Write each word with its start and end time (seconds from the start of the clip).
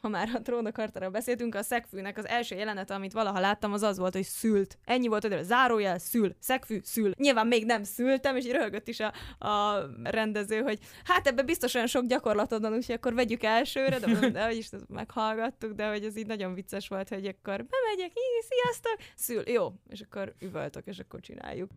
ha 0.00 0.08
már 0.08 0.28
a 0.34 0.42
trónokartára 0.42 1.10
beszéltünk, 1.10 1.54
a 1.54 1.62
szegfűnek 1.62 2.18
az 2.18 2.26
első 2.26 2.56
jelenet, 2.56 2.90
amit 2.90 3.12
valaha 3.12 3.40
láttam, 3.40 3.72
az 3.72 3.82
az 3.82 3.98
volt, 3.98 4.14
hogy 4.14 4.24
szült. 4.24 4.78
Ennyi 4.84 5.08
volt, 5.08 5.26
hogy 5.26 5.42
zárójel, 5.42 5.98
szül, 5.98 6.34
szegfű, 6.38 6.80
szül. 6.82 7.12
Nyilván 7.16 7.46
még 7.46 7.64
nem 7.64 7.82
szültem, 7.82 8.36
és 8.36 8.44
így 8.44 8.52
röhögött 8.52 8.88
is 8.88 9.00
a, 9.00 9.12
a 9.46 9.86
rendező, 10.02 10.60
hogy 10.60 10.78
hát 11.04 11.26
ebbe 11.26 11.42
biztos 11.42 11.74
olyan 11.74 11.86
sok 11.86 12.06
gyakorlatod 12.06 12.60
van, 12.60 12.72
úgyhogy 12.72 12.94
akkor 12.94 13.14
vegyük 13.14 13.42
elsőre, 13.42 13.98
de, 13.98 14.30
de 14.30 14.44
hogy 14.44 14.56
is 14.56 14.68
meghallgattuk, 14.88 15.72
de 15.72 15.88
hogy 15.88 16.04
ez 16.04 16.16
így 16.16 16.26
nagyon 16.26 16.54
vicces 16.54 16.88
volt, 16.88 17.08
hogy 17.08 17.26
akkor 17.26 17.66
bemegyek, 17.66 18.10
így, 18.10 18.44
sziasztok, 18.48 18.96
szül, 19.14 19.42
jó, 19.46 19.72
és 19.88 20.00
akkor 20.00 20.34
üvöltök, 20.38 20.86
és 20.86 20.98
akkor 20.98 21.20
csináljuk. 21.20 21.70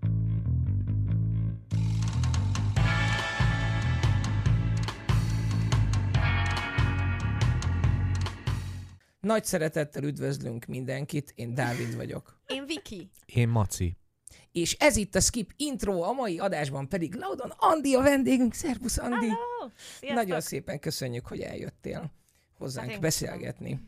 Nagy 9.23 9.45
szeretettel 9.45 10.03
üdvözlünk 10.03 10.65
mindenkit, 10.65 11.31
én 11.35 11.53
Dávid 11.53 11.95
vagyok. 11.95 12.41
Én 12.47 12.65
Viki. 12.65 13.09
Én 13.25 13.47
Maci. 13.47 13.97
És 14.51 14.73
ez 14.79 14.95
itt 14.95 15.15
a 15.15 15.19
Skip 15.19 15.51
intro, 15.57 16.01
a 16.01 16.11
mai 16.11 16.39
adásban 16.39 16.89
pedig 16.89 17.15
Laudon 17.15 17.53
Andi 17.57 17.95
a 17.95 18.01
vendégünk. 18.01 18.53
Szervusz 18.53 18.97
Andi! 18.97 19.27
Hello! 19.27 20.13
Nagyon 20.13 20.41
szépen 20.41 20.79
köszönjük, 20.79 21.27
hogy 21.27 21.39
eljöttél 21.39 22.13
hozzánk 22.57 22.91
Hát 22.91 22.99
beszélgetni. 22.99 23.79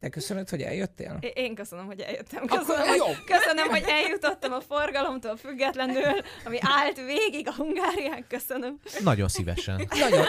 Te 0.00 0.08
köszönöd, 0.08 0.48
hogy 0.48 0.62
eljöttél? 0.62 1.18
Én 1.34 1.54
köszönöm, 1.54 1.86
hogy 1.86 2.00
eljöttem. 2.00 2.42
Akkor 2.42 2.58
Köszönöm, 2.58 2.94
jó. 2.94 3.04
hogy, 3.06 3.24
köszönöm, 3.24 3.68
hogy 3.68 3.84
eljutottam 3.86 4.52
a 4.52 4.60
forgalomtól 4.60 5.36
függetlenül, 5.36 6.14
ami 6.44 6.58
állt 6.60 6.96
végig 6.96 7.48
a 7.48 7.54
Hungárián. 7.54 8.24
Köszönöm. 8.28 8.78
Nagyon 9.02 9.28
szívesen. 9.28 9.88
Nagyon. 9.98 10.24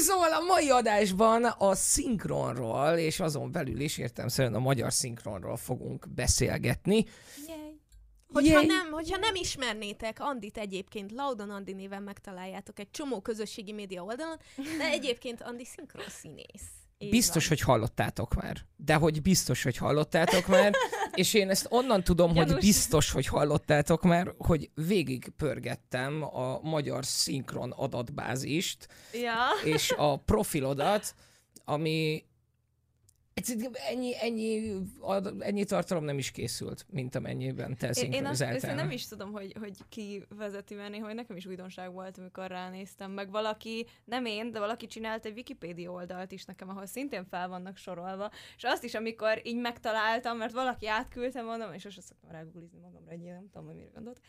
Szóval 0.00 0.32
a 0.32 0.40
mai 0.40 0.70
adásban 0.70 1.44
a 1.44 1.74
szinkronról, 1.74 2.96
és 2.96 3.20
azon 3.20 3.52
belül 3.52 3.80
is 3.80 3.98
értem 3.98 4.54
a 4.54 4.58
magyar 4.58 4.92
szinkronról 4.92 5.56
fogunk 5.56 6.08
beszélgetni. 6.08 7.04
Hogyha 8.32 8.60
nem, 8.62 8.90
hogyha 8.90 9.16
nem 9.16 9.34
ismernétek 9.34 10.20
Andit 10.20 10.56
egyébként, 10.56 11.12
Laudon 11.12 11.50
Andi 11.50 11.72
néven 11.72 12.02
megtaláljátok 12.02 12.78
egy 12.78 12.90
csomó 12.90 13.20
közösségi 13.20 13.72
média 13.72 14.02
oldalon, 14.02 14.36
de 14.78 14.84
egyébként 14.84 15.42
Andi 15.42 15.64
szinkron 15.64 16.08
színész. 16.08 16.79
Így 17.02 17.10
Biztos, 17.10 17.48
van. 17.48 17.56
hogy 17.58 17.66
hallottátok 17.66 18.34
már. 18.34 18.56
De 18.76 18.94
hogy 18.94 19.22
biztos, 19.22 19.62
hogy 19.62 19.76
hallottátok 19.76 20.46
már. 20.46 20.72
És 21.14 21.34
én 21.34 21.50
ezt 21.50 21.66
onnan 21.70 22.04
tudom, 22.04 22.34
hogy 22.36 22.54
biztos, 22.54 23.10
hogy 23.10 23.26
hallottátok 23.26 24.02
már, 24.02 24.34
hogy 24.38 24.70
végig 24.74 25.32
pörgettem 25.36 26.22
a 26.22 26.60
magyar 26.62 27.04
szinkron 27.04 27.70
adatbázist, 27.70 28.88
Ja. 29.12 29.34
és 29.64 29.90
a 29.96 30.16
profilodat, 30.16 31.14
ami 31.64 32.24
ennyi, 33.88 34.12
ennyi, 34.20 34.76
ennyi 35.38 35.64
tartalom 35.64 36.04
nem 36.04 36.18
is 36.18 36.30
készült, 36.30 36.86
mint 36.90 37.14
amennyiben 37.14 37.76
te 37.76 37.90
Én, 38.02 38.12
én 38.12 38.26
azt 38.26 38.62
nem 38.62 38.90
is 38.90 39.06
tudom, 39.06 39.32
hogy, 39.32 39.54
hogy 39.60 39.76
ki 39.88 40.24
vezeti 40.36 40.74
menni, 40.74 40.98
hogy 40.98 41.14
nekem 41.14 41.36
is 41.36 41.46
újdonság 41.46 41.92
volt, 41.92 42.18
amikor 42.18 42.46
ránéztem. 42.46 43.10
Meg 43.10 43.30
valaki, 43.30 43.86
nem 44.04 44.24
én, 44.24 44.52
de 44.52 44.58
valaki 44.58 44.86
csinált 44.86 45.24
egy 45.24 45.36
Wikipédia 45.36 45.90
oldalt 45.90 46.32
is 46.32 46.44
nekem, 46.44 46.68
ahol 46.68 46.86
szintén 46.86 47.24
fel 47.24 47.48
vannak 47.48 47.76
sorolva. 47.76 48.30
És 48.56 48.62
azt 48.64 48.84
is, 48.84 48.94
amikor 48.94 49.40
így 49.42 49.60
megtaláltam, 49.60 50.36
mert 50.36 50.52
valaki 50.52 50.88
átküldte, 50.88 51.42
mondom, 51.42 51.72
és 51.72 51.84
azt 51.84 52.00
szoktam 52.00 52.30
ráguglizni 52.30 52.78
magamra, 52.78 53.10
egy 53.10 53.22
ilyen, 53.22 53.34
nem 53.34 53.48
tudom, 53.50 53.66
hogy 53.66 53.76
mire 53.76 53.90
gondolt. 53.94 54.20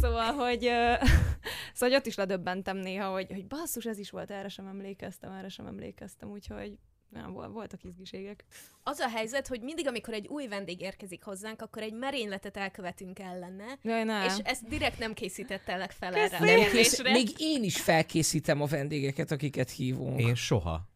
Szóval, 0.00 0.32
hogy, 0.32 0.60
szóval, 1.74 1.88
hogy 1.88 1.94
ott 1.94 2.06
is 2.06 2.14
ledöbbentem 2.14 2.76
néha, 2.76 3.12
hogy, 3.12 3.26
hogy 3.30 3.46
basszus, 3.46 3.86
ez 3.86 3.98
is 3.98 4.10
volt, 4.10 4.30
erre 4.30 4.48
sem 4.48 4.66
emlékeztem, 4.66 5.32
erre 5.32 5.48
sem 5.48 5.66
emlékeztem, 5.66 6.30
úgyhogy 6.30 6.78
nem, 7.08 7.32
vol- 7.32 7.52
voltak 7.52 7.84
izgiségek. 7.84 8.44
Az 8.82 8.98
a 8.98 9.08
helyzet, 9.08 9.46
hogy 9.46 9.60
mindig, 9.60 9.86
amikor 9.86 10.14
egy 10.14 10.26
új 10.26 10.46
vendég 10.46 10.80
érkezik 10.80 11.22
hozzánk, 11.22 11.62
akkor 11.62 11.82
egy 11.82 11.92
merényletet 11.92 12.56
elkövetünk 12.56 13.18
ellene, 13.18 13.78
Jaj, 13.82 14.04
nem. 14.04 14.26
és 14.26 14.32
ezt 14.42 14.68
direkt 14.68 14.98
nem 14.98 15.14
készítettelek 15.14 15.90
fel 15.90 16.14
erre 16.14 16.38
nem 16.38 16.48
kész, 16.48 16.64
kérdésre. 16.64 17.10
még 17.12 17.28
én 17.38 17.62
is 17.62 17.80
felkészítem 17.80 18.60
a 18.62 18.66
vendégeket, 18.66 19.30
akiket 19.30 19.70
hívunk. 19.70 20.20
Én 20.20 20.34
soha. 20.34 20.88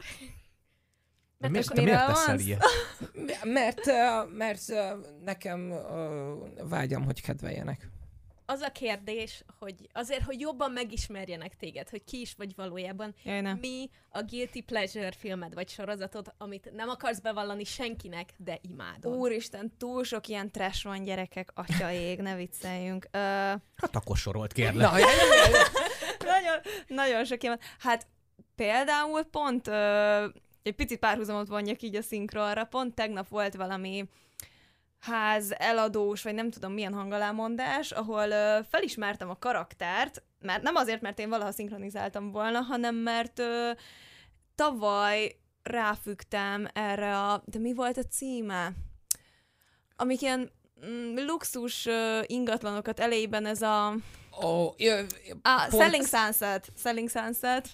Mert 1.39 1.53
miért, 1.53 1.67
akkor 1.67 1.79
te 1.79 1.91
miért 1.91 2.07
teszel 2.07 2.39
ilyet? 2.39 2.65
Mert, 3.43 3.81
mert 4.37 4.73
nekem 5.25 5.75
vágyam, 6.69 7.05
hogy 7.05 7.23
kedveljenek. 7.23 7.92
Az 8.53 8.61
a 8.61 8.73
kérdés, 8.73 9.45
hogy 9.59 9.75
azért, 9.93 10.23
hogy 10.23 10.41
jobban 10.41 10.71
megismerjenek 10.71 11.57
téged, 11.57 11.89
hogy 11.89 12.05
ki 12.05 12.21
is 12.21 12.35
vagy 12.37 12.55
valójában, 12.57 13.15
Jaj, 13.25 13.41
nem. 13.41 13.59
mi 13.59 13.91
a 14.09 14.23
guilty 14.23 14.61
pleasure 14.67 15.13
filmed 15.13 15.55
vagy 15.55 15.69
sorozatod, 15.69 16.35
amit 16.39 16.71
nem 16.73 16.89
akarsz 16.89 17.19
bevallani 17.19 17.65
senkinek, 17.65 18.31
de 18.37 18.59
imádod. 18.69 19.15
Úristen, 19.17 19.73
túl 19.79 20.05
sok 20.05 20.29
ilyen 20.29 20.51
trash 20.51 20.85
van 20.85 21.05
gyerekek, 21.05 21.51
atya 21.55 21.91
ég, 21.93 22.19
ne 22.19 22.35
vicceljünk. 22.37 23.07
Ö, 23.11 23.19
Hát 23.19 23.91
akkor 23.93 24.17
sorolt 24.17 24.53
kérlek. 24.53 24.91
Na, 24.91 24.99
jaj, 24.99 25.11
jaj, 25.17 25.51
jaj. 25.51 25.63
nagyon, 26.19 26.61
nagyon 26.87 27.25
sok 27.25 27.43
ilyen. 27.43 27.59
van. 27.59 27.69
Hát 27.79 28.07
például 28.57 29.23
pont 29.23 29.67
ö, 29.67 30.27
egy 30.63 30.75
picit 30.75 30.99
párhuzamot 30.99 31.49
vonjak 31.49 31.83
így 31.83 31.97
a 31.97 32.03
szinkronra, 32.03 32.65
pont 32.65 32.95
tegnap 32.95 33.29
volt 33.29 33.55
valami 33.55 34.05
ház 35.03 35.53
eladós, 35.59 36.23
vagy 36.23 36.35
nem 36.35 36.51
tudom 36.51 36.73
milyen 36.73 36.93
hangalámondás, 36.95 37.91
ahol 37.91 38.31
ö, 38.31 38.59
felismertem 38.71 39.31
a 39.31 39.39
karaktert, 39.39 40.23
mert 40.41 40.63
nem 40.63 40.75
azért, 40.75 41.01
mert 41.01 41.19
én 41.19 41.29
valaha 41.29 41.51
szinkronizáltam 41.53 42.31
volna, 42.33 42.61
hanem 42.61 42.95
mert 42.95 43.39
ö, 43.39 43.71
tavaly 44.55 45.37
ráfügtem 45.63 46.69
erre 46.73 47.19
a... 47.19 47.43
De 47.45 47.59
mi 47.59 47.75
volt 47.75 47.97
a 47.97 48.03
címe? 48.03 48.73
Amik 49.97 50.21
ilyen 50.23 50.51
mm, 50.87 51.17
luxus 51.27 51.87
ö, 51.87 52.21
ingatlanokat 52.27 53.01
elejében 53.01 53.47
ez 53.47 53.63
a... 53.63 53.95
Ó, 54.45 54.69
jö, 54.77 55.03
Ah, 55.43 55.69
Pont- 55.69 55.83
Selling 55.83 56.07
Sunset. 56.07 56.69
Selling 56.77 57.11
Sunset. 57.11 57.69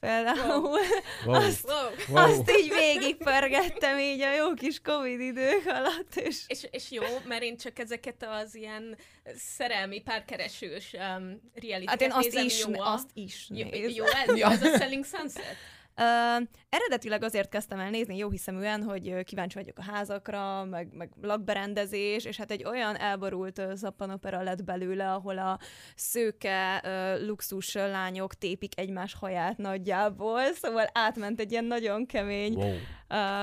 Például. 0.00 0.78
Wow. 1.24 1.34
Azt, 1.34 1.72
Wow. 2.08 2.16
Azt 2.16 2.50
így 2.50 2.68
végigpörgettem 2.68 3.98
így 3.98 4.20
a 4.20 4.34
jó 4.34 4.54
kis 4.54 4.80
Covid 4.80 5.20
idők 5.20 5.66
alatt, 5.66 6.16
és 6.16 6.42
És, 6.46 6.66
és 6.70 6.90
jó, 6.90 7.02
mert 7.26 7.42
én 7.42 7.56
csak 7.56 7.78
ezeket 7.78 8.26
az 8.42 8.54
ilyen 8.54 8.96
szerelmi, 9.36 10.00
párkeresős 10.00 10.92
um, 10.92 11.40
reality 11.54 11.88
hát 11.88 12.00
én 12.00 12.12
azt 12.12 12.24
nézem, 12.24 12.44
is, 12.44 12.64
jó, 12.66 12.80
a- 12.80 12.92
azt 12.92 13.10
is 13.14 13.46
jó, 13.50 13.68
nézem. 13.70 13.90
jó 13.90 14.04
ez, 14.04 14.36
Ja. 14.36 14.50
ez 14.50 14.62
a 14.62 14.76
Selling 14.78 15.04
Sunset? 15.04 15.56
Uh, 16.00 16.46
eredetileg 16.68 17.22
azért 17.22 17.48
kezdtem 17.48 17.78
el 17.78 17.90
nézni 17.90 18.16
jó 18.16 18.30
hiszeműen, 18.30 18.82
hogy 18.82 19.24
kíváncsi 19.24 19.58
vagyok 19.58 19.78
a 19.78 19.82
házakra, 19.82 20.64
meg, 20.64 20.88
meg 20.92 21.10
lakberendezés, 21.22 22.24
és 22.24 22.36
hát 22.36 22.50
egy 22.50 22.64
olyan 22.64 22.96
elborult 22.96 23.62
szappanopera 23.74 24.42
lett 24.42 24.64
belőle, 24.64 25.12
ahol 25.12 25.38
a 25.38 25.58
szőke 25.94 26.80
ö, 26.84 27.26
luxus 27.26 27.72
lányok 27.74 28.34
tépik 28.34 28.78
egymás 28.80 29.14
haját 29.14 29.56
nagyjából, 29.56 30.52
szóval 30.52 30.86
átment 30.92 31.40
egy 31.40 31.50
ilyen 31.50 31.64
nagyon 31.64 32.06
kemény 32.06 32.54
wow. 32.54 32.74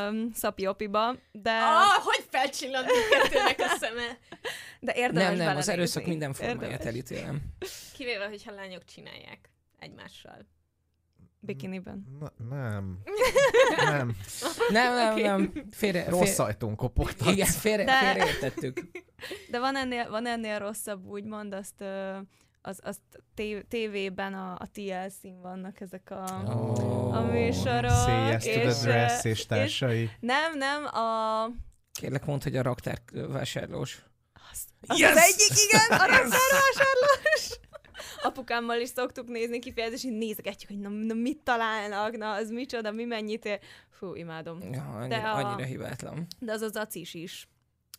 um, 0.10 0.32
szapiopiba, 0.34 1.16
de, 1.32 1.52
Ah, 1.52 2.04
hogy 2.04 2.26
felcsillant 2.30 2.88
kettőnek 3.10 3.60
a 3.60 3.76
szeme? 3.80 4.18
de 4.80 4.94
érdemes 4.96 5.38
nem, 5.38 5.48
nem, 5.48 5.58
az 5.58 5.70
erőszak 5.70 6.06
minden 6.06 6.34
formáját 6.34 6.62
Érdemes. 6.62 6.86
elítélem. 6.86 7.42
Kivéve, 7.94 8.26
hogyha 8.26 8.52
lányok 8.52 8.86
csinálják 8.86 9.50
egymással. 9.80 10.54
Bikiniben. 11.46 12.06
Na, 12.20 12.32
nem. 12.56 12.98
Nem. 13.78 14.16
Nem, 14.70 14.94
nem, 14.94 15.16
nem. 15.20 15.52
Félre, 15.72 16.10
Rossz 16.10 16.36
fél... 16.36 16.46
ajtón 16.46 16.76
kopogtat. 16.76 17.28
Igen, 17.32 17.48
félre, 17.48 17.84
De- 17.84 17.98
félreértettük. 18.00 18.82
De 19.50 19.60
van 19.60 19.76
ennél, 19.76 20.10
van 20.10 20.28
ennél 20.28 20.60
rosszabb, 20.60 21.06
úgymond, 21.06 21.54
azt, 21.54 21.84
az, 22.82 22.98
té- 23.34 23.66
tévében 23.68 24.34
a, 24.34 24.52
a 24.52 24.68
TLC-n 24.74 25.42
vannak 25.42 25.82
ezek 25.82 26.10
a, 26.12 26.44
Oh. 26.48 27.16
a 27.16 27.22
műsorok. 27.22 27.92
Say 27.92 28.32
yes 28.32 28.44
to 28.44 28.50
és, 28.50 28.74
the 28.76 28.82
dress 28.84 29.24
és 29.24 29.46
társai. 29.46 30.10
Nem, 30.20 30.58
nem, 30.58 30.86
a... 30.86 31.46
Kérlek, 32.00 32.26
mondd, 32.26 32.44
hogy 32.44 32.56
a 32.56 32.62
raktár 32.62 33.02
vásárlós. 33.28 34.04
Az, 34.52 34.64
az, 34.88 35.00
Yes! 35.00 35.12
az 35.12 35.18
egyik, 35.18 35.64
igen, 35.68 35.86
a 36.00 36.06
raktárvásárlós. 36.06 37.60
Apukámmal 38.24 38.80
is 38.80 38.90
szoktuk 38.90 39.28
nézni 39.28 39.60
kifejezést, 39.60 40.04
és 40.04 40.10
nézegetjük, 40.12 40.70
hogy 40.70 40.80
na, 40.80 40.90
na, 40.90 41.14
mit 41.14 41.38
találnak, 41.44 42.18
na, 42.18 42.32
az 42.32 42.50
micsoda, 42.50 42.92
mi 42.92 43.04
mennyit 43.06 43.46
ér. 43.46 43.60
Fú, 43.90 44.14
imádom. 44.16 44.60
Ja, 44.72 44.84
annyira, 44.84 45.08
De 45.08 45.28
a- 45.28 45.36
annyira 45.46 45.68
hibátlan. 45.68 46.28
De 46.40 46.52
az 46.52 46.62
az 46.62 46.76
acis 46.76 47.14
is, 47.14 47.48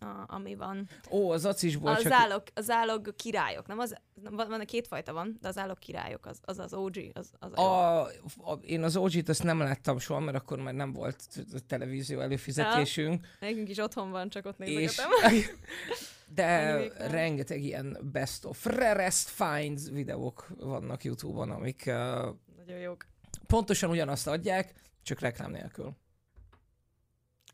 a, 0.01 0.25
ami 0.27 0.55
van. 0.55 0.89
Ó, 1.11 1.31
az 1.31 1.45
acisból 1.45 1.91
A 1.91 1.97
csak... 1.97 2.13
zálog, 2.13 2.43
a 2.55 2.61
zálog 2.61 3.15
királyok, 3.15 3.67
nem 3.67 3.79
az, 3.79 3.95
van, 4.31 4.49
van 4.49 4.65
kétfajta 4.65 5.13
van, 5.13 5.37
de 5.41 5.49
az 5.49 5.55
zálog 5.55 5.79
királyok, 5.79 6.27
az 6.27 6.39
az, 6.43 6.59
az 6.59 6.75
OG, 6.75 6.97
az, 7.13 7.31
az 7.39 7.53
a. 7.55 7.61
A, 7.61 8.01
a, 8.37 8.53
én 8.63 8.83
az 8.83 8.97
OG-t 8.97 9.29
azt 9.29 9.43
nem 9.43 9.59
láttam 9.59 9.99
soha, 9.99 10.21
mert 10.21 10.37
akkor 10.37 10.59
már 10.59 10.75
nem 10.75 10.93
volt 10.93 11.45
televízió 11.67 12.21
előfizetésünk. 12.21 13.27
Nekünk 13.41 13.69
is 13.69 13.79
otthon 13.79 14.11
van, 14.11 14.29
csak 14.29 14.47
ott 14.47 14.61
És, 14.61 14.67
nézegetem. 14.75 15.11
de 16.35 16.73
Anyuékkal. 16.73 17.09
rengeteg 17.09 17.63
ilyen 17.63 17.99
best 18.13 18.45
of 18.45 18.65
rarest 18.65 19.29
finds 19.29 19.91
videók 19.91 20.47
vannak 20.59 21.05
YouTube-on, 21.05 21.51
amik 21.51 21.85
Nagyon 21.85 22.81
jók. 22.81 23.07
pontosan 23.47 23.91
ugyanazt 23.91 24.27
adják, 24.27 24.73
csak 25.03 25.21
reklám 25.21 25.51
nélkül. 25.51 25.97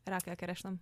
Rá 0.03 0.19
kell 0.19 0.35
keresnem. 0.35 0.75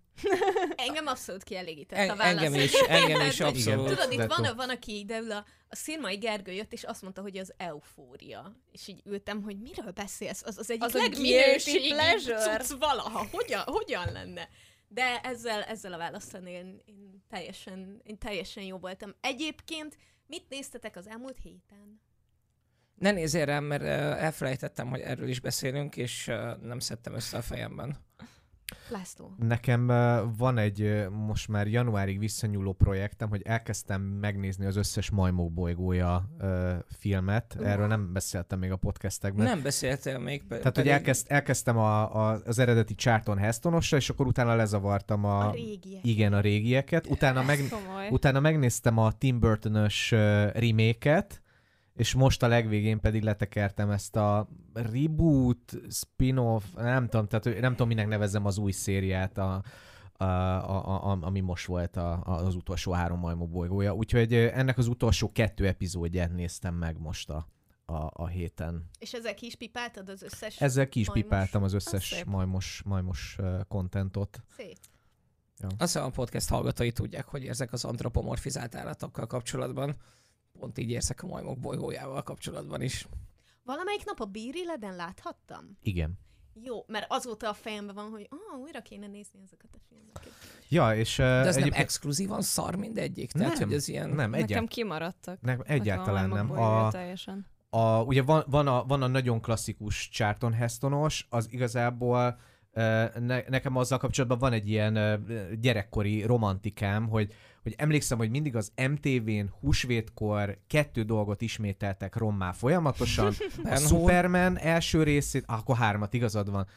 Engem 0.75 1.07
abszolút 1.07 1.43
kielégített 1.43 1.99
En- 1.99 2.09
a 2.09 2.15
válasz. 2.15 2.43
engem 2.43 2.61
is, 2.61 2.73
engem 2.73 3.21
is 3.21 3.39
abszolút. 3.39 3.87
Tudod, 3.87 4.11
itt 4.11 4.23
van, 4.23 4.55
van, 4.55 4.69
aki 4.69 4.99
ide 4.99 5.17
a, 5.17 5.45
a 5.67 5.75
Szirmai 5.75 6.17
Gergő 6.17 6.51
jött, 6.51 6.73
és 6.73 6.83
azt 6.83 7.01
mondta, 7.01 7.21
hogy 7.21 7.37
az 7.37 7.53
eufória. 7.57 8.55
És 8.71 8.87
így 8.87 9.01
ültem, 9.05 9.41
hogy 9.41 9.59
miről 9.59 9.91
beszélsz? 9.91 10.43
Az, 10.43 10.57
az 10.57 10.69
egyik 10.69 10.83
Az 10.83 10.91
pleasure. 10.91 12.57
cucc 12.57 12.77
valaha. 12.79 13.27
Hogyan, 13.31 13.63
hogyan 13.65 14.11
lenne? 14.11 14.49
De 14.87 15.19
ezzel, 15.19 15.63
ezzel 15.63 15.93
a 15.93 15.97
választani 15.97 16.51
én, 16.51 16.81
én, 16.85 17.23
teljesen, 17.29 18.01
én 18.03 18.17
teljesen 18.17 18.63
jó 18.63 18.77
voltam. 18.77 19.15
Egyébként 19.21 19.97
mit 20.27 20.49
néztetek 20.49 20.95
az 20.95 21.07
elmúlt 21.07 21.37
héten? 21.43 22.01
Ne 22.95 23.11
nézzél 23.11 23.45
rám, 23.45 23.63
mert 23.63 23.83
elfelejtettem, 24.19 24.89
hogy 24.89 24.99
erről 24.99 25.27
is 25.29 25.39
beszélünk, 25.39 25.97
és 25.97 26.25
nem 26.61 26.79
szedtem 26.79 27.13
össze 27.13 27.37
a 27.37 27.41
fejemben. 27.41 27.97
László. 28.91 29.33
Nekem 29.37 29.87
van 30.37 30.57
egy 30.57 31.05
most 31.09 31.47
már 31.47 31.67
januárig 31.67 32.19
visszanyúló 32.19 32.73
projektem, 32.73 33.29
hogy 33.29 33.41
elkezdtem 33.45 34.01
megnézni 34.01 34.65
az 34.65 34.75
összes 34.75 35.09
Majmok 35.09 35.51
bolygója 35.53 36.29
filmet. 36.97 37.57
Erről 37.63 37.87
nem 37.87 38.13
beszéltem 38.13 38.59
még 38.59 38.71
a 38.71 38.75
podcastekben. 38.75 39.45
Nem 39.45 39.61
beszéltél 39.61 40.19
még. 40.19 40.43
pe- 40.47 40.57
Tehát, 40.59 40.75
hogy 40.77 40.87
elkezd, 40.87 41.25
elkezdtem 41.29 41.77
a, 41.77 42.15
a, 42.29 42.41
az 42.45 42.59
eredeti 42.59 42.95
Charlton 42.95 43.37
Hestonosra, 43.37 43.97
és 43.97 44.09
akkor 44.09 44.27
utána 44.27 44.55
lezavartam 44.55 45.25
a, 45.25 45.47
A 45.47 45.51
régiek. 45.51 46.05
igen, 46.05 46.33
a 46.33 46.39
régieket. 46.39 47.07
Utána, 47.09 47.41
meg, 47.43 47.59
utána 48.09 48.39
megnéztem 48.39 48.97
a 48.97 49.11
Tim 49.11 49.39
Burton-ös 49.39 50.11
uh, 50.11 50.19
remake-et, 50.53 51.41
és 52.01 52.13
most 52.13 52.43
a 52.43 52.47
legvégén 52.47 52.99
pedig 52.99 53.23
letekertem 53.23 53.89
ezt 53.89 54.15
a 54.15 54.49
reboot, 54.73 55.73
spin-off, 55.89 56.63
nem 56.75 57.07
tudom, 57.07 57.27
tehát 57.27 57.59
nem 57.59 57.71
tudom, 57.71 57.87
minek 57.87 58.07
nevezzem 58.07 58.45
az 58.45 58.57
új 58.57 58.71
szériát, 58.71 59.37
a, 59.37 59.63
a, 60.17 60.23
a, 60.23 61.11
a, 61.11 61.17
ami 61.21 61.39
most 61.39 61.65
volt 61.65 61.97
a, 61.97 62.11
a, 62.25 62.31
az 62.31 62.55
utolsó 62.55 62.91
három 62.91 63.19
majmok 63.19 63.49
bolygója. 63.49 63.93
Úgyhogy 63.93 64.33
ennek 64.33 64.77
az 64.77 64.87
utolsó 64.87 65.31
kettő 65.31 65.67
epizódját 65.67 66.31
néztem 66.31 66.75
meg 66.75 66.99
most 66.99 67.29
a, 67.29 67.47
a, 67.85 68.09
a 68.13 68.27
héten. 68.27 68.89
És 68.99 69.13
ezzel 69.13 69.33
ki 69.33 69.45
is 69.45 69.55
pipáltad 69.55 70.09
az 70.09 70.23
összes? 70.23 70.61
Ezzel 70.61 70.89
ki 70.89 70.99
is 70.99 71.07
Majmos. 71.07 71.23
pipáltam 71.23 71.63
az 71.63 71.73
Az 71.73 71.85
összes 71.85 72.07
szép. 72.07 72.25
majmos, 72.25 72.81
majmos 72.85 73.37
kontentot. 73.67 74.43
Szép. 74.57 74.77
Azt 75.61 75.73
hiszem 75.77 76.03
a 76.03 76.09
podcast 76.09 76.49
hallgatói 76.49 76.91
tudják, 76.91 77.25
hogy 77.25 77.43
érzek 77.43 77.73
az 77.73 77.85
antropomorfizált 77.85 78.75
állatokkal 78.75 79.27
kapcsolatban. 79.27 79.95
Pont 80.61 80.77
így 80.77 80.89
érzek 80.89 81.23
a 81.23 81.27
majmok 81.27 81.59
bolygójával 81.59 82.23
kapcsolatban 82.23 82.81
is. 82.81 83.07
Valamelyik 83.63 84.05
nap 84.05 84.19
a 84.19 84.25
Bírileden 84.25 84.95
láthattam? 84.95 85.77
Igen. 85.83 86.19
Jó, 86.63 86.83
mert 86.87 87.05
azóta 87.09 87.49
a 87.49 87.53
fejemben 87.53 87.95
van, 87.95 88.09
hogy 88.09 88.27
ah, 88.29 88.59
újra 88.59 88.81
kéne 88.81 89.07
nézni 89.07 89.39
ezeket 89.43 89.69
a 89.73 89.77
filmeket. 89.89 90.31
Ja, 90.69 90.95
és 90.95 91.17
uh, 91.17 91.25
De 91.25 91.31
ez 91.31 91.55
nem 91.55 91.63
egyébként... 91.63 91.83
exkluzívan 91.83 92.41
szar 92.41 92.75
mindegyik? 92.75 93.31
Tehát, 93.31 93.57
Nem, 93.57 93.67
hogy 93.67 93.77
ez 93.77 93.87
ilyen... 93.87 94.09
Nem, 94.09 94.15
Nekem 94.15 94.33
egyáltalán, 94.33 94.67
kimaradtak. 94.67 95.41
nem, 95.41 95.61
egyáltalán 95.65 96.29
Nekem 96.29 96.47
nem. 96.47 96.59
A, 96.59 96.91
Teljesen. 96.91 97.45
a, 97.69 98.03
ugye 98.03 98.21
van, 98.21 98.43
van, 98.47 98.67
a, 98.67 98.83
van 98.85 99.01
a 99.01 99.07
nagyon 99.07 99.41
klasszikus 99.41 100.09
Charlton 100.09 100.53
Hestonos, 100.53 101.27
az 101.29 101.47
igazából 101.51 102.39
ne, 103.19 103.41
nekem 103.47 103.75
azzal 103.75 103.97
kapcsolatban 103.97 104.37
van 104.39 104.53
egy 104.53 104.69
ilyen 104.69 105.25
gyerekkori 105.61 106.23
romantikám, 106.23 107.07
hogy, 107.07 107.33
hogy 107.63 107.73
emlékszem, 107.77 108.17
hogy 108.17 108.29
mindig 108.29 108.55
az 108.55 108.71
MTV-n 108.89 109.53
húsvétkor 109.59 110.57
kettő 110.67 111.03
dolgot 111.03 111.41
ismételtek 111.41 112.15
rommá 112.15 112.51
folyamatosan. 112.51 113.33
A. 113.63 113.75
Superman 113.75 114.57
első 114.57 115.03
részét, 115.03 115.43
ah, 115.47 115.57
akkor 115.57 115.75
hármat, 115.75 116.13
igazad 116.13 116.51
van. 116.51 116.67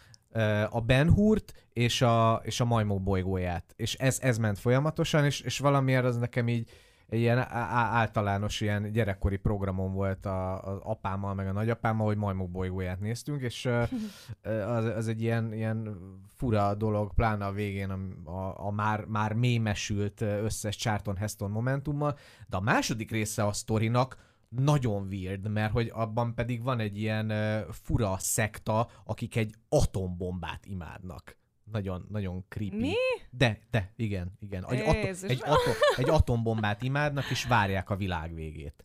A 0.71 0.81
Ben 0.81 1.11
Hurt 1.11 1.53
és 1.73 2.03
a, 2.03 2.41
és 2.45 2.61
a 2.61 2.65
Majmok 2.65 3.03
bolygóját. 3.03 3.73
És 3.77 3.95
ez, 3.95 4.19
ez 4.21 4.39
ment 4.39 4.59
folyamatosan, 4.59 5.25
és, 5.25 5.41
és 5.41 5.59
valamiért 5.59 6.05
az 6.05 6.17
nekem 6.17 6.49
így 6.49 6.71
ilyen 7.15 7.39
általános 7.73 8.61
ilyen 8.61 8.93
gyerekkori 8.93 9.37
programom 9.37 9.93
volt 9.93 10.27
a, 10.27 10.63
az 10.63 10.79
apámmal, 10.83 11.35
meg 11.35 11.47
a 11.47 11.53
nagyapámmal, 11.53 12.07
hogy 12.07 12.17
Majmok 12.17 12.51
bolygóját 12.51 13.01
néztünk, 13.01 13.43
és 13.43 13.69
az, 14.77 14.85
az 14.85 15.09
egy 15.09 15.23
ilyen, 15.23 15.53
ilyen 15.53 15.99
fura 16.35 16.75
dolog, 16.75 17.15
pláne 17.15 17.45
a 17.45 17.53
végén 17.53 17.91
a, 17.91 18.31
a, 18.31 18.67
a 18.67 18.71
már, 18.71 19.05
már 19.05 19.33
mémesült 19.33 20.21
összes 20.21 20.77
Charlton 20.77 21.17
Heston 21.17 21.51
momentummal, 21.51 22.19
de 22.47 22.57
a 22.57 22.61
második 22.61 23.11
része 23.11 23.47
a 23.47 23.53
sztorinak 23.53 24.33
nagyon 24.49 25.07
weird, 25.07 25.49
mert 25.49 25.73
hogy 25.73 25.91
abban 25.95 26.35
pedig 26.35 26.63
van 26.63 26.81
egy 26.81 26.99
ilyen 26.99 27.33
fura 27.71 28.17
szekta, 28.19 28.89
akik 29.05 29.37
egy 29.37 29.55
atombombát 29.69 30.67
imádnak. 30.67 31.37
Nagyon, 31.73 32.07
nagyon 32.11 32.45
creepy. 32.49 32.77
Mi? 32.77 32.95
De, 33.31 33.59
de, 33.71 33.93
igen, 33.97 34.33
igen. 34.41 34.67
Egy, 34.71 34.81
atom, 34.81 34.95
Jézus. 34.95 35.31
egy, 35.31 35.41
atom, 35.45 35.75
egy 35.97 36.09
atombombát 36.11 36.83
imádnak, 36.83 37.31
és 37.31 37.45
várják 37.45 37.91
a 37.91 37.97
világ 37.97 38.35
végét. 38.35 38.85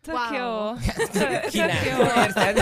Tök 0.00 0.14
Wow. 0.14 0.34
jó. 0.38 0.72
Tök, 1.12 1.40
Ki 1.40 1.58
tök 1.58 1.66
nem? 1.66 1.98
jó. 1.98 2.04
Érted? 2.22 2.58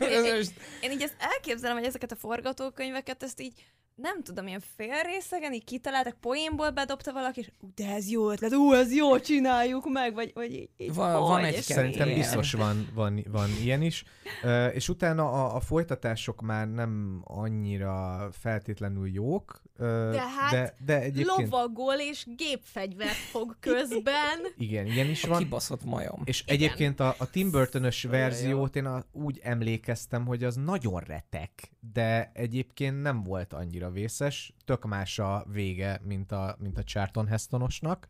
Ez 0.00 0.36
most- 0.36 0.60
Én 0.80 0.90
így 0.90 1.02
ezt 1.02 1.16
elképzelem, 1.18 1.76
hogy 1.76 1.86
ezeket 1.86 2.12
a 2.12 2.16
forgatókönyveket, 2.16 3.22
ezt 3.22 3.40
így 3.40 3.64
nem 3.96 4.22
tudom, 4.22 4.46
ilyen 4.46 4.62
fél 4.76 5.02
részegen 5.02 5.52
így 5.52 5.64
kitaláltak, 5.64 6.16
poénból 6.20 6.70
bedobta 6.70 7.12
valaki, 7.12 7.40
és 7.40 7.50
ú, 7.60 7.68
de 7.74 7.86
ez 7.94 8.10
jó 8.10 8.30
ötlet, 8.30 8.52
ú, 8.52 8.72
ez 8.72 8.94
jó, 8.94 9.18
csináljuk 9.18 9.92
meg, 9.92 10.14
vagy, 10.14 10.30
vagy 10.34 10.52
így, 10.52 10.68
így 10.76 10.94
Van- 10.94 11.20
van 11.20 11.44
egy 11.44 11.54
Szerintem 11.62 12.06
ilyen. 12.06 12.18
biztos 12.18 12.52
van, 12.52 12.88
van, 12.94 13.24
van 13.30 13.48
ilyen 13.62 13.82
is. 13.82 14.04
Uh, 14.42 14.74
és 14.74 14.88
utána 14.88 15.30
a, 15.30 15.54
a 15.54 15.60
folytatások 15.60 16.40
már 16.40 16.68
nem 16.68 17.20
annyira 17.24 18.28
feltétlenül 18.32 19.08
jók, 19.08 19.62
uh, 19.78 19.86
De 20.10 20.20
hát 20.28 20.50
de, 20.52 20.76
de 20.84 21.00
egyébként... 21.00 21.38
Lovagol 21.50 21.94
és 21.98 22.26
gépfegyvert 22.36 23.14
fog 23.14 23.56
közben. 23.60 24.38
Igen, 24.56 24.86
ilyen 24.86 25.08
is 25.08 25.24
A 25.24 25.28
van. 25.28 25.38
kibaszott 25.38 25.84
majom. 25.84 26.22
És 26.24 26.42
Igen. 26.42 26.54
egyébként 26.54 27.00
a, 27.00 27.14
a 27.18 27.30
Tim 27.30 27.50
Olyan 27.50 28.02
verziót 28.02 28.76
én 28.76 28.84
a, 28.86 29.04
úgy 29.12 29.40
emlékeztem, 29.42 30.26
hogy 30.26 30.44
az 30.44 30.56
nagyon 30.56 31.00
retek, 31.00 31.70
de 31.92 32.30
egyébként 32.34 33.02
nem 33.02 33.22
volt 33.22 33.52
annyira 33.52 33.85
vészes. 33.90 34.54
Tök 34.64 34.84
más 34.84 35.18
a 35.18 35.44
vége, 35.52 36.00
mint 36.04 36.32
a, 36.32 36.56
mint 36.58 36.78
a 36.78 36.82
Charlton 36.82 37.26
Hestonosnak. 37.26 38.08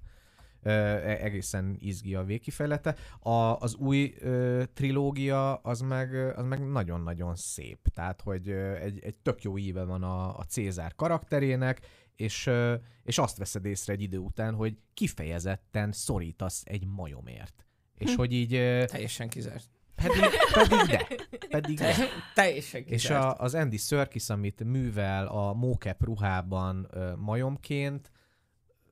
E- 0.63 1.25
egészen 1.25 1.77
izgi 1.79 2.15
a 2.15 2.25
végkifejlete. 2.25 2.95
A, 3.21 3.31
az 3.31 3.75
új 3.75 4.15
ö, 4.19 4.63
trilógia 4.75 5.55
az 5.55 5.81
meg, 5.81 6.15
az 6.15 6.45
meg 6.45 6.71
nagyon-nagyon 6.71 7.37
szép. 7.37 7.89
Tehát, 7.95 8.21
hogy 8.21 8.49
ö, 8.49 8.75
egy, 8.75 9.05
egy 9.05 9.15
tök 9.15 9.43
jó 9.43 9.59
íve 9.59 9.85
van 9.85 10.03
a, 10.03 10.39
a 10.39 10.45
Cézár 10.45 10.95
karakterének, 10.95 11.81
és, 12.17 12.47
ö, 12.47 12.75
és 13.03 13.19
azt 13.19 13.37
veszed 13.37 13.65
észre 13.65 13.93
egy 13.93 14.03
idő 14.03 14.19
után, 14.19 14.55
hogy 14.55 14.79
kifejezetten 14.95 15.93
szorítasz 15.93 16.63
egy 16.65 16.87
majomért. 16.87 17.67
És 17.99 18.15
hogy 18.15 18.33
így... 18.33 18.51
Teljesen 18.87 19.29
kizárt. 19.29 19.76
Pedig, 19.97 20.21
pedig 20.53 20.87
de. 20.89 21.07
Pedig 21.49 21.77
de. 21.79 21.93
Te- 21.95 22.09
Teljesen 22.35 22.83
És 22.87 23.03
kizárt. 23.03 23.39
a, 23.39 23.43
az 23.43 23.55
Andy 23.55 23.77
Serkis, 23.77 24.29
amit 24.31 24.65
művel 24.65 25.27
a 25.27 25.53
mocap 25.53 26.03
ruhában 26.05 26.87
ö, 26.91 27.15
majomként, 27.17 28.13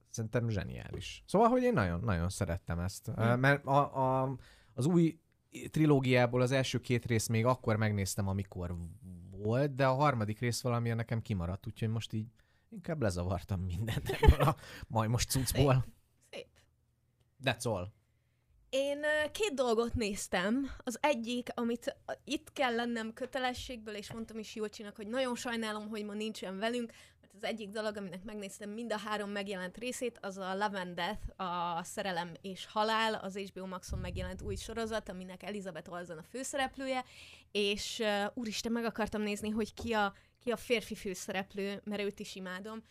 szerintem 0.08 0.49
zseniális. 0.49 1.23
Szóval, 1.26 1.49
hogy 1.49 1.62
én 1.62 1.73
nagyon, 1.73 2.00
nagyon 2.00 2.28
szerettem 2.28 2.78
ezt. 2.78 3.11
Ö, 3.16 3.37
Mert 3.37 3.64
a, 3.66 4.23
a, 4.23 4.37
az 4.75 4.87
új 4.87 5.18
trilógiából 5.70 6.40
az 6.40 6.50
első 6.52 6.80
két 6.80 7.04
rész 7.06 7.26
még 7.26 7.44
akkor 7.46 7.76
megnéztem, 7.76 8.28
amikor 8.28 8.76
volt, 9.30 9.75
de 9.75 9.87
a 9.87 9.94
harmadik 9.94 10.38
rész 10.40 10.61
valamiért 10.62 10.96
nekem 10.96 11.23
kimaradt, 11.23 11.66
úgyhogy 11.66 11.88
most 11.88 12.12
így 12.12 12.26
inkább 12.70 13.02
lezavartam 13.02 13.61
mindent 13.61 14.08
ebből 14.08 14.40
a 14.40 14.56
majmos 14.88 15.25
cuccból. 15.25 15.84
Szép. 16.30 16.46
That's 17.44 17.62
all. 17.66 17.92
Én 18.76 19.04
két 19.33 19.54
dolgot 19.54 19.95
néztem. 19.95 20.71
Az 20.78 20.99
egyik, 21.00 21.49
amit 21.54 21.97
itt 22.25 22.52
kell 22.52 22.75
lennem 22.75 23.12
kötelességből, 23.12 23.95
és 23.95 24.12
mondtam 24.12 24.38
is 24.38 24.54
Júlcsinak, 24.54 24.97
hogy 24.97 25.07
nagyon 25.07 25.37
sajnálom, 25.37 25.88
hogy 25.88 26.04
ma 26.04 26.12
nincsen 26.12 26.59
velünk, 26.59 26.93
mert 27.21 27.35
az 27.35 27.45
egyik 27.45 27.69
dolog, 27.69 27.97
aminek 27.97 28.25
megnéztem 28.25 28.71
mind 28.71 28.93
a 28.93 28.99
három 28.99 29.31
megjelent 29.31 29.78
részét, 29.78 30.19
az 30.23 30.38
a 30.38 30.52
Love 30.52 30.81
and 30.81 30.95
Death, 30.95 31.40
a 31.40 31.83
Szerelem 31.83 32.33
és 32.40 32.66
Halál, 32.66 33.14
az 33.14 33.37
HBO 33.37 33.66
Maxon 33.66 33.99
megjelent 33.99 34.43
új 34.43 34.54
sorozat, 34.54 35.09
aminek 35.09 35.43
Elizabeth 35.43 35.93
Olsen 35.93 36.19
a 36.19 36.23
főszereplője, 36.31 37.04
és 37.52 38.02
úristen, 38.35 38.73
meg 38.73 38.85
akartam 38.85 39.23
nézni, 39.23 39.50
hogy 39.50 39.75
ki 39.75 39.93
a, 39.93 40.14
ki 40.40 40.50
a 40.50 40.57
férfi 40.57 40.95
főszereplő, 40.95 41.81
mert 41.85 42.02
őt 42.02 42.21
is 42.21 42.35
imádom, 42.35 42.83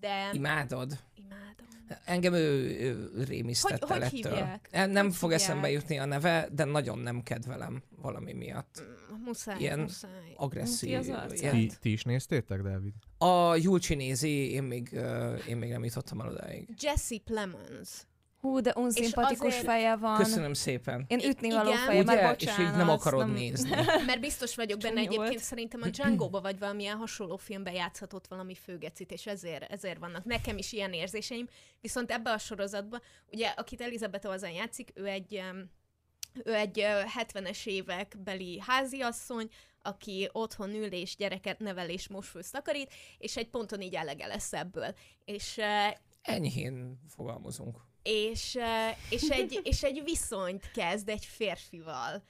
de 0.00 0.30
Imádod? 0.32 0.98
imádom. 1.14 1.66
Engem 2.04 2.32
ő, 2.34 2.68
ő 2.80 3.24
rémisztette 3.24 3.86
Hogy- 3.86 4.02
hogy 4.02 4.10
hívják? 4.10 4.68
Nem 4.70 5.04
Hogy 5.04 5.14
fog 5.14 5.30
hívják? 5.30 5.48
eszembe 5.48 5.70
jutni 5.70 5.98
a 5.98 6.04
neve, 6.04 6.48
de 6.52 6.64
nagyon 6.64 6.98
nem 6.98 7.22
kedvelem 7.22 7.82
valami 7.96 8.32
miatt. 8.32 8.82
Mm, 8.82 9.22
Muszáj, 9.24 9.60
Ilyen 9.60 9.78
muszáj. 9.78 10.10
Agresszív. 10.36 10.98
Az 10.98 11.06
ilyen- 11.40 11.52
Ti, 11.52 11.70
ti 11.80 11.92
is 11.92 12.02
néztétek, 12.02 12.62
Dávid? 12.62 12.92
A 13.18 13.56
Julcsi 13.56 13.94
nézi, 13.94 14.50
én 14.52 14.62
még, 14.62 14.90
én 15.48 15.56
még 15.56 15.70
nem 15.70 15.84
jutottam 15.84 16.20
el 16.20 16.28
odáig. 16.28 16.68
Jesse 16.80 17.16
Plemons. 17.24 17.90
Hú, 18.42 18.60
de 18.60 18.72
unszimpatikus 18.76 19.46
azért- 19.46 19.64
feje 19.64 19.96
van. 19.96 20.16
Köszönöm 20.16 20.52
szépen. 20.54 21.04
Én 21.08 21.18
ütni 21.18 21.50
való 21.50 21.70
Igen. 21.70 21.84
feje, 21.84 22.00
Ugye? 22.00 22.14
már 22.14 22.36
És 22.38 22.44
bocsánat. 22.46 22.72
így 22.72 22.76
nem 22.76 22.88
akarod 22.88 23.20
azt 23.22 23.32
nézni. 23.32 23.70
Mert 24.06 24.20
biztos 24.20 24.54
vagyok 24.54 24.78
benne 24.78 24.88
Csúnya 24.94 25.06
egyébként, 25.08 25.28
volt. 25.28 25.42
szerintem 25.42 25.82
a 25.82 25.88
Django-ba 25.88 26.40
vagy 26.40 26.58
valamilyen 26.58 26.96
hasonló 26.96 27.36
filmben 27.36 27.74
játszhatott 27.74 28.26
valami 28.26 28.54
főgecit, 28.54 29.10
és 29.12 29.26
ezért, 29.26 29.72
ezért 29.72 29.98
vannak 29.98 30.24
nekem 30.24 30.58
is 30.58 30.72
ilyen 30.72 30.92
érzéseim. 30.92 31.46
Viszont 31.80 32.10
ebbe 32.10 32.30
a 32.32 32.38
sorozatba, 32.38 33.00
ugye, 33.32 33.48
akit 33.48 33.80
Elizabeth 33.80 34.28
Olsen 34.28 34.50
játszik, 34.52 34.90
ő 34.94 35.06
egy, 35.06 35.42
ő 36.44 36.54
egy 36.54 36.80
ö, 36.80 37.00
70-es 37.18 37.66
évek 37.66 38.16
beli 38.24 38.60
háziasszony, 38.66 39.48
aki 39.82 40.28
otthon 40.32 40.70
ül 40.74 40.92
és 40.92 41.16
gyereket 41.16 41.58
nevel 41.58 41.88
és 41.90 42.08
mosfőz 42.08 42.50
takarít, 42.50 42.92
és 43.18 43.36
egy 43.36 43.48
ponton 43.48 43.80
így 43.80 43.94
elege 43.94 44.26
lesz 44.26 44.52
ebből. 44.52 44.94
És 45.24 45.60
Enyhén 46.22 47.00
fogalmazunk. 47.08 47.76
És, 48.02 48.58
és, 49.10 49.28
egy, 49.28 49.60
és 49.62 49.82
egy 49.82 50.02
viszonyt 50.04 50.70
kezd 50.70 51.08
egy 51.08 51.24
férfival, 51.24 52.22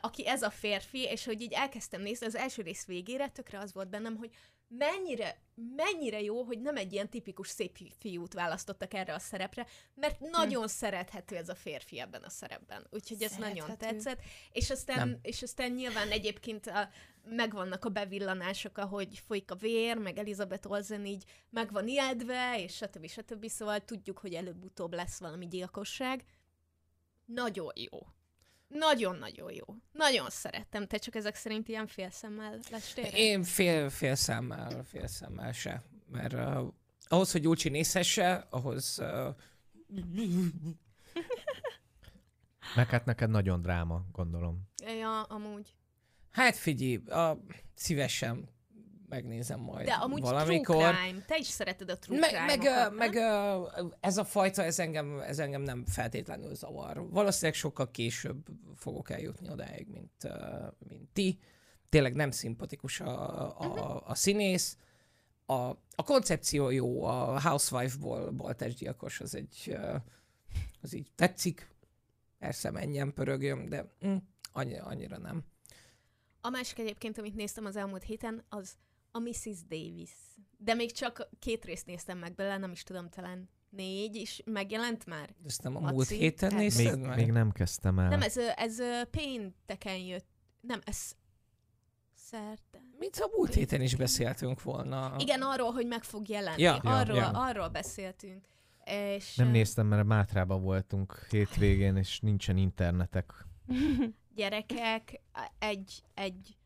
aki 0.00 0.26
ez 0.26 0.42
a 0.42 0.50
férfi, 0.50 1.02
és 1.02 1.24
hogy 1.24 1.40
így 1.40 1.52
elkezdtem 1.52 2.00
nézni, 2.00 2.26
az 2.26 2.34
első 2.34 2.62
rész 2.62 2.84
végére 2.86 3.28
tökre 3.28 3.58
az 3.58 3.72
volt 3.72 3.88
bennem, 3.88 4.16
hogy 4.16 4.30
mennyire, 4.78 5.40
mennyire 5.76 6.20
jó, 6.20 6.42
hogy 6.42 6.60
nem 6.60 6.76
egy 6.76 6.92
ilyen 6.92 7.08
tipikus 7.08 7.48
szép 7.48 7.76
fi- 7.76 7.94
fiút 7.98 8.32
választottak 8.32 8.94
erre 8.94 9.14
a 9.14 9.18
szerepre, 9.18 9.66
mert 9.94 10.20
nagyon 10.20 10.68
szerethető 10.68 11.36
ez 11.36 11.48
a 11.48 11.54
férfi 11.54 12.00
ebben 12.00 12.22
a 12.22 12.30
szerepben. 12.30 12.86
Úgyhogy 12.90 13.22
ez 13.22 13.36
nagyon 13.36 13.76
tetszett. 13.76 14.20
És 14.52 14.70
aztán, 14.70 15.08
Nem. 15.08 15.18
és 15.22 15.42
aztán 15.42 15.70
nyilván 15.70 16.10
egyébként 16.10 16.66
a, 16.66 16.88
megvannak 17.24 17.84
a 17.84 17.88
bevillanások, 17.88 18.78
ahogy 18.78 19.18
folyik 19.26 19.50
a 19.50 19.54
vér, 19.54 19.96
meg 19.96 20.18
Elizabeth 20.18 20.70
Olsen 20.70 21.06
így 21.06 21.24
meg 21.50 21.72
van 21.72 21.88
ijedve, 21.88 22.62
és 22.62 22.74
stb. 22.74 23.06
stb. 23.06 23.48
Szóval 23.48 23.80
tudjuk, 23.84 24.18
hogy 24.18 24.34
előbb-utóbb 24.34 24.92
lesz 24.92 25.18
valami 25.20 25.46
gyilkosság. 25.46 26.24
Nagyon 27.24 27.72
jó. 27.74 27.98
Nagyon-nagyon 28.70 29.52
jó. 29.52 29.64
Nagyon 29.92 30.30
szerettem. 30.30 30.86
Te 30.86 30.96
csak 30.96 31.14
ezek 31.14 31.34
szerint 31.34 31.68
ilyen 31.68 31.86
félszemmel 31.86 32.58
lestél? 32.70 33.04
Én 33.04 33.42
fél, 33.42 33.90
fél 33.90 34.14
szemmel, 34.14 34.84
fél 34.84 35.06
szemmel 35.06 35.52
se. 35.52 35.82
Mert 36.06 36.32
uh, 36.32 36.72
ahhoz, 37.08 37.32
hogy 37.32 37.42
Júcsi 37.42 37.68
nézhesse, 37.68 38.46
ahhoz 38.50 38.98
uh, 38.98 39.34
Meg 42.74 42.88
hát 42.88 43.04
neked 43.04 43.30
nagyon 43.30 43.62
dráma, 43.62 44.04
gondolom. 44.12 44.68
Ja, 44.98 45.22
amúgy. 45.22 45.74
hát 46.30 46.56
figyelj, 46.56 47.00
uh, 47.06 47.38
szívesen 47.74 48.48
megnézem 49.10 49.60
majd 49.60 49.86
De 49.86 49.92
amúgy 49.92 50.20
valamikor. 50.20 50.76
true 50.76 50.92
crime. 50.92 51.24
Te 51.26 51.36
is 51.36 51.46
szereted 51.46 51.90
a 51.90 51.98
true 51.98 52.18
Meg, 52.18 52.30
crime 52.30 52.44
meg, 52.44 52.64
ö, 52.64 52.94
meg 52.94 53.16
ez 54.00 54.16
a 54.16 54.24
fajta, 54.24 54.62
ez 54.62 54.78
engem, 54.78 55.18
ez 55.18 55.38
engem 55.38 55.62
nem 55.62 55.84
feltétlenül 55.84 56.54
zavar. 56.54 57.10
Valószínűleg 57.10 57.54
sokkal 57.54 57.90
később 57.90 58.46
fogok 58.76 59.10
eljutni 59.10 59.50
odáig, 59.50 59.86
mint, 59.88 60.28
mint 60.88 61.08
ti. 61.12 61.38
Tényleg 61.88 62.14
nem 62.14 62.30
szimpatikus 62.30 63.00
a, 63.00 63.60
a, 63.60 64.02
a 64.06 64.14
színész. 64.14 64.76
A, 65.46 65.54
a 65.94 66.02
koncepció 66.04 66.70
jó, 66.70 67.04
a 67.04 67.40
Housewife-ból 67.40 68.30
baltesgyilkos, 68.30 69.20
az 69.20 69.34
egy, 69.34 69.76
az 70.82 70.92
így 70.94 71.10
tetszik. 71.14 71.68
Persze 72.38 72.70
menjen, 72.70 73.12
pörögjön, 73.14 73.68
de 73.68 73.90
mm, 74.06 74.16
annyira, 74.52 74.84
annyira 74.84 75.18
nem. 75.18 75.42
A 76.40 76.50
másik 76.50 76.78
egyébként, 76.78 77.18
amit 77.18 77.34
néztem 77.34 77.64
az 77.64 77.76
elmúlt 77.76 78.02
héten, 78.02 78.44
az 78.48 78.76
a 79.10 79.18
Mrs. 79.18 79.66
Davis. 79.68 80.10
De 80.58 80.74
még 80.74 80.92
csak 80.92 81.28
két 81.38 81.64
részt 81.64 81.86
néztem 81.86 82.18
meg 82.18 82.34
belőle, 82.34 82.58
nem 82.58 82.70
is 82.70 82.82
tudom, 82.82 83.08
talán 83.08 83.48
négy 83.70 84.16
is 84.16 84.42
megjelent 84.44 85.06
már. 85.06 85.34
Ezt 85.46 85.62
nem 85.62 85.76
a 85.76 85.80
Maci, 85.80 85.94
múlt 85.94 86.08
héten 86.08 86.54
nézted 86.54 86.98
Még, 86.98 87.06
meg? 87.06 87.16
még 87.16 87.30
nem 87.30 87.52
kezdtem 87.52 87.98
el. 87.98 88.08
Nem, 88.08 88.22
ez, 88.22 88.36
ez 88.36 88.78
pénteken 89.10 89.96
jött. 89.96 90.26
Nem, 90.60 90.80
ez 90.84 91.12
szerte. 92.14 92.82
Mint 92.98 93.16
a 93.16 93.30
múlt 93.36 93.54
héten 93.54 93.80
is 93.80 93.94
beszéltünk 93.94 94.62
volna. 94.62 95.14
Igen, 95.18 95.42
arról, 95.42 95.72
hogy 95.72 95.86
meg 95.86 96.04
fog 96.04 96.28
jelenni. 96.28 96.62
Ja, 96.62 96.74
arról, 96.74 97.16
ja. 97.16 97.28
arról 97.28 97.68
beszéltünk. 97.68 98.48
És, 98.84 99.36
Nem 99.36 99.50
néztem, 99.50 99.86
mert 99.86 100.06
Mátrában 100.06 100.62
voltunk 100.62 101.26
hétvégén, 101.30 101.96
és 101.96 102.20
nincsen 102.20 102.56
internetek. 102.56 103.46
Gyerekek, 104.34 105.20
egy, 105.58 106.02
egy, 106.14 106.56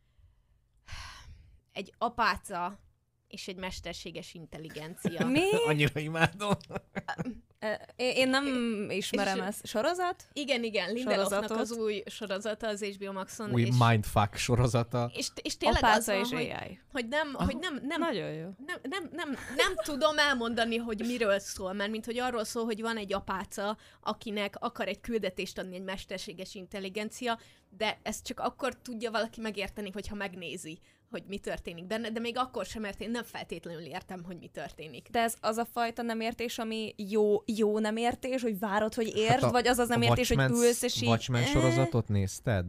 egy 1.74 1.94
apáca 1.98 2.78
és 3.28 3.48
egy 3.48 3.56
mesterséges 3.56 4.34
intelligencia. 4.34 5.26
Mi? 5.26 5.40
Annyira 5.68 6.00
imádom. 6.00 6.52
Én, 7.96 8.28
nem 8.28 8.46
ismerem 8.90 9.36
És- 9.38 9.44
ezt. 9.44 9.66
Sorozat? 9.66 10.24
Igen, 10.32 10.64
igen, 10.64 10.92
Lindelofnak 10.92 11.50
az 11.50 11.72
új 11.72 12.02
sorozata 12.06 12.68
az 12.68 12.84
HBO 12.84 13.12
Maxon. 13.12 13.52
Új 13.52 13.62
és, 13.62 13.74
Mindfuck 13.78 14.36
sorozata. 14.36 15.10
és, 15.14 15.28
és 15.42 15.56
tényleg 15.56 15.82
az 15.84 15.90
Apáca 15.90 16.12
van, 16.12 16.20
és 16.20 16.30
hogy, 16.30 16.52
AI. 16.62 16.80
hogy, 16.92 17.08
nem, 17.08 17.34
hogy 17.34 17.56
nem, 17.56 17.78
nem, 17.82 18.00
Nagyon 18.00 18.32
jó. 18.32 18.48
nem, 18.66 18.78
nem, 18.82 19.08
nem, 19.12 19.28
nem 19.56 19.74
tudom 19.82 20.18
elmondani, 20.18 20.76
hogy 20.76 21.02
miről 21.06 21.38
szól, 21.38 21.72
mert 21.72 21.90
mint 21.90 22.04
hogy 22.04 22.18
arról 22.18 22.44
szól, 22.44 22.64
hogy 22.64 22.80
van 22.80 22.96
egy 22.96 23.12
apáca, 23.12 23.76
akinek 24.00 24.54
akar 24.58 24.88
egy 24.88 25.00
küldetést 25.00 25.58
adni 25.58 25.74
egy 25.76 25.82
mesterséges 25.82 26.54
intelligencia, 26.54 27.38
de 27.68 27.98
ezt 28.02 28.24
csak 28.26 28.40
akkor 28.40 28.76
tudja 28.76 29.10
valaki 29.10 29.40
megérteni, 29.40 29.90
hogyha 29.90 30.14
megnézi, 30.14 30.78
hogy 31.14 31.24
mi 31.28 31.38
történik 31.38 31.86
benne, 31.86 32.10
de 32.10 32.20
még 32.20 32.36
akkor 32.38 32.64
sem, 32.64 32.82
mert 32.82 33.00
én 33.00 33.10
nem 33.10 33.22
feltétlenül 33.24 33.82
értem, 33.82 34.22
hogy 34.24 34.36
mi 34.38 34.46
történik. 34.48 35.08
De 35.10 35.20
ez 35.20 35.34
az 35.40 35.56
a 35.56 35.64
fajta 35.64 36.02
nem 36.02 36.20
értés, 36.20 36.58
ami 36.58 36.94
jó, 36.96 37.42
jó 37.46 37.78
nem 37.78 37.96
értés, 37.96 38.42
hogy 38.42 38.58
várod, 38.58 38.94
hogy 38.94 39.16
értsd, 39.16 39.30
Hát 39.32 39.42
a- 39.42 39.50
vagy 39.50 39.66
az 39.66 39.78
az 39.78 39.88
nem 39.88 40.02
értés, 40.02 40.28
hogy 40.28 40.36
Watchmen- 40.36 40.62
ülsz, 40.62 40.82
és 40.82 41.02
így... 41.02 41.08
Watchmen 41.08 41.42
eh, 41.42 41.48
sorozatot 41.48 42.08
nézted? 42.08 42.64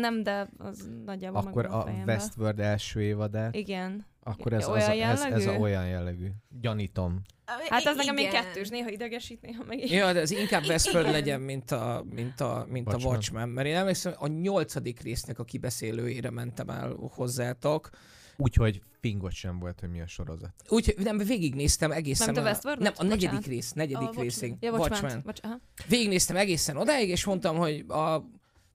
Nem, 0.00 0.22
de 0.22 0.48
az 0.58 0.90
nagyjából 1.04 1.40
Akkor 1.40 1.66
a. 1.66 2.02
Westworld 2.06 2.60
első 2.60 3.02
évadát, 3.02 3.54
Igen. 3.54 4.06
akkor 4.22 4.52
ez, 4.52 4.68
az, 4.68 4.88
Olyan 4.88 5.08
a- 5.08 5.10
ez, 5.12 5.20
ez 5.20 5.32
a 5.32 5.38
jellegű? 5.38 5.60
olyan 5.62 5.86
jellegű. 5.86 6.28
Gyanítom. 6.60 7.20
Hát 7.68 7.86
az 7.86 7.96
nekem 7.96 8.14
még 8.14 8.28
kettős, 8.28 8.68
néha 8.68 8.88
idegesít, 8.88 9.40
néha 9.42 9.64
meg 9.66 9.90
Ja, 9.90 10.12
de 10.12 10.20
ez 10.20 10.30
inkább 10.30 10.64
Westworld 10.64 11.10
legyen, 11.10 11.40
mint 11.40 11.70
a, 11.70 12.04
mint 12.14 12.40
a, 12.40 12.66
mint 12.68 12.86
a 12.86 12.90
Watchmen. 12.90 13.12
Watchmen. 13.14 13.48
Mert 13.48 13.66
én 13.66 13.76
emlékszem, 13.76 14.12
a 14.18 14.26
nyolcadik 14.26 15.00
résznek 15.00 15.38
a 15.38 15.44
kibeszélőjére 15.44 16.30
mentem 16.30 16.68
el 16.70 16.96
hozzátok. 17.14 17.90
Úgyhogy 18.36 18.82
fingot 19.00 19.32
sem 19.32 19.58
volt, 19.58 19.80
hogy 19.80 19.90
mi 19.90 20.00
a 20.00 20.06
sorozat. 20.06 20.52
Úgy, 20.68 20.94
nem, 20.98 21.18
végignéztem 21.18 21.90
egészen... 21.92 22.26
Mármint 22.26 22.46
a 22.46 22.50
Westworld-ot? 22.50 22.84
Nem, 22.84 22.92
a 22.96 23.02
negyedik 23.02 23.24
Bocsánat. 23.28 23.46
rész, 23.46 23.72
negyedik 23.72 24.08
A 24.16 24.20
részig. 24.20 24.54
Ja, 24.60 24.70
Watchmen. 24.70 25.00
Watchmen. 25.02 25.22
Watch, 25.26 25.40
aha. 25.44 25.60
Végignéztem 25.88 26.36
egészen 26.36 26.76
odáig, 26.76 27.08
és 27.08 27.24
mondtam, 27.24 27.56
hogy 27.56 27.84
a 27.88 28.24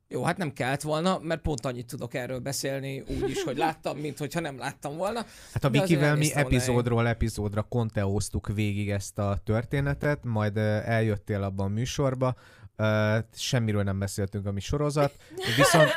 jó, 0.09 0.23
hát 0.23 0.37
nem 0.37 0.53
kellett 0.53 0.81
volna, 0.81 1.19
mert 1.21 1.41
pont 1.41 1.65
annyit 1.65 1.85
tudok 1.85 2.13
erről 2.13 2.39
beszélni, 2.39 2.99
úgy 2.99 3.29
is, 3.29 3.43
hogy 3.43 3.57
láttam, 3.57 3.97
mint 3.97 4.17
hogyha 4.17 4.39
nem 4.39 4.57
láttam 4.57 4.97
volna. 4.97 5.25
Hát 5.53 5.63
a 5.63 5.69
Vikivel 5.69 6.15
mi 6.15 6.33
epizódról 6.33 7.07
epizódra 7.07 7.61
konteóztuk 7.61 8.47
végig 8.47 8.89
ezt 8.89 9.19
a 9.19 9.37
történetet, 9.43 10.23
majd 10.23 10.57
eljöttél 10.57 11.43
abban 11.43 11.65
a 11.65 11.73
műsorba, 11.73 12.35
semmiről 13.33 13.83
nem 13.83 13.99
beszéltünk, 13.99 14.45
ami 14.45 14.59
sorozat, 14.59 15.15
viszont, 15.55 15.89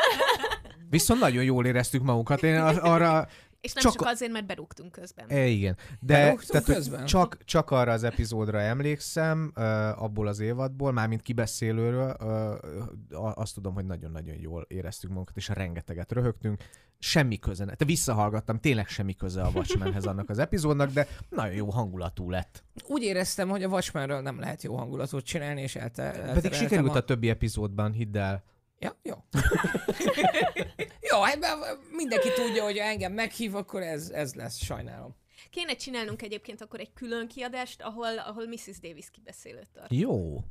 viszont 0.90 1.20
nagyon 1.20 1.44
jól 1.44 1.66
éreztük 1.66 2.02
magunkat. 2.02 2.42
Én 2.42 2.60
ar- 2.60 2.78
arra, 2.82 3.28
És 3.60 3.72
nem 3.72 3.82
Csak 3.82 3.92
csak, 3.92 4.06
azért, 4.06 4.32
mert 4.32 4.46
berúgtunk 4.46 4.92
közben. 4.92 5.28
e, 5.28 5.46
igen, 5.46 5.76
de 6.00 6.14
Berúgtunk 6.22 6.50
tehát, 6.50 6.64
közben? 6.64 7.04
csak, 7.06 7.38
csak 7.44 7.70
arra 7.70 7.92
az 7.92 8.02
epizódra 8.04 8.60
emlékszem, 8.60 9.52
ö, 9.54 9.62
abból 9.96 10.26
az 10.26 10.40
évadból, 10.40 10.92
mármint 10.92 11.22
kibeszélőről, 11.22 12.10
a- 12.10 13.34
azt 13.34 13.54
tudom, 13.54 13.74
hogy 13.74 13.84
nagyon-nagyon 13.84 14.36
jól 14.40 14.64
éreztük 14.68 15.10
magunkat, 15.10 15.36
és 15.36 15.48
rengeteget 15.48 16.12
röhögtünk. 16.12 16.62
Semmi 16.98 17.38
köze, 17.38 17.64
te 17.64 17.84
visszahallgattam, 17.84 18.58
tényleg 18.60 18.88
semmi 18.88 19.14
köze 19.14 19.42
a 19.42 19.50
Watchmenhez 19.54 20.06
annak 20.06 20.30
az 20.30 20.38
epizódnak, 20.38 20.90
de 20.90 21.06
nagyon 21.28 21.54
jó 21.54 21.70
hangulatú 21.70 22.30
lett. 22.30 22.64
Úgy 22.86 23.02
éreztem, 23.02 23.48
hogy 23.48 23.62
a 23.62 23.68
Watchmenről 23.68 24.20
nem 24.20 24.38
lehet 24.40 24.62
jó 24.62 24.76
hangulatot 24.76 25.24
csinálni, 25.24 25.62
és 25.62 25.76
elte, 25.76 26.02
Pedig 26.02 26.20
eltereltem 26.20 26.52
sikerült 26.52 26.94
a... 26.94 26.98
a 26.98 27.04
többi 27.04 27.28
epizódban, 27.28 27.92
hidd 27.92 28.16
el. 28.16 28.42
Ja, 28.82 28.96
jó. 29.02 29.14
jó, 31.10 31.20
hát 31.20 31.38
mert 31.38 31.78
mindenki 31.90 32.28
tudja, 32.34 32.62
hogy 32.64 32.78
ha 32.78 32.84
engem 32.84 33.12
meghív, 33.12 33.54
akkor 33.54 33.82
ez, 33.82 34.10
ez 34.10 34.34
lesz, 34.34 34.56
sajnálom. 34.64 35.16
Kéne 35.50 35.74
csinálnunk 35.74 36.22
egyébként 36.22 36.60
akkor 36.60 36.80
egy 36.80 36.92
külön 36.92 37.28
kiadást, 37.28 37.82
ahol, 37.82 38.18
ahol 38.18 38.46
Mrs. 38.46 38.80
Davis 38.80 39.10
kibeszélőt 39.10 39.70
tart. 39.72 39.92
Jó. 39.92 40.44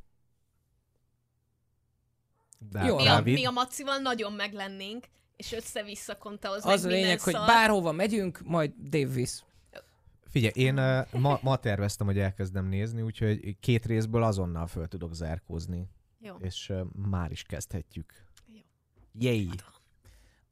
Dá- 2.58 2.86
Jó, 2.86 2.96
Mi 2.96 3.06
a, 3.06 3.20
mi 3.20 3.44
a 3.44 3.50
Macival 3.50 3.98
nagyon 3.98 4.32
meglennénk, 4.32 5.06
és 5.36 5.52
össze-vissza 5.52 6.16
kontahoz 6.16 6.64
Az 6.64 6.84
a 6.84 6.88
lényeg, 6.88 7.20
hogy 7.20 7.32
bárhova 7.32 7.92
megyünk, 7.92 8.40
majd 8.44 8.72
Dave 8.88 9.12
visz. 9.12 9.44
figyelj, 10.26 10.52
én 10.54 10.76
ö, 10.76 11.00
ma, 11.12 11.38
ma 11.42 11.56
terveztem, 11.56 12.06
hogy 12.06 12.18
elkezdem 12.18 12.66
nézni, 12.66 13.02
úgyhogy 13.02 13.56
két 13.60 13.86
részből 13.86 14.22
azonnal 14.22 14.66
föl 14.66 14.88
tudok 14.88 15.14
zárkózni, 15.14 15.88
Jó. 16.22 16.34
és 16.40 16.68
ö, 16.68 16.82
már 17.10 17.30
is 17.30 17.42
kezdhetjük. 17.42 18.12
Jó. 18.46 18.60
Yay! 19.18 19.48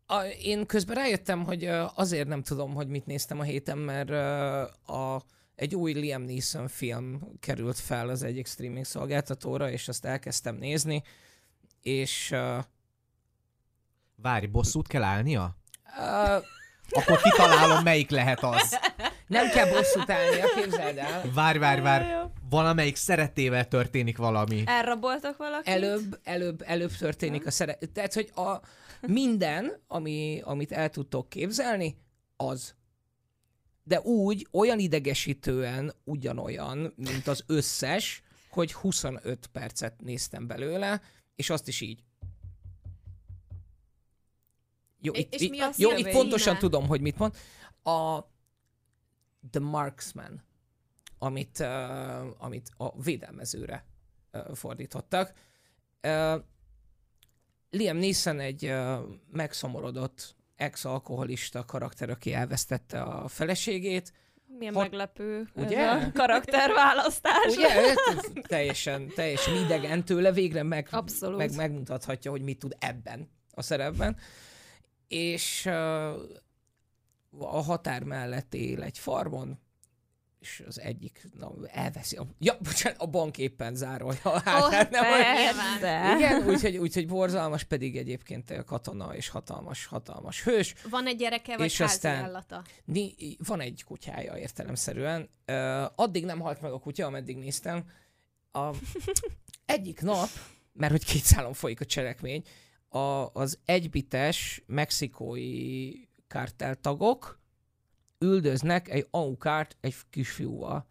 A, 0.06 0.20
én 0.22 0.66
közben 0.66 0.96
rájöttem, 0.96 1.44
hogy 1.44 1.64
ö, 1.64 1.84
azért 1.94 2.28
nem 2.28 2.42
tudom, 2.42 2.74
hogy 2.74 2.88
mit 2.88 3.06
néztem 3.06 3.40
a 3.40 3.42
héten, 3.42 3.78
mert 3.78 4.10
ö, 4.10 4.62
a 4.92 5.22
egy 5.54 5.74
új 5.74 5.92
Liam 5.92 6.22
Neeson 6.22 6.68
film 6.68 7.20
került 7.40 7.78
fel 7.78 8.08
az 8.08 8.22
egyik 8.22 8.46
streaming 8.46 8.84
szolgáltatóra, 8.84 9.70
és 9.70 9.88
azt 9.88 10.04
elkezdtem 10.04 10.56
nézni, 10.56 11.02
és 11.82 12.30
uh, 12.30 12.64
Várj, 14.16 14.46
bosszút 14.46 14.86
kell 14.86 15.02
állnia? 15.02 15.56
uh, 15.96 16.44
Akkor 16.90 17.20
kitalálom, 17.22 17.82
melyik 17.82 18.10
lehet 18.10 18.42
az. 18.42 18.78
nem 19.28 19.50
kell 19.50 19.70
bosszút 19.70 20.10
állnia, 20.10 20.46
képzeld 20.54 20.98
el. 20.98 21.30
Várj, 21.34 21.58
várj, 21.58 21.80
várj. 21.80 22.04
Valamelyik 22.50 22.96
szeretével 22.96 23.68
történik 23.68 24.16
valami. 24.16 24.62
Elraboltak 24.66 25.36
valakit? 25.36 25.68
Előbb, 25.68 26.20
előbb, 26.22 26.62
előbb 26.66 26.92
történik 26.92 27.46
a 27.46 27.50
szere... 27.50 27.78
Tehát, 27.92 28.14
hogy 28.14 28.30
a 28.34 28.60
minden, 29.06 29.80
ami, 29.86 30.40
amit 30.44 30.72
el 30.72 30.90
tudtok 30.90 31.28
képzelni, 31.28 31.96
az. 32.36 32.74
De 33.82 34.00
úgy, 34.00 34.46
olyan 34.52 34.78
idegesítően 34.78 35.92
ugyanolyan, 36.04 36.92
mint 36.96 37.26
az 37.26 37.44
összes, 37.46 38.22
hogy 38.50 38.72
25 38.72 39.46
percet 39.46 40.00
néztem 40.00 40.46
belőle, 40.46 41.00
és 41.36 41.50
azt 41.50 41.68
is 41.68 41.80
így. 41.80 42.02
Jó, 45.00 45.12
És- 45.12 45.26
itt, 45.30 45.50
mi 45.50 45.60
a 45.60 45.70
jó, 45.76 45.90
itt 45.96 46.10
pontosan 46.10 46.58
tudom, 46.58 46.86
hogy 46.86 47.00
mit 47.00 47.18
mond. 47.18 47.34
A 47.82 48.18
The 49.50 49.60
Marksman, 49.60 50.42
amit, 51.18 51.58
uh, 51.60 52.44
amit 52.44 52.70
a 52.76 53.02
védelmezőre 53.02 53.84
uh, 54.32 54.54
fordítottak. 54.54 55.32
Uh, 56.02 56.42
Liam 57.70 57.96
Neeson 57.96 58.40
egy 58.40 58.64
uh, 58.64 58.98
megszomorodott 59.32 60.36
ex-alkoholista 60.56 61.64
karakter, 61.64 62.10
aki 62.10 62.32
elvesztette 62.32 63.02
a 63.02 63.28
feleségét. 63.28 64.12
Milyen 64.58 64.74
Hat- 64.74 64.82
meglepő 64.82 65.48
Ugye? 65.54 65.78
ez 65.78 66.02
a 66.02 66.12
karakterválasztás. 66.12 67.56
Ugye? 67.56 67.68
Ez 67.68 68.30
teljesen, 68.42 69.08
teljesen 69.08 69.54
idegen 69.64 70.04
tőle, 70.04 70.32
végre 70.32 70.62
meg, 70.62 70.88
Abszolút. 70.90 71.36
meg 71.38 71.56
megmutathatja, 71.56 72.30
hogy 72.30 72.42
mit 72.42 72.58
tud 72.58 72.76
ebben 72.78 73.30
a 73.50 73.62
szerepben. 73.62 74.16
És 75.08 75.66
uh, 75.66 75.72
a 77.38 77.62
határ 77.62 78.02
mellett 78.02 78.54
él 78.54 78.82
egy 78.82 78.98
farmon, 78.98 79.58
és 80.40 80.62
az 80.66 80.80
egyik 80.80 81.28
na, 81.38 81.52
elveszi. 81.66 82.16
A, 82.16 82.26
ja, 82.38 82.56
bocsánat, 82.62 83.00
a 83.00 83.06
bank 83.06 83.38
éppen 83.38 83.74
zárolja 83.74 84.20
a 84.22 84.40
hátát. 84.44 84.90
nem, 84.90 85.04
hogy- 85.04 85.22
Persze. 85.22 86.14
igen, 86.16 86.48
úgyhogy, 86.48 86.76
úgyhogy 86.76 87.06
borzalmas 87.06 87.64
pedig 87.64 87.96
egyébként 87.96 88.64
katona 88.64 89.14
és 89.16 89.28
hatalmas, 89.28 89.86
hatalmas 89.86 90.42
hős. 90.42 90.74
Van 90.90 91.06
egy 91.06 91.16
gyereke, 91.16 91.56
vagy 91.56 91.66
És 91.66 91.80
aztán- 91.80 92.24
állata? 92.24 92.62
Ni, 92.84 93.14
van 93.46 93.60
egy 93.60 93.84
kutyája 93.86 94.36
értelemszerűen. 94.36 95.28
Uh, 95.46 95.84
addig 95.94 96.24
nem 96.24 96.40
halt 96.40 96.60
meg 96.60 96.72
a 96.72 96.78
kutya, 96.78 97.06
ameddig 97.06 97.36
néztem. 97.36 97.84
A, 98.52 98.70
egyik 99.66 100.00
nap, 100.00 100.28
mert 100.72 100.92
hogy 100.92 101.04
két 101.04 101.22
szálon 101.22 101.52
folyik 101.52 101.80
a 101.80 101.84
cselekmény, 101.84 102.42
a, 102.88 102.98
az 103.32 103.58
egybites 103.64 104.62
mexikói 104.66 105.90
kárteltagok 106.28 107.40
üldöznek 108.18 108.88
egy 108.88 109.06
aukárt 109.10 109.76
egy 109.80 109.94
kisfiúval. 110.10 110.86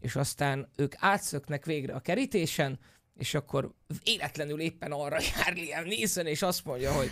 És 0.00 0.16
aztán 0.16 0.70
ők 0.76 0.94
átszöknek 0.96 1.64
végre 1.64 1.94
a 1.94 2.00
kerítésen, 2.00 2.78
és 3.14 3.34
akkor 3.34 3.72
véletlenül 4.04 4.60
éppen 4.60 4.92
arra 4.92 5.18
jár 5.36 5.54
Liam 5.54 5.84
Neeson, 5.84 6.26
és 6.26 6.42
azt 6.42 6.64
mondja, 6.64 6.92
hogy 6.92 7.10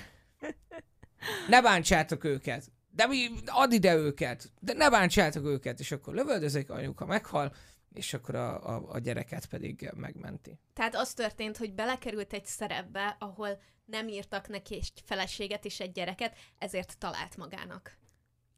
ne 1.49 1.63
bántsátok 1.63 2.25
őket, 2.25 2.71
de 2.91 3.07
mi, 3.07 3.29
add 3.47 3.73
ide 3.73 3.95
őket, 3.95 4.53
de 4.61 4.73
ne 4.73 4.91
bántsátok 4.91 5.45
őket, 5.45 5.81
és 5.81 5.93
akkor 5.93 6.15
lövöldözik, 6.15 6.71
anyuka 6.71 7.07
meghal, 7.07 7.55
és 7.93 8.15
akkor 8.15 8.35
a, 8.35 8.77
a, 8.77 8.83
a 8.89 8.99
gyereket 8.99 9.47
pedig 9.47 9.91
megmenti. 9.95 10.59
Tehát 10.73 10.95
az 10.95 11.15
történt, 11.15 11.57
hogy 11.57 11.75
belekerült 11.75 12.33
egy 12.33 12.47
szerepbe, 12.47 13.17
ahol 13.19 13.61
nem 13.85 14.09
írtak 14.09 14.49
neki 14.49 14.75
egy 14.75 14.93
feleséget 15.05 15.65
és 15.65 15.81
egy 15.81 15.93
gyereket, 15.93 16.37
ezért 16.59 16.99
talált 16.99 17.37
magának. 17.37 17.97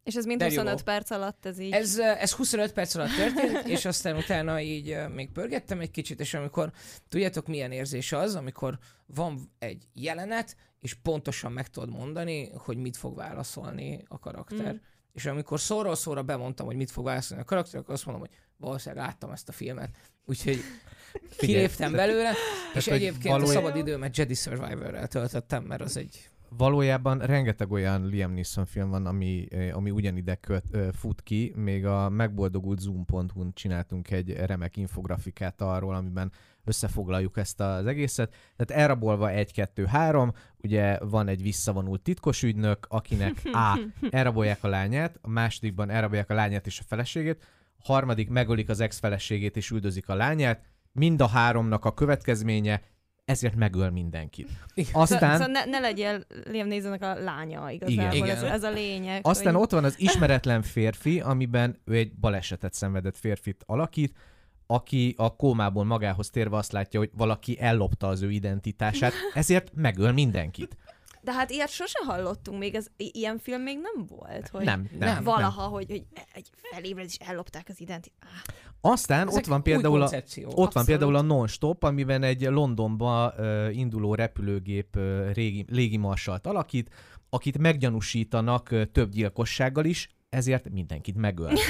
És 0.02 0.14
ez 0.14 0.24
mind 0.24 0.38
De 0.38 0.44
jó. 0.44 0.50
25 0.50 0.82
perc 0.82 1.10
alatt 1.10 1.46
ez 1.46 1.58
így. 1.58 1.72
Ez, 1.72 1.98
eh, 1.98 2.22
ez 2.22 2.32
25 2.32 2.72
perc 2.72 2.94
alatt 2.94 3.14
történt, 3.14 3.66
és 3.76 3.84
aztán 3.84 4.16
utána 4.16 4.60
így 4.60 4.90
eh, 4.90 5.08
még 5.08 5.30
pörgettem 5.30 5.80
egy 5.80 5.90
kicsit, 5.90 6.20
és 6.20 6.34
amikor, 6.34 6.72
tudjátok 7.08 7.46
milyen 7.46 7.72
érzés 7.72 8.12
az, 8.12 8.34
amikor 8.34 8.78
van 9.06 9.52
egy 9.58 9.88
jelenet, 9.92 10.56
és 10.80 10.94
pontosan 10.94 11.52
meg 11.52 11.68
tudod 11.68 11.90
mondani, 11.90 12.50
hogy 12.50 12.76
mit 12.76 12.96
fog 12.96 13.16
válaszolni 13.16 14.04
a 14.08 14.18
karakter. 14.18 14.72
Mm. 14.72 14.76
És 15.12 15.26
amikor 15.26 15.60
szóról 15.60 15.94
szóra 15.94 16.22
bemondtam, 16.22 16.66
hogy 16.66 16.76
mit 16.76 16.90
fog 16.90 17.04
válaszolni 17.04 17.42
a 17.42 17.46
karakter, 17.46 17.80
akkor 17.80 17.94
azt 17.94 18.06
mondom, 18.06 18.26
hogy 18.28 18.38
valószínűleg 18.60 19.04
láttam 19.04 19.30
ezt 19.30 19.48
a 19.48 19.52
filmet. 19.52 19.90
Úgyhogy 20.24 20.58
kiléptem 21.38 21.92
belőle, 21.92 22.32
és 22.74 22.84
hogy 22.84 22.94
egyébként 22.94 23.34
a 23.34 23.38
valójában- 23.38 23.62
szabad 23.64 23.76
időmet 23.76 24.16
Jedi 24.16 24.34
Survivor-rel 24.34 25.08
töltöttem, 25.08 25.62
mert 25.62 25.80
az 25.82 25.96
egy 25.96 26.30
Valójában 26.56 27.18
rengeteg 27.18 27.70
olyan 27.72 28.06
Liam 28.06 28.32
Neeson 28.32 28.66
film 28.66 28.90
van, 28.90 29.06
ami, 29.06 29.46
eh, 29.50 29.76
ami 29.76 29.90
ugyanide 29.90 30.34
köt, 30.34 30.64
ö, 30.70 30.88
fut 30.92 31.22
ki. 31.22 31.52
Még 31.56 31.86
a 31.86 32.08
megboldogult 32.08 32.80
zoom.hu-n 32.80 33.52
csináltunk 33.54 34.10
egy 34.10 34.32
remek 34.32 34.76
infografikát 34.76 35.60
arról, 35.60 35.94
amiben 35.94 36.32
összefoglaljuk 36.64 37.36
ezt 37.36 37.60
az 37.60 37.86
egészet. 37.86 38.34
Tehát 38.56 38.82
elrabolva 38.82 39.30
1, 39.30 39.52
2, 39.52 39.84
3, 39.84 40.32
ugye 40.56 40.98
van 40.98 41.28
egy 41.28 41.42
visszavonult 41.42 42.02
titkos 42.02 42.42
ügynök, 42.42 42.86
akinek 42.88 43.42
A. 43.52 43.78
elrabolják 44.10 44.64
a 44.64 44.68
lányát, 44.68 45.18
a 45.20 45.28
másodikban 45.28 45.90
elrabolják 45.90 46.30
a 46.30 46.34
lányát 46.34 46.66
és 46.66 46.80
a 46.80 46.84
feleségét, 46.86 47.44
a 47.82 47.92
harmadik 47.92 48.28
megölik 48.28 48.68
az 48.68 48.80
ex-feleségét 48.80 49.56
és 49.56 49.70
üldözik 49.70 50.08
a 50.08 50.14
lányát, 50.14 50.62
mind 50.92 51.20
a 51.20 51.26
háromnak 51.26 51.84
a 51.84 51.94
következménye, 51.94 52.82
ezért 53.24 53.54
megöl 53.54 53.90
mindenkit. 53.90 54.48
Aztán... 54.92 55.32
Szóval 55.32 55.52
ne, 55.52 55.64
ne 55.64 55.78
legyél 55.78 56.24
Liam 56.44 56.68
Neesonnak 56.68 57.02
a 57.02 57.14
lánya 57.14 57.70
igazából, 57.70 58.14
Igen. 58.14 58.36
Ez, 58.36 58.42
ez 58.42 58.62
a 58.62 58.70
lényeg. 58.70 59.26
Aztán 59.26 59.54
hogy... 59.54 59.62
ott 59.62 59.70
van 59.70 59.84
az 59.84 59.94
ismeretlen 59.98 60.62
férfi, 60.62 61.20
amiben 61.20 61.80
ő 61.84 61.94
egy 61.94 62.14
balesetet 62.14 62.74
szenvedett 62.74 63.18
férfit 63.18 63.62
alakít, 63.66 64.14
aki 64.66 65.14
a 65.16 65.36
kómából 65.36 65.84
magához 65.84 66.30
térve 66.30 66.56
azt 66.56 66.72
látja, 66.72 67.00
hogy 67.00 67.10
valaki 67.16 67.60
ellopta 67.60 68.06
az 68.08 68.22
ő 68.22 68.30
identitását, 68.30 69.12
ezért 69.34 69.70
megöl 69.74 70.12
mindenkit. 70.12 70.76
De 71.22 71.32
hát 71.32 71.50
ilyet 71.50 71.68
sose 71.70 71.98
hallottunk 72.06 72.58
még, 72.58 72.74
ez, 72.74 72.86
i- 72.96 73.10
ilyen 73.14 73.38
film 73.38 73.62
még 73.62 73.78
nem 73.82 74.06
volt, 74.06 74.48
hogy 74.48 74.64
Nem, 74.64 74.88
nem, 74.98 75.08
nem. 75.14 75.24
valaha, 75.24 75.62
hogy, 75.62 75.86
hogy 75.88 76.04
egy 76.32 76.48
felébred 76.72 77.04
és 77.04 77.16
ellopták 77.26 77.66
az 77.68 77.80
identitást. 77.80 78.52
Aztán 78.80 79.26
Ezek 79.28 79.38
ott 79.40 79.46
van 79.48 79.62
például 79.62 80.02
a, 80.02 80.04
ott 80.04 80.12
van 80.12 80.64
Abszolút. 80.64 80.86
például 80.86 81.16
a 81.16 81.20
Non-Stop, 81.20 81.82
amiben 81.84 82.22
egy 82.22 82.40
Londonba 82.42 83.34
uh, 83.38 83.76
induló 83.76 84.14
repülőgép 84.14 84.96
uh, 84.96 85.32
régi, 85.32 85.64
légimarsalt 85.68 86.46
alakít, 86.46 86.90
akit 87.30 87.58
meggyanúsítanak 87.58 88.68
uh, 88.72 88.82
több 88.92 89.10
gyilkossággal 89.10 89.84
is, 89.84 90.08
ezért 90.28 90.70
mindenkit 90.70 91.16
megöl. 91.16 91.52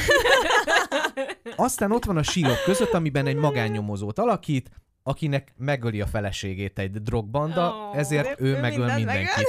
Aztán 1.56 1.92
ott 1.92 2.04
van 2.04 2.16
a 2.16 2.22
sírok 2.22 2.62
között, 2.64 2.92
amiben 2.92 3.26
egy 3.26 3.36
magánnyomozót 3.36 4.18
alakít, 4.18 4.70
akinek 5.02 5.52
megöli 5.56 6.00
a 6.00 6.06
feleségét 6.06 6.78
egy 6.78 7.02
drogbanda, 7.02 7.90
Ó, 7.92 7.96
ezért 7.96 8.40
ő 8.40 8.44
ő 8.44 8.60
megöl 8.60 8.94
mindenkit. 8.94 9.06
megöl. 9.06 9.44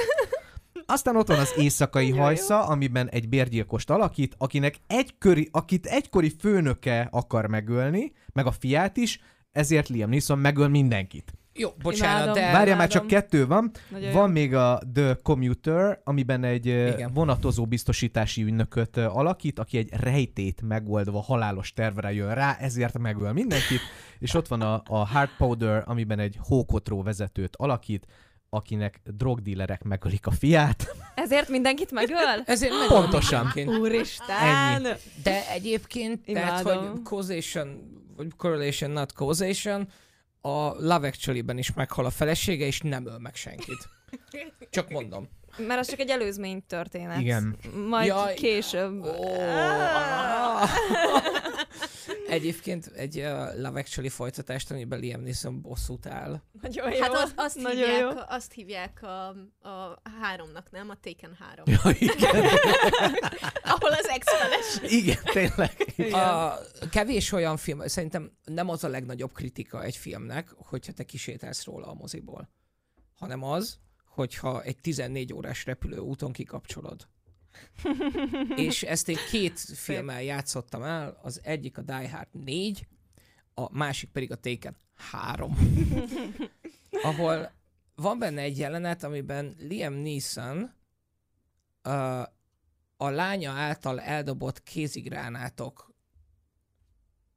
Aztán 0.86 1.16
ott 1.16 1.28
van 1.28 1.40
az 1.40 1.54
éjszakai 1.58 2.12
hajsza, 2.12 2.64
amiben 2.68 3.10
egy 3.10 3.30
bérgyilkost 3.30 3.90
alakít, 3.90 4.36
akinek 4.38 4.76
egyköri, 4.88 5.50
akit 5.52 5.86
egykori 5.86 6.36
főnöke 6.40 7.08
akar 7.12 7.48
megölni, 7.48 8.12
meg 8.34 8.46
a 8.46 8.52
fiát 8.52 8.98
is, 8.98 9.20
ezért 9.52 9.88
Liam 9.88 10.10
Neeson 10.10 10.40
megöl 10.40 10.68
mindenkit. 10.68 11.34
Jó, 11.62 11.70
bocsánat, 11.82 12.24
Imádom. 12.24 12.34
de... 12.34 12.52
Várjál 12.52 12.78
már, 12.78 12.88
csak 12.88 13.08
kettő 13.08 13.48
van. 13.48 13.72
Nagyon 13.90 14.12
Van 14.12 14.28
jó. 14.28 14.34
még 14.34 14.56
a 14.56 14.82
The 14.94 15.18
Commuter, 15.24 16.02
amiben 16.04 16.44
egy 16.44 16.66
Igen. 16.66 17.12
vonatozó 17.14 17.66
biztosítási 17.66 18.44
ügynököt 18.44 18.98
alakít, 18.98 19.60
aki 19.60 19.78
egy 19.78 19.90
rejtét 20.00 20.62
megoldva 20.62 21.22
halálos 21.22 21.74
tervre 21.74 22.14
jön 22.14 22.34
rá, 22.34 22.58
ezért 22.60 22.98
megöl 22.98 23.34
mindenkit. 23.34 23.80
És 24.20 24.34
ott 24.34 24.48
van 24.48 24.62
a, 24.62 24.82
a 24.88 25.08
Hard 25.08 25.30
Powder, 25.38 25.84
amiben 25.86 26.20
egy 26.20 26.38
hókotró 26.40 27.04
vezetőt 27.04 27.56
alakít, 27.56 28.06
akinek 28.50 29.02
drogdílerek 29.04 29.84
megölik 29.84 30.28
a 30.28 30.32
fiát. 30.32 30.96
Ezért 31.16 31.50
mindenkit 31.50 31.92
megöl? 31.92 32.42
Ezért 32.46 32.72
megöl 32.72 32.88
Pontosan. 32.88 33.52
Úristen! 33.56 34.38
Ennyi. 34.38 34.90
De 35.24 35.50
egyébként, 35.52 36.26
tehát, 36.26 36.62
Imádom. 36.62 36.90
hogy 36.90 37.04
causation, 37.04 38.00
vagy 38.18 38.28
correlation, 38.38 38.92
not 38.92 39.12
causation, 39.12 39.88
a 40.42 40.74
Love 40.78 41.08
Actually-ben 41.08 41.58
is 41.58 41.74
meghal 41.74 42.06
a 42.06 42.10
felesége, 42.10 42.66
és 42.66 42.80
nem 42.80 43.06
öl 43.06 43.18
meg 43.20 43.36
senkit. 43.36 43.90
Csak 44.70 44.90
mondom. 44.90 45.30
Mert 45.58 45.80
az 45.80 45.90
csak 45.90 46.00
egy 46.00 46.10
előzmény 46.10 46.64
történet. 46.68 47.20
Igen. 47.20 47.58
Majd 47.90 48.08
Jaj. 48.08 48.34
később. 48.34 49.04
Ó, 49.04 49.34
ah. 49.40 50.70
Egyébként 52.28 52.86
egy 52.86 53.18
uh, 53.18 53.62
Love 53.62 53.80
Actually 53.80 54.10
folytatást, 54.10 54.72
amiben 54.72 55.00
Liam 55.00 55.22
Neeson 55.22 55.62
bosszút 55.62 56.06
áll. 56.06 56.42
Nagyon 56.62 56.92
jó. 56.92 57.02
Hát 57.02 57.14
az, 57.14 57.34
azt, 57.36 57.56
Nagyon 57.56 57.78
hívják, 57.78 58.00
jó. 58.00 58.10
azt 58.28 58.52
hívják 58.52 59.04
a, 59.04 59.28
a 59.70 60.02
háromnak, 60.22 60.72
nem? 60.72 60.90
A 60.90 60.96
Taken 61.02 61.38
három. 61.40 61.66
Ja, 61.68 61.92
igen. 62.00 62.36
Ahol 63.74 63.92
az 63.92 64.08
ex 64.08 64.28
igen, 64.84 65.24
tényleg. 65.24 65.94
A 66.14 66.58
kevés 66.90 67.32
olyan 67.32 67.58
film, 67.58 67.88
szerintem 67.88 68.32
nem 68.46 68.70
az 68.70 68.84
a 68.84 68.88
legnagyobb 68.88 69.34
kritika 69.34 69.84
egy 69.84 69.96
filmnek, 69.96 70.50
hogyha 70.58 70.94
te 70.94 71.04
kisétálsz 71.04 71.66
róla 71.66 71.88
a 71.88 71.94
moziból, 71.94 72.50
hanem 73.20 73.44
az, 73.44 73.80
hogyha 74.06 74.62
egy 74.64 74.78
14 74.78 75.34
órás 75.34 75.66
repülőúton 75.66 76.32
kikapcsolod. 76.32 77.08
És 78.56 78.84
ezt 78.84 79.10
én 79.10 79.18
két 79.30 79.60
filmmel 79.60 80.22
játszottam 80.24 80.84
el, 80.84 81.20
az 81.22 81.40
egyik 81.44 81.78
a 81.78 81.82
Die 81.82 82.10
Hard 82.10 82.28
4, 82.32 82.88
a 83.54 83.78
másik 83.78 84.10
pedig 84.10 84.32
a 84.32 84.36
Taken 84.36 84.76
3. 84.96 85.58
ahol 87.04 87.52
van 87.96 88.20
benne 88.20 88.42
egy 88.42 88.58
jelenet, 88.58 89.04
amiben 89.04 89.56
Liam 89.60 89.94
Neeson 89.94 90.74
uh, 91.84 92.22
a 92.98 93.10
lánya 93.10 93.52
által 93.52 94.00
eldobott 94.02 94.64
kézigránátok 94.64 95.90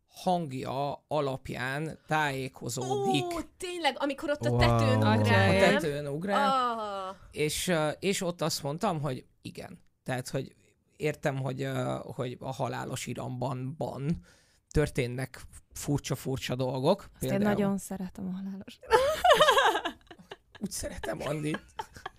hangja 0.09 1.05
alapján 1.09 1.98
tájékozódik 2.07 3.24
Ó, 3.24 3.40
tényleg, 3.57 3.96
amikor 3.98 4.31
ott 4.31 4.44
a 4.44 4.50
Wow. 4.50 4.59
tetőn 4.59 5.03
A 5.03 5.11
a 5.11 5.16
ugrál, 5.16 5.53
nem? 5.53 5.72
tetőn 5.74 6.07
ugrál, 6.07 6.50
Ah, 6.50 7.16
és, 7.31 7.72
és 7.98 8.20
ott 8.20 8.40
azt 8.42 8.62
mondtam, 8.62 9.00
hogy 9.00 9.27
igen. 9.42 9.83
Tehát, 10.05 10.29
hogy 10.29 10.55
értem, 10.97 11.37
hogy, 11.37 11.69
hogy 12.03 12.37
a 12.40 12.53
halálos 12.53 13.07
iramban 13.07 13.75
ban 13.79 14.25
történnek 14.71 15.40
furcsa-furcsa 15.73 16.55
dolgok. 16.55 17.09
Azt 17.21 17.33
én 17.33 17.38
nagyon 17.38 17.79
szeretem 17.79 18.27
a 18.27 18.31
halálos. 18.31 18.79
Úgy 20.61 20.71
szeretem 20.71 21.19
Andit. 21.25 21.64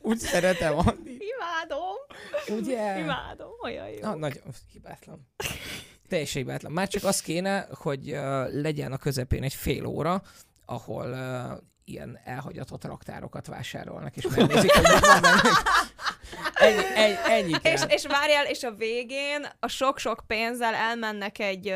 Úgy 0.01 0.17
szeretem 0.17 0.77
Andit. 0.77 1.23
Imádom. 1.23 1.95
Ugye? 2.63 2.99
Imádom. 2.99 3.49
Olyan 3.63 3.89
jó. 3.89 3.99
Na, 4.01 4.15
nagyon 4.15 4.43
hibátlan. 4.71 5.27
Teljesen 6.07 6.41
hibátlan. 6.41 6.71
Már 6.71 6.87
csak 6.87 7.03
az 7.03 7.21
kéne, 7.21 7.67
hogy 7.73 8.11
uh, 8.11 8.53
legyen 8.53 8.91
a 8.91 8.97
közepén 8.97 9.43
egy 9.43 9.53
fél 9.53 9.85
óra, 9.85 10.21
ahol 10.65 11.09
uh, 11.09 11.61
ilyen 11.85 12.19
elhagyatott 12.23 12.83
raktárokat 12.83 13.47
vásárolnak, 13.47 14.17
és 14.17 14.27
megnézik, 14.27 14.71
hogy 14.71 14.99
van 14.99 15.21
benne. 15.21 15.41
Ennyi, 16.55 16.83
ennyi, 16.95 17.15
ennyi 17.27 17.51
kell. 17.61 17.73
És, 17.73 17.81
és 17.87 18.05
várjál, 18.05 18.45
és 18.45 18.63
a 18.63 18.71
végén 18.71 19.47
a 19.59 19.67
sok-sok 19.67 20.23
pénzzel 20.27 20.73
elmennek 20.73 21.39
egy, 21.39 21.73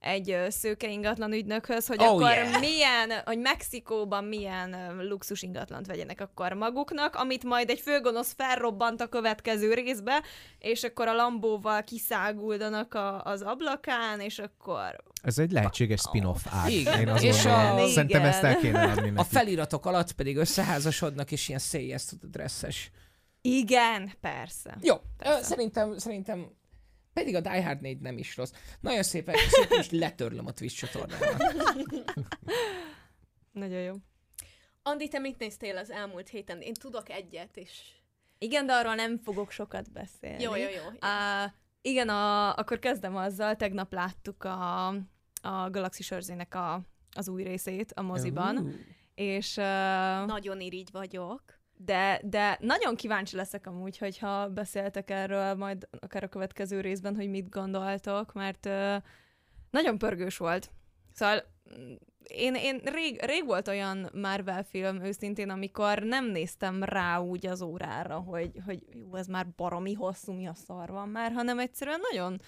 egy 0.00 0.36
szőke 0.48 0.88
ingatlan 0.88 1.32
ügynökhöz, 1.32 1.86
hogy 1.86 2.00
Oh, 2.02 2.06
akkor 2.08 2.30
yeah. 2.30 2.58
milyen, 2.60 3.12
hogy 3.24 3.38
Mexikóban 3.38 4.24
milyen 4.24 4.96
luxus 5.08 5.42
ingatlant 5.42 5.86
vegyenek 5.86 6.20
akkor 6.20 6.52
maguknak, 6.52 7.14
amit 7.14 7.44
majd 7.44 7.70
egy 7.70 7.80
főgonosz 7.80 8.34
felrobbant 8.36 9.00
a 9.00 9.06
következő 9.06 9.74
részbe, 9.74 10.22
és 10.58 10.82
akkor 10.82 11.08
a 11.08 11.14
lambóval 11.14 11.82
kiszáguldanak 11.84 12.94
a, 12.94 13.22
az 13.22 13.42
ablakán, 13.42 14.20
és 14.20 14.38
akkor 14.38 14.96
Ez 15.22 15.38
egy 15.38 15.50
lehetséges 15.52 16.00
spin-off 16.00 16.42
ág. 16.50 16.70
Igen. 16.70 17.00
Én 17.00 17.08
azt 17.08 17.24
És 17.24 17.42
gondolom. 17.42 17.76
a- 17.76 17.86
Szerintem 17.86 18.24
ezt 18.24 18.42
el 18.42 18.56
kéne 18.56 18.82
adni 18.82 19.12
A 19.16 19.24
feliratok 19.24 19.86
alatt 19.86 20.12
pedig 20.12 20.36
összeházasodnak, 20.36 21.30
és 21.32 21.48
ilyen 21.48 21.60
the 21.68 22.28
dresses. 22.30 22.90
Igen, 23.42 24.12
persze. 24.20 24.76
Jó, 24.80 24.96
Persze. 25.16 25.42
szerintem, 25.42 25.98
szerintem 25.98 26.50
pedig 27.12 27.34
a 27.34 27.40
Die 27.40 27.64
Hard 27.64 27.80
4 27.80 28.00
nem 28.00 28.18
is 28.18 28.36
rossz. 28.36 28.52
Nagyon 28.80 29.02
szépen, 29.02 29.34
szépen 29.48 29.78
is 29.78 29.90
letörlöm 29.90 30.46
a 30.46 30.52
Twitch 30.52 30.76
csatornámat. 30.76 31.42
Nagyon 33.52 33.80
jó. 33.80 33.94
Andi, 34.82 35.08
te 35.08 35.18
mit 35.18 35.38
néztél 35.38 35.76
az 35.76 35.90
elmúlt 35.90 36.28
héten? 36.28 36.60
Én 36.60 36.74
tudok 36.74 37.10
egyet, 37.10 37.56
és... 37.56 37.80
Igen, 38.38 38.66
de 38.66 38.72
arról 38.72 38.94
nem 38.94 39.18
fogok 39.18 39.50
sokat 39.50 39.92
beszélni. 39.92 40.42
Jó, 40.42 40.56
jó, 40.56 40.68
jó. 40.68 40.86
Uh, 40.86 41.52
igen, 41.82 42.08
a, 42.08 42.54
akkor 42.56 42.78
kezdem 42.78 43.16
azzal, 43.16 43.56
tegnap 43.56 43.92
láttuk 43.92 44.44
a, 44.44 44.86
a 45.42 45.70
Galaxy 45.70 46.02
Sörzének 46.02 46.54
a, 46.54 46.80
az 47.12 47.28
új 47.28 47.42
részét 47.42 47.92
a 47.92 48.02
moziban, 48.02 48.58
Ú. 48.58 48.70
és 49.14 49.56
uh, 49.56 49.64
Nagyon 50.26 50.60
irigy 50.60 50.88
vagyok. 50.92 51.59
De, 51.84 52.20
de 52.24 52.58
nagyon 52.60 52.96
kíváncsi 52.96 53.36
leszek 53.36 53.66
amúgy, 53.66 53.98
hogyha 53.98 54.48
beszéltek 54.48 55.10
erről 55.10 55.54
majd 55.54 55.88
akár 56.00 56.24
a 56.24 56.28
következő 56.28 56.80
részben, 56.80 57.16
hogy 57.16 57.28
mit 57.30 57.48
gondoltok, 57.48 58.32
mert 58.32 58.68
nagyon 59.70 59.98
pörgős 59.98 60.36
volt. 60.36 60.70
Szóval 61.12 61.42
mm, 61.78 61.92
én, 62.22 62.54
én 62.54 62.80
rég, 62.84 63.22
rég 63.24 63.44
volt 63.46 63.68
olyan 63.68 64.10
Marvel 64.12 64.62
film 64.62 65.04
őszintén, 65.04 65.50
amikor 65.50 66.02
nem 66.02 66.30
néztem 66.30 66.82
rá 66.82 67.18
úgy 67.18 67.46
az 67.46 67.62
órára, 67.62 68.18
hogy, 68.18 68.50
hogy 68.64 68.84
jó, 68.92 69.14
ez 69.14 69.26
már 69.26 69.46
baromi 69.56 69.92
hosszú, 69.92 70.32
mi 70.32 70.46
a 70.46 70.54
szar 70.54 70.90
van 70.90 71.08
már, 71.08 71.32
hanem 71.32 71.58
egyszerűen 71.58 72.00
nagyon 72.10 72.40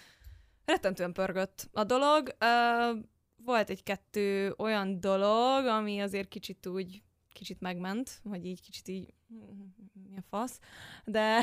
rettentően 0.65 1.13
pörgött 1.13 1.69
a 1.73 1.85
dolog. 1.85 2.37
Uh, 2.41 2.99
volt 3.45 3.71
egy-kettő 3.71 4.55
olyan 4.59 5.01
dolog, 5.01 5.67
ami 5.67 6.01
azért 6.01 6.29
kicsit 6.29 6.67
úgy 6.67 7.03
kicsit 7.33 7.61
megment, 7.61 8.21
vagy 8.23 8.47
így 8.47 8.61
kicsit 8.63 8.89
így 8.89 9.15
mi 10.09 10.17
a 10.17 10.23
fasz, 10.31 10.59
de, 11.05 11.41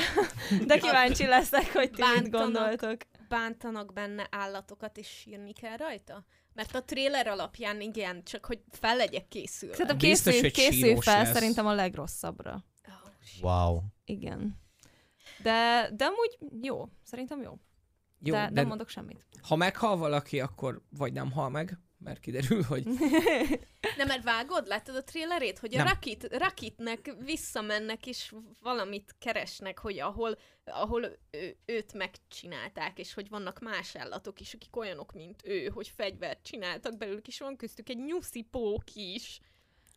de 0.66 0.78
kíváncsi 0.78 1.26
leszek, 1.26 1.74
hogy 1.74 1.92
ti 1.92 2.02
mit 2.02 2.12
Bántanak. 2.32 2.42
gondoltok. 2.42 3.02
Bántanak 3.30 3.94
benne 3.94 4.28
állatokat, 4.32 4.98
és 4.98 5.08
sírni 5.08 5.54
kell 5.54 5.78
rajta? 5.78 6.26
Mert 6.54 6.76
a 6.76 6.84
trailer 6.84 7.28
alapján 7.28 7.82
igen, 7.82 8.24
csak 8.24 8.46
hogy 8.46 8.62
fel 8.72 8.96
legyek 8.96 9.28
készülve. 9.28 9.76
Szerintem 9.76 9.98
Biztos, 9.98 10.40
hogy 10.40 10.52
készülj 10.52 10.82
sírós 10.82 11.04
fel 11.06 11.24
lesz. 11.24 11.34
szerintem 11.34 11.68
a 11.68 11.74
legrosszabbra. 11.74 12.66
Oh, 12.88 13.12
shit. 13.24 13.44
Wow. 13.44 13.80
Igen. 14.06 14.58
De, 15.44 15.90
de 15.94 16.06
amúgy 16.06 16.38
jó. 16.62 16.90
Szerintem 17.04 17.42
jó. 17.42 17.58
Jó, 18.22 18.34
de, 18.34 18.44
de, 18.46 18.50
nem 18.50 18.68
mondok 18.68 18.90
semmit. 18.90 19.26
ha 19.42 19.56
meghal 19.56 19.98
valaki, 19.98 20.40
akkor 20.40 20.82
vagy 20.90 21.14
nem 21.14 21.32
hal 21.32 21.50
meg, 21.50 21.80
mert 22.00 22.20
kiderül, 22.20 22.64
hogy 22.64 22.84
Nem, 23.98 24.08
mert 24.08 24.24
vágod? 24.24 24.68
Láttad 24.68 24.96
a 24.96 25.04
trailerét? 25.04 25.60
Hogy 25.60 25.76
a. 25.76 25.84
Rakit, 25.84 26.24
Rakitnek 26.32 27.16
visszamennek, 27.24 28.08
és 28.08 28.34
valamit 28.62 29.16
keresnek, 29.20 29.80
hogy 29.80 30.00
ahol, 30.00 30.38
ahol 30.64 31.18
ő, 31.32 31.58
őt 31.66 31.94
megcsinálták, 31.94 33.00
és 33.00 33.14
hogy 33.14 33.30
vannak 33.30 33.60
más 33.60 33.96
állatok 33.96 34.40
is, 34.40 34.54
akik 34.54 34.76
olyanok, 34.76 35.14
mint 35.14 35.42
ő, 35.46 35.68
hogy 35.68 35.88
fegyvert 35.88 36.44
csináltak 36.44 36.98
belőlük, 36.98 37.28
és 37.28 37.40
van 37.40 37.56
köztük 37.56 37.90
egy 37.90 37.98
nyuszi 37.98 38.42
pók 38.42 38.96
is. 38.96 39.40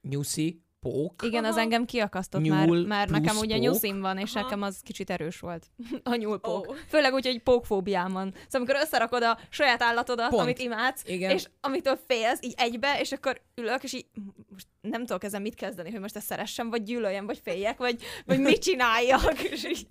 nyuszi, 0.03 0.63
pók. 0.83 1.23
Igen, 1.23 1.45
az 1.45 1.57
engem 1.57 1.85
kiakasztott 1.85 2.41
Nyúl 2.43 2.55
már, 2.57 2.69
mert 2.69 3.11
plusz 3.11 3.21
nekem 3.21 3.37
ugye 3.37 3.55
pók. 3.55 3.65
nyuszim 3.65 4.01
van, 4.01 4.19
és 4.19 4.35
Aha. 4.35 4.45
nekem 4.45 4.63
az 4.63 4.81
kicsit 4.83 5.11
erős 5.11 5.41
volt. 5.41 5.67
A 6.03 6.15
nyúlpók. 6.15 6.69
Ó. 6.71 6.75
Főleg 6.89 7.13
úgy, 7.13 7.27
hogy 7.27 7.43
pókfóbiám 7.43 8.13
van. 8.13 8.33
Szóval 8.33 8.47
amikor 8.53 8.77
összerakod 8.83 9.23
a 9.23 9.39
saját 9.49 9.83
állatodat, 9.83 10.29
Pont. 10.29 10.43
amit 10.43 10.59
imádsz, 10.59 11.03
Igen. 11.07 11.31
és 11.31 11.49
amitől 11.61 11.99
félsz, 12.07 12.39
így 12.43 12.55
egybe, 12.57 13.01
és 13.01 13.13
akkor 13.13 13.43
ülök, 13.55 13.83
és 13.83 13.93
így 13.93 14.07
most 14.49 14.67
nem 14.81 15.07
tudok 15.07 15.25
ezen 15.25 15.43
mit 15.43 15.55
kezdeni, 15.55 15.91
hogy 15.91 16.01
most 16.01 16.17
ezt 16.17 16.27
szeressem, 16.27 16.71
vagy 16.71 16.83
gyűlöljem, 16.83 17.27
vagy 17.27 17.41
féljek, 17.45 17.79
vagy, 17.79 18.03
vagy 18.27 18.41
mit 18.41 18.59
csináljak. 18.59 19.43
És 19.43 19.65
így, 19.65 19.87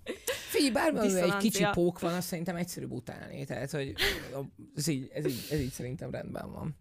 Figyelj, 0.50 0.70
bármilyen 0.70 1.30
egy 1.30 1.36
kicsi 1.36 1.66
pók 1.72 2.00
van, 2.00 2.12
azt 2.12 2.26
szerintem 2.26 2.56
egyszerűbb 2.56 2.92
utálni. 2.92 3.44
Tehát, 3.44 3.70
hogy 3.70 3.92
ez 4.74 4.86
így, 4.86 5.10
ez 5.12 5.26
így, 5.26 5.46
ez 5.50 5.60
így 5.60 5.72
szerintem 5.72 6.10
rendben 6.10 6.52
van. 6.52 6.76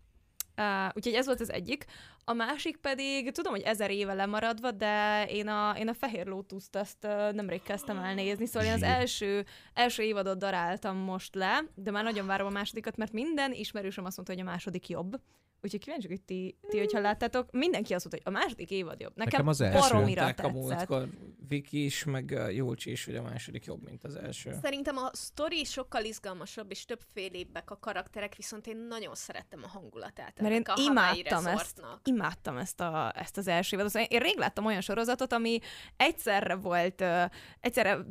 Uh, 0.62 0.91
úgyhogy 0.93 1.13
ez 1.13 1.26
volt 1.26 1.39
az 1.39 1.52
egyik. 1.52 1.86
A 2.26 2.34
másik 2.34 2.78
pedig, 2.78 3.32
tudom, 3.32 3.54
hogy 3.54 3.62
ezer 3.62 3.91
éve 3.91 4.13
lemaradva, 4.13 4.71
de 4.71 5.26
én 5.30 5.47
a, 5.47 5.76
én 5.78 5.88
a 5.88 5.93
Fehér 5.93 6.26
Lótuszt 6.26 6.76
azt 6.76 6.97
uh, 7.04 7.32
nemrég 7.32 7.62
kezdtem 7.62 7.97
el 7.97 8.13
nézni, 8.13 8.45
szóval 8.45 8.67
én 8.67 8.74
az 8.74 8.84
első, 8.84 9.45
első 9.74 10.04
évadot 10.04 10.38
daráltam 10.38 10.97
most 10.97 11.36
le, 11.36 11.63
de 11.76 11.91
már 11.91 12.04
nagyon 12.04 12.26
várom 12.26 12.47
a 12.47 12.50
másodikat, 12.50 12.97
mert 12.97 13.12
minden 13.12 13.52
ismerősöm 13.52 14.06
azt 14.06 14.15
mondta, 14.15 14.34
hogy 14.34 14.43
a 14.43 14.52
második 14.52 14.89
jobb. 14.89 15.19
Úgyhogy 15.63 15.80
kíváncsi, 15.80 16.08
hogy 16.08 16.21
ti, 16.21 16.58
ti 16.69 16.78
hogyha 16.78 17.00
láttátok, 17.00 17.52
mindenki 17.52 17.93
azt 17.93 18.10
mondta, 18.10 18.30
hogy 18.30 18.34
a 18.34 18.43
második 18.43 18.71
évad 18.71 19.00
jobb. 19.00 19.15
Nekem, 19.15 19.32
Nekem 19.32 19.47
az 19.47 19.62
első. 19.62 19.80
baromira 19.80 20.24
Mondták 20.24 20.45
a 20.45 20.52
tetszett. 20.52 20.62
múltkor 20.62 21.10
Viki 21.47 21.84
is, 21.84 22.04
meg 22.04 22.39
Jólcsi 22.50 22.91
is, 22.91 23.06
hogy 23.06 23.15
a 23.15 23.21
második 23.21 23.65
jobb, 23.65 23.84
mint 23.84 24.04
az 24.04 24.15
első. 24.15 24.58
Szerintem 24.62 24.97
a 24.97 25.10
sztori 25.13 25.63
sokkal 25.63 26.04
izgalmasabb, 26.04 26.71
és 26.71 26.86
többfélébbek 26.86 27.71
a 27.71 27.78
karakterek, 27.80 28.36
viszont 28.36 28.67
én 28.67 28.78
nagyon 28.78 29.15
szerettem 29.15 29.60
a 29.63 29.67
hangulatát. 29.67 30.41
Mert 30.41 30.54
én 30.54 30.62
a 30.65 30.74
imádtam 30.82 31.47
ezt, 31.47 31.82
imádtam 32.04 32.58
ezt, 32.58 32.80
a, 32.80 33.13
ezt 33.15 33.38
az 33.38 33.47
első 33.47 33.76
évadot. 33.76 33.91
Szóval 33.91 34.08
én 34.12 34.19
rég 34.19 34.38
láttam 34.38 34.65
olyan 34.65 34.82
sorozatot, 34.82 35.34
ami 35.34 35.60
egyszerre 35.97 36.56
volt, 36.56 37.02
uh, 37.02 37.24
egyszerre 37.60 38.06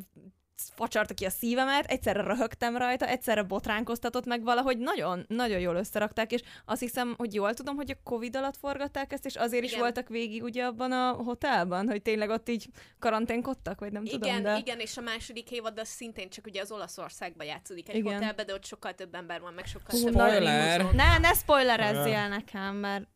facsarta 0.75 1.15
ki 1.15 1.25
a 1.25 1.31
szívemet, 1.31 1.85
egyszerre 1.87 2.23
röhögtem 2.23 2.77
rajta, 2.77 3.07
egyszerre 3.07 3.43
botránkoztatott 3.43 4.25
meg 4.25 4.43
valahogy 4.43 4.79
nagyon, 4.79 5.25
nagyon 5.29 5.59
jól 5.61 5.75
összerakták, 5.75 6.33
és 6.33 6.43
azt 6.65 6.81
hiszem, 6.81 7.15
hogy 7.17 7.35
jól 7.35 7.55
tudom, 7.55 7.77
hogy 7.77 7.91
a 7.91 8.01
Covid 8.05 8.37
alatt 8.37 8.57
forgatták 8.57 9.13
ezt, 9.13 9.27
és 9.27 9.37
azért 9.37 9.65
is 9.65 9.71
Igen. 9.71 9.83
voltak 9.83 10.09
végig 10.09 10.43
ugye 10.43 10.65
abban 10.65 10.93
a 10.93 11.13
hotelban, 11.13 11.89
hogy 11.89 12.03
tényleg 12.03 12.31
ott 12.31 12.49
így 12.49 12.69
karanténkodtak, 12.99 13.81
vagy 13.81 13.93
nem 13.93 14.05
tudom, 14.05 14.29
Igen, 14.29 14.43
de... 14.43 14.57
igen, 14.59 14.79
és 14.79 14.97
a 14.97 15.01
második 15.01 15.51
évad 15.51 15.79
az 15.79 15.89
szintén 15.89 16.29
csak 16.31 16.47
ugye 16.47 16.61
az 16.61 16.73
Olaszországban 16.73 17.47
játszódik 17.47 17.89
egy 17.89 17.95
Igen. 17.97 18.13
hotelbe, 18.13 18.45
de 18.45 18.55
ott 18.55 18.65
sokkal 18.65 18.95
több 18.95 19.15
ember 19.15 19.41
van, 19.41 19.53
meg 19.53 19.65
sokkal 19.67 20.01
több 20.01 20.13
Spoiler! 20.13 20.79
limuzon. 20.79 20.95
Ne, 20.97 21.19
ne 21.19 21.33
spoilerezzél 21.33 22.29
nekem, 22.29 22.77
mert 22.77 23.09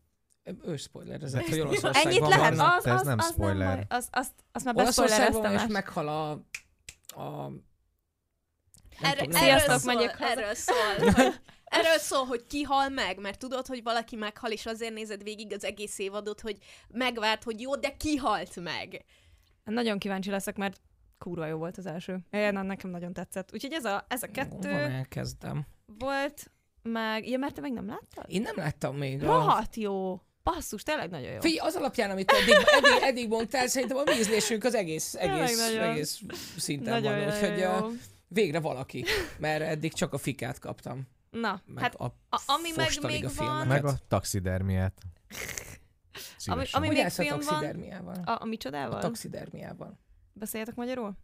Ő 0.65 0.75
spoilerezett, 0.77 1.47
hogy 1.47 1.59
Olaszországban 1.59 2.11
ennyit 2.11 2.27
lehet, 2.27 2.55
vannak. 2.55 2.77
az, 2.77 2.85
Ez 2.85 2.99
az, 2.99 3.05
nem 3.05 3.17
az 3.17 3.31
spoiler. 3.31 3.67
Nem 3.67 3.75
baj, 3.75 3.97
az, 3.97 4.07
azt, 4.11 4.31
azt 4.51 4.65
már 4.65 4.75
Olaszországban 4.75 5.41
van, 5.41 5.53
és 5.53 5.65
meghal 5.67 6.07
a... 6.07 6.41
a 7.15 7.51
Erre, 9.01 9.23
tudom, 9.23 9.41
erről, 9.41 9.77
szól, 9.77 9.93
menjek 9.93 10.17
haza. 10.17 10.31
erről 10.31 10.53
szól, 10.53 11.11
hogy, 11.15 11.33
erről 11.63 11.97
szól, 11.97 12.25
hogy 12.25 12.47
ki 12.47 12.61
hal 12.63 12.89
meg, 12.89 13.19
mert 13.19 13.39
tudod, 13.39 13.67
hogy 13.67 13.83
valaki 13.83 14.15
meghal, 14.15 14.51
és 14.51 14.65
azért 14.65 14.93
nézed 14.93 15.23
végig 15.23 15.53
az 15.53 15.63
egész 15.63 15.99
évadot, 15.99 16.41
hogy 16.41 16.57
megvárt, 16.87 17.43
hogy 17.43 17.61
jó, 17.61 17.75
de 17.75 17.95
ki 17.97 18.15
halt 18.15 18.55
meg? 18.55 19.05
Nagyon 19.63 19.99
kíváncsi 19.99 20.29
leszek, 20.29 20.57
mert 20.57 20.81
kurva 21.17 21.45
jó 21.45 21.57
volt 21.57 21.77
az 21.77 21.85
első. 21.85 22.19
Én, 22.29 22.53
nekem 22.53 22.89
nagyon 22.89 23.13
tetszett. 23.13 23.53
Úgyhogy 23.53 23.73
ez 23.73 23.85
a, 23.85 24.05
ez 24.07 24.23
a 24.23 24.31
kettő 24.31 24.69
Van, 24.69 24.91
elkezdem. 24.91 25.65
volt, 25.85 26.51
meg... 26.81 27.29
Ja, 27.29 27.37
mert 27.37 27.53
te 27.53 27.61
meg 27.61 27.73
nem 27.73 27.87
láttad? 27.87 28.25
Én 28.27 28.41
nem 28.41 28.55
láttam 28.55 28.95
még 28.97 29.23
a... 29.23 29.25
Rohadt 29.25 29.75
jó. 29.75 30.21
Basszus, 30.53 30.83
tényleg 30.83 31.09
nagyon 31.09 31.31
jó. 31.31 31.39
Figyelj, 31.39 31.67
az 31.67 31.75
alapján, 31.75 32.09
amit 32.09 32.31
eddig, 32.31 32.53
eddig, 32.77 33.01
eddig 33.01 33.27
mondtál, 33.27 33.67
szerintem 33.67 33.97
a 33.97 34.03
mi 34.05 34.11
ízlésünk 34.11 34.63
az 34.63 34.73
egész, 34.75 35.13
egész, 35.13 35.57
nagyon. 35.57 35.89
egész 35.89 36.21
szinten 36.57 36.93
nagyon, 36.93 37.11
van. 37.11 37.25
nagyon 37.25 37.43
Úgyhogy 37.43 37.59
jó. 37.59 37.87
uh, 37.87 37.93
végre 38.27 38.59
valaki, 38.59 39.05
mert 39.37 39.61
eddig 39.61 39.93
csak 39.93 40.13
a 40.13 40.17
fikát 40.17 40.59
kaptam. 40.59 41.07
Na, 41.29 41.61
Meg 41.65 41.83
hát 41.83 41.95
a, 41.95 42.05
a, 42.29 42.41
ami 42.45 42.69
meg 42.75 42.87
még 43.01 43.27
filmeket. 43.27 43.35
van... 43.35 43.67
Meg 43.67 43.85
a 43.85 43.93
taxidermiát. 44.07 45.01
Szívesen. 46.37 46.77
ami 46.79 46.87
Hogy 46.87 46.95
még 46.95 47.05
állsz 47.05 47.19
a 47.19 47.21
film 47.21 47.35
van? 47.35 47.45
taxidermiával? 47.45 48.21
A, 48.25 48.37
a 48.41 48.45
micsodával? 48.45 48.97
A 48.97 49.01
taxidermiával. 49.01 49.99
Beszéljetek 50.33 50.75
magyarul? 50.75 51.17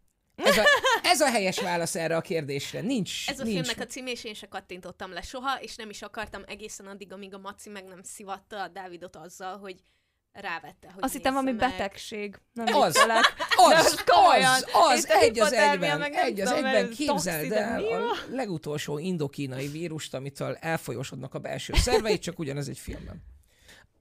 Ez 0.44 0.58
a, 0.58 0.64
ez 1.02 1.20
a 1.20 1.30
helyes 1.30 1.60
válasz 1.60 1.94
erre 1.94 2.16
a 2.16 2.20
kérdésre. 2.20 2.80
Nincs. 2.80 3.28
Ez 3.28 3.40
a 3.40 3.44
nincs. 3.44 3.54
filmnek 3.54 3.86
a 3.86 3.90
cím, 3.90 4.06
és 4.06 4.24
én 4.24 4.34
se 4.34 4.46
kattintottam 4.46 5.12
le 5.12 5.22
soha, 5.22 5.60
és 5.60 5.76
nem 5.76 5.90
is 5.90 6.02
akartam 6.02 6.42
egészen 6.46 6.86
addig, 6.86 7.12
amíg 7.12 7.34
a 7.34 7.38
Maci 7.38 7.70
meg 7.70 7.84
nem 7.84 8.02
szivatta 8.02 8.62
a 8.62 8.68
Dávidot 8.68 9.16
azzal, 9.16 9.58
hogy 9.58 9.82
rávette, 10.32 10.90
hogy 10.94 11.02
Azt 11.02 11.12
hittem, 11.12 11.32
valami 11.32 11.52
meg. 11.52 11.70
betegség. 11.70 12.38
Nem 12.52 12.66
Az. 12.66 12.74
Az, 12.74 12.96
az, 13.56 14.66
az, 14.72 14.98
Itt 14.98 15.10
a 15.10 15.18
egy 15.18 15.40
az 15.40 15.52
egyben, 15.52 16.02
egy 16.02 16.40
az 16.40 16.50
egyben 16.50 16.90
képzeld 16.90 17.52
el 17.52 17.84
a 17.84 18.16
legutolsó 18.30 18.98
indokínai 18.98 19.66
vírust, 19.68 20.14
amitől 20.14 20.56
elfolyosodnak 20.60 21.34
a 21.34 21.38
belső 21.38 21.74
szerveit, 21.74 22.22
csak 22.22 22.38
ugyanez 22.38 22.68
egy 22.68 22.78
filmben. 22.78 23.22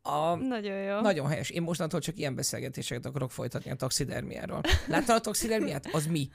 A, 0.03 0.35
Nagyon 0.35 0.77
jó. 0.77 0.99
nagyon 0.99 1.27
helyes. 1.27 1.49
Én 1.49 1.61
mostantól 1.61 1.99
csak 1.99 2.17
ilyen 2.17 2.35
beszélgetéseket 2.35 3.05
akarok 3.05 3.31
folytatni 3.31 3.71
a 3.71 3.75
taxidermiáról. 3.75 4.61
Láttad 4.87 5.15
a 5.15 5.19
taxidermiát? 5.19 5.87
Az 5.91 6.05
mi? 6.05 6.29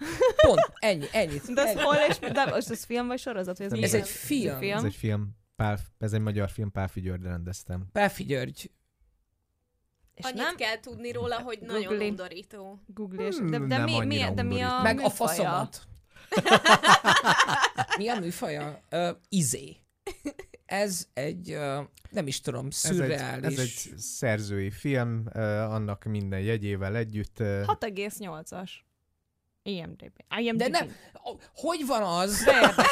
Pont, 0.47 0.71
ennyi, 0.75 1.07
ennyit. 1.13 1.53
De 1.55 1.63
ez 1.63 1.69
ennyi. 1.69 1.81
hol 1.81 1.95
és... 2.09 2.19
De 2.19 2.45
most 2.47 2.71
ez 2.71 2.85
film 2.85 3.07
vagy 3.07 3.19
sorozat? 3.19 3.59
Vagy 3.59 3.67
ez, 3.67 3.83
Ez 3.83 3.95
egy 3.95 4.09
film. 4.09 4.59
film. 4.59 4.77
Ez 4.77 4.85
egy 4.85 4.95
film. 4.95 5.29
Pál, 5.57 5.79
ez 5.99 6.13
egy 6.13 6.21
magyar 6.21 6.51
film, 6.51 6.71
Pálfi 6.71 7.01
Györgyre 7.01 7.29
rendeztem. 7.29 7.87
Páfi 7.93 8.25
György. 8.25 8.71
És 10.15 10.25
Annyit 10.25 10.37
nem 10.37 10.57
kell 10.57 10.81
tudni 10.81 11.13
róla, 11.13 11.41
hogy 11.41 11.59
nagyon 11.61 11.83
Googli. 11.87 12.09
undorító. 12.09 12.81
googlés. 12.87 13.37
Hmm, 13.37 13.51
De, 13.51 13.59
de, 13.59 13.67
nem 13.67 13.83
mi, 13.85 13.91
mi, 13.93 13.99
annyira 13.99 14.31
de 14.31 14.43
mi 14.43 14.61
a. 14.61 14.81
Meg 14.83 14.99
a 14.99 15.03
műfaja? 15.03 15.11
faszomat. 15.11 15.83
Mi 17.99 18.09
a 18.09 18.19
műfaja? 18.21 18.81
Ö, 18.89 19.11
izé. 19.29 19.77
Ez 20.67 21.07
egy, 21.13 21.59
nem 22.11 22.27
is 22.27 22.41
tudom, 22.41 22.67
Ez 22.67 22.85
egy, 22.85 22.93
szürreális. 22.93 23.53
ez 23.53 23.59
egy 23.59 23.99
szerzői 23.99 24.71
film, 24.71 25.25
annak 25.69 26.05
minden 26.05 26.41
jegyével 26.41 26.97
együtt. 26.97 27.41
Uh, 27.41 27.47
6,8-as. 27.47 28.71
IMDb. 29.63 30.13
IMDb. 30.39 30.59
De 30.59 30.69
nem, 30.69 30.91
hogy 31.55 31.87
van 31.87 32.03
az, 32.03 32.45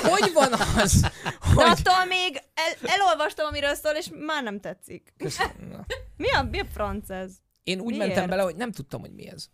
hogy 0.02 0.32
van 0.32 0.52
az, 0.52 1.00
De 1.00 1.12
hogy... 1.54 1.64
attól 1.64 2.04
még 2.08 2.42
el, 2.54 2.90
elolvastam, 2.90 3.46
amiről 3.46 3.74
szól, 3.74 3.92
és 3.92 4.10
már 4.26 4.42
nem 4.42 4.60
tetszik. 4.60 5.12
Köszönöm. 5.16 5.84
Mi 6.16 6.30
a, 6.30 6.42
mi 6.42 6.58
a 6.58 6.64
franc 6.64 7.10
ez? 7.10 7.32
Én 7.62 7.80
úgy 7.80 7.90
Miért? 7.96 8.06
mentem 8.06 8.28
bele, 8.28 8.42
hogy 8.42 8.56
nem 8.56 8.72
tudtam, 8.72 9.00
hogy 9.00 9.12
mi 9.12 9.28
ez. 9.28 9.48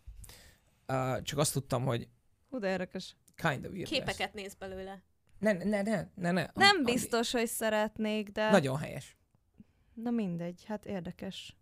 Uh, 0.89 1.23
csak 1.23 1.39
azt 1.39 1.53
tudtam, 1.53 1.85
hogy 1.85 2.09
Hú, 2.51 2.59
de 2.59 2.69
érdekes. 2.71 3.17
kind 3.35 3.65
of 3.67 3.73
weird 3.73 3.91
lesz. 3.91 3.99
Képeket 3.99 4.35
néz 4.35 4.55
belőle. 4.55 5.03
Ne, 5.41 5.53
ne, 5.53 5.83
ne, 5.83 6.03
ne, 6.15 6.31
ne. 6.31 6.47
Nem 6.55 6.77
Andi. 6.79 6.93
biztos, 6.93 7.33
hogy 7.33 7.47
szeretnék, 7.47 8.29
de... 8.31 8.51
Nagyon 8.51 8.77
helyes. 8.77 9.17
Na 9.95 10.11
mindegy, 10.11 10.65
hát 10.67 10.85
érdekes. 10.87 11.55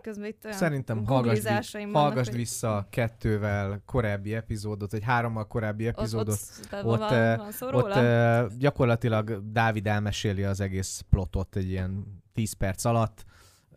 Közben 0.00 0.26
itt 0.28 0.44
olyan 0.44 0.56
Szerintem 0.56 0.96
hallgass, 0.96 1.32
vi- 1.34 1.40
googlizásaim 1.42 1.90
vannak, 1.92 2.06
hallgass 2.06 2.28
hogy 2.28 2.36
vissza 2.36 2.86
kettővel 2.90 3.82
korábbi 3.86 4.34
epizódot, 4.34 4.90
vagy 4.90 5.04
hárommal 5.04 5.46
korábbi 5.46 5.86
epizódot. 5.86 6.28
ott, 6.28 6.72
ott, 6.72 6.84
ott, 6.84 6.98
van, 6.98 7.12
eh, 7.12 7.36
van 7.36 7.52
szó 7.52 7.66
Ott 7.66 7.72
róla? 7.72 8.44
uh, 8.44 8.52
gyakorlatilag 8.58 9.50
Dávid 9.52 9.86
elmeséli 9.86 10.44
az 10.44 10.60
egész 10.60 11.04
plotot 11.10 11.56
egy 11.56 11.68
ilyen 11.68 12.22
10 12.32 12.52
perc 12.52 12.84
alatt, 12.84 13.24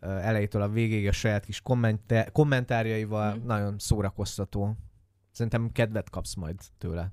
uh, 0.02 0.26
elejétől 0.26 0.62
a 0.62 0.68
végéig 0.68 1.08
a 1.08 1.12
saját 1.12 1.44
kis 1.44 1.60
kommente- 1.60 2.30
kommentárjaival, 2.32 3.34
Mhm. 3.34 3.46
nagyon 3.46 3.78
szórakoztató. 3.78 4.76
Szerintem 5.30 5.72
kedvet 5.72 6.10
kapsz 6.10 6.34
majd 6.34 6.60
tőle. 6.78 7.12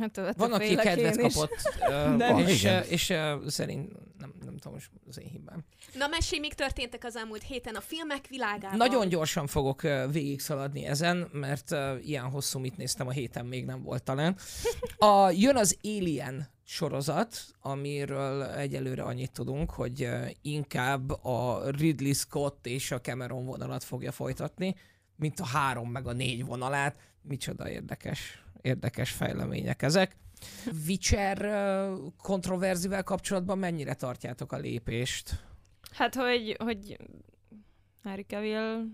Hát, 0.00 0.36
Van, 0.36 0.52
aki 0.52 0.74
kedvet 0.74 1.16
kapott, 1.16 1.50
uh, 1.88 2.48
és, 2.48 2.64
uh, 2.64 2.90
és 2.90 3.08
uh, 3.08 3.46
szerint, 3.46 3.92
nem, 4.18 4.32
nem 4.44 4.56
tudom, 4.56 4.72
most 4.72 4.90
az 5.08 5.20
én 5.20 5.28
hibám. 5.28 5.64
Na, 5.94 6.06
mesélj, 6.06 6.40
mik 6.40 6.54
történtek 6.54 7.04
az 7.04 7.16
elmúlt 7.16 7.42
héten 7.42 7.74
a 7.74 7.80
filmek 7.80 8.26
világában? 8.26 8.76
Nagyon 8.76 9.08
gyorsan 9.08 9.46
fogok 9.46 9.82
uh, 9.82 10.12
végigszaladni 10.12 10.84
ezen, 10.84 11.28
mert 11.32 11.70
uh, 11.70 12.08
ilyen 12.08 12.24
hosszú, 12.30 12.58
mit 12.58 12.76
néztem 12.76 13.06
a 13.06 13.10
héten, 13.10 13.46
még 13.46 13.64
nem 13.64 13.82
volt 13.82 14.02
talán. 14.02 14.36
A, 14.96 15.30
jön 15.30 15.56
az 15.56 15.76
Alien 15.82 16.48
sorozat, 16.64 17.36
amiről 17.60 18.42
egyelőre 18.42 19.02
annyit 19.02 19.32
tudunk, 19.32 19.70
hogy 19.70 20.02
uh, 20.02 20.30
inkább 20.42 21.10
a 21.24 21.70
Ridley 21.70 22.12
Scott 22.12 22.66
és 22.66 22.90
a 22.90 23.00
Cameron 23.00 23.44
vonalat 23.44 23.84
fogja 23.84 24.12
folytatni, 24.12 24.74
mint 25.16 25.40
a 25.40 25.46
három 25.46 25.90
meg 25.90 26.06
a 26.06 26.12
négy 26.12 26.44
vonalát. 26.44 26.96
Micsoda 27.22 27.70
érdekes, 27.70 28.42
érdekes 28.62 29.10
fejlemények 29.10 29.82
ezek. 29.82 30.16
Witcher 30.86 31.50
kontroverzivel 32.16 33.02
kapcsolatban 33.02 33.58
mennyire 33.58 33.94
tartjátok 33.94 34.52
a 34.52 34.56
lépést? 34.56 35.30
Hát, 35.92 36.14
hogy, 36.14 36.56
hogy 36.58 36.96
Harry 38.04 38.22
Cavill, 38.28 38.84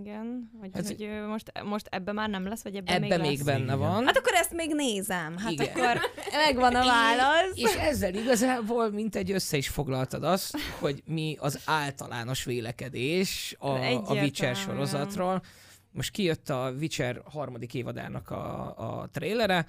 igen, 0.00 0.50
hogy, 0.60 0.70
Ez- 0.72 0.86
hogy 0.86 1.08
most, 1.28 1.52
most 1.64 1.86
ebben 1.90 2.14
már 2.14 2.28
nem 2.28 2.46
lesz, 2.46 2.62
vagy 2.62 2.76
ebben, 2.76 3.02
Ebben 3.02 3.20
még, 3.20 3.28
még 3.28 3.44
benne 3.44 3.74
van. 3.74 4.04
Hát 4.06 4.16
akkor 4.16 4.32
ezt 4.34 4.52
még 4.52 4.74
nézem. 4.74 5.36
Hát 5.38 5.50
Igen. 5.50 5.66
akkor 5.68 6.00
megvan 6.32 6.74
a 6.74 6.84
válasz. 6.84 7.52
És 7.54 7.74
ezzel 7.74 8.14
igazából 8.14 8.90
mint 8.90 9.16
egy 9.16 9.30
össze 9.30 9.56
is 9.56 9.68
foglaltad 9.68 10.24
azt, 10.24 10.56
hogy 10.78 11.02
mi 11.06 11.36
az 11.40 11.60
általános 11.64 12.44
vélekedés 12.44 13.56
a, 13.58 13.68
a 13.94 14.12
Witcher 14.14 14.56
sorozatról. 14.56 15.42
Most 15.94 16.10
kijött 16.10 16.48
a 16.48 16.70
Witcher 16.78 17.22
harmadik 17.24 17.74
évadának 17.74 18.30
a, 18.30 19.00
a 19.00 19.08
trailere, 19.08 19.66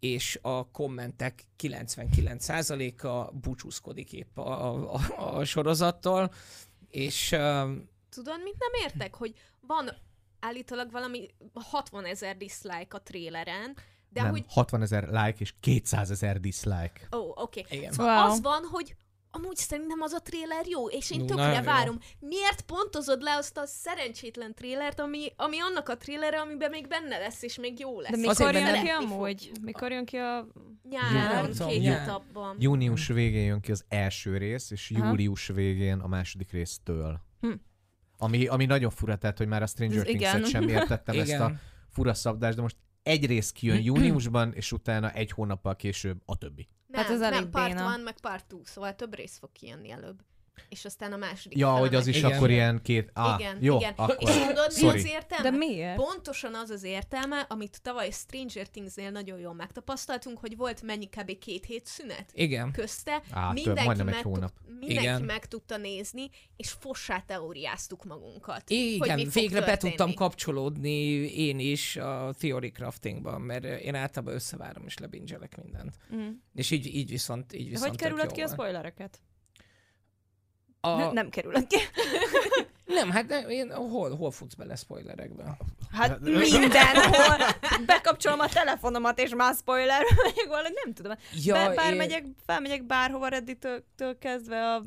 és 0.00 0.38
a 0.42 0.70
kommentek 0.70 1.44
99%-a 1.62 3.32
búcsúzkodik 3.32 4.12
épp 4.12 4.38
a, 4.38 4.94
a, 4.94 5.00
a 5.16 5.44
sorozattól, 5.44 6.32
és 6.90 7.32
uh, 7.32 7.70
Tudod, 8.08 8.42
mit 8.42 8.56
nem 8.58 8.82
értek? 8.82 9.14
Hogy 9.14 9.34
van 9.60 9.90
állítólag 10.40 10.90
valami 10.90 11.28
60 11.54 12.04
ezer 12.04 12.36
dislike 12.36 12.96
a 12.96 13.02
tréleren, 13.02 13.76
de 14.08 14.22
nem, 14.22 14.30
hogy... 14.30 14.44
60 14.48 14.82
ezer 14.82 15.08
like 15.08 15.34
és 15.38 15.54
200 15.60 16.10
ezer 16.10 16.40
dislike. 16.40 17.08
Ó, 17.12 17.18
oh, 17.18 17.42
oké. 17.42 17.60
Okay. 17.60 17.78
igen. 17.78 17.92
Szóval 17.92 18.22
Wow. 18.22 18.30
az 18.30 18.40
van, 18.40 18.62
hogy 18.70 18.96
amúgy 19.34 19.56
szerintem 19.56 20.00
az 20.00 20.12
a 20.12 20.20
tréler 20.20 20.66
jó, 20.66 20.88
és 20.88 21.10
én 21.10 21.18
Jó, 21.20 21.26
tökre 21.26 21.42
nagyon 21.42 21.62
jó. 21.62 21.70
várom. 21.70 21.98
Miért 22.18 22.60
pontozod 22.60 23.22
le 23.22 23.36
azt 23.36 23.58
a 23.58 23.66
szerencsétlen 23.66 24.54
trélert, 24.54 25.00
ami, 25.00 25.32
ami 25.36 25.60
annak 25.60 25.88
a 25.88 25.96
trélere, 25.96 26.40
amiben 26.40 26.70
még 26.70 26.88
benne 26.88 27.18
lesz, 27.18 27.42
és 27.42 27.58
még 27.58 27.78
jó 27.78 28.00
lesz? 28.00 28.10
De 28.10 28.16
mikor 28.16 28.54
jön 28.54 28.82
ki 28.82 28.88
amúgy? 28.88 29.52
Mikor 29.62 29.90
jön 29.90 30.04
ki 30.04 30.16
a... 30.16 30.46
Nyáron, 30.90 31.50
két 31.68 31.80
nyár. 31.82 32.00
etapban. 32.00 32.56
Június 32.58 33.06
végén 33.06 33.44
jön 33.44 33.60
ki 33.60 33.70
az 33.70 33.84
első 33.88 34.36
rész, 34.36 34.70
és 34.70 34.92
Aha. 34.94 35.08
július 35.08 35.46
végén 35.46 35.98
a 35.98 36.06
második 36.06 36.50
résztől. 36.52 37.20
Hm. 37.40 37.52
Ami, 38.18 38.46
ami 38.46 38.64
nagyon 38.64 38.90
fura, 38.90 39.16
tehát, 39.16 39.38
hogy 39.38 39.46
már 39.46 39.62
a 39.62 39.66
Stranger 39.66 40.04
Things-et 40.04 40.48
sem 40.48 40.68
értettem 40.68 41.18
ezt 41.18 41.40
a 41.40 41.52
fura 41.88 42.14
szabdást, 42.14 42.56
de 42.56 42.62
most 42.62 42.76
egy 43.02 43.26
rész 43.26 43.50
kijön 43.50 43.82
júniusban, 43.88 44.52
és 44.52 44.72
utána 44.72 45.10
egy 45.10 45.30
hónappal 45.30 45.76
később 45.76 46.22
a 46.24 46.36
többi. 46.36 46.68
Nem, 46.94 47.04
Hát 47.04 47.12
ez 47.12 47.20
elég 47.20 47.40
nem, 47.40 47.50
part 47.50 47.66
béna. 47.68 47.82
van, 47.82 48.00
meg 48.00 48.20
part 48.20 48.44
two, 48.46 48.60
szóval 48.64 48.94
több 48.94 49.14
rész 49.14 49.38
fog 49.38 49.52
kijönni 49.52 49.90
előbb. 49.90 50.20
És 50.68 50.84
aztán 50.84 51.12
a 51.12 51.16
második 51.16 51.58
Ja, 51.58 51.70
hogy 51.70 51.94
az 51.94 52.06
is 52.06 52.16
Igen. 52.16 52.32
akkor 52.32 52.50
ilyen 52.50 52.80
két... 52.82 53.10
Ah, 53.12 53.40
igen, 53.40 53.58
jó, 53.60 53.76
igen. 53.76 53.92
akkor... 53.96 54.16
És 54.20 54.30
tudod, 54.30 54.72
mi 54.74 54.80
sorry. 54.80 54.98
az 54.98 55.06
értelme? 55.06 55.50
De 55.50 55.56
miért? 55.56 55.96
Pontosan 55.96 56.54
az 56.54 56.70
az 56.70 56.82
értelme, 56.82 57.46
amit 57.48 57.82
tavaly 57.82 58.10
Stranger 58.10 58.68
Things-nél 58.68 59.10
nagyon 59.10 59.38
jól 59.38 59.54
megtapasztaltunk, 59.54 60.38
hogy 60.38 60.56
volt 60.56 60.82
mennyi 60.82 61.08
kb. 61.08 61.38
két 61.38 61.64
hét 61.64 61.86
szünet 61.86 62.30
Igen. 62.34 62.72
közte. 62.72 63.22
Á, 63.30 63.46
több, 63.46 63.64
mindenki 63.64 63.90
egy 63.90 64.04
meg, 64.04 64.22
hónap. 64.22 64.52
tud, 64.64 64.78
mindenki 64.78 65.02
Igen. 65.02 65.22
meg 65.22 65.46
tudta 65.46 65.76
nézni, 65.76 66.30
és 66.56 66.70
fossá 66.70 67.20
teóriáztuk 67.20 68.04
magunkat. 68.04 68.62
hogy 68.68 68.76
Igen, 68.76 69.28
végre 69.32 69.60
be 69.60 69.66
történni. 69.66 69.94
tudtam 69.94 70.14
kapcsolódni 70.14 70.98
én 71.32 71.58
is 71.58 71.96
a 71.96 72.34
Theory 72.38 72.70
Craftingban, 72.70 73.40
mert 73.40 73.64
én 73.64 73.94
általában 73.94 74.34
összevárom 74.34 74.84
és 74.86 74.98
lebingelek 74.98 75.62
mindent. 75.62 75.96
Mm. 76.14 76.28
És 76.54 76.70
így, 76.70 76.86
így 76.86 77.10
viszont, 77.10 77.52
így 77.52 77.68
viszont 77.68 78.00
hogy 78.00 78.18
jó 78.18 78.26
ki 78.26 78.40
a 78.40 78.48
spoilereket? 78.48 79.20
A... 80.84 80.96
Ne, 80.96 81.12
nem 81.12 81.28
kerülhet 81.28 81.66
ki. 81.66 81.76
Nem, 82.84 83.10
hát 83.10 83.28
ne, 83.28 83.40
én, 83.40 83.72
hol, 83.72 84.16
hol 84.16 84.30
futsz 84.30 84.54
bele 84.54 84.76
spoilerekbe? 84.76 85.56
Hát 85.92 86.20
mindenhol. 86.20 87.36
Bekapcsolom 87.86 88.40
a 88.40 88.48
telefonomat, 88.48 89.18
és 89.18 89.34
már 89.34 89.54
spoiler 89.54 90.02
megyek 90.22 90.46
valami, 90.48 90.74
nem 90.84 90.94
tudom. 90.94 91.12
Ja, 91.44 91.54
Be, 91.54 91.74
bár 91.74 91.90
én, 91.90 91.96
megyek, 91.96 92.24
felmegyek 92.46 92.86
bárhova 92.86 93.28
Reddit-től 93.28 94.18
kezdve 94.18 94.74
a 94.74 94.84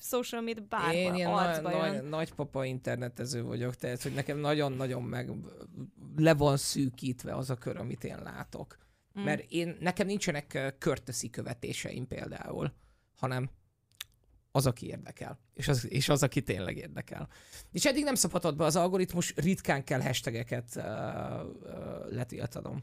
social 0.00 0.40
media 0.40 0.64
bárhol, 0.68 0.92
én 0.92 1.14
ilyen 1.14 1.30
nagy, 1.30 1.62
nagy, 1.62 2.02
nagypapa 2.02 2.64
internetező 2.64 3.42
vagyok, 3.42 3.74
tehát 3.74 4.02
hogy 4.02 4.12
nekem 4.12 4.38
nagyon-nagyon 4.38 5.02
meg 5.02 5.30
le 6.16 6.34
van 6.34 6.56
szűkítve 6.56 7.34
az 7.34 7.50
a 7.50 7.54
kör, 7.54 7.76
amit 7.76 8.04
én 8.04 8.18
látok. 8.22 8.78
Mm. 9.20 9.22
Mert 9.22 9.44
én, 9.50 9.76
nekem 9.80 10.06
nincsenek 10.06 10.74
körteszi 10.78 11.30
követéseim 11.30 12.06
például, 12.06 12.72
hanem 13.16 13.50
az, 14.52 14.66
aki 14.66 14.86
érdekel. 14.86 15.38
És 15.54 15.68
az, 15.68 15.90
és 15.90 16.08
az, 16.08 16.22
aki 16.22 16.42
tényleg 16.42 16.76
érdekel. 16.76 17.28
És 17.72 17.84
eddig 17.84 18.04
nem 18.04 18.14
szabadott 18.14 18.56
be 18.56 18.64
az 18.64 18.76
algoritmus, 18.76 19.34
ritkán 19.36 19.84
kell 19.84 20.00
hashtageket 20.00 20.68
uh, 20.76 20.84
uh, 20.84 22.12
letiltanom. 22.12 22.82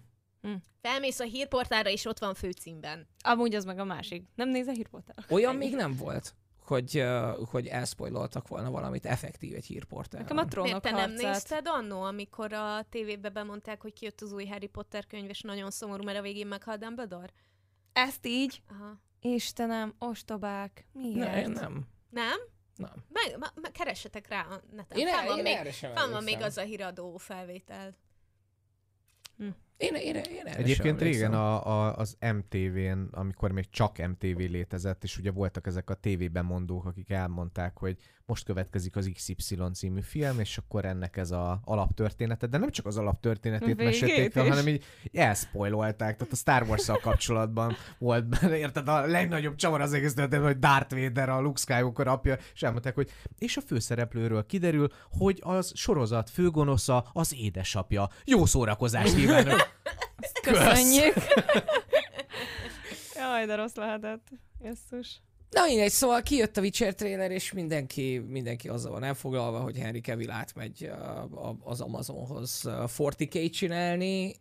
Felmész 0.82 1.20
a 1.20 1.24
hírportára, 1.24 1.90
és 1.90 2.06
ott 2.06 2.20
van 2.20 2.34
főcímben. 2.34 3.08
Amúgy 3.24 3.56
az 3.56 3.66
meg 3.66 3.80
a 3.80 3.84
másik. 3.84 4.28
Nem 4.36 4.50
nézel 4.50 4.74
hírportál? 4.74 5.16
Olyan 5.30 5.56
még 5.56 5.76
nem 5.76 5.96
volt, 5.96 6.36
hogy, 6.60 7.00
uh, 7.00 7.48
hogy 7.50 7.68
elspoiloltak 7.68 8.48
volna 8.48 8.72
valamit 8.72 9.06
effektív 9.06 9.56
egy 9.56 9.66
hírportálon. 9.66 10.28
Nekem 10.28 10.46
a 10.46 10.48
trónok 10.48 10.70
Miért 10.70 10.84
te 10.84 10.92
nem 10.92 11.10
harcát. 11.10 11.32
nézted 11.32 11.68
annó, 11.68 12.02
amikor 12.02 12.54
a 12.54 12.86
tévébe 12.90 13.30
bemondták, 13.30 13.82
hogy 13.82 13.94
kijött 13.94 14.22
az 14.22 14.32
új 14.32 14.46
Harry 14.46 14.68
Potter 14.68 15.08
könyv, 15.08 15.30
és 15.30 15.42
nagyon 15.42 15.72
szomorú, 15.72 16.04
mert 16.04 16.18
a 16.18 16.22
végén 16.22 16.48
meghalt 16.48 16.80
Dumbledore? 16.80 17.34
Ezt 17.94 18.26
így? 18.28 18.62
Aha. 18.70 19.00
Istenem, 19.22 19.94
ostobák. 20.00 20.86
Miért? 20.92 21.18
Ne, 21.18 21.42
én 21.42 21.50
nem. 21.50 21.88
Nem? 22.10 22.40
Nem. 22.76 23.06
Meg, 23.10 23.38
ma, 23.40 23.48
meg 23.62 23.72
keressetek 23.72 24.28
rá 24.28 24.42
a 24.42 24.62
neten. 24.72 24.98
Én, 24.98 25.08
el, 25.08 25.26
van, 25.26 25.38
én 25.38 25.44
még, 25.44 25.56
erre 25.56 25.72
sem 25.72 25.94
van 25.94 26.24
még 26.24 26.42
az 26.42 26.58
a 26.58 26.62
híradó 26.62 27.18
felvétel. 27.18 27.96
Én, 29.78 29.96
én, 29.96 30.16
én 30.16 30.46
Egyébként 30.46 31.02
régen 31.02 31.34
a, 31.34 31.68
a, 31.68 31.96
az 31.96 32.18
MTV-n, 32.20 33.08
amikor 33.12 33.52
még 33.52 33.70
csak 33.70 33.98
MTV 33.98 34.38
létezett, 34.38 35.04
és 35.04 35.18
ugye 35.18 35.32
voltak 35.32 35.68
ezek 35.68 35.90
a 35.90 35.94
tévében 35.94 36.46
mondók, 36.46 36.86
akik 36.86 37.10
elmondták, 37.10 37.78
hogy 37.78 37.98
most 38.26 38.46
következik 38.46 38.96
az 38.96 39.10
XY 39.14 39.58
című 39.74 40.02
film, 40.02 40.40
és 40.40 40.58
akkor 40.58 40.86
ennek 40.86 41.18
ez 41.18 41.32
a 41.32 41.62
alaptörténete, 41.64 42.48
de 42.48 42.58
nem 42.58 42.70
csak 42.70 42.86
az 42.86 42.98
alaptörténetét 42.98 43.68
Végét 43.68 43.86
mesélték 43.86 44.36
el, 44.36 44.44
is. 44.44 44.50
hanem 44.50 44.68
így 44.68 44.84
elspoilolták, 45.14 46.18
tehát 46.18 46.34
a 46.34 46.36
Star 46.36 46.64
wars 46.64 46.86
kapcsolatban 47.02 47.76
volt 47.98 48.26
benne, 48.26 48.58
érted, 48.58 48.88
a 48.88 49.06
legnagyobb 49.06 49.56
csavar 49.56 49.82
az 49.82 49.94
egész 49.94 50.14
történet, 50.14 50.46
hogy 50.46 50.60
Darth 50.60 50.96
Vader, 50.96 51.30
a 51.30 51.42
Luke 51.42 51.60
Skywalker 51.60 52.08
apja, 52.08 52.38
és 52.54 52.64
elmondták, 52.64 52.96
hogy 52.96 53.12
és 53.38 53.58
a 53.58 53.62
főszereplőről 53.62 54.46
kiderül, 54.46 54.88
hogy 55.18 55.40
az 55.44 55.72
sorozat 55.76 56.30
főgonosza 56.30 57.10
az 57.14 57.34
édesapja. 57.38 58.10
Jó 58.26 58.46
szórakozást 58.46 59.16
kívánok! 59.16 59.67
Köszönjük. 60.42 61.14
Jaj, 63.16 63.46
de 63.46 63.56
rossz 63.56 63.76
lehetett. 63.76 64.28
Jesszus. 64.60 65.22
Na 65.50 65.66
mindegy, 65.66 65.92
szóval 65.92 66.22
kijött 66.22 66.58
a 66.58 66.62
Witcher 66.62 66.96
trailer, 66.96 67.32
és 67.32 67.52
mindenki, 67.52 68.18
mindenki 68.18 68.70
azzal 68.70 68.92
van 68.92 69.04
elfoglalva, 69.04 69.60
hogy 69.60 69.78
Henry 69.78 70.02
Cavill 70.02 70.32
átmegy 70.32 70.92
az 71.64 71.82
Amazonhoz 71.82 72.62
uh, 72.66 72.74
40k 72.74 73.52
csinálni. 73.52 74.36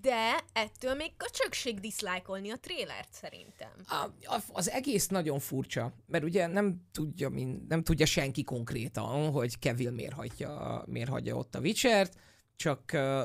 De 0.00 0.44
ettől 0.52 0.94
még 0.94 1.16
köcsökség 1.16 1.80
diszlájkolni 1.80 2.50
a 2.50 2.56
trélert 2.56 3.12
szerintem. 3.12 3.70
A, 3.86 4.34
a, 4.34 4.40
az 4.52 4.70
egész 4.70 5.08
nagyon 5.08 5.38
furcsa, 5.38 5.92
mert 6.06 6.24
ugye 6.24 6.46
nem 6.46 6.86
tudja, 6.92 7.28
mind, 7.28 7.66
nem 7.66 7.82
tudja 7.82 8.06
senki 8.06 8.44
konkrétan, 8.44 9.30
hogy 9.30 9.58
Cavill 9.60 9.90
miért 9.90 10.12
hagyja, 10.12 10.82
miért 10.86 11.08
hagyja 11.08 11.36
ott 11.36 11.54
a 11.54 11.60
Witchert, 11.60 12.16
csak 12.56 12.90
uh, 12.94 13.24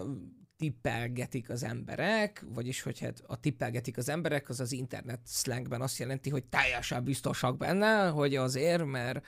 tippelgetik 0.58 1.50
az 1.50 1.64
emberek, 1.64 2.46
vagyis 2.54 2.82
hogy 2.82 3.00
hát 3.00 3.24
a 3.28 3.40
tippelgetik 3.40 3.98
az 3.98 4.10
emberek, 4.10 4.50
az 4.50 4.60
az 4.60 4.72
internet 4.72 5.20
slangben 5.26 5.82
azt 5.82 5.98
jelenti, 5.98 6.30
hogy 6.30 6.44
teljesen 6.44 7.04
biztosak 7.04 7.58
benne, 7.58 8.08
hogy 8.08 8.36
azért, 8.36 8.86
mert 8.86 9.26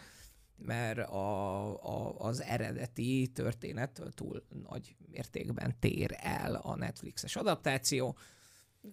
mert 0.65 0.97
a, 0.97 1.67
a, 1.83 2.15
az 2.17 2.41
eredeti 2.41 3.31
történettől 3.33 4.11
túl 4.11 4.43
nagy 4.69 4.95
mértékben 5.11 5.75
tér 5.79 6.15
el 6.17 6.55
a 6.55 6.75
Netflixes 6.75 7.35
adaptáció. 7.35 8.17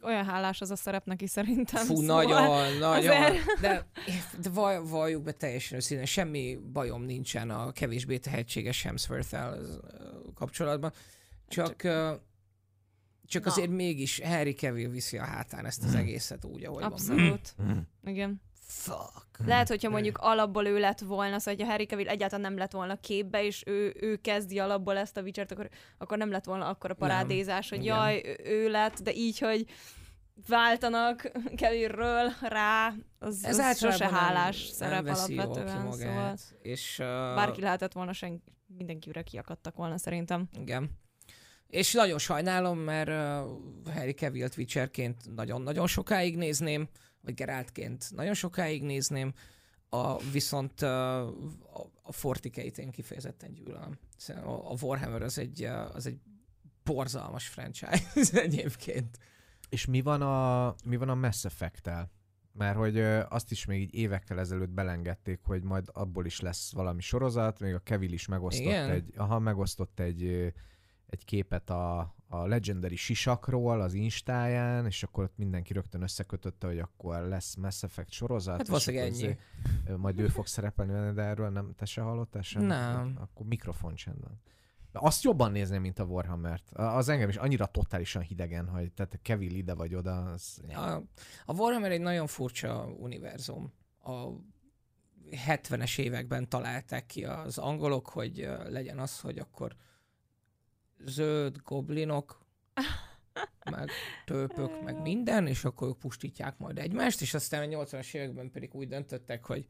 Olyan 0.03 0.25
hálás 0.25 0.61
az 0.61 0.71
a 0.71 0.77
szerep 0.77 1.05
neki 1.07 1.27
szerintem. 1.27 1.85
Fú, 1.85 1.95
szóval 1.97 2.25
nagyon, 2.25 2.79
nagyon. 2.79 3.11
azért- 3.11 3.61
De, 3.61 3.87
de 4.43 4.51
vaj, 4.51 4.81
valljuk 4.85 5.23
be 5.23 5.33
teljesen 5.33 5.77
őszintén, 5.79 6.07
semmi 6.07 6.59
bajom 6.73 7.03
nincsen 7.03 7.51
a 7.51 7.73
kevésbé 7.73 8.19
tehetséges 8.19 8.83
Hemsworth-el 8.83 9.59
kapcsolatban. 10.35 10.93
Csak, 11.49 11.77
csak 13.27 13.45
Na. 13.45 13.51
azért 13.51 13.71
mégis 13.71 14.21
Harry 14.21 14.55
Cavill 14.55 14.89
viszi 14.91 15.19
a 15.19 15.25
hátán 15.25 15.67
ezt 15.67 15.85
az 15.85 15.95
egészet 15.95 16.45
úgy, 16.45 16.65
ahogy 16.65 16.83
van. 16.83 16.93
Abszolút. 16.93 17.55
Igen. 18.05 18.41
Fuck. 18.69 19.47
Lehet, 19.47 19.69
hogyha 19.69 19.91
mondjuk 19.91 20.19
alapból 20.19 20.67
ő 20.67 20.79
lett 20.79 21.01
volna, 21.01 21.39
szóval 21.39 21.55
hogyha 21.55 21.71
Harry 21.71 21.85
Cavill 21.87 22.09
egyáltalán 22.09 22.45
nem 22.51 22.59
lett 22.59 22.73
volna 22.73 22.97
képbe, 23.01 23.45
és 23.45 23.63
ő, 23.67 23.95
ő 24.01 24.17
kezdi 24.17 24.59
alapból 24.59 24.97
ezt 24.97 25.17
a 25.17 25.21
Witcher-t, 25.23 25.51
akkor, 25.53 25.69
akkor 25.99 26.19
nem 26.19 26.31
lett 26.31 26.45
volna 26.45 26.69
akkor 26.69 26.91
a 26.91 26.95
parádézás, 26.95 27.69
hogy 27.69 27.83
Igen. 27.83 27.97
jaj, 27.97 28.37
ő- 28.45 28.69
lett, 28.71 29.01
de 29.03 29.13
így, 29.15 29.39
hogy 29.39 29.67
váltanak 30.49 31.31
Cavillről 31.57 32.33
rá, 32.41 32.93
az, 33.19 33.45
Ez 33.45 33.59
az 33.59 33.79
sose 33.79 34.05
nem- 34.05 34.15
hálás 34.15 34.67
nem 34.67 34.75
szerep 34.75 35.05
ki 35.27 35.39
alapvetően, 35.39 35.85
magát, 35.85 35.99
szóval 35.99 36.35
És, 36.63 36.99
uh, 36.99 37.07
bárki 37.07 37.61
lehetett 37.61 37.93
volna, 37.93 38.13
sen, 38.13 38.43
mindenkire 38.67 39.23
kiakadtak 39.23 39.77
volna 39.77 39.99
szerintem. 39.99 40.49
Igen. 40.61 40.91
És 41.67 41.93
nagyon 41.93 42.19
sajnálom, 42.19 42.79
mert 42.79 43.09
uh, 43.09 43.95
Harry 43.95 44.13
Cavill 44.13 44.49
Witcherként 44.57 45.35
nagyon-nagyon 45.35 45.87
sokáig 45.87 46.37
nézném, 46.37 46.89
vagy 47.21 47.35
Geraltként 47.35 48.11
nagyon 48.15 48.35
sokáig 48.35 48.83
nézném, 48.83 49.33
a, 49.89 50.19
viszont 50.19 50.83
uh, 50.83 50.89
a, 50.89 51.91
a 52.03 52.13
40 52.23 52.71
én 52.77 52.91
kifejezetten 52.91 53.53
gyűlölöm. 53.53 53.99
A, 54.29 54.71
a 54.71 54.75
Warhammer 54.81 55.23
az 55.23 55.39
egy, 55.39 55.63
az 55.93 56.07
egy 56.07 56.19
borzalmas 56.85 57.49
franchise 57.49 58.41
egyébként. 58.47 59.19
És 59.69 59.87
mi 59.87 60.01
van 60.01 60.23
a, 60.23 60.75
mi 60.85 60.97
van 60.97 61.09
a 61.09 61.15
Mass 61.15 61.45
Effect-tel? 61.45 62.11
Mert 62.53 62.77
hogy 62.77 63.01
azt 63.29 63.51
is 63.51 63.65
még 63.65 63.81
így 63.81 63.95
évekkel 63.95 64.39
ezelőtt 64.39 64.71
belengedték, 64.71 65.41
hogy 65.43 65.63
majd 65.63 65.89
abból 65.93 66.27
is 66.27 66.41
lesz 66.41 66.73
valami 66.73 67.01
sorozat, 67.01 67.61
még 67.61 67.75
a 67.75 67.79
Kevil 67.79 68.13
is 68.13 68.27
megosztott 68.27 68.67
Igen? 68.67 68.91
egy, 68.91 69.13
aha, 69.17 69.39
megosztott 69.39 70.01
egy, 70.01 70.53
egy 71.07 71.25
képet 71.25 71.71
a, 71.71 71.99
a 72.29 72.47
Legendary 72.47 72.97
sisakról 72.97 73.81
az 73.81 73.95
Instáján, 73.95 74.87
és 74.87 75.03
akkor 75.03 75.25
ott 75.25 75.37
mindenki 75.37 75.73
rögtön 75.73 76.03
összekötötte, 76.03 76.67
hogy 76.67 76.79
akkor 76.79 77.21
lesz 77.23 77.55
Mass 77.55 77.83
Effect 77.83 78.11
sorozat. 78.11 78.57
Hát 78.57 78.67
valószínűleg 78.67 79.07
ennyi. 79.07 79.39
ö, 79.87 79.97
Majd 79.97 80.21
ő 80.21 80.29
fog 80.29 80.47
szerepelni 80.47 80.93
benne, 80.93 81.13
de 81.13 81.23
erről 81.23 81.49
nem, 81.49 81.73
te 81.77 81.85
se 81.85 82.01
hallottál 82.01 82.43
sem? 82.43 82.63
Nem. 82.63 83.17
Akkor 83.21 83.47
mikrofon 83.47 83.95
csendben. 83.95 84.41
De 84.93 84.99
azt 85.03 85.23
jobban 85.23 85.53
nézném, 85.53 85.81
mint 85.81 85.99
a 85.99 86.05
Warhammer-t. 86.05 86.71
Az 86.73 87.09
engem 87.09 87.29
is 87.29 87.37
annyira 87.37 87.67
totálisan 87.67 88.23
hidegen, 88.23 88.69
hogy 88.69 88.93
tehát 88.93 89.19
Kevil 89.23 89.55
ide 89.55 89.75
vagy 89.75 89.95
oda, 89.95 90.25
az... 90.33 90.61
A, 90.69 91.03
a 91.47 91.53
Warhammer 91.55 91.91
egy 91.91 92.01
nagyon 92.01 92.27
furcsa 92.27 92.87
univerzum. 92.87 93.73
A 94.03 94.27
70-es 95.31 95.99
években 95.99 96.49
találták 96.49 97.07
ki 97.07 97.25
az 97.25 97.59
angolok, 97.59 98.09
hogy 98.09 98.49
legyen 98.69 98.99
az, 98.99 99.21
hogy 99.21 99.39
akkor 99.39 99.77
zöld 101.05 101.57
goblinok, 101.63 102.47
meg 103.71 103.91
tőpök, 104.25 104.83
meg 104.83 105.01
minden, 105.01 105.47
és 105.47 105.65
akkor 105.65 105.89
ők 105.89 105.99
pusztítják 105.99 106.59
majd 106.59 106.79
egymást, 106.79 107.21
és 107.21 107.35
aztán 107.35 107.73
a 107.73 107.85
80-as 107.85 108.15
években 108.15 108.51
pedig 108.51 108.75
úgy 108.75 108.89
döntöttek, 108.89 109.45
hogy 109.45 109.69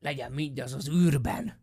legyen 0.00 0.32
mindaz 0.32 0.72
az 0.72 0.88
űrben. 0.88 1.60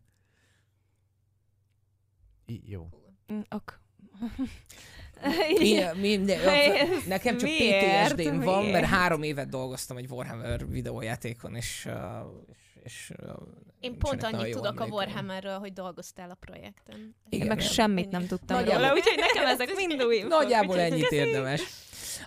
I- 2.46 2.62
jó. 2.70 2.88
Mm, 3.32 3.40
ok. 3.50 3.80
Mi, 5.58 5.82
minden, 6.00 6.40
nekem 7.06 7.36
csak 7.36 7.48
Miért? 7.48 8.14
PTSD-m 8.14 8.40
van, 8.40 8.64
mert 8.64 8.86
három 8.86 9.22
évet 9.22 9.48
dolgoztam 9.48 9.96
egy 9.96 10.10
Warhammer 10.10 10.68
videójátékon, 10.68 11.54
és, 11.54 11.86
uh, 11.86 11.94
és, 12.52 12.69
és 12.82 13.12
Én 13.80 13.98
pont 13.98 14.20
nagyon 14.20 14.40
annyit 14.40 14.54
tudok 14.54 14.80
a. 14.80 14.84
Warhammerről, 14.86 15.58
hogy 15.58 15.72
dolgoztál 15.72 16.30
a 16.30 16.34
projekten. 16.34 16.98
Én 16.98 17.14
Igen, 17.28 17.46
meg 17.46 17.60
semmit 17.60 18.10
nem 18.10 18.26
tudtam 18.26 18.56
Nagyjából- 18.56 18.82
róla, 18.88 18.94
úgyhogy 18.98 19.18
nekem 19.18 19.46
ezek 19.46 19.74
mind 19.86 20.02
új. 20.02 20.22
Nagyjából 20.28 20.78
ennyit 20.80 21.10
érdemes. 21.10 21.62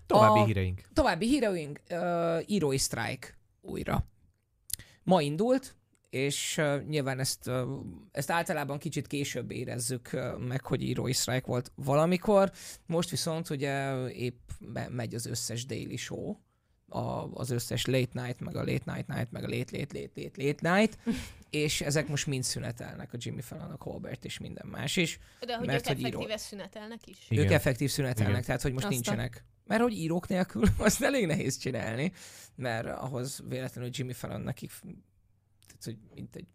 További 0.05 0.39
A- 0.39 0.45
híreink. 0.45 0.81
További 0.93 1.27
híreink, 1.27 1.79
uh, 1.89 1.97
Heroes 2.47 2.81
Strike 2.81 3.27
újra. 3.61 4.05
Ma 5.03 5.21
indult, 5.21 5.75
és 6.09 6.57
uh, 6.57 6.81
nyilván 6.83 7.19
ezt, 7.19 7.47
uh, 7.47 7.61
ezt 8.11 8.31
általában 8.31 8.77
kicsit 8.77 9.07
később 9.07 9.51
érezzük 9.51 10.09
uh, 10.13 10.37
meg, 10.37 10.65
hogy 10.65 10.83
Heroes 10.87 11.17
Strike 11.17 11.45
volt 11.47 11.71
valamikor. 11.75 12.51
Most 12.85 13.09
viszont 13.09 13.49
ugye 13.49 14.05
épp 14.07 14.49
me- 14.59 14.89
megy 14.89 15.15
az 15.15 15.25
összes 15.25 15.65
daily 15.65 15.95
show, 15.95 16.35
a, 16.93 17.29
az 17.33 17.49
összes 17.49 17.85
late 17.85 18.21
night, 18.23 18.39
meg 18.39 18.55
a 18.55 18.59
late 18.63 18.93
night 18.93 19.07
night, 19.07 19.31
meg 19.31 19.43
a 19.43 19.47
late 19.47 19.77
late 19.77 19.99
late 19.99 20.21
late 20.21 20.43
late 20.43 20.75
night, 20.77 20.97
és 21.49 21.81
ezek 21.81 22.07
most 22.07 22.27
mind 22.27 22.43
szünetelnek, 22.43 23.13
a 23.13 23.17
Jimmy 23.19 23.41
Fallon, 23.41 23.71
a 23.71 23.77
Colbert 23.77 24.25
és 24.25 24.37
minden 24.37 24.67
más 24.67 24.95
is. 24.95 25.19
De 25.39 25.57
hogy 25.57 25.67
Mert 25.67 25.79
ők 25.89 25.95
hogy 25.95 25.99
író- 25.99 26.07
effektíve 26.07 26.37
szünetelnek 26.37 27.07
is. 27.07 27.17
Igen. 27.29 27.43
Ők 27.43 27.51
effektív 27.51 27.89
szünetelnek, 27.89 28.31
Igen. 28.33 28.43
tehát 28.45 28.61
hogy 28.61 28.73
most 28.73 28.85
Azt 28.85 28.93
a- 28.93 28.95
nincsenek. 28.95 29.43
Mert 29.65 29.81
hogy 29.81 29.93
írók 29.93 30.27
nélkül 30.27 30.63
azt 30.77 31.01
elég 31.01 31.25
nehéz 31.25 31.57
csinálni, 31.57 32.11
mert 32.55 32.87
ahhoz 32.87 33.43
véletlenül 33.47 33.89
Jimmy 33.93 34.13
Fallon 34.13 34.41
nekik, 34.41 34.71
tehát, 35.67 35.83
hogy 35.83 35.97
mint 36.15 36.35
egy 36.35 36.47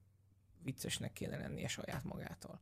viccesnek 0.62 1.12
kéne 1.12 1.36
lennie 1.36 1.68
saját 1.68 2.05
magától. 2.05 2.61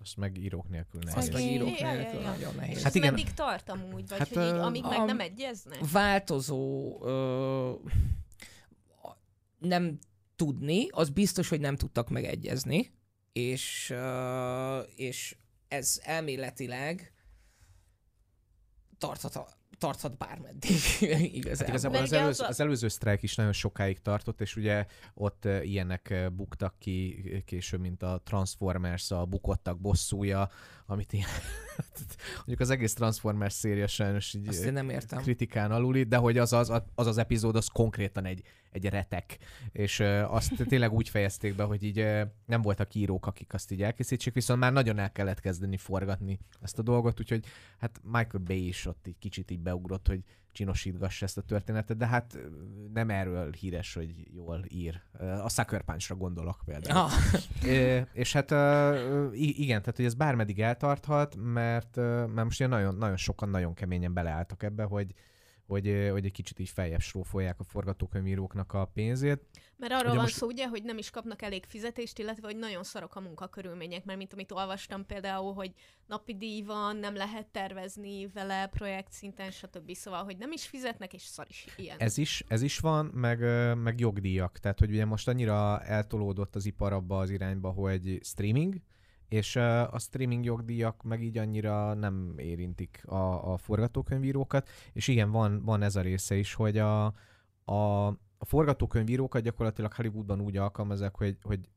Azt 0.00 0.16
meg 0.16 0.36
írók 0.38 0.68
nélkül 0.68 1.00
Azt 1.02 1.14
nehéz. 1.14 1.28
meg 1.32 1.40
Szegény. 1.40 1.54
írók 1.54 1.78
Ja, 1.80 1.92
ja, 1.92 1.98
nélkül 2.00 2.20
ja. 2.20 2.30
nagyon 2.30 2.54
nehéz. 2.54 2.76
És 2.76 2.82
Hát 2.82 2.94
igen. 2.94 3.14
meddig 3.14 3.34
tart 3.34 3.68
amúgy? 3.70 4.08
Vagy 4.08 4.18
Hát, 4.18 4.28
hogy 4.28 4.44
így, 4.46 4.50
amíg 4.52 4.82
meg 4.82 5.04
nem 5.04 5.20
egyeznek? 5.20 5.90
Változó 5.92 6.98
ö, 7.04 7.72
nem 9.58 9.98
tudni, 10.36 10.88
az 10.90 11.08
biztos, 11.10 11.48
hogy 11.48 11.60
nem 11.60 11.76
tudtak 11.76 12.08
megegyezni, 12.08 12.92
és, 13.32 13.90
ö, 13.90 14.78
és 14.80 15.36
ez 15.68 16.00
elméletileg 16.02 17.12
tarthat, 18.98 19.56
tarthat 19.78 20.16
bármeddig 20.16 20.76
igazából. 21.32 21.52
Hát 21.64 21.68
igazából 21.68 21.98
az, 21.98 22.12
előző, 22.12 22.44
az 22.44 22.60
előző 22.60 22.88
sztrájk 22.88 23.22
is 23.22 23.34
nagyon 23.34 23.52
sokáig 23.52 24.00
tartott, 24.02 24.40
és 24.40 24.56
ugye 24.56 24.86
ott 25.14 25.44
ilyenek 25.62 26.30
buktak 26.32 26.74
ki 26.78 27.22
később, 27.46 27.80
mint 27.80 28.02
a 28.02 28.20
Transformers, 28.24 29.10
a 29.10 29.24
bukottak 29.24 29.80
bosszúja, 29.80 30.48
amit 30.86 31.12
ilyen... 31.12 31.28
mondjuk 32.36 32.60
az 32.60 32.70
egész 32.70 32.94
Transformers 32.94 33.52
széria 33.52 33.86
sajnos 33.86 34.34
így 34.34 34.48
Azt 34.48 34.64
én 34.64 34.72
nem 34.72 34.88
értem. 34.88 35.22
kritikán 35.22 35.70
aluli, 35.70 36.02
de 36.02 36.16
hogy 36.16 36.38
az 36.38 36.52
az, 36.52 36.70
az, 36.94 37.06
az 37.06 37.18
epizód, 37.18 37.56
az 37.56 37.66
konkrétan 37.66 38.24
egy, 38.24 38.42
egy 38.70 38.84
retek. 38.84 39.38
És 39.72 40.00
azt 40.28 40.52
tényleg 40.68 40.92
úgy 40.92 41.08
fejezték 41.08 41.54
be, 41.54 41.62
hogy 41.62 41.82
így 41.82 42.06
nem 42.46 42.62
voltak 42.62 42.94
írók, 42.94 43.26
akik 43.26 43.54
azt 43.54 43.70
így 43.70 43.82
elkészítsék, 43.82 44.34
viszont 44.34 44.60
már 44.60 44.72
nagyon 44.72 44.98
el 44.98 45.12
kellett 45.12 45.40
kezdeni 45.40 45.76
forgatni 45.76 46.38
ezt 46.62 46.78
a 46.78 46.82
dolgot, 46.82 47.20
úgyhogy 47.20 47.44
hát 47.78 48.00
Michael 48.02 48.44
Bay 48.44 48.66
is 48.66 48.86
ott 48.86 49.06
egy 49.06 49.18
kicsit 49.18 49.50
így 49.50 49.60
beugrott, 49.60 50.06
hogy 50.06 50.20
csinosítgassa 50.54 51.24
ezt 51.24 51.38
a 51.38 51.42
történetet, 51.42 51.96
de 51.96 52.06
hát 52.06 52.38
nem 52.92 53.10
erről 53.10 53.52
híres, 53.52 53.94
hogy 53.94 54.14
jól 54.34 54.64
ír. 54.68 55.02
A 55.42 55.48
Sucker 55.48 55.82
Punch-ra 55.82 56.16
gondolok 56.16 56.62
például. 56.64 56.98
Ah, 56.98 57.10
Ö, 57.66 58.00
és 58.12 58.32
hát 58.32 58.50
igen, 59.32 59.80
tehát 59.80 59.96
hogy 59.96 60.04
ez 60.04 60.14
bármeddig 60.14 60.60
eltarthat, 60.60 61.36
mert, 61.36 61.96
mert 61.96 62.44
most 62.44 62.58
ilyen 62.58 62.70
nagyon, 62.70 62.94
nagyon 62.94 63.16
sokan 63.16 63.48
nagyon 63.48 63.74
keményen 63.74 64.12
beleálltak 64.12 64.62
ebbe, 64.62 64.82
hogy, 64.82 65.14
hogy, 65.66 66.08
hogy 66.10 66.24
egy 66.24 66.32
kicsit 66.32 66.58
így 66.58 66.68
feljebb 66.68 67.00
srófolják 67.00 67.60
a 67.60 67.64
forgatókönyvíróknak 67.64 68.72
a 68.72 68.84
pénzét. 68.84 69.40
Mert 69.76 69.92
arról 69.92 70.04
Ugye 70.06 70.14
van 70.14 70.22
most- 70.24 70.36
szó, 70.36 70.46
ugye, 70.46 70.68
hogy 70.68 70.82
nem 70.82 70.98
is 70.98 71.10
kapnak 71.10 71.42
elég 71.42 71.64
fizetést, 71.64 72.18
illetve 72.18 72.46
hogy 72.46 72.56
nagyon 72.56 72.82
szarok 72.84 73.14
a 73.16 73.20
munkakörülmények, 73.20 74.04
mert 74.04 74.18
mint 74.18 74.32
amit 74.32 74.52
olvastam 74.52 75.06
például, 75.06 75.54
hogy 75.54 75.72
napi 76.06 76.34
díj 76.36 76.62
van, 76.62 76.96
nem 76.96 77.14
lehet 77.14 77.46
tervezni 77.46 78.26
vele 78.26 78.66
projekt 78.66 79.12
szinten, 79.12 79.50
stb. 79.50 79.94
Szóval, 79.94 80.24
hogy 80.24 80.36
nem 80.36 80.52
is 80.52 80.66
fizetnek, 80.66 81.12
és 81.12 81.22
szar 81.22 81.46
is 81.48 81.66
ilyen. 81.76 81.98
Ez 81.98 82.18
is, 82.18 82.44
ez 82.48 82.62
is 82.62 82.78
van, 82.78 83.06
meg, 83.06 83.38
meg 83.76 84.00
jogdíjak. 84.00 84.58
Tehát, 84.58 84.78
hogy 84.78 84.90
ugye 84.90 85.04
most 85.04 85.28
annyira 85.28 85.82
eltolódott 85.82 86.54
az 86.54 86.66
ipar 86.66 86.92
abba 86.92 87.18
az 87.18 87.30
irányba, 87.30 87.70
hogy 87.70 88.18
streaming, 88.22 88.74
és 89.34 89.56
a 89.56 89.98
streaming 89.98 90.44
jogdíjak 90.44 91.02
meg 91.02 91.22
így 91.22 91.38
annyira 91.38 91.94
nem 91.94 92.34
érintik 92.36 93.02
a, 93.06 93.52
a 93.52 93.56
forgatókönyvírókat, 93.56 94.68
és 94.92 95.08
igen, 95.08 95.30
van, 95.30 95.62
van 95.64 95.82
ez 95.82 95.96
a 95.96 96.00
része 96.00 96.36
is, 96.36 96.54
hogy 96.54 96.78
a, 96.78 97.04
a, 97.64 98.06
a 98.38 98.44
forgatókönyvírókat 98.44 99.42
gyakorlatilag 99.42 99.92
Hollywoodban 99.92 100.40
úgy 100.40 100.56
alkalmazzák, 100.56 101.16
hogy, 101.16 101.36
hogy 101.42 101.68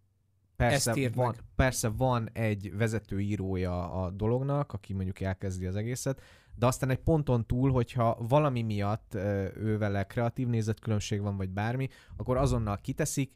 persze 0.55 1.09
van, 1.13 1.25
meg. 1.25 1.43
persze 1.55 1.89
van 1.89 2.29
egy 2.33 2.77
vezető 2.77 3.19
írója 3.19 3.91
a 3.91 4.09
dolognak, 4.09 4.73
aki 4.73 4.93
mondjuk 4.93 5.19
elkezdi 5.19 5.65
az 5.65 5.75
egészet, 5.75 6.21
de 6.55 6.65
aztán 6.65 6.89
egy 6.89 6.99
ponton 7.03 7.45
túl, 7.45 7.71
hogyha 7.71 8.17
valami 8.19 8.61
miatt 8.61 9.13
ő 9.55 9.77
vele 9.77 10.03
kreatív 10.03 10.47
nézetkülönbség 10.47 11.21
van, 11.21 11.37
vagy 11.37 11.49
bármi, 11.49 11.87
akkor 12.17 12.37
azonnal 12.37 12.77
kiteszik, 12.77 13.35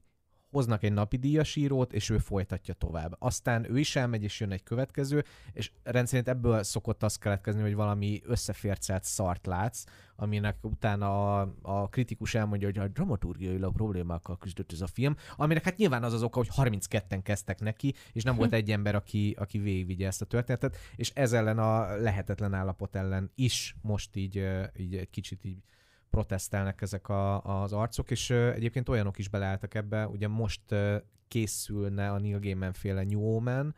hoznak 0.52 0.84
egy 0.84 0.94
napi 0.94 1.18
díjas 1.18 1.56
írót, 1.56 1.94
és 1.94 2.10
ő 2.10 2.18
folytatja 2.18 2.74
tovább. 2.74 3.16
Aztán 3.20 3.72
ő 3.72 3.80
is 3.80 3.96
elmegy, 3.96 4.24
és 4.24 4.40
jön 4.40 4.52
egy 4.52 4.64
következő, 4.64 5.24
és 5.54 5.72
rendszerint 5.84 6.28
ebből 6.28 6.64
szokott 6.64 7.04
az 7.04 7.18
keletkezni, 7.18 7.62
hogy 7.62 7.76
valami 7.76 8.22
összefércelt 8.26 9.04
szart 9.04 9.46
látsz, 9.46 9.84
aminek 10.16 10.58
utána 10.62 11.40
a, 11.40 11.54
a 11.62 11.90
kritikus 11.90 12.36
elmondja, 12.36 12.68
hogy 12.68 12.78
a 12.78 12.88
dramaturgiailag 12.88 13.74
problémákkal 13.74 14.38
küzdött 14.38 14.72
ez 14.72 14.82
a 14.82 14.88
film, 14.88 15.16
aminek 15.36 15.64
hát 15.64 15.78
nyilván 15.78 16.04
az 16.04 16.14
az 16.14 16.24
oka, 16.24 16.38
hogy 16.38 16.50
32-en 16.56 17.20
kezdtek 17.24 17.60
neki, 17.60 17.94
és 18.14 18.24
nem 18.24 18.36
volt 18.36 18.54
egy 18.60 18.72
ember, 18.72 18.96
aki, 18.96 19.36
aki 19.40 19.58
végigvigye 19.58 20.08
ezt 20.08 20.22
a 20.22 20.26
történetet, 20.26 20.78
és 20.96 21.12
ez 21.14 21.34
ellen 21.34 21.60
a 21.60 21.96
lehetetlen 21.96 22.54
állapot 22.54 22.96
ellen 22.96 23.32
is 23.36 23.76
most 23.82 24.16
így, 24.16 24.48
így 24.78 24.96
egy 24.96 25.10
kicsit 25.10 25.46
így 25.46 25.64
protestelnek 26.12 26.82
ezek 26.82 27.10
a, 27.10 27.44
az 27.62 27.74
arcok, 27.74 28.12
és 28.12 28.30
egyébként 28.30 28.90
olyanok 28.90 29.18
is 29.18 29.28
beleálltak 29.28 29.74
ebbe, 29.74 30.08
ugye 30.08 30.28
most 30.28 30.62
ö, 30.72 30.98
készülne 31.28 32.12
a 32.12 32.20
Neil 32.20 32.40
Gaiman 32.40 32.74
féle 32.74 33.04
New 33.04 33.36
Omen, 33.36 33.76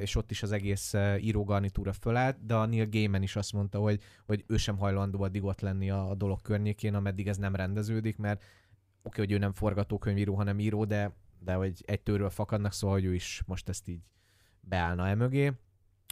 és 0.00 0.16
ott 0.16 0.30
is 0.30 0.42
az 0.42 0.52
egész 0.52 0.94
írógarnitúra 1.18 1.92
fölállt, 1.92 2.46
de 2.46 2.54
a 2.54 2.66
Neil 2.66 2.88
Gaiman 2.88 3.22
is 3.22 3.36
azt 3.36 3.52
mondta, 3.52 3.78
hogy, 3.78 4.02
hogy 4.26 4.44
ő 4.46 4.56
sem 4.56 4.78
hajlandó 4.78 5.22
addig 5.22 5.44
ott 5.44 5.60
lenni 5.60 5.90
a, 5.90 6.10
a 6.10 6.14
dolog 6.14 6.42
környékén, 6.42 6.94
ameddig 6.94 7.28
ez 7.28 7.36
nem 7.36 7.54
rendeződik, 7.54 8.16
mert 8.16 8.44
oké, 9.02 9.20
hogy 9.20 9.32
ő 9.32 9.38
nem 9.38 9.52
forgatókönyvíró, 9.52 10.34
hanem 10.34 10.58
író, 10.58 10.84
de, 10.84 11.16
de 11.38 11.54
hogy 11.54 11.82
egy 11.86 12.00
tőről 12.00 12.30
fakadnak, 12.30 12.72
szóval 12.72 12.96
hogy 12.96 13.04
ő 13.04 13.14
is 13.14 13.42
most 13.46 13.68
ezt 13.68 13.88
így 13.88 14.02
beállna 14.60 15.08
e 15.08 15.14
mögé. 15.14 15.52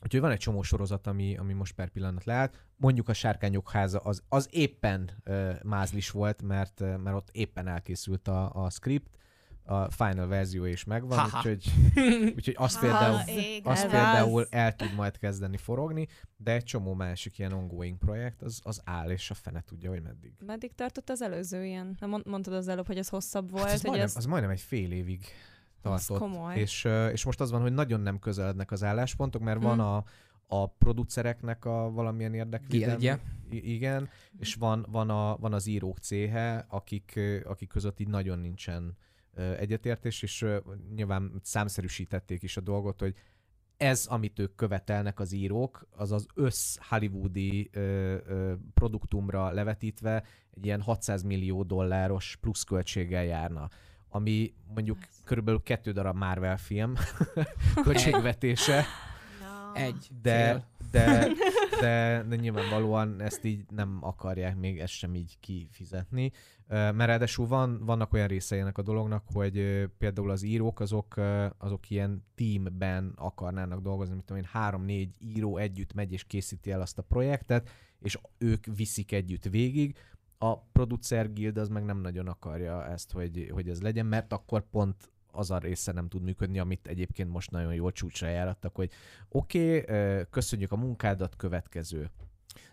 Úgyhogy 0.02 0.20
van 0.20 0.30
egy 0.30 0.38
csomó 0.38 0.62
sorozat, 0.62 1.06
ami, 1.06 1.36
ami 1.36 1.52
most 1.52 1.74
per 1.74 1.88
pillanat 1.88 2.24
leállt. 2.24 2.66
Mondjuk 2.82 3.08
a 3.08 3.12
Sárkányok 3.12 3.70
háza 3.70 3.98
az, 3.98 4.22
az 4.28 4.48
éppen 4.50 5.10
uh, 5.26 5.62
mázlis 5.62 6.10
volt, 6.10 6.42
mert, 6.42 6.80
uh, 6.80 6.96
mert 6.96 7.16
ott 7.16 7.28
éppen 7.32 7.68
elkészült 7.68 8.28
a, 8.28 8.64
a 8.64 8.70
script, 8.70 9.16
a 9.64 9.90
final 9.90 10.26
verzió 10.26 10.64
is 10.64 10.84
megvan, 10.84 11.18
Haha. 11.18 11.36
úgyhogy, 11.38 11.72
úgyhogy 12.36 12.54
azt 12.58 12.80
például, 12.80 13.20
azt 13.62 13.82
például 13.88 14.46
el 14.50 14.76
tud 14.76 14.94
majd 14.94 15.18
kezdeni 15.18 15.56
forogni, 15.56 16.08
de 16.36 16.52
egy 16.52 16.64
csomó 16.64 16.94
másik 16.94 17.38
ilyen 17.38 17.52
ongoing 17.52 17.98
projekt, 17.98 18.42
az, 18.42 18.60
az 18.62 18.80
áll, 18.84 19.10
és 19.10 19.30
a 19.30 19.34
fene 19.34 19.60
tudja, 19.60 19.90
hogy 19.90 20.02
meddig. 20.02 20.32
Meddig 20.46 20.74
tartott 20.74 21.10
az 21.10 21.22
előző 21.22 21.64
ilyen? 21.64 21.96
Nem 22.00 22.08
mond- 22.08 22.26
mondtad 22.26 22.54
az 22.54 22.68
előbb, 22.68 22.86
hogy 22.86 22.98
ez 22.98 23.08
hosszabb 23.08 23.50
volt, 23.50 23.64
Hát 23.64 23.72
az, 23.74 23.80
hogy 23.80 23.88
majdnem, 23.90 24.08
ez... 24.08 24.16
az 24.16 24.24
majdnem 24.24 24.50
egy 24.50 24.60
fél 24.60 24.92
évig 24.92 25.24
tartott. 25.82 26.18
komoly. 26.18 26.56
És, 26.58 26.84
ö, 26.84 27.08
és 27.08 27.24
most 27.24 27.40
az 27.40 27.50
van, 27.50 27.60
hogy 27.60 27.72
nagyon 27.72 28.00
nem 28.00 28.18
közelednek 28.18 28.70
az 28.70 28.82
álláspontok, 28.82 29.42
mert 29.42 29.62
van 29.62 29.74
Hmm. 29.78 29.86
a, 29.86 30.04
a 30.52 30.66
producereknek 30.66 31.64
a 31.64 31.90
valamilyen 31.90 32.34
érdekvédelmi. 32.34 33.10
Igen, 33.50 34.08
és 34.38 34.54
van, 34.54 34.86
van, 34.90 35.10
a, 35.10 35.36
van 35.36 35.52
az 35.52 35.66
írók 35.66 35.98
céhe, 35.98 36.66
akik, 36.68 37.20
akik 37.44 37.68
között 37.68 38.00
így 38.00 38.08
nagyon 38.08 38.38
nincsen 38.38 38.96
egyetértés, 39.58 40.22
és 40.22 40.46
nyilván 40.94 41.32
számszerűsítették 41.42 42.42
is 42.42 42.56
a 42.56 42.60
dolgot, 42.60 43.00
hogy 43.00 43.14
ez, 43.76 44.06
amit 44.06 44.38
ők 44.38 44.54
követelnek 44.54 45.20
az 45.20 45.32
írók, 45.32 45.86
az 45.90 46.12
az 46.12 46.26
össz 46.34 46.76
hollywoodi 46.88 47.70
ö, 47.72 47.80
ö, 48.26 48.52
produktumra 48.74 49.50
levetítve 49.50 50.24
egy 50.50 50.64
ilyen 50.64 50.80
600 50.80 51.22
millió 51.22 51.62
dolláros 51.62 52.36
pluszköltséggel 52.40 53.24
járna 53.24 53.68
ami 54.14 54.54
mondjuk 54.74 54.98
körülbelül 55.24 55.62
kettő 55.62 55.92
darab 55.92 56.16
Marvel 56.16 56.56
film 56.56 56.94
költségvetése. 57.84 58.84
Egy. 59.74 60.08
de, 60.22 60.44
Fél. 60.44 60.66
de, 60.90 61.28
de, 61.80 62.24
de 62.28 62.36
nyilvánvalóan 62.36 63.20
ezt 63.20 63.44
így 63.44 63.64
nem 63.70 63.98
akarják 64.00 64.56
még 64.56 64.80
ezt 64.80 64.92
sem 64.92 65.14
így 65.14 65.36
kifizetni. 65.40 66.32
Mert 66.68 67.06
ráadásul 67.06 67.46
van, 67.46 67.84
vannak 67.84 68.12
olyan 68.12 68.26
részei 68.26 68.58
ennek 68.58 68.78
a 68.78 68.82
dolognak, 68.82 69.24
hogy 69.32 69.86
például 69.98 70.30
az 70.30 70.42
írók 70.42 70.80
azok, 70.80 71.20
azok 71.58 71.90
ilyen 71.90 72.24
teamben 72.34 73.12
akarnának 73.16 73.80
dolgozni, 73.80 74.14
mint 74.14 74.26
tudom 74.26 74.42
én, 74.42 74.48
három-négy 74.52 75.16
író 75.18 75.56
együtt 75.56 75.94
megy 75.94 76.12
és 76.12 76.24
készíti 76.24 76.70
el 76.70 76.80
azt 76.80 76.98
a 76.98 77.02
projektet, 77.02 77.70
és 78.00 78.18
ők 78.38 78.66
viszik 78.76 79.12
együtt 79.12 79.44
végig. 79.44 79.96
A 80.38 80.58
producer 80.58 81.32
guild 81.32 81.56
az 81.56 81.68
meg 81.68 81.84
nem 81.84 82.00
nagyon 82.00 82.28
akarja 82.28 82.86
ezt, 82.86 83.12
hogy, 83.12 83.50
hogy 83.52 83.68
ez 83.68 83.82
legyen, 83.82 84.06
mert 84.06 84.32
akkor 84.32 84.70
pont 84.70 85.11
az 85.32 85.50
a 85.50 85.58
része 85.58 85.92
nem 85.92 86.08
tud 86.08 86.22
működni, 86.22 86.58
amit 86.58 86.86
egyébként 86.86 87.30
most 87.30 87.50
nagyon 87.50 87.74
jól 87.74 87.92
csúcsra 87.92 88.28
járattak, 88.28 88.74
hogy 88.74 88.90
oké, 89.28 89.80
okay, 89.80 90.24
köszönjük 90.30 90.72
a 90.72 90.76
munkádat, 90.76 91.36
következő. 91.36 92.10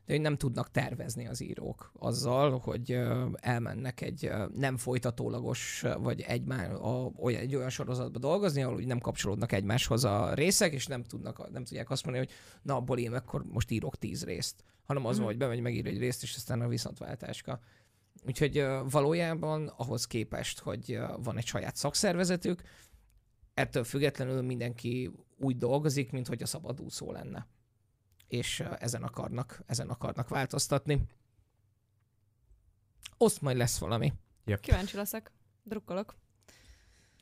de 0.05 0.14
hogy 0.14 0.22
nem 0.22 0.38
tudnak 0.38 0.72
tervezni 0.72 1.28
az 1.28 1.41
írók 1.41 1.91
azzal, 1.99 2.57
hogy 2.60 2.99
elmennek 3.36 4.01
egy 4.01 4.32
nem 4.53 4.78
folytatólagos, 4.78 5.84
vagy 5.99 6.22
egymá, 6.22 6.68
a, 6.72 7.12
olyan, 7.18 7.41
egy 7.41 7.55
olyan 7.55 7.70
sorozatba 7.70 8.20
dolgozni, 8.20 8.62
ahol 8.64 8.76
úgy 8.76 8.88
nem 8.88 8.99
kapcsolódnak 8.99 9.51
egymáshoz 9.51 10.03
a 10.03 10.34
részek, 10.34 10.74
és 10.74 10.88
nem, 10.88 11.03
tudnak, 11.03 11.51
nem 11.51 11.64
tudják 11.64 11.89
azt 11.89 12.05
mondani, 12.05 12.26
hogy 12.26 12.36
na 12.62 12.76
abból 12.76 12.97
én 12.97 13.14
akkor 13.14 13.43
most 13.45 13.72
írok 13.72 13.97
tíz 13.97 14.24
részt, 14.24 14.64
hanem 14.84 15.05
az, 15.05 15.16
Mhm. 15.16 15.24
mm. 15.24 15.28
hogy 15.28 15.38
bemegy, 15.38 15.62
megír 15.62 15.88
egy 15.88 15.97
részt, 15.99 16.24
és 16.24 16.36
aztán 16.36 16.62
a 16.62 16.68
viszontváltáska. 16.68 17.60
Úgyhogy 18.26 18.65
valójában 18.89 19.67
ahhoz 19.67 20.07
képest, 20.07 20.59
hogy 20.59 20.99
van 21.17 21.38
egy 21.38 21.45
saját 21.45 21.76
szakszervezetük, 21.76 22.61
ettől 23.53 23.84
függetlenül 23.84 24.41
mindenki 24.41 25.11
úgy 25.38 25.57
dolgozik, 25.57 26.11
mint 26.11 26.28
hogy 26.28 26.41
a 26.41 26.45
szabadúszó 26.45 27.11
lenne 27.11 27.47
és 28.30 28.63
ezen 28.80 29.03
akarnak, 29.03 29.61
ezen 29.65 29.89
akarnak 29.89 30.30
változtatni. 30.30 31.01
Ott 33.17 33.41
majd 33.41 33.57
lesz 33.57 33.78
valami. 33.78 34.13
Kíváncsi 34.61 34.95
leszek. 34.95 35.32
Drukkolok. 35.63 36.15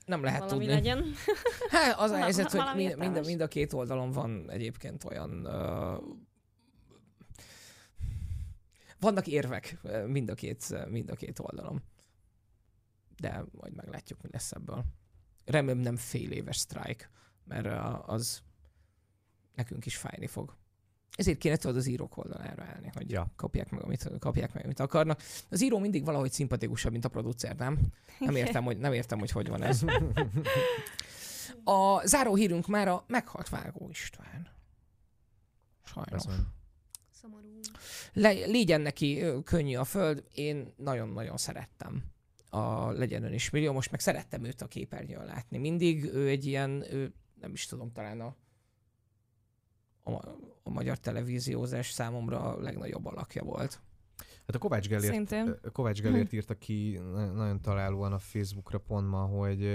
Nem 0.05 0.23
lehet 0.23 0.39
Valami 0.39 0.57
tudni. 0.59 0.73
legyen. 0.73 1.13
Hát 1.69 1.99
az 1.99 2.11
a 2.11 2.17
helyzet, 2.17 2.51
hogy 2.51 2.75
mind, 2.75 2.97
mind, 2.97 3.25
mind 3.25 3.41
a 3.41 3.47
két 3.47 3.73
oldalon 3.73 4.11
van 4.11 4.49
egyébként 4.49 5.03
olyan... 5.03 5.45
Uh, 5.45 6.03
vannak 8.99 9.27
érvek 9.27 9.77
mind 10.07 10.29
a, 10.29 10.33
két, 10.35 10.87
mind 10.89 11.09
a 11.09 11.15
két 11.15 11.39
oldalon. 11.39 11.83
De 13.17 13.43
majd 13.51 13.73
meglátjuk, 13.75 14.21
mi 14.21 14.29
lesz 14.31 14.51
ebből. 14.51 14.83
Remélem 15.45 15.77
nem 15.77 15.95
fél 15.95 16.31
éves 16.31 16.57
sztrájk, 16.57 17.09
mert 17.43 17.67
az 18.05 18.41
nekünk 19.55 19.85
is 19.85 19.97
fájni 19.97 20.27
fog. 20.27 20.55
Ezért 21.15 21.37
kéne 21.37 21.55
tudod 21.55 21.75
az 21.77 21.85
írók 21.87 22.17
oldalára 22.17 22.63
állni, 22.63 22.89
hogy 22.93 23.11
Ja. 23.11 23.31
kapják 23.35 23.69
meg, 23.69 23.83
amit, 23.83 24.09
kapják 24.19 24.53
meg, 24.53 24.63
amit 24.63 24.79
akarnak. 24.79 25.21
Az 25.49 25.61
író 25.63 25.79
mindig 25.79 26.05
valahogy 26.05 26.31
szimpatikusabb, 26.31 26.91
mint 26.91 27.05
a 27.05 27.09
producer, 27.09 27.55
nem? 27.55 27.79
Nem 28.19 28.35
értem, 28.35 28.63
hogy, 28.63 28.77
nem 28.77 28.93
értem, 28.93 29.19
hogy 29.19 29.31
hogy 29.31 29.47
van 29.47 29.61
ez. 29.63 29.83
A 31.63 32.07
záró 32.07 32.35
hírünk 32.35 32.67
már 32.67 32.87
a 32.87 33.03
meghalt 33.07 33.49
Vágó 33.49 33.89
István. 33.89 34.47
Sajnos. 35.83 36.25
Bizony. 36.25 36.45
Szomorú. 37.27 37.59
Le, 38.13 38.29
légyen 38.31 38.81
neki 38.81 39.23
könnyű 39.43 39.75
a 39.75 39.83
föld. 39.83 40.23
Én 40.33 40.73
nagyon-nagyon 40.77 41.37
szerettem 41.37 42.03
a 42.49 42.91
Legyen 42.91 43.23
ön 43.23 43.33
is 43.33 43.49
millió. 43.49 43.73
Most 43.73 43.91
meg 43.91 43.99
szerettem 43.99 44.43
őt 44.43 44.61
a 44.61 44.67
képernyőn 44.67 45.25
látni. 45.25 45.57
Mindig 45.57 46.03
ő 46.03 46.27
egy 46.27 46.45
ilyen, 46.45 46.93
ő, 46.93 47.13
nem 47.41 47.51
is 47.51 47.65
tudom, 47.65 47.91
talán 47.91 48.21
a, 48.21 48.35
a, 50.03 50.11
a 50.63 50.69
magyar 50.69 50.97
televíziózás 50.97 51.91
számomra 51.91 52.41
a 52.41 52.61
legnagyobb 52.61 53.05
alakja 53.05 53.43
volt. 53.43 53.79
Hát 54.17 54.55
a 54.55 54.59
Kovács 54.59 54.87
Gellért 54.87 55.13
Szintén. 55.13 55.59
Kovács 55.71 56.01
Gellért 56.01 56.33
írta 56.33 56.53
ki 56.53 56.99
na- 57.11 57.31
nagyon 57.31 57.61
találóan 57.61 58.13
a 58.13 58.19
Facebookra 58.19 58.77
pont 58.79 59.09
ma, 59.09 59.25
hogy, 59.25 59.69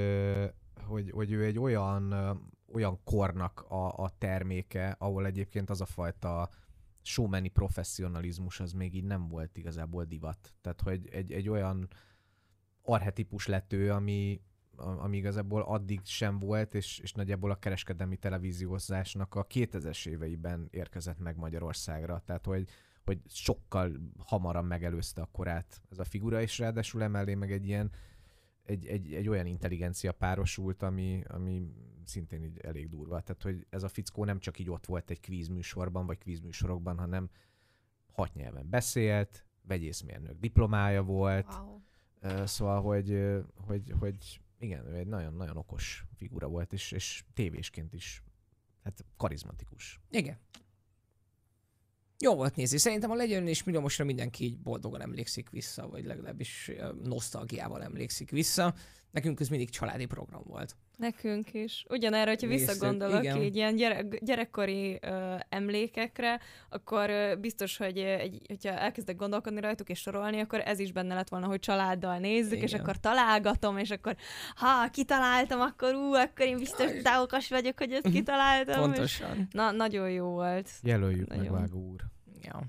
hogy, 0.86 1.10
hogy 1.10 1.32
ő 1.32 1.44
egy 1.44 1.58
olyan, 1.58 2.12
olyan 2.72 3.00
kornak 3.04 3.64
a, 3.68 3.86
a 3.86 4.10
terméke, 4.18 4.96
ahol 4.98 5.26
egyébként 5.26 5.70
az 5.70 5.80
a 5.80 5.86
fajta 5.86 6.50
showmani 7.02 7.48
professzionalizmus 7.48 8.60
az 8.60 8.72
még 8.72 8.94
így 8.94 9.04
nem 9.04 9.28
volt 9.28 9.56
igazából 9.56 10.04
divat. 10.04 10.54
Tehát, 10.60 10.80
hogy 10.80 11.08
egy, 11.12 11.32
egy 11.32 11.48
olyan 11.48 11.88
arhetipus 12.82 13.46
lett 13.46 13.72
ő, 13.72 13.92
ami, 13.92 14.40
ami 14.76 15.16
igazából 15.16 15.62
addig 15.62 16.00
sem 16.04 16.38
volt, 16.38 16.74
és, 16.74 16.98
és 16.98 17.12
nagyjából 17.12 17.50
a 17.50 17.58
kereskedelmi 17.58 18.16
televíziózásnak 18.16 19.34
a 19.34 19.46
2000-es 19.46 20.06
éveiben 20.06 20.68
érkezett 20.70 21.18
meg 21.18 21.36
Magyarországra. 21.36 22.22
Tehát, 22.24 22.44
hogy, 22.44 22.68
hogy 23.04 23.20
sokkal 23.26 23.92
hamarabb 24.18 24.66
megelőzte 24.66 25.20
a 25.20 25.28
korát 25.32 25.82
ez 25.90 25.98
a 25.98 26.04
figura, 26.04 26.40
és 26.40 26.58
ráadásul 26.58 27.02
emellé 27.02 27.34
meg 27.34 27.52
egy 27.52 27.66
ilyen 27.66 27.90
egy, 28.64 28.86
egy, 28.86 29.14
egy 29.14 29.28
olyan 29.28 29.46
intelligencia 29.46 30.12
párosult, 30.12 30.82
ami, 30.82 31.22
ami 31.28 31.72
szintén 32.04 32.44
így 32.44 32.58
elég 32.58 32.88
durva. 32.88 33.20
Tehát, 33.20 33.42
hogy 33.42 33.66
ez 33.70 33.82
a 33.82 33.88
fickó 33.88 34.24
nem 34.24 34.38
csak 34.38 34.58
így 34.58 34.70
ott 34.70 34.86
volt 34.86 35.10
egy 35.10 35.20
kvízműsorban, 35.20 36.06
vagy 36.06 36.18
kvízműsorokban, 36.18 36.98
hanem 36.98 37.30
hat 38.12 38.34
nyelven 38.34 38.68
beszélt, 38.68 39.46
vegyészmérnök 39.62 40.38
diplomája 40.40 41.02
volt, 41.02 41.46
Wow. 41.54 41.80
Szóval, 42.44 42.82
hogy, 42.82 43.18
hogy, 43.54 43.92
hogy 43.98 44.40
igen, 44.58 44.86
ő 44.86 44.94
egy 44.94 45.06
nagyon-nagyon 45.06 45.56
okos 45.56 46.04
figura 46.16 46.48
volt, 46.48 46.72
és, 46.72 46.92
és 46.92 47.24
tévésként 47.34 47.92
is 47.92 48.22
hát 48.82 49.04
karizmatikus. 49.16 50.00
Igen. 50.10 50.38
Jó 52.22 52.34
volt 52.34 52.56
nézni. 52.56 52.78
Szerintem 52.78 53.10
a 53.10 53.14
legyen 53.14 53.46
és 53.48 53.62
milliómosra 53.64 54.04
mindenki 54.04 54.44
így 54.44 54.58
boldogan 54.58 55.00
emlékszik 55.00 55.50
vissza, 55.50 55.88
vagy 55.88 56.04
legalábbis 56.04 56.70
nosztalgiával 57.04 57.82
emlékszik 57.82 58.30
vissza. 58.30 58.74
Nekünk 59.10 59.40
ez 59.40 59.48
mindig 59.48 59.70
családi 59.70 60.06
program 60.06 60.42
volt. 60.46 60.76
Nekünk 60.96 61.54
is. 61.54 61.84
Ugyanerre, 61.88 62.30
hogyha 62.30 62.46
Néztük, 62.46 62.68
visszagondolok 62.68 63.22
igen. 63.22 63.42
így 63.42 63.56
ilyen 63.56 63.76
gyerek, 63.76 64.18
gyerekkori 64.20 64.98
ö, 65.00 65.34
emlékekre, 65.48 66.40
akkor 66.68 67.10
ö, 67.10 67.34
biztos, 67.40 67.76
hogy 67.76 67.98
egy, 67.98 68.40
hogyha 68.46 68.70
elkezdek 68.70 69.16
gondolkodni 69.16 69.60
rajtuk 69.60 69.88
és 69.88 70.00
sorolni, 70.00 70.40
akkor 70.40 70.60
ez 70.64 70.78
is 70.78 70.92
benne 70.92 71.14
lett 71.14 71.28
volna, 71.28 71.46
hogy 71.46 71.60
családdal 71.60 72.18
nézzük, 72.18 72.62
és 72.62 72.70
Igen. 72.70 72.80
akkor 72.80 72.96
találgatom, 72.96 73.78
és 73.78 73.90
akkor 73.90 74.16
ha 74.54 74.88
kitaláltam, 74.90 75.60
akkor 75.60 75.94
ú, 75.94 76.14
akkor 76.14 76.46
én 76.46 76.56
biztos 76.56 76.86
Aj. 76.86 77.00
dávokas 77.00 77.48
vagyok, 77.48 77.78
hogy 77.78 77.92
ezt 77.92 78.10
kitaláltam. 78.10 78.74
És... 78.74 78.96
Pontosan. 78.96 79.48
Na, 79.50 79.70
nagyon 79.70 80.10
jó 80.10 80.26
volt. 80.26 80.70
Jelöljük 80.82 81.28
meg, 81.28 81.38
Nagyon. 81.38 81.52
Vágó 81.52 81.90
úr. 81.90 82.00
Ja. 82.42 82.62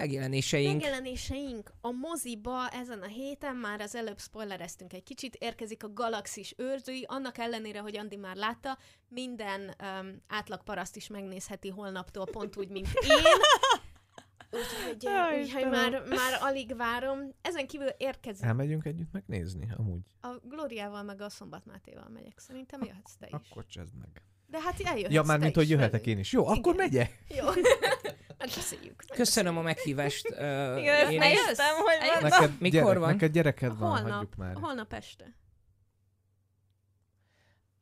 Megjelenéseink. 0.00 0.72
Megjelenéseink 0.72 1.72
a 1.80 1.90
moziba 1.90 2.68
ezen 2.68 3.02
a 3.02 3.06
héten, 3.06 3.56
már 3.56 3.80
az 3.80 3.94
előbb 3.94 4.18
spoilereztünk 4.20 4.92
egy 4.92 5.02
kicsit, 5.02 5.34
érkezik 5.34 5.84
a 5.84 5.92
Galaxis 5.92 6.54
őrzői, 6.56 7.04
annak 7.08 7.38
ellenére, 7.38 7.78
hogy 7.80 7.96
Andi 7.96 8.16
már 8.16 8.36
látta, 8.36 8.78
minden 9.08 9.74
um, 10.00 10.22
átlag 10.28 10.62
paraszt 10.62 10.96
is 10.96 11.06
megnézheti 11.06 11.68
holnaptól, 11.68 12.26
pont 12.26 12.56
úgy, 12.56 12.68
mint 12.68 12.86
én. 13.02 13.10
Úgyhogy, 14.50 15.40
Istenem. 15.46 15.70
már, 15.70 16.02
már 16.08 16.38
alig 16.40 16.76
várom. 16.76 17.18
Ezen 17.42 17.66
kívül 17.66 17.88
érkezik 17.88 18.44
Elmegyünk 18.44 18.84
együtt 18.84 19.12
megnézni, 19.12 19.68
amúgy. 19.76 20.00
a 20.20 20.28
Glóriával, 20.42 21.02
meg 21.02 21.20
a 21.20 21.28
Szombat 21.28 21.66
Mátéval 21.66 22.08
megyek. 22.08 22.38
Szerintem 22.38 22.82
jöhetsz 22.84 23.14
te 23.18 23.26
is. 23.26 23.32
Akkor 23.50 23.66
csezd 23.66 23.94
meg. 23.98 24.22
De 24.46 24.60
hát 24.60 24.80
eljöhetsz 24.80 25.12
Ja, 25.12 25.22
már 25.22 25.36
te 25.38 25.42
mint 25.44 25.56
is 25.56 25.62
hogy 25.62 25.70
jöhetek 25.70 25.90
velünk. 26.00 26.06
én 26.06 26.18
is. 26.18 26.32
Jó, 26.32 26.46
akkor 26.46 26.74
Igen. 26.74 26.76
megyek. 26.76 27.18
Jó. 27.28 27.46
Megbeszéljük. 28.40 29.04
Köszönöm 29.14 29.58
a 29.58 29.62
meghívást. 29.62 30.30
ö, 30.30 30.76
Igen, 30.78 30.94
ezt 30.94 31.10
én 31.10 31.18
ne 31.18 31.30
is. 31.30 31.36
jössz? 31.36 31.46
néztem, 31.46 31.74
hogy 31.76 32.20
van. 32.20 32.30
Neked, 32.30 32.60
mikor 32.60 32.80
gyerek, 32.82 32.98
van? 32.98 33.10
Neked 33.12 33.32
gyereked 33.32 33.78
van, 33.78 33.90
Holnap. 33.90 34.10
hagyjuk 34.10 34.36
már. 34.36 34.54
Holnap 34.60 34.92
este. 34.92 35.34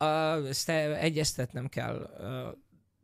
Uh, 0.00 0.48
ezt 0.48 0.68
egyeztetnem 0.68 1.68
kell, 1.68 2.11
uh, 2.18 2.59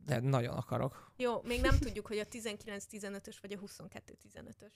de 0.05 0.19
nagyon 0.19 0.53
akarok. 0.55 1.11
Jó, 1.17 1.41
még 1.43 1.61
nem 1.61 1.77
tudjuk, 1.79 2.07
hogy 2.07 2.17
a 2.17 2.25
19-15-ös 2.25 3.35
vagy 3.41 3.51
a 3.53 3.57
22-15-ös. 3.59 4.71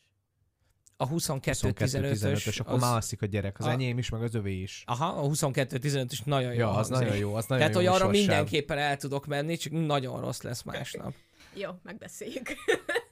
A 0.98 1.08
22-15-ös, 1.10 1.76
22-15-ös, 1.76 2.60
akkor 2.60 2.80
már 2.80 2.94
alszik 2.94 3.22
a 3.22 3.26
gyerek. 3.26 3.60
Az 3.60 3.66
a- 3.66 3.70
enyém 3.72 3.98
is, 3.98 4.10
meg 4.10 4.22
az 4.22 4.36
övé 4.36 4.62
is. 4.62 4.84
Aha, 4.88 5.06
a 5.06 5.28
22-15-ös 5.28 6.24
nagyon 6.26 6.54
jó. 6.54 6.60
Ja, 6.60 6.70
az 6.70 6.76
hangzik. 6.76 6.96
nagyon 7.08 7.16
jó, 7.18 7.36
az 7.36 7.46
nagyon 7.46 7.68
Tehát, 7.68 7.84
jó 7.84 7.92
hogy 7.92 8.02
arra 8.02 8.10
mindenképpen 8.12 8.78
el 8.78 8.98
tudok 8.98 9.26
menni, 9.26 9.58
csak 9.58 9.74
nagyon 9.74 10.22
rossz 10.22 10.42
lesz 10.42 10.62
másnap. 10.64 11.14
Jó, 11.54 11.70
megbeszéljük. 11.84 12.48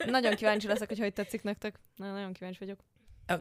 Nagyon 0.05 0.35
kíváncsi 0.35 0.67
leszek, 0.67 0.87
hogy 0.87 0.99
hogy 0.99 1.13
tetszik 1.13 1.43
nektek. 1.43 1.79
Na, 1.95 2.11
nagyon 2.11 2.33
kíváncsi 2.33 2.59
vagyok. 2.59 2.79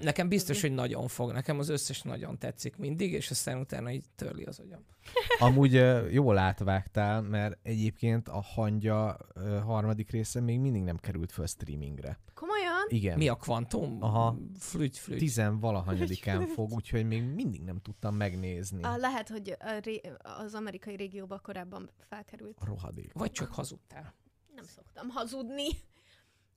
Nekem 0.01 0.29
biztos, 0.29 0.61
hogy 0.61 0.73
nagyon 0.73 1.09
fog. 1.09 1.33
Nekem 1.33 1.59
az 1.59 1.69
összes 1.69 2.03
nagyon 2.03 2.39
tetszik 2.39 2.77
mindig, 2.77 3.13
és 3.13 3.31
aztán 3.31 3.59
utána 3.59 3.91
így 3.91 4.05
törli 4.15 4.45
az 4.45 4.59
agyam. 4.59 4.85
Amúgy 5.39 5.73
jól 6.13 6.39
átvágtál, 6.39 7.23
mert 7.23 7.59
egyébként 7.63 8.29
a 8.29 8.41
hangya 8.41 9.17
harmadik 9.65 10.11
része 10.11 10.41
még 10.41 10.59
mindig 10.61 10.83
nem 10.83 10.97
került 10.97 11.33
föl 11.33 11.47
streamingre. 11.47 12.19
Komolyan? 12.35 12.85
Igen. 12.89 13.19
Mi 13.19 13.29
a 13.29 13.35
kvantum? 13.35 14.03
Aha. 14.03 14.39
Flügy, 14.59 14.99
flügy. 14.99 15.19
Tizen 15.19 15.59
valahanyadikán 15.67 16.47
fog, 16.47 16.73
úgyhogy 16.73 17.07
még 17.07 17.23
mindig 17.23 17.63
nem 17.63 17.81
tudtam 17.81 18.15
megnézni. 18.15 18.83
Ah, 18.83 18.99
lehet, 18.99 19.29
hogy 19.29 19.57
a 19.59 19.79
ré- 19.83 20.13
az 20.43 20.55
amerikai 20.55 20.97
régióban 20.97 21.41
korábban 21.43 21.91
felkerült. 22.09 22.59
A 22.61 22.65
rohadék. 22.65 23.13
Vagy 23.13 23.31
csak 23.33 23.53
hazudtál. 23.53 24.15
Nem 24.67 24.75
szoktam 24.75 25.09
hazudni. 25.09 25.69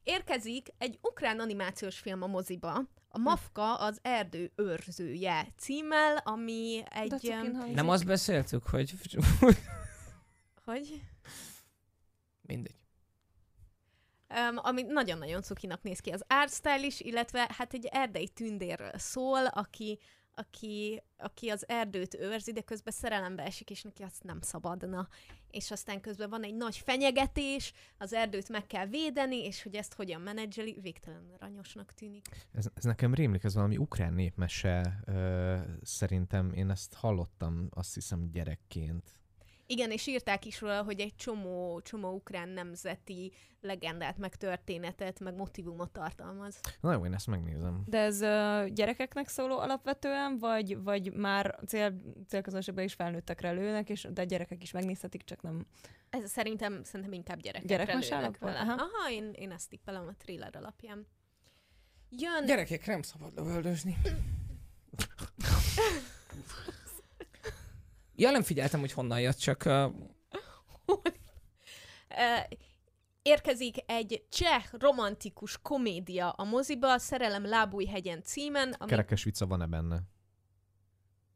Érkezik 0.03 0.67
egy 0.77 0.99
ukrán 1.01 1.39
animációs 1.39 1.99
film 1.99 2.21
a 2.21 2.27
moziba, 2.27 2.81
a 3.09 3.17
Mafka 3.17 3.75
az 3.75 3.99
erdő 4.01 4.51
őrzője 4.55 5.47
címmel, 5.57 6.17
ami 6.17 6.83
egy... 6.89 7.35
Nem 7.73 7.89
azt 7.89 8.05
beszéltük, 8.05 8.63
hogy 8.63 8.93
Hogy? 10.65 11.01
mindegy. 12.41 12.75
Um, 14.29 14.57
ami 14.57 14.81
nagyon-nagyon 14.81 15.41
cukinak 15.41 15.81
néz 15.81 15.99
ki. 15.99 16.09
Az 16.09 16.23
art 16.27 16.53
style 16.53 16.85
is, 16.85 16.99
illetve 16.99 17.49
hát 17.57 17.73
egy 17.73 17.85
erdei 17.85 18.27
tündérről 18.27 18.97
szól, 18.97 19.45
aki, 19.45 19.99
aki, 20.39 21.01
aki 21.17 21.49
az 21.49 21.67
erdőt 21.67 22.15
őrzi, 22.15 22.51
de 22.51 22.61
közben 22.61 22.93
szerelembe 22.93 23.43
esik, 23.43 23.69
és 23.69 23.81
neki 23.81 24.03
azt 24.03 24.23
nem 24.23 24.41
szabadna. 24.41 25.07
És 25.51 25.71
aztán 25.71 26.01
közben 26.01 26.29
van 26.29 26.43
egy 26.43 26.55
nagy 26.55 26.77
fenyegetés, 26.77 27.73
az 27.97 28.13
erdőt 28.13 28.49
meg 28.49 28.67
kell 28.67 28.85
védeni, 28.85 29.45
és 29.45 29.63
hogy 29.63 29.75
ezt 29.75 29.93
hogyan 29.93 30.21
menedzseli, 30.21 30.77
végtelenül 30.81 31.33
aranyosnak 31.39 31.93
tűnik. 31.93 32.27
Ez, 32.51 32.67
ez 32.73 32.83
nekem 32.83 33.13
rémlik, 33.13 33.43
ez 33.43 33.53
valami 33.53 33.77
ukrán 33.77 34.13
népmese, 34.13 34.99
ö, 35.05 35.55
szerintem 35.81 36.53
én 36.53 36.69
ezt 36.69 36.93
hallottam, 36.93 37.67
azt 37.73 37.93
hiszem 37.93 38.31
gyerekként. 38.31 39.19
Igen, 39.71 39.91
és 39.91 40.07
írták 40.07 40.45
is 40.45 40.61
róla, 40.61 40.83
hogy 40.83 40.99
egy 40.99 41.15
csomó, 41.15 41.81
csomó 41.81 42.13
ukrán 42.13 42.49
nemzeti 42.49 43.31
legendát, 43.61 44.17
meg 44.17 44.35
történetet, 44.35 45.19
meg 45.19 45.35
motivumot 45.35 45.91
tartalmaz. 45.91 46.59
Na 46.79 46.93
jó, 46.93 47.05
én 47.05 47.13
ezt 47.13 47.27
megnézem. 47.27 47.83
De 47.85 47.99
ez 47.99 48.21
uh, 48.21 48.73
gyerekeknek 48.73 49.27
szóló 49.27 49.57
alapvetően, 49.57 50.37
vagy, 50.37 50.83
vagy 50.83 51.13
már 51.13 51.59
cél, 51.67 52.01
célközönségben 52.27 52.83
is 52.83 52.93
felnőttekre 52.93 53.51
lőnek, 53.51 53.89
és 53.89 54.07
de 54.11 54.25
gyerekek 54.25 54.63
is 54.63 54.71
megnézhetik, 54.71 55.23
csak 55.23 55.41
nem... 55.41 55.65
Ez 56.09 56.29
szerintem, 56.29 56.83
szerintem 56.83 57.13
inkább 57.13 57.39
gyerekekre 57.39 57.75
Gyerekmese 57.75 58.15
lőnek 58.15 58.37
vele. 58.37 58.59
Aha. 58.59 58.71
Aha, 58.71 59.11
én, 59.11 59.31
én 59.33 59.51
ezt 59.51 59.69
tippelem 59.69 60.07
a 60.07 60.13
thriller 60.17 60.55
alapján. 60.55 61.07
Jön... 62.09 62.45
Gyerekek, 62.45 62.85
nem 62.85 63.01
szabad 63.01 63.33
lövöldözni. 63.35 63.97
Ja, 68.19 68.31
nem 68.31 68.41
figyeltem, 68.41 68.79
hogy 68.79 68.91
honnan 68.91 69.19
jött, 69.19 69.37
csak 69.37 69.63
uh, 69.65 69.93
érkezik 73.21 73.75
egy 73.85 74.25
cseh 74.29 74.63
romantikus 74.71 75.61
komédia 75.61 76.29
a 76.29 76.43
moziba, 76.43 76.97
Szerelem 76.97 77.45
Lábújhegyen 77.45 78.23
címen, 78.23 78.75
ami... 78.77 78.89
Kerekes 78.89 79.23
vicca 79.23 79.45
van-e 79.45 79.65
benne? 79.65 80.01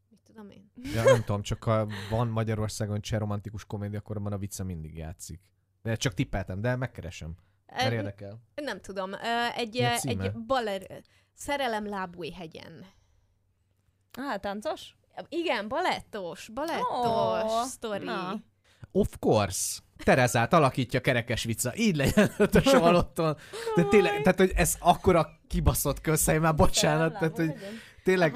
Mit 0.10 0.20
tudom 0.24 0.50
én? 0.50 0.72
Ja, 0.76 1.04
nem 1.04 1.24
tudom, 1.24 1.42
csak 1.42 1.64
ha 1.64 1.88
van 2.10 2.28
Magyarországon 2.28 3.02
cseh 3.02 3.20
romantikus 3.20 3.66
komédia, 3.66 4.00
akkor 4.00 4.18
abban 4.18 4.34
a 4.34 4.38
vicca 4.38 4.64
mindig 4.64 4.98
játszik. 4.98 5.42
De 5.82 5.96
csak 5.96 6.14
tippeltem, 6.14 6.62
de 6.62 6.76
megkeresem. 6.76 7.36
Mert 7.66 7.92
Ö, 7.92 7.96
érdekel. 7.96 8.42
nem 8.56 8.82
tudom. 8.82 9.12
Egy, 9.56 9.78
egy 10.02 10.32
baler... 10.32 11.04
Szerelem 11.34 11.88
Lábújhegyen. 11.88 12.86
Ah, 14.14 14.40
táncos? 14.40 14.96
Igen, 15.30 15.68
balettos, 15.68 16.50
balettos 16.54 17.52
oh, 17.52 17.64
sztori. 17.64 18.06
na. 18.06 18.42
Of 18.92 19.18
course. 19.20 19.80
Terezát 20.04 20.54
alakítja 20.54 21.02
kerekes 21.02 21.44
vicca. 21.44 21.76
Így 21.76 21.96
legyen 21.96 22.34
ott 22.38 22.56
a 22.56 22.62
salotton. 22.62 23.38
De 23.76 23.84
tényleg, 23.84 24.22
tehát, 24.22 24.40
hogy 24.40 24.52
ez 24.56 24.76
akkora 24.80 25.30
kibaszott 25.48 26.02
közhely, 26.02 26.38
már 26.38 26.56
bocsánat. 26.56 27.14
Tehát, 27.14 27.36
hogy 27.36 27.54
tényleg, 28.04 28.36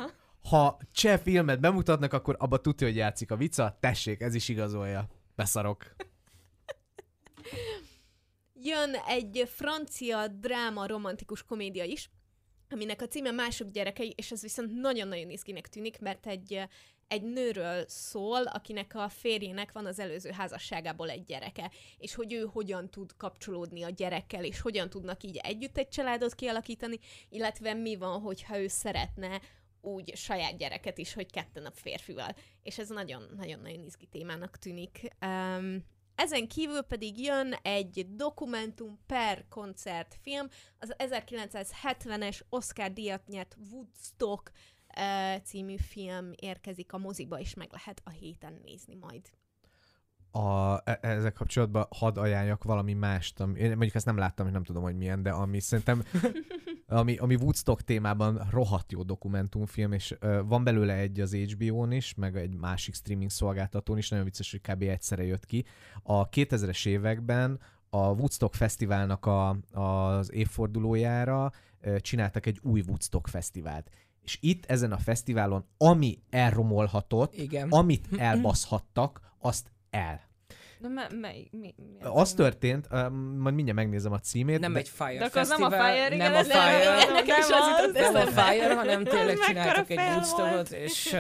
ha 0.50 0.78
cseh 0.92 1.20
filmet 1.20 1.60
bemutatnak, 1.60 2.14
akkor 2.14 2.36
abba 2.40 2.58
tudja, 2.58 2.88
hogy 2.88 2.96
játszik 2.96 3.32
a 3.32 3.36
vicca. 3.36 3.78
Tessék, 3.80 4.22
ez 4.22 4.36
is 4.36 4.50
igazolja. 4.50 5.08
Beszarok. 5.36 5.96
Jön 8.54 8.96
egy 9.08 9.50
francia 9.56 10.28
dráma 10.28 10.88
romantikus 10.88 11.44
komédia 11.44 11.84
is, 11.84 12.10
aminek 12.70 13.02
a 13.02 13.08
címe 13.08 13.32
Mások 13.32 13.72
gyerekei, 13.72 14.14
és 14.18 14.32
ez 14.32 14.42
viszont 14.42 14.74
nagyon-nagyon 14.74 15.30
izginek 15.30 15.68
tűnik, 15.68 16.00
mert 16.00 16.28
egy, 16.28 16.62
egy 17.08 17.24
nőről 17.24 17.84
szól, 17.88 18.44
akinek 18.44 18.96
a 18.96 19.10
férjének 19.10 19.72
van 19.72 19.86
az 19.86 20.00
előző 20.00 20.32
házasságából 20.32 21.10
egy 21.10 21.24
gyereke, 21.24 21.72
és 21.98 22.16
hogy 22.16 22.34
ő 22.34 22.50
hogyan 22.52 22.90
tud 22.90 23.16
kapcsolódni 23.18 23.84
a 23.84 23.90
gyerekkel, 23.90 24.44
és 24.44 24.62
hogyan 24.62 24.90
tudnak 24.90 25.24
így 25.24 25.38
együtt 25.38 25.78
egy 25.78 25.90
családot 25.90 26.36
kialakítani, 26.36 27.00
illetve 27.30 27.74
mi 27.74 27.96
van, 27.96 28.22
hogyha 28.22 28.60
ő 28.60 28.68
szeretne 28.68 29.42
úgy 29.82 30.16
saját 30.16 30.58
gyereket 30.58 30.98
is, 30.98 31.14
hogy 31.14 31.32
ketten 31.32 31.66
a 31.66 31.72
férfival. 31.72 32.36
És 32.64 32.78
ez 32.78 32.90
nagyon-nagyon-nagyon 32.90 33.84
izgi 33.86 34.06
témának 34.06 34.58
tűnik. 34.58 35.02
Um, 35.26 35.86
ezen 36.18 36.48
kívül 36.48 36.82
pedig 36.82 37.20
jön 37.20 37.54
egy 37.54 38.08
dokumentum 38.16 39.00
per 39.06 39.46
koncertfilm, 39.50 40.50
az 40.80 40.96
1970-es 40.98 42.40
Oscar 42.50 42.94
díjat 42.94 43.28
nyert 43.28 43.58
Woodstock 43.72 44.52
című 45.44 45.78
film 45.78 46.32
érkezik 46.36 46.94
a 46.94 46.98
moziba, 46.98 47.40
és 47.40 47.54
meg 47.54 47.70
lehet 47.72 48.02
a 48.04 48.10
héten 48.10 48.62
nézni 48.64 48.96
majd. 48.96 49.30
A, 50.32 50.82
e- 50.84 51.00
ezzel 51.02 51.32
kapcsolatban 51.32 51.88
hadd 51.90 52.18
ajánljak 52.18 52.64
valami 52.64 52.94
mást. 52.94 53.40
Ami, 53.40 53.60
én 53.60 53.70
mondjuk 53.70 53.96
ezt 53.96 54.06
nem 54.06 54.18
láttam, 54.18 54.46
és 54.46 54.52
nem 54.52 54.64
tudom, 54.64 54.84
hogy 54.84 54.98
milyen, 54.98 55.24
de 55.24 55.30
ami 55.30 55.60
szerintem, 55.60 56.04
ami, 56.88 57.18
ami 57.18 57.36
Woodstock 57.36 57.82
témában 57.82 58.48
rohadt 58.52 58.92
jó 58.92 59.04
dokumentumfilm, 59.04 59.92
és 59.92 60.16
ö, 60.20 60.42
van 60.46 60.64
belőle 60.64 60.94
egy 60.94 61.20
az 61.20 61.36
HBO-n 61.36 61.92
is, 61.92 62.14
meg 62.14 62.36
egy 62.38 62.56
másik 62.56 62.96
streaming 62.96 63.30
szolgáltatón 63.30 63.98
is, 63.98 64.10
nagyon 64.10 64.26
vicces, 64.26 64.52
hogy 64.52 64.62
kb. 64.62 64.82
egyszerre 64.82 65.24
jött 65.24 65.46
ki. 65.46 65.66
A 66.04 66.30
2000-es 66.30 66.88
években 66.88 67.60
a 67.90 67.98
Woodstock 67.98 68.54
Fesztiválnak 68.54 69.26
a, 69.26 69.50
az 69.72 70.34
évfordulójára 70.34 71.52
ö, 71.82 72.00
csináltak 72.00 72.46
egy 72.46 72.60
új 72.64 72.84
Woodstock 72.88 73.28
Fesztivált. 73.28 73.90
És 74.22 74.38
itt 74.42 74.66
ezen 74.66 74.92
a 74.92 74.98
fesztiválon, 74.98 75.66
ami 75.78 76.20
elromolhatott, 76.30 77.36
igen. 77.36 77.70
amit 77.70 78.08
elbaszhattak, 78.30 79.22
azt 79.40 79.72
el. 79.90 80.26
Na, 80.80 80.88
me, 80.88 81.08
mely, 81.20 81.48
mi, 81.52 81.76
mi 81.78 81.98
Az 82.02 82.34
történt, 82.34 82.88
uh, 82.92 83.10
majd 83.38 83.56
mindjárt 83.56 83.80
megnézem 83.80 84.12
a 84.12 84.20
címét. 84.20 84.60
Nem 84.60 84.74
de, 84.74 84.80
egy 84.80 84.90
Fire 84.90 85.18
De 85.18 85.26
akkor 85.26 85.42
az 85.42 85.50
nem 85.50 85.64
a 85.64 85.70
Festival, 85.70 85.94
Fire, 85.94 86.16
igen, 86.16 86.18
nem 86.18 86.34
a 86.34 86.38
ez 86.38 86.48
nem- 86.48 86.62
Fire, 86.62 86.96
nem, 86.96 87.26
nem 87.26 87.38
az 87.40 87.52
az. 87.52 87.94
nem 87.94 88.16
a. 88.16 88.42
Fire, 88.42 88.76
hanem 88.76 89.04
tényleg 89.04 89.38
csináltak 89.38 89.90
egy 89.90 89.98
Woodstockot, 89.98 90.70
és 90.70 91.06
uh, 91.06 91.20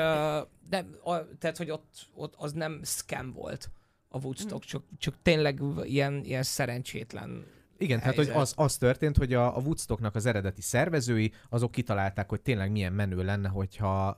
de, 0.69 0.85
a, 1.03 1.37
tehát, 1.39 1.57
hogy 1.57 1.69
ott, 1.69 2.07
ott 2.15 2.33
az 2.37 2.51
nem 2.51 2.79
scam 2.83 3.31
volt 3.33 3.69
a 4.09 4.17
Woodstock, 4.17 4.63
csak, 4.63 4.83
csak 4.97 5.13
tényleg 5.21 5.59
ilyen, 5.83 6.21
ilyen 6.23 6.43
szerencsétlen 6.43 7.45
Igen, 7.77 7.99
tehát 7.99 8.15
hogy 8.15 8.25
helyzet. 8.25 8.41
az, 8.43 8.53
az 8.55 8.77
történt, 8.77 9.17
hogy 9.17 9.33
a, 9.33 9.57
a 9.57 9.59
Woodstocknak 9.59 10.15
az 10.15 10.25
eredeti 10.25 10.61
szervezői, 10.61 11.31
azok 11.49 11.71
kitalálták, 11.71 12.29
hogy 12.29 12.41
tényleg 12.41 12.71
milyen 12.71 12.93
menő 12.93 13.23
lenne, 13.23 13.49
hogyha 13.49 14.17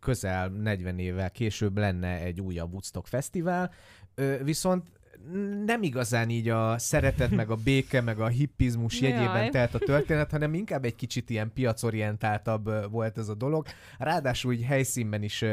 közel 0.00 0.48
40 0.48 0.98
évvel 0.98 1.30
később 1.30 1.78
lenne 1.78 2.18
egy 2.18 2.40
újabb 2.40 2.70
Woodstock 2.70 3.06
fesztivál, 3.06 3.72
viszont 4.42 4.95
nem 5.64 5.82
igazán 5.82 6.30
így 6.30 6.48
a 6.48 6.78
szeretet, 6.78 7.30
meg 7.30 7.50
a 7.50 7.56
béke, 7.64 8.00
meg 8.00 8.20
a 8.20 8.26
hippizmus 8.26 9.00
jegyében 9.06 9.50
telt 9.50 9.74
a 9.74 9.78
történet, 9.78 10.30
hanem 10.30 10.54
inkább 10.54 10.84
egy 10.84 10.94
kicsit 10.94 11.30
ilyen 11.30 11.52
piacorientáltabb 11.54 12.90
volt 12.90 13.18
ez 13.18 13.28
a 13.28 13.34
dolog. 13.34 13.66
Ráadásul 13.98 14.52
így 14.52 14.62
helyszínben 14.62 15.22
is 15.22 15.44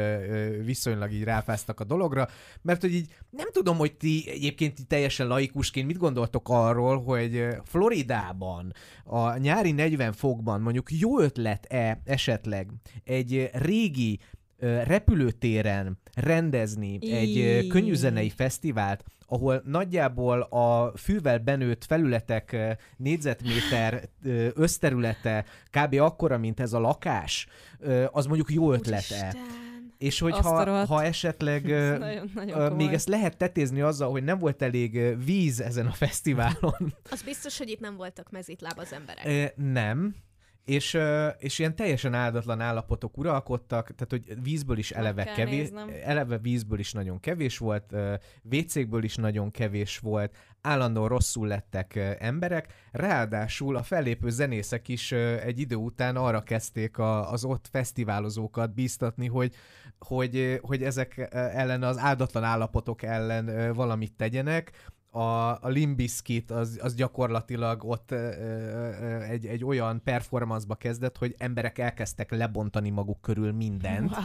viszonylag 0.64 1.12
így 1.12 1.24
ráfáztak 1.24 1.80
a 1.80 1.84
dologra, 1.84 2.28
mert 2.62 2.80
hogy 2.80 2.94
így 2.94 3.14
nem 3.30 3.48
tudom, 3.52 3.76
hogy 3.76 3.96
ti 3.96 4.24
egyébként 4.28 4.78
így 4.78 4.86
teljesen 4.86 5.26
laikusként 5.26 5.86
mit 5.86 5.98
gondoltok 5.98 6.48
arról, 6.48 7.02
hogy 7.02 7.46
Floridában 7.64 8.72
a 9.04 9.36
nyári 9.36 9.72
40 9.72 10.12
fokban 10.12 10.60
mondjuk 10.60 10.92
jó 10.92 11.20
ötlet-e 11.20 12.00
esetleg 12.04 12.70
egy 13.04 13.50
régi 13.52 14.18
repülőtéren 14.84 15.98
rendezni 16.14 16.98
egy 17.12 17.66
könnyűzenei 17.66 18.30
fesztivált, 18.30 19.04
ahol 19.26 19.62
nagyjából 19.64 20.40
a 20.40 20.92
fűvel 20.96 21.38
benőtt 21.38 21.84
felületek 21.84 22.56
négyzetméter 22.96 24.08
összterülete 24.54 25.44
kb. 25.70 25.94
akkora, 25.94 26.38
mint 26.38 26.60
ez 26.60 26.72
a 26.72 26.78
lakás, 26.78 27.46
az 28.10 28.26
mondjuk 28.26 28.52
jó 28.52 28.72
ötlete. 28.72 29.14
Úristen. 29.14 29.62
És 29.98 30.18
hogyha 30.18 30.86
ha 30.86 31.02
esetleg 31.02 31.70
Ez 31.70 31.98
nagyon, 31.98 32.30
nagyon 32.34 32.72
még 32.72 32.92
ezt 32.92 33.08
lehet 33.08 33.36
tetézni 33.36 33.80
azzal, 33.80 34.10
hogy 34.10 34.24
nem 34.24 34.38
volt 34.38 34.62
elég 34.62 35.24
víz 35.24 35.60
ezen 35.60 35.86
a 35.86 35.92
fesztiválon. 35.92 36.94
Az 37.10 37.22
biztos, 37.22 37.58
hogy 37.58 37.68
itt 37.68 37.80
nem 37.80 37.96
voltak 37.96 38.30
mezítláb 38.30 38.78
az 38.78 38.92
emberek. 38.92 39.56
Nem. 39.56 40.14
És, 40.64 40.98
és 41.38 41.58
ilyen 41.58 41.76
teljesen 41.76 42.14
áldatlan 42.14 42.60
állapotok 42.60 43.18
uralkodtak, 43.18 43.94
tehát 43.94 44.10
hogy 44.10 44.42
vízből 44.42 44.78
is 44.78 44.90
eleve 44.90 45.24
kevés, 45.24 45.54
néznem. 45.54 45.90
eleve 46.04 46.38
vízből 46.38 46.78
is 46.78 46.92
nagyon 46.92 47.20
kevés 47.20 47.58
volt, 47.58 47.92
ö, 47.92 48.14
WC-kből 48.52 49.04
is 49.04 49.14
nagyon 49.14 49.50
kevés 49.50 49.98
volt, 49.98 50.36
állandóan 50.60 51.08
rosszul 51.08 51.46
lettek 51.46 52.16
emberek, 52.18 52.72
ráadásul 52.92 53.76
a 53.76 53.82
fellépő 53.82 54.30
zenészek 54.30 54.88
is 54.88 55.12
egy 55.12 55.58
idő 55.58 55.74
után 55.74 56.16
arra 56.16 56.40
kezdték 56.40 56.98
a, 56.98 57.32
az 57.32 57.44
ott 57.44 57.68
fesztiválozókat 57.70 58.74
bíztatni, 58.74 59.26
hogy, 59.26 59.54
hogy, 59.98 60.58
hogy 60.62 60.82
ezek 60.82 61.28
ellen 61.32 61.82
az 61.82 61.98
áldatlan 61.98 62.44
állapotok 62.44 63.02
ellen 63.02 63.72
valamit 63.74 64.12
tegyenek, 64.16 64.92
a, 65.14 65.58
a 65.60 65.68
Limbiskit 65.68 66.50
az, 66.50 66.78
az 66.82 66.94
gyakorlatilag 66.94 67.84
ott 67.84 68.10
ö, 68.10 68.16
ö, 68.16 69.20
egy, 69.22 69.46
egy 69.46 69.64
olyan 69.64 70.02
performanceba 70.04 70.74
kezdett, 70.74 71.18
hogy 71.18 71.34
emberek 71.38 71.78
elkezdtek 71.78 72.30
lebontani 72.30 72.90
maguk 72.90 73.20
körül 73.20 73.52
mindent. 73.52 74.10
Wow. 74.10 74.22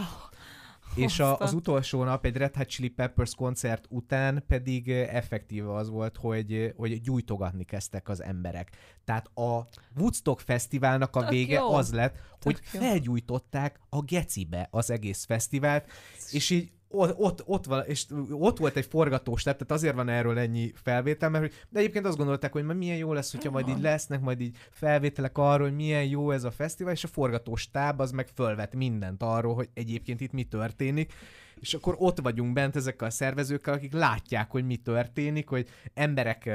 És 0.96 1.20
a, 1.20 1.38
az 1.38 1.54
utolsó 1.54 2.04
nap 2.04 2.26
egy 2.26 2.36
Red 2.36 2.56
Hot 2.56 2.68
Chili 2.68 2.90
Peppers 2.90 3.36
koncert 3.36 3.86
után 3.90 4.44
pedig 4.48 4.90
effektíve 4.90 5.74
az 5.74 5.90
volt, 5.90 6.18
hogy, 6.18 6.74
hogy 6.78 7.02
gyújtogatni 7.02 7.64
kezdtek 7.64 8.10
az 8.10 8.24
emberek. 8.24 8.70
Tehát 9.04 9.38
a 9.38 9.68
Woodstock 9.98 10.40
Fesztiválnak 10.40 11.16
a 11.16 11.20
Tök 11.20 11.30
vége 11.30 11.60
jó. 11.60 11.74
az 11.74 11.94
lett, 11.94 12.18
hogy 12.42 12.60
jó. 12.74 12.80
felgyújtották 12.80 13.80
a 13.90 14.02
gecibe 14.02 14.68
az 14.72 14.90
egész 14.90 15.26
fesztivált, 15.26 15.92
és 16.32 16.50
így 16.50 16.72
ott, 16.92 17.18
ott, 17.18 17.44
ott, 17.46 17.66
van, 17.66 17.84
és 17.86 18.06
ott 18.32 18.58
volt 18.58 18.76
egy 18.76 18.86
forgatós 18.86 19.44
tehát 19.44 19.72
azért 19.72 19.96
van 19.96 20.10
erről 20.10 20.40
ennyi 20.40 20.72
felvétel, 20.76 21.30
mert 21.30 21.68
de 21.70 21.80
egyébként 21.80 22.06
azt 22.06 22.18
gondolták, 22.18 22.52
hogy 22.52 22.64
milyen 22.64 22.98
jó 22.98 23.14
lesz, 23.14 23.32
hogyha 23.32 23.52
majd 23.52 23.68
így 23.68 23.82
lesznek 23.82 24.22
majd 24.22 24.42
így 24.42 24.58
felvételek 24.72 25.38
arról, 25.38 25.68
hogy 25.68 25.76
milyen 25.76 26.06
jó 26.06 26.32
ez 26.32 26.44
a 26.44 26.52
fesztivál, 26.52 26.94
és 26.94 27.04
a 27.04 27.08
forgatós 27.08 27.72
táb 27.72 28.00
az 28.00 28.12
meg 28.12 28.28
fölvet 28.34 28.76
mindent 28.76 29.24
arról, 29.24 29.56
hogy 29.56 29.70
egyébként 29.74 30.22
itt 30.22 30.32
mi 30.32 30.44
történik, 30.44 31.14
és 31.60 31.74
akkor 31.74 31.96
ott 31.98 32.20
vagyunk 32.20 32.54
bent 32.54 32.76
ezekkel 32.76 33.08
a 33.08 33.12
szervezőkkel, 33.12 33.74
akik 33.74 33.94
látják, 33.94 34.52
hogy 34.52 34.66
mi 34.66 34.76
történik, 34.76 35.48
hogy 35.48 35.70
emberek, 35.94 36.50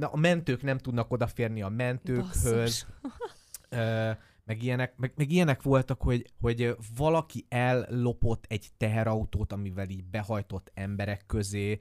a 0.00 0.16
mentők 0.16 0.62
nem 0.62 0.78
tudnak 0.78 1.12
odaférni 1.12 1.62
a 1.62 1.68
mentőkhöz, 1.68 2.86
meg 4.50 4.62
ilyenek, 4.62 4.96
meg, 4.96 5.12
meg 5.16 5.30
ilyenek 5.30 5.62
voltak, 5.62 6.02
hogy, 6.02 6.24
hogy 6.40 6.76
valaki 6.96 7.46
ellopott 7.48 8.44
egy 8.48 8.68
teherautót, 8.76 9.52
amivel 9.52 9.88
így 9.88 10.04
behajtott 10.04 10.70
emberek 10.74 11.26
közé 11.26 11.80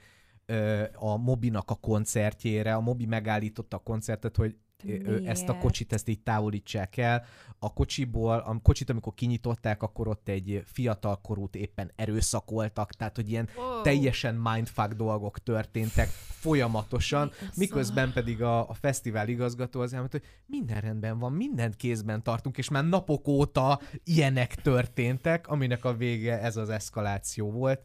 a 0.93 1.17
Mobinak 1.17 1.71
a 1.71 1.75
koncertjére. 1.75 2.73
A 2.73 2.79
Mobi 2.79 3.05
megállította 3.05 3.77
a 3.77 3.83
koncertet, 3.83 4.35
hogy 4.35 4.57
ö, 4.87 5.17
ezt 5.25 5.49
a 5.49 5.57
kocsit 5.57 5.93
ezt 5.93 6.07
így 6.07 6.19
távolítsák 6.19 6.97
el. 6.97 7.25
A 7.59 7.73
kocsiból, 7.73 8.37
a 8.37 8.59
kocsit, 8.63 8.89
amikor 8.89 9.13
kinyitották, 9.13 9.83
akkor 9.83 10.07
ott 10.07 10.27
egy 10.27 10.63
fiatal 10.65 11.21
korút 11.21 11.55
éppen 11.55 11.91
erőszakoltak, 11.95 12.91
tehát 12.93 13.15
hogy 13.15 13.29
ilyen 13.29 13.49
Wow. 13.55 13.81
teljesen 13.81 14.35
mindfuck 14.35 14.93
dolgok 14.93 15.39
történtek 15.39 16.07
folyamatosan, 16.39 17.31
miközben 17.55 18.13
pedig 18.13 18.41
a, 18.41 18.69
a 18.69 18.73
fesztivál 18.73 19.27
igazgató 19.27 19.79
az 19.81 19.93
elmondta, 19.93 20.17
hogy 20.17 20.27
minden 20.45 20.81
rendben 20.81 21.19
van, 21.19 21.33
mindent 21.33 21.75
kézben 21.75 22.23
tartunk, 22.23 22.57
és 22.57 22.69
már 22.69 22.85
napok 22.85 23.27
óta 23.27 23.79
ilyenek 24.03 24.55
történtek, 24.55 25.47
aminek 25.47 25.85
a 25.85 25.93
vége 25.93 26.39
ez 26.41 26.57
az 26.57 26.69
eszkaláció 26.69 27.51
volt. 27.51 27.81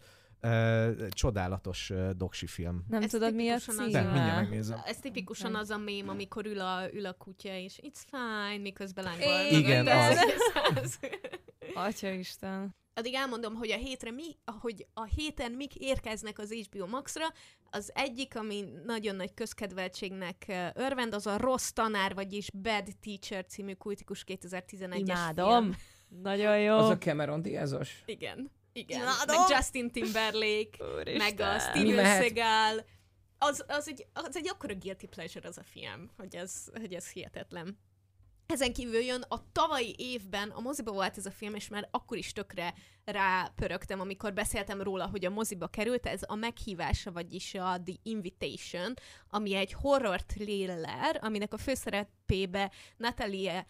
Csodálatos 1.09 1.91
ö, 1.91 2.11
doksi 2.17 2.47
film. 2.47 2.85
Nem 2.89 3.03
Ez 3.03 3.11
tudod, 3.11 3.35
mi 3.35 3.49
a 3.49 3.55
az 3.55 3.65
De, 3.67 3.73
címe? 3.73 4.03
mindjárt 4.03 4.41
megnézem. 4.41 4.81
Ez 4.85 4.99
tipikusan 4.99 5.55
az 5.55 5.71
a 5.71 5.79
mém, 5.79 6.09
amikor 6.09 6.47
ül 6.47 6.61
a, 6.61 6.93
ül 6.93 7.07
a 7.07 7.13
kutya, 7.13 7.55
és 7.57 7.79
it's 7.83 8.03
fine, 8.11 8.59
miközben 8.63 9.05
lángol. 9.05 9.59
Igen, 9.59 9.87
az. 9.87 10.17
ez- 10.75 10.99
Atya 11.87 12.11
Isten. 12.11 12.75
Addig 12.97 13.15
elmondom, 13.15 13.55
hogy 13.55 13.71
a 13.71 13.77
hétre 13.77 14.11
mi, 14.11 14.25
hogy 14.61 14.87
a 14.95 15.05
héten 15.05 15.53
mik 15.53 15.75
érkeznek 15.75 16.39
az 16.39 16.53
HBO 16.53 16.87
Max-ra. 16.87 17.25
Az 17.71 17.91
egyik, 17.95 18.37
ami 18.37 18.65
nagyon 18.87 19.17
nagy 19.17 19.35
közkedveltségnek 19.35 20.53
örvend, 20.75 21.15
az 21.15 21.27
a 21.27 21.37
Rossz 21.37 21.69
Tanár, 21.71 22.15
vagyis 22.15 22.51
Bad 22.63 22.85
Teacher 23.01 23.45
című 23.47 23.73
kultikus 23.73 24.25
2011-es 24.27 24.97
Imádom. 24.97 25.63
film. 25.63 25.75
Nagyon 26.23 26.59
jó. 26.61 26.77
Az 26.77 26.89
a 26.89 26.99
Cameron 26.99 27.43
Diazos. 27.43 28.03
Igen. 28.07 28.51
Igen. 28.77 29.01
Imádom. 29.01 29.41
Meg 29.41 29.49
Justin 29.49 29.91
Timberlake, 29.91 30.85
meg 31.19 31.41
a 31.41 31.59
Steven? 31.59 32.23
Seagal. 32.23 32.85
Az, 33.39 33.65
az, 33.69 33.89
egy, 33.89 34.07
az 34.13 34.37
egy 34.37 34.49
akkora 34.49 34.75
guilty 34.75 35.07
pleasure 35.07 35.49
az 35.49 35.59
a 35.59 35.63
film, 35.63 36.11
hogy 36.17 36.37
ez, 36.37 36.65
hogy 36.81 36.95
ez 36.95 37.11
hihetetlen. 37.11 37.79
Ezen 38.47 38.73
kívül 38.73 39.01
jön 39.01 39.25
a 39.29 39.53
tavalyi 39.53 39.95
évben, 39.99 40.51
a 40.51 40.61
moziba 40.61 40.93
volt 40.93 41.17
ez 41.17 41.27
a 41.27 41.31
film, 41.31 41.55
és 41.55 41.69
már 41.69 41.89
akkor 41.91 42.17
is 42.17 42.33
tökre 42.33 42.75
rápörögtem, 43.05 44.01
amikor 44.01 44.33
beszéltem 44.33 44.83
róla, 44.83 45.07
hogy 45.07 45.25
a 45.25 45.31
moziba 45.31 45.67
került, 45.67 46.07
ez 46.07 46.21
a 46.27 46.35
meghívása, 46.35 47.13
vagyis 47.13 47.55
a 47.55 47.83
The 47.85 47.95
Invitation, 48.03 48.95
ami 49.29 49.55
egy 49.55 49.73
horror 49.73 50.21
thriller, 50.21 51.19
aminek 51.21 51.53
a 51.53 51.59
főszerepébe 51.59 52.73
Natalie 52.97 53.67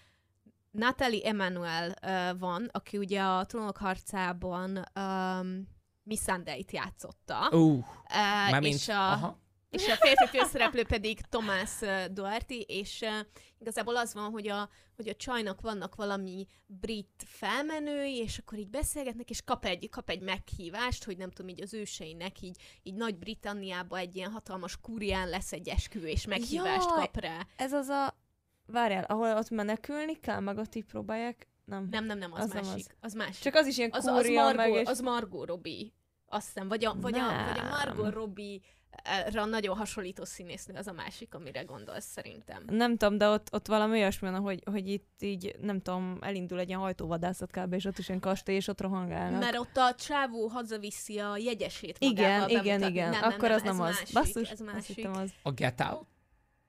Natalie 0.74 1.24
Emmanuel 1.24 1.94
uh, 2.02 2.38
van, 2.38 2.68
aki 2.72 2.98
ugye 2.98 3.22
a 3.22 3.46
Trónok 3.46 3.76
harcában 3.76 4.88
um, 5.00 5.68
Missandei-t 6.02 6.72
játszotta. 6.72 7.48
Ú, 7.52 7.84
Uh, 8.10 8.50
mármint, 8.50 8.74
és 8.74 8.88
a, 8.88 9.12
aha. 9.12 9.38
és 9.70 9.88
a 9.88 9.94
férfi 9.94 10.38
főszereplő 10.38 10.84
pedig 10.84 11.20
Tomás 11.20 11.80
uh, 11.80 12.04
Duarte, 12.04 12.54
és 12.54 13.00
uh, 13.00 13.26
igazából 13.58 13.96
az 13.96 14.14
van, 14.14 14.30
hogy 14.30 14.48
a, 14.48 14.68
hogy 14.96 15.08
a 15.08 15.14
csajnak 15.14 15.60
vannak 15.60 15.94
valami 15.94 16.46
brit 16.66 17.24
felmenői, 17.26 18.16
és 18.16 18.38
akkor 18.38 18.58
így 18.58 18.70
beszélgetnek, 18.70 19.30
és 19.30 19.42
kap 19.44 19.64
egy, 19.64 19.88
kap 19.88 20.10
egy 20.10 20.20
meghívást, 20.20 21.04
hogy 21.04 21.16
nem 21.16 21.30
tudom, 21.30 21.50
így 21.50 21.62
az 21.62 21.74
őseinek 21.74 22.40
így, 22.40 22.60
így 22.82 22.94
Nagy-Britanniába 22.94 23.98
egy 23.98 24.16
ilyen 24.16 24.30
hatalmas 24.30 24.80
kúrián 24.80 25.28
lesz 25.28 25.52
egy 25.52 25.68
esküvő, 25.68 26.06
és 26.06 26.26
meghívást 26.26 26.88
Jaj! 26.90 27.00
kap 27.00 27.20
rá. 27.20 27.46
Ez 27.56 27.72
az 27.72 27.88
a... 27.88 28.22
Várjál, 28.66 29.04
ahol 29.04 29.36
ott 29.36 29.50
menekülni 29.50 30.20
kell, 30.20 30.40
meg 30.40 30.58
ott 30.58 30.74
így 30.74 30.84
próbálják? 30.84 31.48
Nem. 31.64 31.88
Nem, 31.90 32.04
nem, 32.04 32.18
nem, 32.18 32.32
az, 32.32 32.40
Az 32.40 32.50
nem 32.50 32.64
másik. 32.64 32.86
az. 32.86 32.94
Az, 33.00 33.12
másik. 33.12 33.42
Csak 33.42 33.54
az 33.54 33.66
is 33.66 33.78
ilyen 33.78 33.90
az, 33.92 34.06
az, 34.06 34.26
Margot, 34.28 34.56
meg 34.56 34.72
és... 34.72 34.88
az 34.88 35.00
Margot 35.00 35.46
Robbie. 35.46 35.86
Azt 36.26 36.46
hiszem, 36.46 36.68
vagy 36.68 36.84
a, 36.84 36.94
vagy 37.00 37.18
a, 37.18 37.26
vagy 37.26 37.58
a 37.58 37.62
Nem. 37.62 37.68
Margot 37.68 38.12
Robbie-ra 38.12 39.44
nagyon 39.44 39.76
hasonlító 39.76 40.24
színésznő, 40.24 40.74
az 40.74 40.86
a 40.86 40.92
másik, 40.92 41.34
amire 41.34 41.62
gondolsz 41.62 42.04
szerintem. 42.06 42.62
Nem 42.66 42.96
tudom, 42.96 43.18
de 43.18 43.28
ott, 43.28 43.48
ott 43.52 43.66
valami 43.66 43.98
olyasmi 43.98 44.30
van, 44.30 44.40
hogy, 44.40 44.62
hogy 44.70 44.88
itt 44.88 45.12
így, 45.20 45.56
nem 45.60 45.80
tudom, 45.80 46.18
elindul 46.20 46.58
egy 46.58 46.68
ilyen 46.68 46.80
hajtóvadászat 46.80 47.50
kb. 47.50 47.72
és 47.72 47.84
ott 47.84 47.98
is 47.98 48.08
ilyen 48.08 48.20
kastély, 48.20 48.54
és 48.54 48.68
ott 48.68 48.80
rohangálnak. 48.80 49.40
Mert 49.40 49.58
ott 49.58 49.76
a 49.76 49.94
csávó 49.94 50.46
hazaviszi 50.46 51.18
a 51.18 51.36
jegyesét 51.36 51.96
igen, 51.98 52.30
magával 52.30 52.48
igen, 52.48 52.64
bemutatni. 52.64 52.94
igen. 52.94 53.10
Nem, 53.10 53.20
nem, 53.20 53.30
Akkor 53.30 53.48
nem, 53.48 53.56
az 53.56 53.62
nem 53.62 53.80
az. 53.80 53.94
Másik, 53.94 54.12
Basszus, 54.14 54.50
ez 54.50 54.60
azt 54.60 54.72
másik. 54.72 54.96
hittem 54.96 55.16
az. 55.16 55.32
A 55.42 55.50
Get 55.50 55.80
Out? 55.80 56.06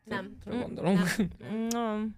Nem. 0.06 0.38
Gondolom. 0.46 0.94
Nem. 0.94 1.68
Nem. 1.70 2.16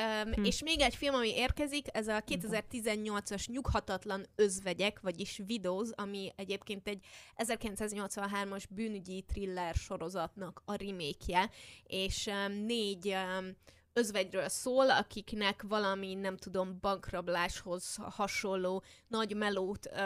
Um, 0.00 0.32
Hm. 0.32 0.44
És 0.44 0.62
még 0.62 0.80
egy 0.80 0.94
film, 0.94 1.14
ami 1.14 1.28
érkezik, 1.28 1.86
ez 1.92 2.08
a 2.08 2.20
2018-as 2.20 3.46
Nyughatatlan 3.46 4.26
özvegyek, 4.34 5.00
vagyis 5.00 5.38
Widows, 5.48 5.88
ami 5.94 6.32
egyébként 6.36 6.88
egy 6.88 7.04
1983-as 7.36 8.64
bűnügyi 8.70 9.22
thriller 9.22 9.74
sorozatnak 9.74 10.62
a 10.64 10.74
remake 10.74 11.50
és 11.84 12.26
um, 12.26 12.52
négy 12.52 13.06
um, 13.06 13.56
özvegyről 13.92 14.48
szól, 14.48 14.90
akiknek 14.90 15.62
valami, 15.62 16.14
nem 16.14 16.36
tudom, 16.36 16.78
bankrabláshoz 16.80 17.96
hasonló 17.96 18.82
nagy 19.08 19.36
melót 19.36 19.86
uh, 19.86 19.98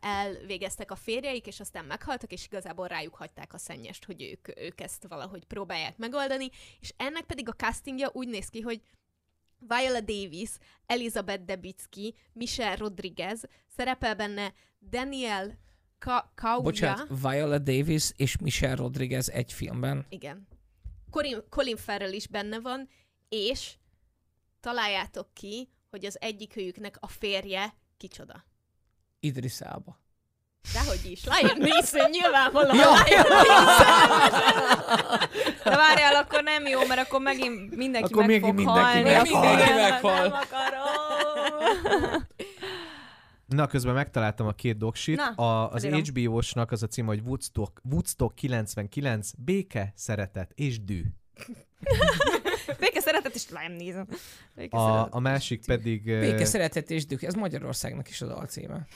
elvégeztek 0.00 0.90
a 0.90 0.96
férjeik, 0.96 1.46
és 1.46 1.60
aztán 1.60 1.84
meghaltak, 1.84 2.32
és 2.32 2.44
igazából 2.44 2.86
rájuk 2.86 3.14
hagyták 3.14 3.54
a 3.54 3.58
szennyest, 3.58 4.04
hogy 4.04 4.22
ők, 4.22 4.60
ők 4.60 4.80
ezt 4.80 5.06
valahogy 5.08 5.44
próbálják 5.44 5.96
megoldani, 5.96 6.48
és 6.80 6.92
ennek 6.96 7.24
pedig 7.24 7.48
a 7.48 7.52
castingja 7.52 8.10
úgy 8.12 8.28
néz 8.28 8.48
ki, 8.48 8.60
hogy 8.60 8.80
Viola 9.58 10.00
Davis, 10.00 10.50
Elizabeth 10.86 11.44
Debicki, 11.44 12.14
Michelle 12.32 12.76
Rodriguez, 12.76 13.42
szerepel 13.76 14.14
benne 14.14 14.52
Daniel 14.90 15.58
Ka- 15.98 16.30
Kauja, 16.34 16.62
Bocsánat, 16.62 17.08
Viola 17.22 17.58
Davis 17.58 18.12
és 18.16 18.36
Michelle 18.36 18.74
Rodriguez 18.74 19.28
egy 19.28 19.52
filmben. 19.52 20.06
igen. 20.08 20.46
Colin, 21.10 21.42
Colin 21.48 21.76
Farrell 21.76 22.12
is 22.12 22.26
benne 22.26 22.60
van, 22.60 22.88
és 23.32 23.72
találjátok 24.60 25.28
ki, 25.32 25.68
hogy 25.90 26.04
az 26.04 26.20
egyikőjüknek 26.20 26.96
a 27.00 27.06
férje 27.06 27.74
kicsoda. 27.96 28.44
Idris 29.20 29.60
Elba. 29.60 30.00
Dehogy 30.72 31.00
is. 31.10 31.24
Liam 31.24 31.58
Neeson, 31.58 32.10
nyilvánvalóan 32.10 32.76
Ja. 32.76 32.90
Neeson. 32.90 33.26
De 35.64 35.76
várjál, 35.76 36.14
akkor 36.14 36.42
nem 36.42 36.66
jó, 36.66 36.86
mert 36.86 37.00
akkor 37.00 37.20
megint 37.20 37.76
mindenki 37.76 38.12
Akkor 38.12 38.26
meg 38.26 38.40
fog 38.40 38.54
mindenki 38.54 38.80
halni. 38.80 39.02
meghal. 39.02 39.22
Mindenki 39.22 39.72
meghal. 39.72 40.28
Nem 40.28 40.32
akarom. 40.32 42.26
Na, 43.46 43.66
közben 43.66 43.94
megtaláltam 43.94 44.46
a 44.46 44.52
két 44.52 44.76
doksit. 44.76 45.16
Na, 45.16 45.26
A, 45.28 45.70
az. 45.70 45.84
HBO-snak 45.84 46.70
az 46.70 46.82
a 46.82 46.86
cím, 46.86 47.06
hogy 47.06 47.20
Woodstock, 47.20 47.80
Woodstock 47.90 48.34
99, 48.34 49.30
béke, 49.38 49.92
szeretet 49.96 50.52
és 50.54 50.84
dű. 50.84 51.02
Béke 52.78 53.00
szeretet 53.00 53.34
is 53.34 53.46
nem 53.46 53.72
nézem. 53.72 54.06
Béke 54.54 54.76
A, 54.76 55.02
a 55.02 55.08
és 55.14 55.20
másik 55.20 55.64
pedig... 55.66 56.04
Béke, 56.04 56.44
szeretet 56.44 56.90
és 56.90 57.06
dük. 57.06 57.22
Ez 57.22 57.34
Magyarországnak 57.34 58.08
is 58.08 58.20
a 58.20 58.26
dalcíme. 58.26 58.86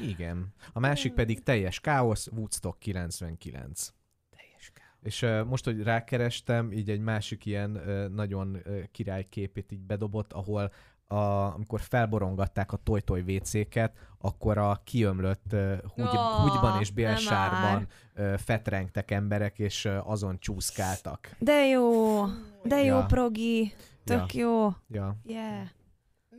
Igen. 0.00 0.54
A 0.72 0.80
másik 0.80 1.12
pedig 1.12 1.42
teljes 1.42 1.80
káosz, 1.80 2.26
Woodstock 2.26 2.78
99. 2.78 3.92
Teljes 4.36 4.70
ká. 4.74 4.82
És 5.02 5.22
uh, 5.22 5.44
most, 5.44 5.64
hogy 5.64 5.82
rákerestem, 5.82 6.72
így 6.72 6.90
egy 6.90 7.00
másik 7.00 7.46
ilyen 7.46 7.76
uh, 7.76 8.08
nagyon 8.08 8.62
uh, 8.66 8.82
királyképét 8.92 9.72
így 9.72 9.84
bedobott, 9.84 10.32
ahol 10.32 10.72
a, 11.12 11.54
amikor 11.54 11.80
felborongatták 11.80 12.72
a 12.72 12.76
toj-toj 12.76 13.20
WC-ket, 13.20 13.92
akkor 14.20 14.58
a 14.58 14.80
kiömlött 14.84 15.52
uh, 15.52 15.78
húgy, 15.94 16.16
Ó, 16.16 16.42
húgyban 16.42 16.80
és 16.80 16.90
bélsárban 16.90 17.86
uh, 18.16 18.34
fetrengtek 18.38 19.10
emberek, 19.10 19.58
és 19.58 19.84
uh, 19.84 20.10
azon 20.10 20.38
csúszkáltak. 20.38 21.36
De 21.38 21.66
jó, 21.66 22.24
de 22.62 22.82
jó 22.82 22.96
Ja. 22.96 23.04
progi, 23.06 23.72
tök 24.04 24.34
jó. 24.34 24.68
Ja. 24.88 25.16
Yeah. 25.24 25.68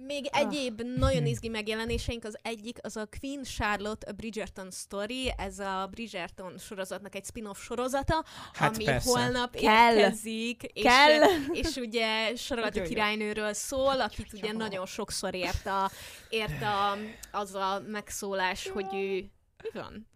Még 0.05 0.29
Ah. 0.31 0.39
egyéb 0.39 0.81
nagyon 0.81 1.25
izgi 1.25 1.47
megjelenéseink, 1.47 2.23
az 2.23 2.37
egyik 2.41 2.77
az 2.81 2.97
a 2.97 3.07
Queen 3.19 3.43
Charlotte 3.43 4.09
a 4.09 4.13
Bridgerton 4.13 4.71
Story, 4.71 5.33
ez 5.37 5.59
a 5.59 5.87
Bridgerton 5.91 6.57
sorozatnak 6.57 7.15
egy 7.15 7.25
spin-off 7.25 7.61
sorozata, 7.61 8.23
Hát 8.53 8.75
ami 8.75 8.83
persze. 8.83 9.09
holnap 9.09 9.55
Kell. 9.55 9.95
érkezik, 9.97 10.63
és, 10.63 10.83
Kell. 10.83 11.21
és 11.51 11.75
ugye 11.75 12.33
Charlotte 12.33 12.81
királynőről 12.81 13.53
szól, 13.53 14.01
akit 14.01 14.33
ugye 14.33 14.51
nagyon 14.51 14.85
sokszor 14.85 15.35
ért, 15.35 15.65
a, 15.65 15.91
ért 16.29 16.61
a, 16.61 16.97
az 17.31 17.55
a 17.55 17.81
megszólás, 17.87 18.67
hogy 18.69 18.87
ő... 18.93 19.31
Mi 19.63 19.69
van? 19.73 20.09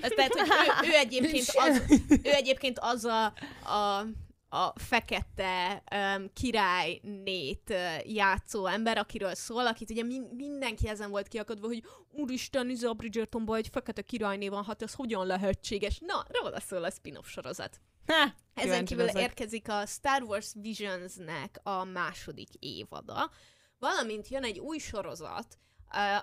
Tehát, 0.16 0.32
hogy 0.32 0.88
ő, 0.88 0.92
ő, 0.92 0.96
egyébként 0.96 1.50
az, 1.54 1.82
ő 2.22 2.30
egyébként 2.32 2.78
az 2.80 3.04
a, 3.04 3.24
a 3.72 4.06
a 4.54 4.72
fekete 4.74 5.82
um, 5.94 6.30
királynét 6.32 7.70
uh, 7.70 8.14
játszó 8.14 8.66
ember, 8.66 8.98
akiről 8.98 9.34
szól, 9.34 9.66
akit 9.66 9.90
ugye 9.90 10.02
min- 10.02 10.32
mindenki 10.32 10.88
ezen 10.88 11.10
volt 11.10 11.28
kiakadva, 11.28 11.66
hogy 11.66 11.84
úristen, 12.10 12.70
ez 12.70 12.82
a 12.82 12.92
Bridgertonban 12.92 13.56
egy 13.56 13.68
fekete 13.68 14.02
királyné 14.02 14.48
van, 14.48 14.64
hát 14.64 14.82
ez 14.82 14.94
hogyan 14.94 15.26
lehetséges? 15.26 15.98
Na, 15.98 16.26
róla 16.28 16.60
szól 16.60 16.84
a 16.84 16.90
spin-off 16.90 17.26
sorozat. 17.28 17.80
Ha, 18.06 18.34
Ezen 18.54 18.84
kívül 18.84 19.04
leszek. 19.04 19.22
érkezik 19.22 19.68
a 19.68 19.86
Star 19.86 20.22
Wars 20.22 20.52
Visionsnek 20.54 21.60
a 21.62 21.84
második 21.84 22.48
évada, 22.58 23.30
valamint 23.78 24.28
jön 24.28 24.44
egy 24.44 24.58
új 24.58 24.78
sorozat, 24.78 25.58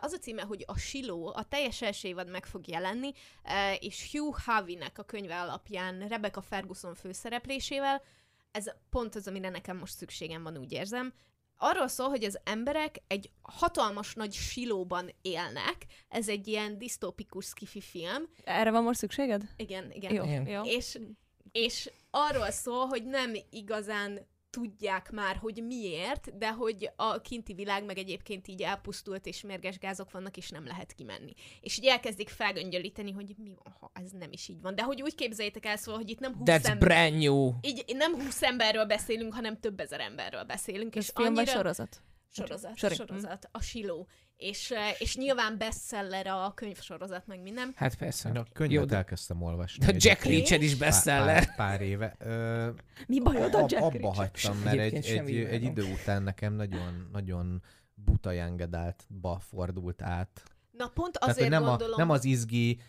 az 0.02 0.14
a 0.14 0.18
címe, 0.18 0.42
hogy 0.42 0.64
a 0.68 0.78
Siló, 0.78 1.34
a 1.36 1.44
teljes 1.44 1.82
első 1.82 2.08
évad 2.08 2.30
meg 2.30 2.46
fog 2.46 2.68
jelenni, 2.68 3.12
és 3.80 4.12
Hugh 4.12 4.38
Harvey-nek 4.46 4.98
a 4.98 5.04
könyve 5.04 5.42
alapján 5.42 6.08
Rebecca 6.08 6.42
Ferguson 6.42 6.96
főszereplésével. 6.96 8.02
Ez 8.52 8.66
pont 8.90 9.16
az, 9.16 9.28
amire 9.28 9.50
nekem 9.50 9.78
most 9.78 9.98
szükségem 9.98 10.44
van, 10.44 10.58
úgy 10.58 10.72
érzem. 10.72 11.14
Arról 11.62 11.88
szól, 11.88 12.10
hogy 12.10 12.24
az 12.24 12.40
emberek 12.44 13.02
egy 13.08 13.30
hatalmas 13.42 14.14
nagy 14.14 14.34
silóban 14.34 15.10
élnek. 15.22 15.86
Ez 16.08 16.30
egy 16.30 16.48
ilyen 16.48 16.78
disztópikus 16.78 17.46
skifi 17.46 17.82
film. 17.82 18.24
Erre 18.44 18.72
van 18.72 18.84
most 18.84 19.00
szükséged? 19.00 19.44
Igen, 19.56 19.92
igen. 19.92 20.14
Jó, 20.14 20.52
jó. 20.54 20.64
És, 20.64 21.00
és 21.52 21.92
arról 22.10 22.52
szól, 22.52 22.86
hogy 22.86 23.06
nem 23.06 23.34
igazán 23.50 24.28
tudják 24.50 25.12
már, 25.12 25.36
hogy 25.36 25.64
miért, 25.68 26.38
de 26.38 26.52
hogy 26.52 26.92
a 26.96 27.22
kinti 27.22 27.54
világ 27.54 27.86
meg 27.86 27.98
egyébként 27.98 28.48
így 28.48 28.62
elpusztult, 28.62 29.26
és 29.26 29.42
mérges 29.42 29.78
gázok 29.78 30.12
vannak, 30.12 30.38
és 30.38 30.50
nem 30.50 30.66
lehet 30.66 30.94
kimenni. 30.94 31.34
És 31.62 31.78
így 31.78 31.86
elkezdik 31.86 32.30
felgöngyölíteni, 32.30 33.12
hogy 33.12 33.36
mi 33.38 33.54
van, 33.64 33.76
ha 33.80 33.92
ez 33.94 34.12
nem 34.12 34.32
is 34.32 34.48
így 34.48 34.62
van. 34.62 34.76
De 34.76 34.84
hogy 34.84 35.02
úgy 35.02 35.16
képzeljétek 35.16 35.66
el, 35.66 35.78
szóval, 35.78 36.00
hogy 36.00 36.10
itt 36.10 36.20
nem 36.20 36.36
20 36.36 36.48
That's 36.50 36.66
ember, 36.66 36.88
brand 36.88 37.18
new. 37.18 37.54
így 37.62 37.84
nem 37.96 38.14
20 38.14 38.42
emberről 38.42 38.86
beszélünk, 38.86 39.34
hanem 39.34 39.60
több 39.60 39.80
ezer 39.80 40.00
emberről 40.00 40.44
beszélünk. 40.44 40.96
Ez 40.96 41.04
és 41.04 41.12
film 41.16 41.34
vagy 41.34 41.38
annyira... 41.38 41.58
sorozat? 41.58 42.02
Sorozat, 42.32 42.78
Sorry. 42.78 42.96
sorozat, 42.96 43.50
a 43.52 43.62
Siló. 43.62 44.08
És, 44.40 44.74
és 44.98 45.16
nyilván 45.16 45.58
bestseller 45.58 46.28
a 46.28 46.52
könyvsorozat, 46.56 47.28
meg 47.28 47.42
minden. 47.42 47.74
Hát 47.76 47.96
persze. 47.96 48.30
Én 48.30 48.36
a 48.36 48.38
Jó, 48.38 48.44
könyvet 48.54 48.86
de- 48.88 48.96
elkezdtem 48.96 49.42
olvasni. 49.42 49.86
De 49.86 49.94
Jack. 49.98 50.24
Reacher 50.24 50.62
is 50.62 50.76
bestseller. 50.76 51.46
Pár, 51.46 51.56
pár 51.56 51.82
éve. 51.82 52.16
Ö, 52.20 52.70
Mi 53.08 53.22
bajod 53.22 53.54
a 53.54 53.60
Jack 53.60 53.84
abba 53.84 53.98
Reacher? 53.98 54.16
hagytam, 54.16 54.58
mert 54.58 54.78
egy, 54.80 54.94
egy, 55.06 55.36
egy, 55.44 55.64
idő 55.64 55.84
után 55.84 56.24
nekem 56.24 56.54
nagyon, 56.54 57.10
nagyon 57.12 57.62
buta 57.94 58.32
ba 59.22 59.40
fordult 59.40 60.02
át. 60.02 60.44
Na 60.72 60.88
pont 60.88 61.14
Tehát, 61.20 61.36
azért 61.36 61.50
hogy 61.50 61.60
nem, 61.60 61.70
gondolom... 61.70 61.94
a, 61.94 61.98
nem 61.98 62.10
az 62.10 62.26
izgi 62.26 62.80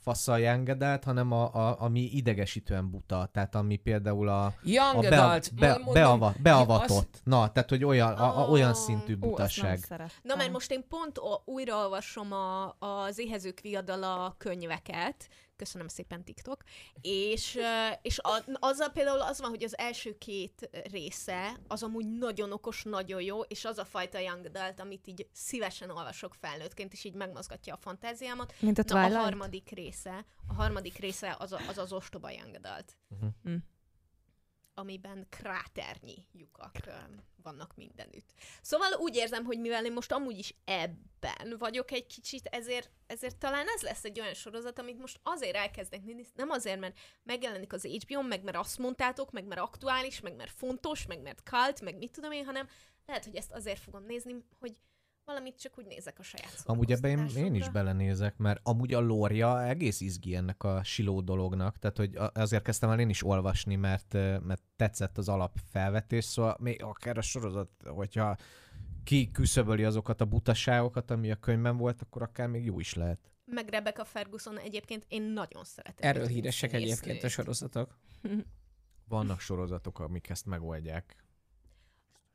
faszal 0.00 0.38
young 0.38 0.76
hanem 1.04 1.32
a, 1.32 1.54
a, 1.54 1.76
ami 1.80 2.00
idegesítően 2.00 2.90
buta. 2.90 3.28
Tehát 3.32 3.54
ami 3.54 3.76
például 3.76 4.28
a, 4.28 4.54
Young 4.62 5.04
a 5.04 5.08
bea, 5.08 5.24
adult. 5.24 5.54
be, 5.54 5.68
mondom, 5.68 5.92
beava, 5.92 6.34
beavatott. 6.42 7.20
Na, 7.24 7.52
tehát 7.52 7.68
hogy 7.68 7.84
olyan, 7.84 8.12
a, 8.12 8.44
a, 8.44 8.48
olyan 8.48 8.70
Ó. 8.70 8.74
szintű 8.74 9.12
azt 9.12 9.20
butaság. 9.20 9.78
szerettem. 9.78 10.18
Na, 10.22 10.36
mert 10.36 10.52
most 10.52 10.70
én 10.70 10.84
pont 10.88 11.20
újraolvasom 11.44 12.32
a, 12.32 12.76
az 12.78 13.18
Éhezők 13.18 13.60
viadala 13.60 14.34
könyveket, 14.38 15.28
köszönöm 15.60 15.88
szépen 15.88 16.24
TikTok, 16.24 16.62
és, 17.00 17.58
és 18.02 18.18
a, 18.18 18.44
azzal 18.52 18.88
például 18.88 19.20
az 19.20 19.40
van, 19.40 19.50
hogy 19.50 19.62
az 19.62 19.78
első 19.78 20.18
két 20.18 20.70
része 20.90 21.56
az 21.68 21.82
amúgy 21.82 22.06
nagyon 22.18 22.52
okos, 22.52 22.82
nagyon 22.82 23.22
jó, 23.22 23.40
és 23.40 23.64
az 23.64 23.78
a 23.78 23.84
fajta 23.84 24.18
young 24.18 24.46
adult, 24.46 24.80
amit 24.80 25.06
így 25.06 25.28
szívesen 25.32 25.90
olvasok 25.90 26.34
felnőttként, 26.34 26.92
és 26.92 27.04
így 27.04 27.14
megmozgatja 27.14 27.74
a 27.74 27.76
fantáziámat. 27.76 28.54
Mint 28.60 28.78
a 28.78 28.82
Na, 28.86 29.04
a 29.04 29.08
harmadik 29.08 29.70
része, 29.70 30.24
a 30.46 30.54
harmadik 30.54 30.98
része 30.98 31.36
az 31.38 31.52
a, 31.52 31.60
az, 31.68 31.78
az 31.78 31.92
ostoba 31.92 32.30
young 32.30 32.54
adult. 32.54 32.96
Mhm. 33.08 33.26
Mm. 33.48 33.56
Amiben 34.74 35.26
kráternyi 35.28 36.26
lyukak 36.32 36.76
vannak 37.42 37.76
mindenütt. 37.76 38.34
Szóval 38.62 38.92
úgy 38.92 39.16
érzem, 39.16 39.44
hogy 39.44 39.60
mivel 39.60 39.84
én 39.84 39.92
most 39.92 40.12
amúgy 40.12 40.38
is 40.38 40.54
ebben 40.64 41.56
vagyok 41.58 41.90
egy 41.90 42.06
kicsit, 42.06 42.46
ezért, 42.46 42.90
ezért 43.06 43.36
talán 43.36 43.66
ez 43.74 43.82
lesz 43.82 44.04
egy 44.04 44.20
olyan 44.20 44.34
sorozat, 44.34 44.78
amit 44.78 44.98
most 44.98 45.20
azért 45.22 45.56
elkezdek 45.56 46.04
nézni, 46.04 46.26
nem 46.34 46.50
azért, 46.50 46.80
mert 46.80 46.98
megjelenik 47.22 47.72
az 47.72 47.84
HBO-n, 47.84 48.26
meg 48.26 48.42
mert 48.42 48.56
azt 48.56 48.78
mondtátok, 48.78 49.30
meg 49.30 49.44
mert 49.44 49.60
aktuális, 49.60 50.20
meg 50.20 50.34
mert 50.34 50.50
fontos, 50.50 51.06
meg 51.06 51.20
mert 51.20 51.42
kalt, 51.42 51.80
meg 51.80 51.96
mit 51.96 52.12
tudom 52.12 52.32
én, 52.32 52.44
hanem 52.44 52.68
lehet, 53.06 53.24
hogy 53.24 53.36
ezt 53.36 53.52
azért 53.52 53.80
fogom 53.80 54.04
nézni, 54.04 54.44
hogy 54.58 54.76
valamit 55.30 55.60
csak 55.60 55.78
úgy 55.78 55.86
nézek 55.86 56.18
a 56.18 56.22
saját 56.22 56.62
Amúgy 56.64 56.92
ebben 56.92 57.10
én, 57.10 57.44
én 57.44 57.54
is 57.54 57.68
belenézek, 57.68 58.36
mert 58.36 58.60
amúgy 58.62 58.94
a 58.94 59.00
lórja 59.00 59.64
egész 59.64 60.00
izgi 60.00 60.34
ennek 60.34 60.62
a 60.62 60.82
siló 60.84 61.20
dolognak, 61.20 61.78
tehát 61.78 61.96
hogy 61.96 62.18
azért 62.34 62.62
kezdtem 62.62 62.90
el 62.90 63.00
én 63.00 63.08
is 63.08 63.24
olvasni, 63.24 63.76
mert, 63.76 64.12
mert 64.42 64.62
tetszett 64.76 65.18
az 65.18 65.28
alapfelvetés, 65.28 66.24
szóval 66.24 66.56
még 66.60 66.82
akár 66.82 67.18
a 67.18 67.22
sorozat, 67.22 67.70
hogyha 67.84 68.36
ki 69.04 69.30
küszöböli 69.30 69.84
azokat 69.84 70.20
a 70.20 70.24
butaságokat, 70.24 71.10
ami 71.10 71.30
a 71.30 71.36
könyvben 71.36 71.76
volt, 71.76 72.02
akkor 72.02 72.22
akár 72.22 72.48
még 72.48 72.64
jó 72.64 72.80
is 72.80 72.94
lehet. 72.94 73.18
Meg 73.44 73.68
Rebecca 73.68 74.04
Ferguson 74.04 74.58
egyébként 74.58 75.04
én 75.08 75.22
nagyon 75.22 75.64
szeretem. 75.64 76.10
Erről 76.10 76.26
híresek 76.26 76.72
egyébként 76.72 77.22
a 77.22 77.28
sorozatok. 77.28 77.98
Vannak 79.08 79.40
sorozatok, 79.40 79.98
amik 79.98 80.28
ezt 80.28 80.46
megoldják. 80.46 81.24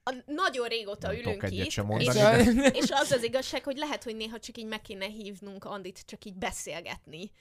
A, 0.09 0.15
nagyon 0.25 0.67
régóta 0.67 1.07
Nem 1.07 1.19
ülünk 1.19 1.45
itt, 1.49 1.69
sem 1.69 1.89
és, 1.89 2.05
mondani, 2.05 2.53
de- 2.53 2.67
és 2.67 2.89
az 2.89 3.11
az 3.11 3.23
igazság, 3.23 3.63
hogy 3.63 3.77
lehet, 3.77 4.03
hogy 4.03 4.15
néha 4.15 4.39
csak 4.39 4.57
így 4.57 4.65
meg 4.65 4.81
kéne 4.81 5.05
hívnunk 5.05 5.63
Andit, 5.65 6.03
csak 6.05 6.25
így 6.25 6.35
beszélgetni 6.37 7.31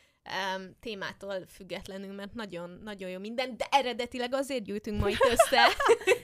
um, 0.57 0.77
témától 0.81 1.45
függetlenül, 1.49 2.15
mert 2.15 2.35
nagyon, 2.35 2.81
nagyon 2.85 3.11
jó 3.11 3.19
minden, 3.19 3.57
de 3.57 3.67
eredetileg 3.71 4.35
azért 4.35 4.63
gyűjtünk 4.65 5.01
ma 5.01 5.09
itt 5.09 5.27
össze, 5.31 5.67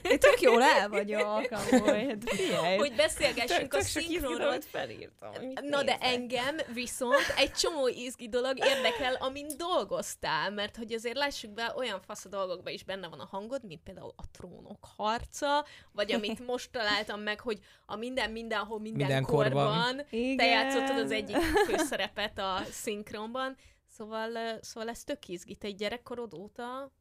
Én 0.01 0.19
tök 0.19 0.41
jól 0.41 0.61
el 0.63 0.89
vagyok, 0.89 1.47
amúgy. 1.51 2.17
Hát 2.51 2.77
hogy 2.77 2.93
beszélgessünk 2.95 3.69
Tök- 3.71 3.73
a 3.73 3.81
szinkronról. 3.81 4.61
felírtam. 4.61 5.31
Na 5.61 5.83
de 5.83 5.97
engem 5.97 6.55
viszont 6.73 7.33
egy 7.37 7.51
csomó 7.51 7.87
izgi 7.87 8.29
dolog 8.29 8.57
érdekel, 8.57 9.13
amin 9.15 9.47
dolgoztál, 9.57 10.51
mert 10.51 10.75
hogy 10.77 10.93
azért 10.93 11.17
lássuk 11.17 11.51
be, 11.53 11.73
olyan 11.75 12.01
fasz 12.01 12.25
a 12.25 12.29
dolgokban 12.29 12.73
is 12.73 12.83
benne 12.83 13.07
van 13.07 13.19
a 13.19 13.27
hangod, 13.31 13.63
mint 13.63 13.81
például 13.83 14.13
a 14.15 14.23
trónok 14.37 14.85
harca, 14.97 15.65
vagy 15.91 16.11
amit 16.11 16.45
most 16.51 16.71
találtam 16.71 17.19
meg, 17.21 17.39
hogy 17.39 17.59
a 17.85 17.95
minden 17.95 18.31
mindenhol 18.31 18.79
mindenkorban, 18.79 19.95
Mindenkorban. 20.11 20.37
te 20.37 20.45
játszottad 20.45 20.97
az 20.97 21.11
egyik 21.11 21.35
főszerepet 21.37 22.39
a 22.39 22.61
szinkronban, 22.71 23.57
szóval, 24.01 24.59
szóval 24.61 24.89
ez 24.89 25.03
tök 25.03 25.27
izgi, 25.27 25.55
te 25.55 25.67
egy 25.67 25.75
gyerekkorod 25.75 26.33
óta, 26.33 26.91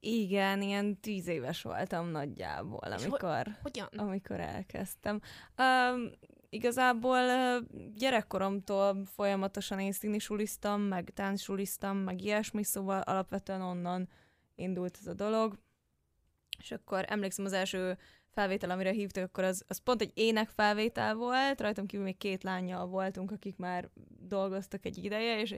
Igen, 0.00 0.62
ilyen 0.62 1.00
tíz 1.00 1.26
éves 1.26 1.62
voltam 1.62 2.08
nagyjából, 2.08 2.78
amikor, 2.78 3.46
hogyan? 3.62 3.88
amikor 3.96 4.40
elkezdtem. 4.40 5.20
Um, 5.58 6.10
igazából 6.48 7.18
uh, 7.18 7.64
gyerekkoromtól 7.94 9.04
folyamatosan 9.04 9.80
én 9.80 9.92
színisuliztam, 9.92 10.80
meg 10.80 11.10
táncsuliztam, 11.14 11.96
meg 11.96 12.20
ilyesmi, 12.20 12.64
szóval 12.64 13.00
alapvetően 13.00 13.62
onnan 13.62 14.08
indult 14.54 14.96
ez 15.00 15.06
a 15.06 15.14
dolog. 15.14 15.58
És 16.58 16.72
akkor 16.72 17.04
emlékszem 17.08 17.44
az 17.44 17.52
első 17.52 17.98
felvétel, 18.34 18.70
amire 18.70 18.90
hívtak, 18.90 19.24
akkor 19.24 19.44
az, 19.44 19.64
az 19.68 19.78
pont 19.78 20.00
egy 20.00 20.10
ének 20.14 20.48
felvétel 20.48 21.14
volt, 21.14 21.60
rajtam 21.60 21.86
kívül 21.86 22.04
még 22.04 22.16
két 22.16 22.42
lányjal 22.42 22.86
voltunk, 22.86 23.30
akik 23.30 23.56
már 23.56 23.88
dolgoztak 24.28 24.84
egy 24.84 25.04
ideje, 25.04 25.40
és 25.40 25.56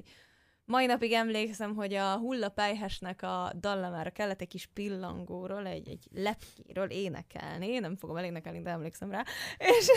Mai 0.67 0.87
napig 0.87 1.13
emlékszem, 1.13 1.75
hogy 1.75 1.95
a 1.95 2.17
hullapelyhesnek 2.17 3.23
a 3.23 3.53
dallamára 3.61 4.11
kellett 4.11 4.41
egy 4.41 4.49
kis 4.49 4.67
pillangóról, 4.67 5.67
egy, 5.67 5.89
egy 5.89 6.05
lepkéről 6.15 6.91
énekelni, 6.91 7.79
nem 7.79 7.97
fogom 7.97 8.17
elénekelni, 8.17 8.63
de 8.63 8.71
emlékszem 8.71 9.11
rá, 9.11 9.23
és, 9.59 9.89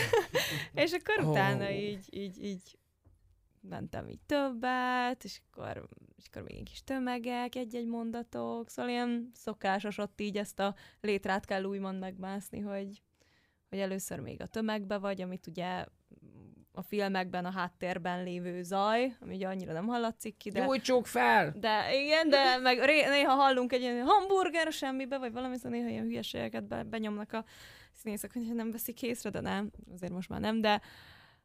és 0.84 0.92
akkor 0.92 1.24
Ó. 1.24 1.30
utána 1.30 1.70
így, 1.70 2.04
így, 2.10 2.44
így 2.44 2.78
mentem 3.60 4.08
így 4.08 4.20
többet, 4.26 5.24
és 5.24 5.40
akkor, 5.46 5.88
és 6.16 6.24
akkor 6.26 6.42
még 6.42 6.56
egy 6.56 6.68
kis 6.70 6.84
tömegek, 6.84 7.54
egy-egy 7.54 7.86
mondatok, 7.86 8.68
szóval 8.68 8.90
ilyen 8.90 9.30
szokásos 9.34 9.98
ott 9.98 10.20
így 10.20 10.36
ezt 10.36 10.60
a 10.60 10.74
létrát 11.00 11.44
kell 11.44 11.64
úgymond 11.64 11.98
megmászni, 11.98 12.60
hogy, 12.60 13.02
hogy 13.68 13.78
először 13.78 14.20
még 14.20 14.40
a 14.40 14.46
tömegbe 14.46 14.98
vagy, 14.98 15.20
amit 15.20 15.46
ugye 15.46 15.84
a 16.72 16.82
filmekben 16.82 17.44
a 17.44 17.50
háttérben 17.50 18.24
lévő 18.24 18.62
zaj, 18.62 19.16
ami 19.20 19.34
ugye 19.34 19.48
annyira 19.48 19.72
nem 19.72 19.86
hallatszik 19.86 20.36
ki, 20.36 20.50
de... 20.50 20.64
Gyújtsuk 20.64 21.06
fel! 21.06 21.52
De 21.56 22.02
igen, 22.02 22.28
de 22.28 22.58
meg 22.58 22.78
ré, 22.78 23.08
néha 23.08 23.34
hallunk 23.34 23.72
egy 23.72 23.80
ilyen 23.80 24.06
hamburger 24.06 24.72
semmibe, 24.72 25.18
vagy 25.18 25.32
valami, 25.32 25.56
szóval 25.56 25.78
néha 25.78 25.88
ilyen 25.88 26.04
hülyeségeket 26.04 26.64
be, 26.64 26.82
benyomnak 26.82 27.32
a 27.32 27.44
színészek, 27.92 28.32
hogy 28.32 28.54
nem 28.54 28.70
veszik 28.70 29.02
észre, 29.02 29.30
de 29.30 29.40
nem, 29.40 29.70
azért 29.92 30.12
most 30.12 30.28
már 30.28 30.40
nem, 30.40 30.60
de 30.60 30.80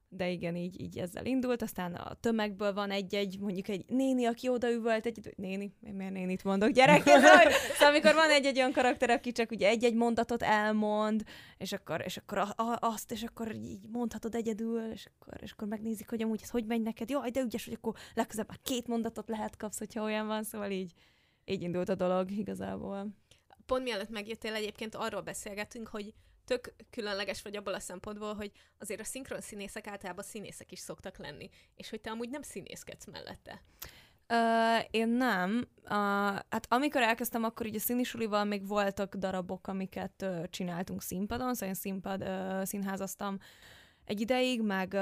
de 0.09 0.29
igen, 0.29 0.55
így, 0.55 0.81
így 0.81 0.97
ezzel 0.97 1.25
indult, 1.25 1.61
aztán 1.61 1.93
a 1.93 2.13
tömegből 2.13 2.73
van 2.73 2.91
egy-egy, 2.91 3.39
mondjuk 3.39 3.67
egy 3.67 3.85
néni, 3.87 4.25
aki 4.25 4.49
odaüvölt, 4.49 5.05
egy, 5.05 5.33
néni, 5.35 5.73
miért 5.79 6.13
nénit 6.13 6.43
mondok, 6.43 6.69
gyerek, 6.69 7.03
szóval, 7.05 7.51
szóval 7.51 7.89
amikor 7.89 8.13
van 8.13 8.29
egy-egy 8.29 8.57
olyan 8.57 8.71
karakter, 8.71 9.09
aki 9.09 9.31
csak 9.31 9.51
ugye 9.51 9.67
egy-egy 9.67 9.95
mondatot 9.95 10.43
elmond, 10.43 11.23
és 11.57 11.71
akkor, 11.71 12.01
és 12.05 12.17
akkor 12.17 12.37
a, 12.37 12.47
a, 12.55 12.77
azt, 12.79 13.11
és 13.11 13.23
akkor 13.23 13.55
így 13.55 13.87
mondhatod 13.91 14.35
egyedül, 14.35 14.91
és 14.91 15.05
akkor, 15.05 15.33
és 15.41 15.51
akkor 15.51 15.67
megnézik, 15.67 16.09
hogy 16.09 16.21
amúgy 16.21 16.39
ez 16.43 16.49
hogy 16.49 16.65
megy 16.65 16.81
neked, 16.81 17.09
jaj, 17.09 17.29
de 17.29 17.41
ügyes, 17.41 17.65
hogy 17.65 17.73
akkor 17.73 17.93
legközelebb 18.13 18.49
már 18.49 18.59
két 18.63 18.87
mondatot 18.87 19.29
lehet 19.29 19.57
kapsz, 19.57 19.77
hogyha 19.77 20.03
olyan 20.03 20.27
van, 20.27 20.43
szóval 20.43 20.71
így, 20.71 20.93
így 21.45 21.61
indult 21.61 21.89
a 21.89 21.95
dolog 21.95 22.31
igazából. 22.31 23.07
Pont 23.65 23.83
mielőtt 23.83 24.09
megjöttél, 24.09 24.53
egyébként 24.53 24.95
arról 24.95 25.21
beszélgetünk, 25.21 25.87
hogy 25.87 26.13
tök 26.45 26.73
különleges 26.89 27.41
vagy 27.41 27.55
abból 27.55 27.73
a 27.73 27.79
szempontból, 27.79 28.33
hogy 28.33 28.51
azért 28.79 28.99
a 28.99 29.03
szinkron 29.03 29.41
színészek 29.41 29.87
általában 29.87 30.23
színészek 30.23 30.71
is 30.71 30.79
szoktak 30.79 31.17
lenni, 31.17 31.49
és 31.75 31.89
hogy 31.89 32.01
te 32.01 32.09
amúgy 32.09 32.29
nem 32.29 32.41
színészkedsz 32.41 33.05
mellette. 33.05 33.61
Uh, 34.29 34.85
én 34.91 35.07
nem. 35.07 35.67
Uh, 35.83 35.89
hát 36.49 36.65
amikor 36.67 37.01
elkezdtem, 37.01 37.43
akkor 37.43 37.65
ugye 37.65 37.79
színisulival 37.79 38.43
még 38.43 38.67
voltak 38.67 39.15
darabok, 39.15 39.67
amiket 39.67 40.21
uh, 40.21 40.43
csináltunk 40.49 41.01
színpadon, 41.01 41.53
szóval 41.53 41.67
én 41.67 41.73
színpad 41.73 42.21
uh, 42.21 42.63
színházaztam 42.63 43.37
egy 44.05 44.21
ideig, 44.21 44.61
meg, 44.61 44.93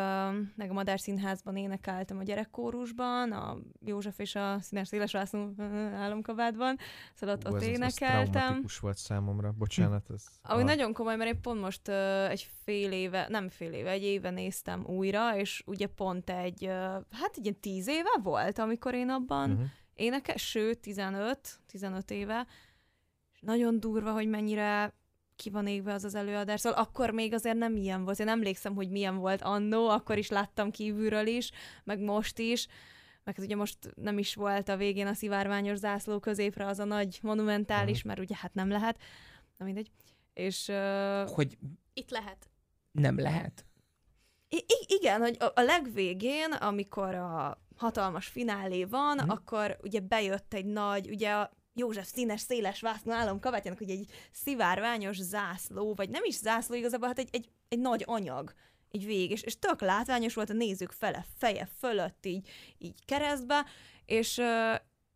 meg 0.56 0.70
a 0.70 0.74
Madár 0.74 1.00
Színházban 1.00 1.56
énekeltem 1.56 2.18
a 2.20 2.24
gyerekkórusban, 2.24 3.32
a 3.32 3.58
József 3.86 4.20
és 4.20 4.36
a 4.36 4.58
Színes 4.62 4.88
Széles 4.88 5.12
László 5.12 5.54
uh, 5.58 5.66
államkabádban, 5.94 6.78
szóval 7.14 7.36
ott, 7.36 7.48
Ú, 7.48 7.56
ott 7.56 7.62
ez, 7.62 7.68
énekeltem. 7.68 8.62
Ez 8.66 8.80
volt 8.80 8.98
számomra, 8.98 9.52
bocsánat. 9.52 10.10
Ez 10.14 10.26
Ami 10.42 10.62
a- 10.62 10.66
nagyon 10.66 10.94
komoly, 10.94 11.16
mert 11.16 11.34
én 11.34 11.42
pont 11.42 11.62
most 11.62 11.88
egy 12.30 12.50
fél 12.64 12.92
éve, 12.92 13.26
nem 13.30 13.50
fél 13.50 13.72
éve, 13.74 13.90
egy 13.90 14.04
éve 14.04 14.30
néztem 14.30 14.86
újra, 14.86 15.38
és 15.38 15.64
ugye 15.66 15.88
pont 15.88 16.30
egy, 16.30 16.66
hát 17.12 17.32
egy 17.36 17.44
ilyen 17.46 17.60
tíz 17.60 17.88
éve 17.88 18.20
volt, 18.24 18.58
amikor 18.60 18.94
én 18.94 19.10
abban 19.10 19.50
Mhm. 19.50 19.62
énekes, 19.94 20.50
sőt, 20.50 20.80
15, 20.80 21.60
15 21.68 22.12
éve, 22.12 22.48
és 23.34 23.40
nagyon 23.42 23.80
durva, 23.80 24.12
hogy 24.12 24.28
mennyire 24.28 24.94
ki 25.44 25.50
van 25.50 25.68
égve 25.68 25.94
az 25.94 26.04
az 26.04 26.16
előadás. 26.16 26.60
Szóval 26.60 26.80
akkor 26.80 27.10
még 27.12 27.34
azért 27.34 27.58
nem 27.58 27.76
ilyen 27.76 28.04
volt. 28.04 28.20
Én 28.20 28.28
emlékszem, 28.28 28.76
hogy 28.76 28.90
milyen 28.90 29.18
volt 29.18 29.42
annó, 29.42 29.90
akkor 29.90 30.18
is 30.18 30.30
láttam 30.30 30.72
kívülről 30.72 31.28
is, 31.28 31.52
meg 31.84 32.00
most 32.00 32.40
is. 32.40 32.68
Meg 33.24 33.36
hát 33.36 33.46
ugye 33.46 33.56
most 33.56 33.78
nem 33.96 34.18
is 34.18 34.36
volt 34.36 34.70
a 34.70 34.78
végén 34.78 35.08
a 35.08 35.14
szivárványos 35.14 35.78
zászló 35.78 36.20
középre 36.20 36.66
az 36.66 36.80
a 36.80 36.84
nagy 36.84 37.20
monumentális, 37.22 38.02
mert 38.02 38.20
ugye 38.20 38.36
hát 38.36 38.54
nem 38.54 38.70
lehet. 38.70 39.02
Na 39.58 39.66
mindegy. 39.66 39.92
És 40.34 40.68
uh, 40.68 41.30
Hogy 41.30 41.58
Itt 41.94 42.10
lehet. 42.10 42.50
nem 42.92 43.20
lehet. 43.20 43.66
I- 44.50 44.66
igen, 44.88 45.22
hogy 45.22 45.38
a, 45.40 45.52
a 45.56 45.62
legvégén, 45.62 46.52
amikor 46.52 47.16
a 47.16 47.62
hatalmas 47.76 48.28
finálé 48.28 48.84
van, 48.84 49.20
mm. 49.24 49.30
akkor 49.30 49.78
ugye 49.82 50.00
bejött 50.00 50.54
egy 50.54 50.66
nagy, 50.66 51.10
ugye 51.10 51.32
a 51.32 51.52
József 51.74 52.08
színes, 52.08 52.42
széles 52.42 52.82
vászló 52.82 53.12
állam 53.12 53.40
kabátjának 53.40 53.82
ugye 53.82 53.94
egy 53.94 54.12
szivárványos 54.32 55.18
zászló, 55.18 55.94
vagy 55.94 56.10
nem 56.10 56.24
is 56.24 56.36
zászló 56.36 56.76
igazából, 56.76 57.08
hát 57.08 57.20
egy, 57.20 57.30
egy, 57.32 57.50
egy 57.70 57.80
nagy 57.80 58.04
anyag, 58.06 58.54
egy 58.92 59.06
vég, 59.06 59.32
és, 59.32 59.42
és 59.42 59.60
tök 59.60 59.82
látványos 59.82 60.34
volt 60.34 60.50
a 60.50 60.54
nézők 60.54 60.92
fele, 60.92 61.26
feje 61.38 61.70
fölött 61.80 62.26
így, 62.26 62.50
így 62.78 63.06
keresztbe, 63.06 63.66
és, 64.06 64.38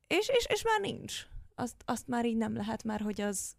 és, 0.07 0.29
és, 0.29 0.45
és 0.49 0.63
már 0.63 0.81
nincs. 0.81 1.27
Azt, 1.55 1.75
azt 1.85 2.07
már 2.07 2.25
így 2.25 2.37
nem 2.37 2.55
lehet, 2.55 2.83
mert 2.83 3.01
hogy 3.01 3.21
az, 3.21 3.55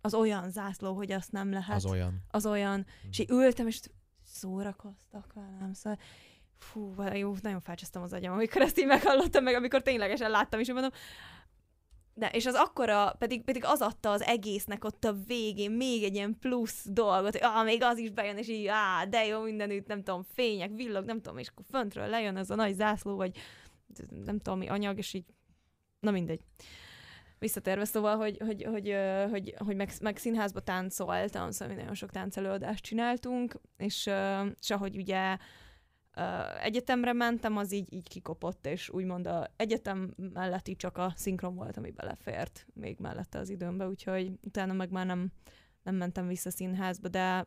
az 0.00 0.14
olyan 0.14 0.50
zászló, 0.50 0.94
hogy 0.94 1.12
azt 1.12 1.32
nem 1.32 1.50
lehet 1.52 1.76
Az 1.76 1.84
olyan. 1.86 2.22
az 2.30 2.46
olyan, 2.46 2.86
és 3.10 3.18
így 3.18 3.30
ültem, 3.30 3.66
és 3.66 3.80
szórakoztak 4.24 5.32
velem, 5.32 5.72
szóval 5.72 5.98
fú, 6.58 6.94
jó, 7.12 7.34
nagyon 7.42 7.60
felcsesztem 7.60 8.02
az 8.02 8.12
agyam, 8.12 8.32
amikor 8.32 8.62
ezt 8.62 8.78
így 8.78 8.86
meghallottam, 8.86 9.42
meg 9.44 9.54
amikor 9.54 9.82
ténylegesen 9.82 10.30
láttam 10.30 10.60
és 10.60 10.72
mondom, 10.72 10.90
de, 12.20 12.28
és 12.28 12.46
az 12.46 12.54
akkora, 12.54 13.14
pedig, 13.18 13.44
pedig 13.44 13.64
az 13.64 13.80
adta 13.80 14.10
az 14.10 14.22
egésznek 14.22 14.84
ott 14.84 15.04
a 15.04 15.16
végén 15.26 15.70
még 15.70 16.02
egy 16.02 16.14
ilyen 16.14 16.36
plusz 16.40 16.86
dolgot, 16.88 17.32
hogy 17.32 17.42
ah, 17.42 17.64
még 17.64 17.82
az 17.82 17.98
is 17.98 18.10
bejön, 18.10 18.36
és 18.36 18.48
így, 18.48 18.66
á, 18.66 19.04
de 19.04 19.26
jó, 19.26 19.42
mindenütt, 19.42 19.86
nem 19.86 20.02
tudom, 20.02 20.22
fények, 20.22 20.70
villog, 20.74 21.04
nem 21.04 21.20
tudom, 21.20 21.38
és 21.38 21.48
akkor 21.48 21.64
föntről 21.70 22.06
lejön 22.06 22.36
ez 22.36 22.50
a 22.50 22.54
nagy 22.54 22.74
zászló, 22.74 23.16
vagy 23.16 23.38
nem 24.24 24.38
tudom 24.38 24.58
mi 24.58 24.68
anyag, 24.68 24.98
és 24.98 25.14
így, 25.14 25.24
na 26.00 26.10
mindegy. 26.10 26.40
Visszatérve, 27.38 27.84
szóval, 27.84 28.16
hogy, 28.16 28.36
hogy, 28.44 28.64
hogy, 28.64 28.96
hogy, 29.30 29.54
hogy 29.58 29.76
meg, 29.76 29.90
meg 30.00 30.16
színházba 30.16 30.60
táncoltam, 30.60 31.50
szóval 31.50 31.74
mi 31.74 31.80
nagyon 31.80 31.94
sok 31.94 32.10
táncelőadást 32.10 32.84
csináltunk, 32.84 33.54
és, 33.76 34.10
és 34.60 34.70
ahogy 34.70 34.96
ugye 34.96 35.36
egyetemre 36.62 37.12
mentem, 37.12 37.56
az 37.56 37.72
így, 37.72 37.92
így 37.92 38.08
kikopott, 38.08 38.66
és 38.66 38.90
úgymond 38.90 39.26
a 39.26 39.50
egyetem 39.56 40.14
mellett 40.32 40.68
így 40.68 40.76
csak 40.76 40.98
a 40.98 41.12
szinkron 41.16 41.54
volt, 41.54 41.76
ami 41.76 41.90
belefért 41.90 42.66
még 42.74 42.96
mellette 42.98 43.38
az 43.38 43.48
időmbe, 43.48 43.86
úgyhogy 43.86 44.32
utána 44.42 44.72
meg 44.72 44.90
már 44.90 45.06
nem, 45.06 45.32
nem 45.82 45.94
mentem 45.94 46.26
vissza 46.26 46.50
színházba, 46.50 47.08
de 47.08 47.46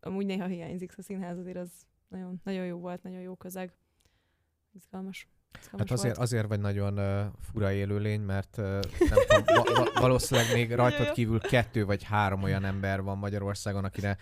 amúgy 0.00 0.26
néha 0.26 0.46
hiányzik 0.46 0.94
a 0.96 1.02
színház, 1.02 1.38
azért 1.38 1.56
az 1.56 1.70
nagyon, 2.08 2.40
nagyon 2.44 2.66
jó 2.66 2.78
volt, 2.78 3.02
nagyon 3.02 3.20
jó 3.20 3.34
közeg. 3.34 3.72
Izgalmas. 4.72 5.28
Izgalmas 5.60 5.88
Hát 5.88 5.98
azért, 5.98 6.16
volt. 6.16 6.28
azért 6.28 6.46
vagy 6.48 6.60
nagyon 6.60 6.98
uh, 6.98 7.32
fura 7.40 7.72
élőlény, 7.72 8.20
mert 8.20 8.56
uh, 8.58 8.64
nem 8.98 9.44
tudom, 9.44 9.64
va- 9.64 9.76
va- 9.76 9.98
valószínűleg 9.98 10.52
még 10.52 10.74
rajtad 10.74 11.12
kívül 11.12 11.40
kettő 11.40 11.84
vagy 11.84 12.02
három 12.02 12.42
olyan 12.42 12.64
ember 12.64 13.02
van 13.02 13.18
Magyarországon, 13.18 13.84
akire 13.84 14.16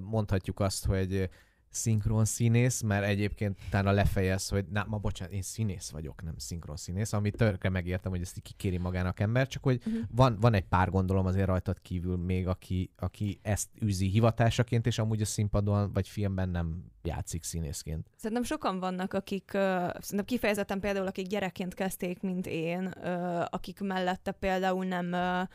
mondhatjuk 0.00 0.60
azt, 0.60 0.86
hogy 0.86 1.30
szinkron 1.74 2.24
színész, 2.24 2.80
mert 2.80 3.04
egyébként 3.04 3.58
utána 3.66 3.90
lefejez, 3.90 4.48
hogy 4.48 4.64
na, 4.70 4.84
ma 4.88 4.98
bocsánat, 4.98 5.34
én 5.34 5.42
színész 5.42 5.90
vagyok, 5.90 6.22
nem 6.22 6.34
szinkron 6.38 6.76
színész, 6.76 7.12
ami 7.12 7.30
tökre 7.30 7.68
megértem, 7.68 8.10
hogy 8.10 8.20
ezt 8.20 8.40
kikéri 8.42 8.76
magának 8.78 9.20
ember, 9.20 9.46
csak 9.46 9.62
hogy 9.62 9.80
Mhm. 9.84 9.94
van, 10.10 10.36
van 10.40 10.54
egy 10.54 10.64
pár 10.64 10.90
gondolom 10.90 11.26
azért 11.26 11.46
rajtad 11.46 11.80
kívül 11.82 12.16
még, 12.16 12.46
aki, 12.48 12.90
aki 12.96 13.38
ezt 13.42 13.68
űzi 13.84 14.06
hivatásaként, 14.08 14.86
és 14.86 14.98
amúgy 14.98 15.20
a 15.20 15.24
színpadon 15.24 15.92
vagy 15.92 16.08
filmben 16.08 16.48
nem 16.48 16.84
játszik 17.02 17.42
színészként. 17.42 18.06
Szerintem 18.16 18.42
sokan 18.42 18.78
vannak, 18.78 19.12
akik, 19.12 19.50
uh, 19.54 19.60
szerintem 20.00 20.24
kifejezetten 20.24 20.80
például, 20.80 21.06
akik 21.06 21.26
gyerekként 21.26 21.74
kezdték, 21.74 22.20
mint 22.20 22.46
én, 22.46 22.92
uh, 22.96 23.40
akik 23.40 23.80
mellette 23.80 24.30
például 24.32 24.84
nem, 24.84 25.06
uh, 25.12 25.48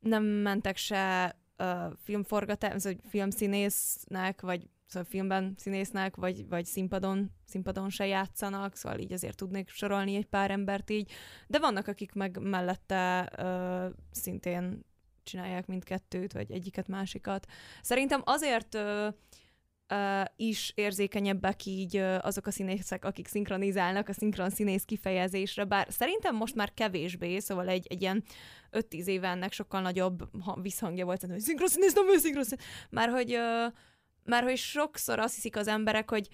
nem 0.00 0.24
mentek 0.24 0.76
se 0.76 1.36
uh, 1.58 1.92
filmforgatás, 2.02 2.82
vagy 2.82 2.98
filmszínésznek, 3.08 4.40
vagy 4.40 4.68
szóval 4.86 5.08
filmben 5.10 5.54
színésznek, 5.56 6.16
vagy, 6.16 6.48
vagy 6.48 6.64
színpadon, 6.64 7.30
színpadon 7.46 7.90
se 7.90 8.06
játszanak, 8.06 8.76
szóval 8.76 8.98
így 8.98 9.12
azért 9.12 9.36
tudnék 9.36 9.68
sorolni 9.68 10.14
egy 10.14 10.26
pár 10.26 10.50
embert 10.50 10.90
így, 10.90 11.10
de 11.46 11.58
vannak, 11.58 11.86
akik 11.86 12.12
meg 12.12 12.38
mellette 12.40 13.30
uh, 13.38 13.92
szintén 14.10 14.84
csinálják 15.22 15.66
mindkettőt, 15.66 16.32
vagy 16.32 16.50
egyiket, 16.50 16.88
másikat. 16.88 17.46
Szerintem 17.82 18.22
azért 18.24 18.74
uh, 18.74 19.06
uh, 19.90 20.24
is 20.36 20.72
érzékenyebbek 20.74 21.66
így 21.66 21.96
uh, 21.96 22.18
azok 22.20 22.46
a 22.46 22.50
színészek, 22.50 23.04
akik 23.04 23.26
szinkronizálnak 23.26 24.08
a 24.08 24.12
szinkron 24.12 24.50
színész 24.50 24.84
kifejezésre, 24.84 25.64
bár 25.64 25.86
szerintem 25.90 26.36
most 26.36 26.54
már 26.54 26.74
kevésbé, 26.74 27.38
szóval 27.38 27.68
egy, 27.68 27.86
egy 27.90 28.02
ilyen 28.02 28.24
5-10 28.72 29.04
éve 29.04 29.28
ennek 29.28 29.52
sokkal 29.52 29.80
nagyobb 29.80 30.42
ha- 30.42 30.60
visszhangja 30.62 31.04
volt, 31.04 31.20
hogy 31.20 31.40
szinkron 31.40 31.68
színész, 31.68 31.94
nem 31.94 32.18
szinkron 32.18 32.44
színész, 32.44 32.86
már 32.90 33.08
hogy, 33.08 33.36
uh, 33.36 33.72
már 34.24 34.42
hogy 34.42 34.56
sokszor 34.56 35.18
azt 35.18 35.34
hiszik 35.34 35.56
az 35.56 35.68
emberek, 35.68 36.10
hogy 36.10 36.28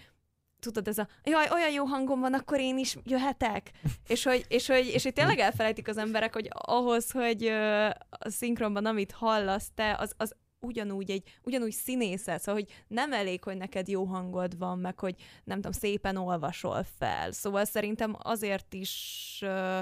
tudod, 0.60 0.88
ez 0.88 0.98
a, 0.98 1.08
jaj, 1.24 1.48
olyan 1.52 1.72
jó 1.72 1.84
hangom 1.84 2.20
van, 2.20 2.34
akkor 2.34 2.60
én 2.60 2.78
is 2.78 2.96
jöhetek. 3.04 3.70
és, 4.06 4.24
hogy, 4.24 4.44
és, 4.48 4.66
hogy, 4.66 4.86
és 4.86 5.02
hogy 5.02 5.12
tényleg 5.12 5.38
elfelejtik 5.38 5.88
az 5.88 5.96
emberek, 5.96 6.32
hogy 6.32 6.48
ahhoz, 6.52 7.10
hogy 7.10 7.44
ö, 7.44 7.86
a 8.10 8.30
szinkronban, 8.30 8.86
amit 8.86 9.12
hallasz 9.12 9.70
te, 9.74 9.96
az, 9.98 10.12
az 10.16 10.34
ugyanúgy 10.60 11.10
egy, 11.10 11.38
ugyanúgy 11.42 11.72
színészet, 11.72 12.40
szóval, 12.40 12.62
hogy 12.62 12.84
nem 12.88 13.12
elég, 13.12 13.44
hogy 13.44 13.56
neked 13.56 13.88
jó 13.88 14.04
hangod 14.04 14.58
van, 14.58 14.78
meg 14.78 14.98
hogy 14.98 15.14
nem 15.44 15.56
tudom, 15.56 15.72
szépen 15.72 16.16
olvasol 16.16 16.82
fel. 16.98 17.32
Szóval 17.32 17.64
szerintem 17.64 18.16
azért 18.18 18.74
is 18.74 19.38
ö, 19.42 19.80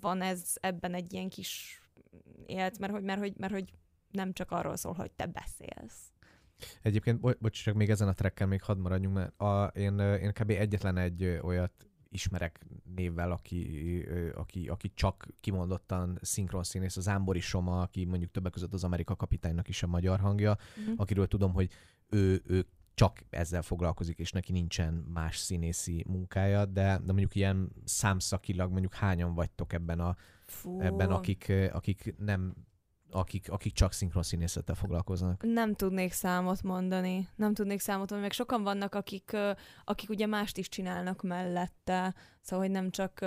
van 0.00 0.22
ez 0.22 0.42
ebben 0.60 0.94
egy 0.94 1.12
ilyen 1.12 1.28
kis 1.28 1.80
élt, 2.46 2.78
mert 2.78 2.92
hogy, 2.92 3.02
mert, 3.02 3.20
hogy, 3.20 3.32
mert 3.36 3.52
hogy 3.52 3.72
nem 4.10 4.32
csak 4.32 4.50
arról 4.50 4.76
szól, 4.76 4.92
hogy 4.92 5.10
te 5.10 5.26
beszélsz. 5.26 6.12
Egyébként, 6.82 7.20
bo- 7.20 7.38
bocs, 7.38 7.62
csak 7.62 7.74
még 7.74 7.90
ezen 7.90 8.08
a 8.08 8.12
trekken 8.12 8.48
még 8.48 8.62
hadd 8.62 8.78
maradjunk, 8.78 9.14
mert 9.14 9.40
a, 9.40 9.64
én, 9.74 9.98
én 9.98 10.32
kb. 10.32 10.50
egyetlen 10.50 10.96
egy 10.96 11.38
olyat 11.42 11.72
ismerek 12.12 12.66
névvel, 12.94 13.30
aki, 13.30 14.04
aki, 14.34 14.68
aki 14.68 14.92
csak 14.94 15.28
kimondottan 15.40 16.18
szinkron 16.22 16.62
színész, 16.62 16.96
az 16.96 17.08
Ámbori 17.08 17.40
Soma, 17.40 17.80
aki 17.80 18.04
mondjuk 18.04 18.30
többek 18.30 18.52
között 18.52 18.72
az 18.72 18.84
Amerika 18.84 19.16
kapitánynak 19.16 19.68
is 19.68 19.82
a 19.82 19.86
magyar 19.86 20.20
hangja, 20.20 20.56
Mhm. 20.76 20.92
akiről 20.96 21.26
tudom, 21.26 21.52
hogy 21.52 21.70
ő, 22.08 22.42
ő 22.46 22.66
csak 22.94 23.22
ezzel 23.30 23.62
foglalkozik, 23.62 24.18
és 24.18 24.32
neki 24.32 24.52
nincsen 24.52 24.94
más 24.94 25.36
színészi 25.36 26.04
munkája, 26.08 26.64
de, 26.66 26.82
de 26.82 27.12
mondjuk 27.12 27.34
ilyen 27.34 27.72
számszakilag 27.84 28.70
mondjuk 28.70 28.94
hányan 28.94 29.34
vagytok 29.34 29.72
ebben, 29.72 30.00
a, 30.00 30.16
Fú. 30.46 30.80
ebben 30.80 31.10
akik, 31.10 31.52
akik 31.72 32.14
nem 32.18 32.54
akik, 33.10 33.50
akik 33.50 33.72
csak 33.72 33.92
szinkron 33.92 34.22
színészettel 34.22 34.74
foglalkoznak. 34.74 35.42
Nem 35.42 35.74
tudnék 35.74 36.12
számot 36.12 36.62
mondani. 36.62 37.28
Nem 37.36 37.54
tudnék 37.54 37.80
számot 37.80 37.98
mondani, 37.98 38.22
meg 38.22 38.32
sokan 38.32 38.62
vannak, 38.62 38.94
akik, 38.94 39.36
akik 39.84 40.10
ugye 40.10 40.26
mást 40.26 40.56
is 40.58 40.68
csinálnak 40.68 41.22
mellette. 41.22 42.14
Szóval, 42.40 42.64
hogy 42.64 42.74
nem 42.74 42.90
csak, 42.90 43.20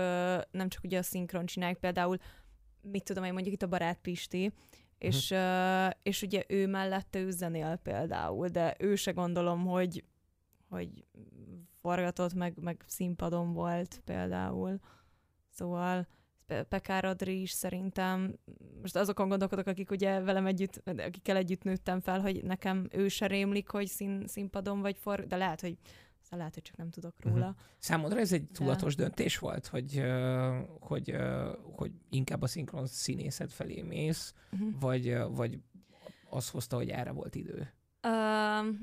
nem 0.51 0.69
csak 0.69 0.84
ugye 0.84 0.97
a 0.97 1.03
szinkron 1.03 1.45
csinálják. 1.45 1.79
Például, 1.79 2.17
mit 2.81 3.03
tudom 3.03 3.23
én, 3.23 3.34
mondjuk 3.34 3.53
itt 3.53 3.61
a 3.61 3.67
barát 3.67 3.99
Pisti, 4.01 4.53
és, 4.97 5.31
ö, 5.31 5.88
és 6.03 6.21
ugye 6.21 6.43
ő 6.47 6.67
mellette 6.67 7.19
ő 7.19 7.31
zenél 7.31 7.75
például, 7.75 8.47
de 8.47 8.75
ő 8.79 8.95
se 8.95 9.11
gondolom, 9.11 9.65
hogy, 9.65 10.03
hogy 10.69 11.05
forgatott, 11.81 12.34
meg, 12.34 12.57
meg 12.61 12.84
színpadon 12.88 13.53
volt 13.53 14.01
például. 14.05 14.79
Szóval 15.49 16.07
Pekár 16.70 17.06
Adri 17.06 17.41
is 17.41 17.52
szerintem, 17.52 18.36
most 18.82 18.96
azokon 18.96 19.28
gondolkodok, 19.30 19.68
akik 19.68 19.91
ugye 19.91 20.20
velem 20.20 20.46
együtt, 20.46 20.82
akikkel 20.86 21.36
együtt 21.38 21.64
nőttem 21.64 22.00
fel, 22.00 22.20
hogy 22.22 22.44
nekem 22.44 22.88
ő 22.91 23.08
se 23.08 23.28
rémlik, 23.28 23.70
hogy 23.70 23.88
szín, 23.88 24.28
színpadon 24.28 24.82
vagy 24.82 24.98
for, 24.98 25.28
de 25.28 25.36
lehet, 25.36 25.62
hogy 25.62 25.78
aztán 26.22 26.39
lehet, 26.39 26.54
hogy 26.54 26.64
csak 26.64 26.78
nem 26.78 26.89
tudok 26.89 27.14
Mhm. 27.24 27.34
róla. 27.34 27.56
Számodra 27.78 28.20
ez 28.20 28.34
egy 28.34 28.48
tudatos 28.52 28.96
döntés 28.96 29.38
volt, 29.38 29.68
hogy, 29.68 30.04
hogy, 30.80 31.16
hogy 31.76 31.91
inkább 32.10 32.41
a 32.41 32.48
szinkron 32.48 32.86
színészet 32.88 33.54
felé 33.54 33.82
mész, 33.82 34.34
Uh-huh. 34.54 34.80
vagy, 34.80 35.18
vagy 35.30 35.60
az 36.30 36.50
hozta, 36.50 36.76
hogy 36.76 36.89
erre 36.89 37.12
volt 37.12 37.36
idő? 37.36 37.74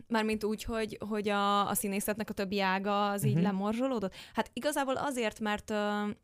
Mármint 0.09 0.45
úgy, 0.45 0.62
hogy, 0.64 0.99
hogy 1.09 1.29
a, 1.29 1.68
a 1.68 1.75
színészetnek 1.75 2.31
a 2.31 2.33
többi 2.33 2.61
ága 2.61 3.11
az 3.11 3.25
így 3.25 3.35
Mhm. 3.35 3.43
lemorzsolódott? 3.43 4.14
Hát 4.35 4.51
igazából 4.53 4.97
azért, 4.97 5.41
mert, 5.41 5.71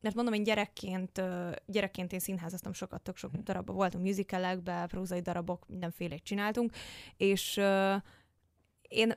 mert 0.01 0.15
mondom, 0.15 0.33
én 0.35 0.43
gyerekként, 0.43 1.23
gyerekként 1.67 2.13
én 2.13 2.19
színházaztam 2.19 2.73
sokat, 2.73 3.03
tök 3.03 3.17
sok 3.17 3.33
Mhm. 3.33 3.41
darabban 3.45 3.75
voltunk, 3.77 4.05
musicalekbe, 4.05 4.87
prózai 4.87 5.21
darabok, 5.21 5.69
mindenfélét 5.69 6.23
csináltunk, 6.23 6.73
és 7.17 7.61
én 8.89 9.13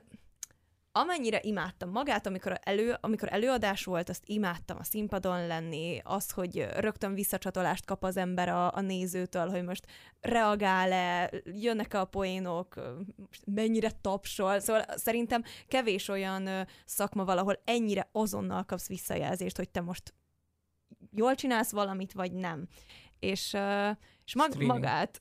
amennyire 1.00 1.40
imádtam 1.42 1.90
magát, 1.90 2.26
amikor, 2.26 2.58
elő, 2.62 2.96
amikor 3.00 3.28
előadás 3.32 3.84
volt, 3.84 4.08
azt 4.08 4.22
imádtam 4.26 4.76
a 4.80 4.84
színpadon 4.84 5.46
lenni, 5.46 6.00
az, 6.04 6.30
hogy 6.30 6.66
rögtön 6.76 7.14
visszacsatolást 7.14 7.84
kap 7.84 8.04
az 8.04 8.16
ember 8.16 8.48
a, 8.48 8.74
a 8.74 8.80
nézőtől, 8.80 9.48
hogy 9.48 9.64
most 9.64 9.86
reagál-e, 10.20 11.30
jönnek-e 11.44 12.00
a 12.00 12.04
poénok, 12.04 12.74
mennyire 13.46 13.90
tapsol. 14.00 14.58
Szóval 14.58 14.84
szerintem 14.88 15.42
kevés 15.68 16.08
olyan 16.08 16.66
szakma 16.84 17.24
valahol 17.24 17.60
ennyire 17.64 18.08
azonnal 18.12 18.64
kapsz 18.64 18.88
visszajelzést, 18.88 19.56
hogy 19.56 19.70
te 19.70 19.80
most 19.80 20.14
jól 21.12 21.34
csinálsz 21.34 21.70
valamit, 21.70 22.12
vagy 22.12 22.32
nem. 22.32 22.66
És, 23.20 23.56
és 24.24 24.34
mag, 24.34 24.50
Streaming. 24.50 24.70
magát, 24.70 25.20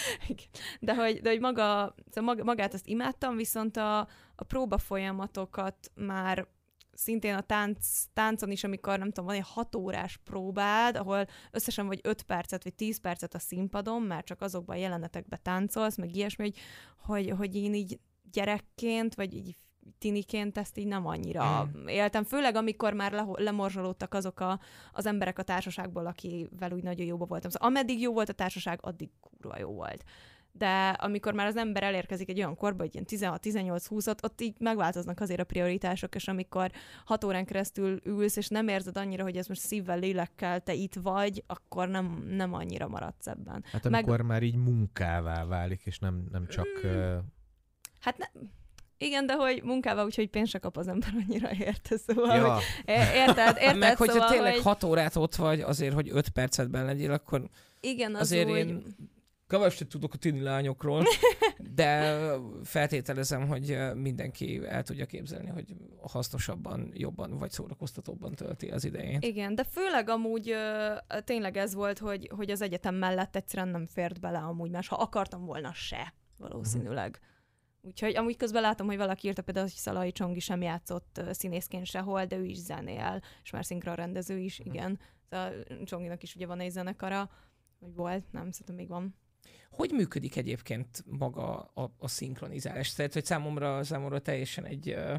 de 0.80 0.94
hogy, 0.94 1.20
de 1.20 1.30
hogy 1.30 1.40
maga, 1.40 1.94
szóval 2.10 2.34
mag, 2.34 2.44
magát 2.44 2.74
azt 2.74 2.86
imádtam, 2.86 3.36
viszont 3.36 3.76
a, 3.76 3.98
a 4.34 4.44
próba 4.46 4.78
folyamatokat 4.78 5.90
már 5.94 6.48
szintén 6.92 7.34
a 7.34 7.40
tánc, 7.40 8.02
táncon 8.12 8.50
is, 8.50 8.64
amikor 8.64 8.98
nem 8.98 9.08
tudom, 9.08 9.24
van 9.24 9.34
egy 9.34 9.48
hat 9.48 9.74
órás 9.74 10.16
próbád, 10.16 10.96
ahol 10.96 11.26
összesen 11.50 11.86
vagy 11.86 12.00
5 12.02 12.22
percet, 12.22 12.64
vagy 12.64 12.74
10 12.74 13.00
percet 13.00 13.34
a 13.34 13.38
színpadon, 13.38 14.02
már 14.02 14.24
csak 14.24 14.40
azokban 14.40 14.76
a 14.76 14.78
jelenetekben 14.78 15.42
táncolsz, 15.42 15.96
meg 15.96 16.16
ilyesmi, 16.16 16.42
hogy, 16.44 16.58
hogy, 16.96 17.30
hogy 17.30 17.54
én 17.56 17.74
így 17.74 18.00
gyerekként, 18.32 19.14
vagy 19.14 19.34
így 19.34 19.56
tiniként 19.98 20.58
ezt 20.58 20.78
így 20.78 20.86
nem 20.86 21.06
annyira 21.06 21.64
Mm. 21.64 21.86
éltem, 21.86 22.24
főleg 22.24 22.54
amikor 22.54 22.92
már 22.92 23.12
le, 23.12 23.26
lemorzsolódtak 23.34 24.14
azok 24.14 24.40
a, 24.40 24.60
az 24.92 25.06
emberek 25.06 25.38
a 25.38 25.42
társaságból, 25.42 26.06
akivel 26.06 26.72
úgy 26.72 26.82
nagyon 26.82 27.06
jóba 27.06 27.24
voltam. 27.24 27.50
Szóval 27.50 27.68
ameddig 27.68 28.00
jó 28.00 28.12
volt 28.12 28.28
a 28.28 28.32
társaság, 28.32 28.78
addig 28.82 29.10
kurva 29.20 29.58
jó 29.58 29.72
volt. 29.72 30.04
De 30.52 30.88
amikor 30.88 31.34
már 31.34 31.46
az 31.46 31.56
ember 31.56 31.82
elérkezik 31.82 32.28
egy 32.28 32.38
olyan 32.38 32.56
korba, 32.56 32.82
hogy 32.82 32.94
ilyen 32.94 33.38
16-18-20-ot, 33.40 34.24
ott 34.24 34.40
így 34.40 34.54
megváltoznak 34.58 35.20
azért 35.20 35.40
a 35.40 35.44
prioritások, 35.44 36.14
és 36.14 36.28
amikor 36.28 36.70
hat 37.04 37.24
órán 37.24 37.44
keresztül 37.44 38.00
ülsz, 38.04 38.36
és 38.36 38.48
nem 38.48 38.68
érzed 38.68 38.96
annyira, 38.96 39.22
hogy 39.22 39.36
ez 39.36 39.46
most 39.46 39.60
szívvel, 39.60 39.98
lélekkel 39.98 40.60
te 40.60 40.74
itt 40.74 40.94
vagy, 40.94 41.44
akkor 41.46 41.88
nem, 41.88 42.24
nem 42.28 42.54
annyira 42.54 42.88
maradsz 42.88 43.26
ebben. 43.26 43.64
Hát 43.72 43.86
amikor 43.86 44.18
Meg... 44.18 44.26
már 44.26 44.42
így 44.42 44.56
munkává 44.56 45.44
válik, 45.44 45.80
és 45.84 45.98
nem, 45.98 46.26
nem 46.32 46.46
csak... 46.46 46.66
Mm. 46.86 47.18
Hát 48.00 48.18
ne, 48.18 48.26
igen, 49.02 49.26
de 49.26 49.34
hogy 49.34 49.62
munkával 49.62 50.04
úgyhogy 50.04 50.28
pénzt 50.28 50.50
se 50.50 50.58
kap 50.58 50.76
az 50.76 50.88
ember 50.88 51.08
annyira 51.14 51.50
érte, 51.58 51.96
szóval, 51.96 52.36
ja. 52.36 52.52
hogy 52.52 52.62
érted, 53.14 53.56
érted, 53.62 53.78
Meg 53.78 53.96
hogyha 53.96 54.12
szóval, 54.12 54.30
tényleg 54.30 54.52
hogy... 54.52 54.62
hat 54.62 54.84
órát 54.84 55.16
ott 55.16 55.34
vagy 55.34 55.60
azért, 55.60 55.94
hogy 55.94 56.08
öt 56.12 56.28
percetben 56.28 56.84
legyél, 56.84 57.12
akkor 57.12 57.48
Igen, 57.80 58.14
az 58.14 58.20
azért 58.20 58.50
úgy... 58.50 58.56
én 58.56 58.82
keveset 59.46 59.88
tudok 59.88 60.14
a 60.14 60.16
tini 60.16 60.40
lányokról, 60.40 61.04
de 61.74 62.16
feltételezem, 62.64 63.48
hogy 63.48 63.78
mindenki 63.94 64.60
el 64.66 64.82
tudja 64.82 65.06
képzelni, 65.06 65.48
hogy 65.48 65.74
hasznosabban, 66.00 66.90
jobban 66.94 67.38
vagy 67.38 67.50
szórakoztatóbban 67.50 68.34
tölti 68.34 68.68
az 68.68 68.84
idejét. 68.84 69.24
Igen, 69.24 69.54
de 69.54 69.64
főleg 69.64 70.08
amúgy 70.08 70.54
tényleg 71.24 71.56
ez 71.56 71.74
volt, 71.74 71.98
hogy, 71.98 72.30
hogy 72.36 72.50
az 72.50 72.62
egyetem 72.62 72.94
mellett 72.94 73.36
egyszerűen 73.36 73.68
nem 73.68 73.86
fért 73.86 74.20
bele 74.20 74.38
amúgy 74.38 74.70
más, 74.70 74.88
ha 74.88 74.96
akartam 74.96 75.44
volna 75.44 75.72
se, 75.72 76.14
valószínűleg. 76.38 77.20
Úgyhogy 77.82 78.16
amúgy 78.16 78.36
közben 78.36 78.62
látom, 78.62 78.86
hogy 78.86 78.96
valaki 78.96 79.26
írta 79.26 79.42
például, 79.42 79.66
hogy 79.66 79.76
Szalai 79.76 80.12
Csongi 80.12 80.40
sem 80.40 80.62
játszott 80.62 81.20
színészként 81.30 81.86
sehol, 81.86 82.24
de 82.24 82.36
ő 82.36 82.44
is 82.44 82.58
zenél, 82.58 83.22
és 83.42 83.50
már 83.50 83.64
szinkron 83.64 83.94
rendező 83.94 84.38
is, 84.38 84.58
igen. 84.58 84.98
Szóval 85.30 85.64
Csonginak 85.84 86.22
is 86.22 86.34
ugye 86.34 86.46
van 86.46 86.60
egy 86.60 86.70
zenekara, 86.70 87.30
vagy 87.78 87.94
volt, 87.94 88.32
nem, 88.32 88.50
szerintem 88.50 88.74
még 88.74 88.88
van. 88.88 89.14
Hogy 89.70 89.90
működik 89.90 90.36
egyébként 90.36 91.04
maga 91.06 91.60
a, 91.60 91.94
a 91.98 92.08
szinkronizálás? 92.08 92.94
Tehát, 92.94 93.12
hogy 93.12 93.24
számomra, 93.24 93.84
számomra 93.84 94.18
teljesen 94.18 94.64
egy, 94.64 94.88
ö, 94.88 95.14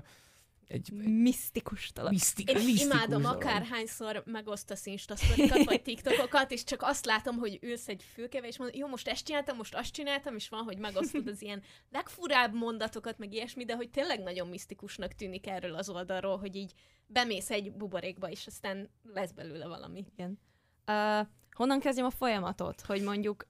egy 0.67 0.91
Misztikus 1.21 1.91
dolog. 1.93 2.11
misztik, 2.11 2.49
Én 2.49 2.55
misztikus 2.55 2.81
imádom, 2.81 3.21
dolog. 3.21 3.37
akárhányszor 3.37 4.23
megosztasz 4.25 4.85
instasztorikat, 4.85 5.63
vagy 5.63 5.81
tiktokokat, 5.81 6.51
és 6.51 6.63
csak 6.63 6.81
azt 6.81 7.05
látom, 7.05 7.37
hogy 7.37 7.59
ülsz 7.61 7.87
egy 7.87 8.03
fülkével, 8.13 8.49
és 8.49 8.57
mondod, 8.57 8.77
jó, 8.77 8.87
most 8.87 9.07
ezt 9.07 9.25
csináltam, 9.25 9.57
most 9.57 9.75
azt 9.75 9.91
csináltam, 9.91 10.35
és 10.35 10.49
van, 10.49 10.63
hogy 10.63 10.77
megosztod 10.77 11.27
az 11.27 11.41
ilyen 11.41 11.63
legfurább 11.91 12.53
mondatokat, 12.53 13.17
meg 13.17 13.33
ilyesmi, 13.33 13.65
de 13.65 13.75
hogy 13.75 13.89
tényleg 13.89 14.19
nagyon 14.19 14.47
misztikusnak 14.47 15.13
tűnik 15.13 15.47
erről 15.47 15.75
az 15.75 15.89
oldalról, 15.89 16.37
hogy 16.37 16.55
így 16.55 16.73
bemész 17.07 17.49
egy 17.49 17.71
buborékba, 17.71 18.29
és 18.29 18.47
aztán 18.47 18.89
lesz 19.13 19.31
belőle 19.31 19.67
valami. 19.67 20.05
Igen. 20.15 20.39
Uh, 20.87 21.27
honnan 21.51 21.79
kezdjem 21.79 22.05
a 22.05 22.09
folyamatot? 22.09 22.81
Hogy 22.81 23.01
mondjuk... 23.01 23.47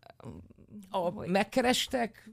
A, 0.90 0.98
hogy... 0.98 1.30
megkerestek? 1.30 2.30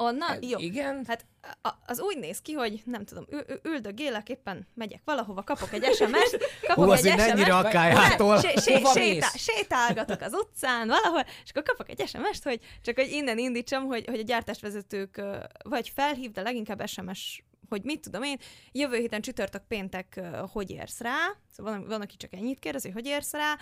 Onnan? 0.00 0.30
E- 0.30 0.38
Jó. 0.40 0.58
Igen? 0.58 1.04
Hát 1.08 1.26
a- 1.62 1.74
az 1.86 2.00
úgy 2.00 2.18
néz 2.18 2.40
ki, 2.40 2.52
hogy 2.52 2.80
nem 2.84 3.04
tudom, 3.04 3.24
ül- 3.30 3.60
üldögélek, 3.62 4.28
éppen 4.28 4.66
megyek 4.74 5.00
valahova, 5.04 5.42
kapok 5.42 5.72
egy 5.72 5.84
SMS-t, 5.94 6.38
kapok 6.66 6.84
hú, 6.84 6.90
egy 6.92 6.98
SMS-t, 6.98 7.18
ennyire 7.28 7.56
akkályától. 7.56 8.38
sé- 8.40 8.60
sé- 8.62 8.94
mész? 8.94 9.36
sétálgatok 9.36 10.20
az 10.20 10.32
utcán 10.32 10.86
valahol, 10.88 11.24
és 11.44 11.50
akkor 11.50 11.62
kapok 11.62 11.88
egy 11.88 12.08
SMS-t, 12.08 12.42
hogy 12.42 12.60
csak 12.82 12.94
hogy 12.96 13.10
innen 13.10 13.38
indítsam, 13.38 13.84
hogy, 13.86 14.04
hogy 14.06 14.18
a 14.18 14.22
gyártásvezetők 14.22 15.22
vagy 15.62 15.88
felhív, 15.94 16.30
de 16.30 16.42
leginkább 16.42 16.86
SMS 16.86 17.42
hogy 17.68 17.82
mit 17.84 18.00
tudom 18.00 18.22
én, 18.22 18.36
jövő 18.72 18.96
héten 18.96 19.20
csütörtök 19.20 19.62
péntek, 19.68 20.20
hogy 20.52 20.70
érsz 20.70 21.00
rá, 21.00 21.16
szóval 21.50 21.72
van, 21.72 21.86
van, 21.88 22.00
aki 22.00 22.16
csak 22.16 22.32
ennyit 22.32 22.58
kérdez, 22.58 22.88
hogy 22.92 23.06
érsz 23.06 23.32
rá, 23.32 23.56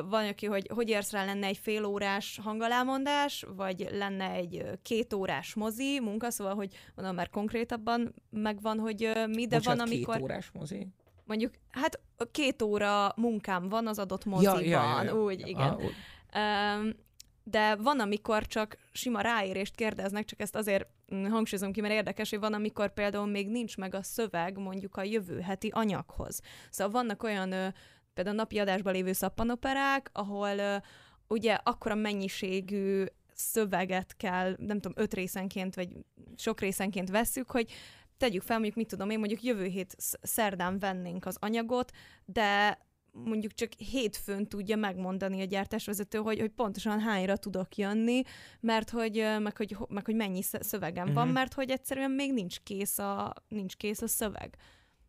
van, 0.00 0.26
aki, 0.26 0.46
hogy 0.46 0.70
hogy 0.74 0.88
érsz 0.88 1.12
rá, 1.12 1.24
lenne 1.24 1.46
egy 1.46 1.58
fél 1.58 1.84
órás 1.84 2.40
hangalámondás, 2.42 3.44
vagy 3.56 3.88
lenne 3.90 4.30
egy 4.30 4.64
két 4.82 5.12
órás 5.12 5.54
mozi 5.54 6.00
munka, 6.00 6.30
szóval, 6.30 6.54
hogy 6.54 6.74
mondom, 6.94 7.14
már 7.14 7.30
konkrétabban 7.30 8.14
megvan, 8.30 8.78
hogy 8.78 9.12
mi, 9.28 9.46
de 9.46 9.56
Bocsánat, 9.56 9.64
van, 9.64 9.80
amikor 9.80 10.14
két 10.14 10.22
órás 10.22 10.50
mozi? 10.52 10.86
mondjuk, 11.28 11.52
hát 11.70 12.00
két 12.30 12.62
óra 12.62 13.12
munkám 13.16 13.68
van 13.68 13.86
az 13.86 13.98
adott 13.98 14.24
moziban, 14.24 15.08
úgy, 15.08 15.48
igen. 15.48 15.68
Ah, 15.68 15.78
úgy. 15.78 15.94
Um, 16.34 17.06
de 17.50 17.76
van, 17.76 18.00
amikor 18.00 18.46
csak 18.46 18.76
sima 18.92 19.20
ráérést 19.20 19.74
kérdeznek, 19.74 20.24
csak 20.24 20.40
ezt 20.40 20.56
azért 20.56 20.86
mm, 21.14 21.24
hangsúlyozom 21.24 21.72
ki, 21.72 21.80
mert 21.80 21.94
érdekes, 21.94 22.30
hogy 22.30 22.38
van, 22.38 22.54
amikor 22.54 22.92
például 22.92 23.26
még 23.26 23.48
nincs 23.48 23.76
meg 23.76 23.94
a 23.94 24.02
szöveg 24.02 24.58
mondjuk 24.58 24.96
a 24.96 25.02
jövő 25.02 25.40
heti 25.40 25.68
anyaghoz. 25.68 26.40
Szóval 26.70 26.92
vannak 26.92 27.22
olyan 27.22 27.74
például 28.14 28.36
napi 28.36 28.58
adásban 28.58 28.92
lévő 28.92 29.12
szappanoperák, 29.12 30.10
ahol 30.12 30.82
ugye 31.28 31.58
akkora 31.62 31.94
mennyiségű 31.94 33.04
szöveget 33.34 34.16
kell, 34.16 34.54
nem 34.58 34.80
tudom, 34.80 35.02
öt 35.02 35.14
részenként, 35.14 35.74
vagy 35.74 35.88
sok 36.36 36.60
részenként 36.60 37.10
vesszük, 37.10 37.50
hogy 37.50 37.72
tegyük 38.16 38.42
fel, 38.42 38.56
mondjuk 38.56 38.76
mit 38.76 38.88
tudom 38.88 39.10
én, 39.10 39.18
mondjuk 39.18 39.42
jövő 39.42 39.64
hét 39.64 39.94
sz- 39.98 40.18
szerdán 40.22 40.78
vennénk 40.78 41.26
az 41.26 41.36
anyagot, 41.40 41.90
de 42.24 42.78
mondjuk 43.12 43.54
csak 43.54 43.72
hétfőn 43.72 44.48
tudja 44.48 44.76
megmondani 44.76 45.40
a 45.40 45.44
gyártásvezető, 45.44 46.18
hogy, 46.18 46.38
hogy 46.40 46.50
pontosan 46.50 47.00
hányra 47.00 47.36
tudok 47.36 47.76
jönni, 47.76 48.22
mert 48.60 48.90
hogy, 48.90 49.26
meg 49.38 49.56
hogy, 49.56 49.76
meg 49.88 50.04
hogy 50.04 50.14
mennyi 50.14 50.42
sz- 50.42 50.62
szövegem 50.64 51.02
uh-huh. 51.02 51.14
van, 51.14 51.24
Mhm. 51.26 51.34
mert 51.34 51.54
hogy 51.54 51.70
egyszerűen 51.70 52.10
még 52.10 52.32
nincs 52.32 52.60
kész 52.60 52.98
a, 52.98 53.34
nincs 53.48 53.76
kész 53.76 54.02
a 54.02 54.08
szöveg. 54.08 54.56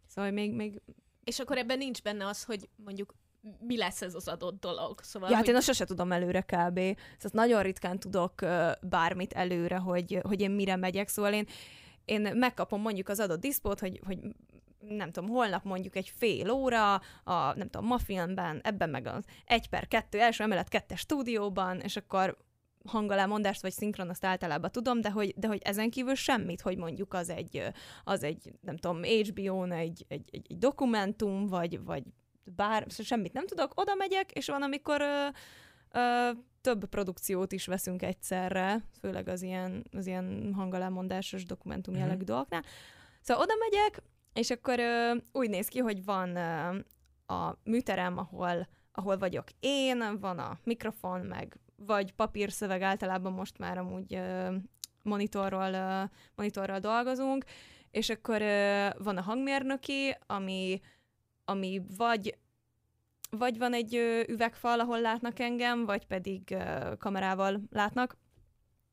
Szóval 0.08 0.32
még, 0.32 0.54
még 0.54 0.82
És 1.24 1.40
akkor 1.40 1.58
ebben 1.58 1.78
nincs 1.78 2.02
benne 2.02 2.26
az, 2.26 2.44
hogy 2.44 2.70
mondjuk 2.76 3.14
mi 3.60 3.78
lesz 3.78 4.02
ez 4.02 4.16
az 4.16 4.28
adott 4.28 4.60
dolog. 4.60 5.00
Szóval, 5.02 5.30
Ja, 5.30 5.36
hát 5.36 5.44
hogy... 5.44 5.54
én 5.54 5.60
azt 5.60 5.68
sose 5.68 5.86
tudom 5.86 6.12
előre 6.12 6.42
kb. 6.42 6.80
Szóval 7.18 7.46
nagyon 7.46 7.62
ritkán 7.62 8.00
tudok 8.00 8.34
bármit 8.82 9.34
előre, 9.34 9.78
hogy, 9.78 10.20
hogy 10.22 10.42
én 10.42 10.52
mire 10.52 10.76
megyek. 10.76 11.08
Szóval 11.08 11.34
én, 11.34 11.48
én 12.06 12.22
megkapom 12.36 12.82
mondjuk 12.82 13.10
az 13.10 13.20
adott 13.20 13.40
diszpót, 13.40 13.80
hogy, 13.80 14.02
hogy 14.06 14.20
nem 14.80 15.12
tudom, 15.12 15.30
holnap 15.30 15.64
mondjuk 15.64 15.96
egy 15.96 16.14
fél 16.18 16.50
óra, 16.50 16.96
a 17.24 17.54
nem 17.56 17.70
tudom, 17.70 17.88
Mafilmben, 17.88 18.60
ebben 18.64 18.90
meg 18.90 19.08
az 19.08 19.24
egy 19.46 19.70
per 19.70 19.88
kettő, 19.88 20.20
első 20.20 20.44
emelet 20.44 20.68
kettes 20.68 21.00
stúdióban, 21.00 21.80
és 21.80 21.96
akkor 21.96 22.38
hangalámondást 22.86 23.62
vagy 23.62 23.72
szinkron, 23.72 24.10
azt 24.10 24.26
általában 24.26 24.72
tudom, 24.72 25.02
de 25.02 25.12
hogy, 25.12 25.34
de 25.36 25.48
hogy 25.48 25.62
ezen 25.64 25.90
kívül 25.90 26.16
semmit, 26.16 26.62
hogy 26.62 26.78
mondjuk 26.78 27.14
az 27.14 27.30
egy, 27.30 27.64
az 28.04 28.24
egy 28.24 28.54
nem 28.62 28.78
tudom, 28.78 29.04
HBO-n 29.04 29.72
egy, 29.72 30.06
egy, 30.08 30.30
egy, 30.32 30.46
egy 30.50 30.58
dokumentum, 30.58 31.48
vagy, 31.48 31.84
vagy 31.84 32.04
bár, 32.44 32.86
szóval 32.88 33.06
semmit 33.06 33.34
nem 33.34 33.48
tudok, 33.48 33.72
oda 33.76 33.96
megyek, 33.96 34.32
és 34.32 34.48
van, 34.48 34.62
amikor 34.62 35.02
ö, 35.02 35.28
ö, 35.92 36.30
több 36.62 36.86
produkciót 36.86 37.52
is 37.52 37.66
veszünk 37.66 38.02
egyszerre, 38.02 38.84
főleg 39.00 39.28
az 39.28 39.42
ilyen, 39.42 39.86
az 39.92 40.08
ilyen 40.08 40.54
hangalámondásos 40.56 41.46
dokumentum 41.46 41.94
Mhm. 41.94 42.04
jellegű 42.04 42.24
dolgoknál. 42.24 42.64
Szóval 43.22 43.44
oda 43.44 43.54
megyek, 43.60 44.02
és 44.40 44.50
akkor 44.50 44.80
ö, 44.80 45.16
úgy 45.32 45.50
néz 45.50 45.68
ki, 45.68 45.80
hogy 45.80 46.04
van 46.04 46.36
ö, 46.36 46.78
a 47.34 47.56
műterem, 47.64 48.18
ahol, 48.18 48.68
ahol 48.92 49.18
vagyok 49.18 49.44
én, 49.60 50.20
van 50.20 50.40
a 50.40 50.60
mikrofon, 50.64 51.20
meg 51.20 51.58
vagy 51.76 52.14
papírszöveg, 52.14 52.82
általában 52.82 53.32
most 53.32 53.58
már 53.58 53.78
amúgy 53.78 54.16
ö, 54.16 54.56
monitorral, 55.04 55.74
ö, 55.74 56.04
monitorral 56.36 56.80
dolgozunk, 56.80 57.46
és 57.92 58.10
akkor 58.10 58.42
ö, 58.42 58.88
van 58.98 59.18
a 59.18 59.22
hangmérnöki, 59.22 60.16
ami, 60.26 60.82
ami 61.46 61.82
vagy 61.98 62.38
vagy 63.32 63.58
van 63.58 63.74
egy 63.74 63.96
ö, 63.96 64.22
üvegfal, 64.28 64.80
ahol 64.80 65.02
látnak 65.02 65.40
engem, 65.40 65.86
vagy 65.86 66.06
pedig 66.06 66.42
ö, 66.52 66.94
kamerával 66.98 67.62
látnak, 67.72 68.18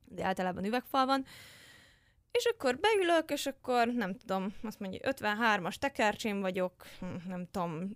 de 0.04 0.24
általában 0.24 0.64
üvegfal 0.64 1.06
van. 1.06 1.24
És 2.36 2.44
akkor 2.44 2.78
beülök, 2.78 3.30
és 3.30 3.46
akkor 3.46 3.86
nem 3.86 4.14
tudom, 4.16 4.54
azt 4.62 4.80
mondja, 4.80 5.12
53-as 5.12 5.74
tekercsén 5.74 6.40
vagyok, 6.40 6.72
hm, 7.00 7.28
nem 7.28 7.46
tudom, 7.50 7.94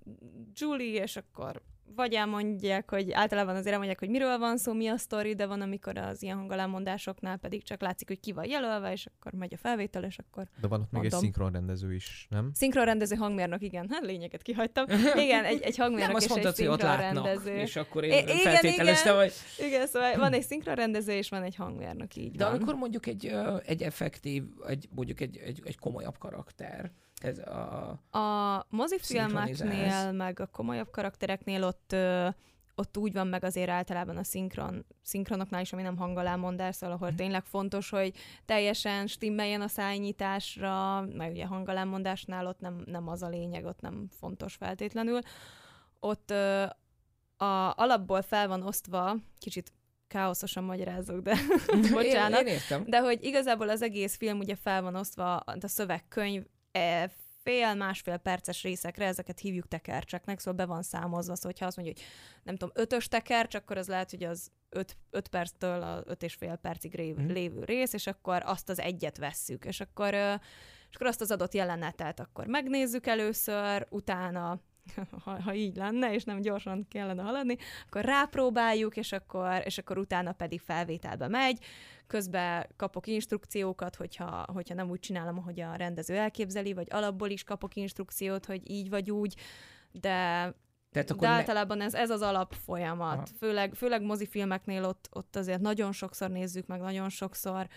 Julie, 0.55 1.03
és 1.03 1.17
akkor 1.17 1.63
vagy 1.95 2.13
elmondják, 2.15 2.91
hogy 2.91 3.13
általában 3.13 3.55
azért 3.55 3.71
elmondják, 3.73 3.99
hogy 3.99 4.09
miről 4.09 4.39
van 4.39 4.57
szó, 4.57 4.73
mi 4.73 4.89
a 4.89 4.97
sztori, 4.97 5.35
de 5.35 5.47
van, 5.47 5.61
amikor 5.61 5.99
az 5.99 6.23
ilyen 6.23 6.37
hangalámondásoknál 6.37 7.37
pedig 7.37 7.63
csak 7.63 7.81
látszik, 7.81 8.09
hogy 8.09 8.21
ki 8.21 8.33
van 8.33 8.49
jelölve, 8.49 8.93
és 8.93 9.07
akkor 9.07 9.33
megy 9.33 9.55
a 9.55 9.57
felvétel, 9.57 10.05
és 10.05 10.19
akkor 10.19 10.49
De 10.61 10.69
van 10.69 10.81
ott 10.81 10.91
még 10.91 11.05
egy 11.05 11.11
szinkronrendező 11.11 11.95
is, 11.95 12.27
nem? 12.31 12.51
szinkronrendező 12.55 13.17
hangmérnök, 13.17 13.63
igen, 13.63 13.87
hát 13.91 14.05
lényeget 14.05 14.43
kihagytam. 14.43 14.85
Igen, 15.25 15.45
egy, 15.45 15.61
egy 15.63 15.77
hangmérnök 15.77 16.07
Nem, 16.07 16.17
azt 16.17 16.25
és 16.25 16.31
egy 16.31 16.43
mondtad, 16.43 16.65
hogy 16.67 16.75
ott 16.75 16.83
látnak, 16.83 17.25
szinkronrendező. 17.27 17.61
és 17.63 17.77
akkor 17.77 18.05
én 18.05 18.13
I- 18.13 18.23
igen, 18.23 18.37
feltételeztem, 18.37 19.15
igen. 19.15 19.31
hogy... 19.57 19.67
Igen, 19.67 19.87
szóval 19.87 20.17
van 20.17 20.33
egy 20.33 20.43
szinkronrendező, 20.43 21.13
és 21.13 21.29
van 21.29 21.43
egy 21.43 21.57
hangmérnök, 21.57 22.17
így 22.17 22.37
De 22.37 22.45
van. 22.45 22.55
amikor 22.55 22.75
mondjuk 22.75 23.07
egy, 23.07 23.35
egy 23.65 23.83
effektív, 23.83 24.45
egy, 24.67 24.89
mondjuk 24.95 25.21
egy, 25.21 25.37
egy, 25.37 25.61
egy 25.65 25.79
komolyabb 25.79 26.19
karakter, 26.19 26.91
ez 27.25 27.39
a... 27.39 28.19
A 28.19 28.67
mozifilmeknél, 28.69 30.13
meg 30.13 30.41
a 30.41 30.47
komolyabb 30.47 30.91
karaktereknél 30.91 31.65
ott, 31.65 31.93
ö, 31.93 32.29
ott 32.75 32.97
úgy 32.97 33.13
van 33.13 33.27
meg 33.27 33.45
azért 33.45 33.69
általában 33.71 34.17
a 34.17 34.25
szinkron, 34.25 34.87
szinkronoknál 35.03 35.61
is, 35.61 35.73
ami 35.73 35.83
nem 35.83 35.97
hangalámondás, 35.97 36.75
szóval 36.77 36.97
ahol 36.97 37.09
Mhm. 37.09 37.17
tényleg 37.17 37.45
fontos, 37.45 37.91
hogy 37.91 38.15
teljesen 38.45 39.07
stimmeljen 39.07 39.61
a 39.61 39.69
szájnyitásra, 39.69 41.01
meg 41.01 41.31
ugye 41.31 41.47
hangalámondásnál 41.47 42.47
ott 42.47 42.61
nem, 42.61 42.83
nem 42.87 43.09
az 43.09 43.23
a 43.23 43.29
lényeg, 43.29 43.65
ott 43.65 43.81
nem 43.81 44.07
fontos 44.19 44.55
feltétlenül. 44.55 45.19
Ott 46.01 46.31
ö, 46.31 46.63
a 47.37 47.73
alapból 47.77 48.23
fel 48.23 48.49
van 48.49 48.63
osztva, 48.63 49.17
kicsit 49.39 49.73
káoszosan 50.09 50.65
magyarázok, 50.65 51.21
de 51.21 51.35
bocsánat. 51.93 52.41
Én, 52.41 52.47
én 52.47 52.53
értem. 52.53 52.85
De 52.87 53.01
hogy 53.01 53.25
igazából 53.25 53.69
az 53.69 53.83
egész 53.83 54.17
film 54.17 54.39
ugye 54.39 54.57
fel 54.57 54.83
van 54.83 54.95
osztva, 54.97 55.37
a 55.37 55.57
szövegkönyv 55.61 56.43
fél-másfél 57.43 58.17
perces 58.17 58.63
részekre, 58.63 59.07
ezeket 59.07 59.39
hívjuk 59.39 59.69
tekercseknek, 59.69 60.39
szóval 60.39 60.67
be 60.67 60.73
van 60.73 60.83
számozva, 60.83 61.35
szóval 61.35 61.51
hogyha 61.51 61.67
azt 61.67 61.77
mondja, 61.77 61.95
hogy 61.95 62.05
nem 62.43 62.57
tudom, 62.57 62.75
ötös 62.75 63.09
tekercs, 63.09 63.55
akkor 63.55 63.77
az 63.77 63.89
lehet, 63.89 64.11
hogy 64.11 64.25
az 64.25 64.51
öt, 64.69 64.97
öt 65.11 65.29
perctől 65.29 65.83
a 65.83 66.03
öt 66.07 66.23
és 66.23 66.35
fél 66.35 66.57
percig 66.57 66.95
ré, 66.95 67.13
Mhm. 67.13 67.27
lévő 67.31 67.65
rész, 67.65 67.93
és 67.93 68.07
akkor 68.07 68.43
azt 68.45 68.69
az 68.69 68.79
egyet 68.81 69.17
vesszük, 69.19 69.65
és 69.65 69.81
akkor, 69.81 70.15
és 70.91 70.95
akkor 70.95 71.07
azt 71.07 71.21
az 71.21 71.31
adott 71.31 71.55
jelenetet 71.55 72.21
akkor 72.21 72.47
megnézzük 72.47 73.07
először, 73.07 73.87
utána 73.91 74.61
ha, 75.25 75.43
ha 75.43 75.55
így 75.55 75.77
lenne, 75.77 76.15
és 76.15 76.25
nem 76.25 76.41
gyorsan 76.41 76.87
kellene 76.89 77.23
haladni, 77.23 77.57
akkor 77.87 78.05
rápróbáljuk, 78.05 78.97
és 78.97 79.13
akkor, 79.13 79.63
és 79.65 79.79
akkor 79.79 79.99
utána 79.99 80.33
pedig 80.33 80.61
felvételbe 80.61 81.29
megy, 81.29 81.65
közben 82.07 82.67
kapok 82.77 83.07
instrukciókat, 83.07 83.97
hogyha, 83.97 84.45
hogyha 84.53 84.75
nem 84.75 84.91
úgy 84.91 85.01
csinálom, 85.01 85.39
ahogy 85.39 85.61
a 85.61 85.75
rendező 85.75 86.17
elképzeli, 86.17 86.73
vagy 86.73 86.87
alapból 86.91 87.29
is 87.29 87.45
kapok 87.45 87.75
instrukciót, 87.75 88.47
hogy 88.47 88.71
így 88.71 88.89
vagy 88.89 89.11
úgy, 89.11 89.35
de, 89.93 90.55
Tehát 90.91 91.11
akkor 91.11 91.21
de 91.21 91.29
ne, 91.29 91.33
általában 91.33 91.81
ez, 91.81 91.95
ez 91.95 92.11
az 92.11 92.23
alapfolyamat. 92.23 93.17
Aha. 93.17 93.27
Főleg, 93.39 93.75
főleg 93.75 94.03
mozifilmeknél 94.03 94.85
ott, 94.85 95.09
ott 95.13 95.37
azért 95.37 95.61
nagyon 95.61 95.93
sokszor 95.93 96.31
nézzük 96.31 96.67
meg, 96.67 96.81
nagyon 96.81 97.09
sokszor 97.09 97.69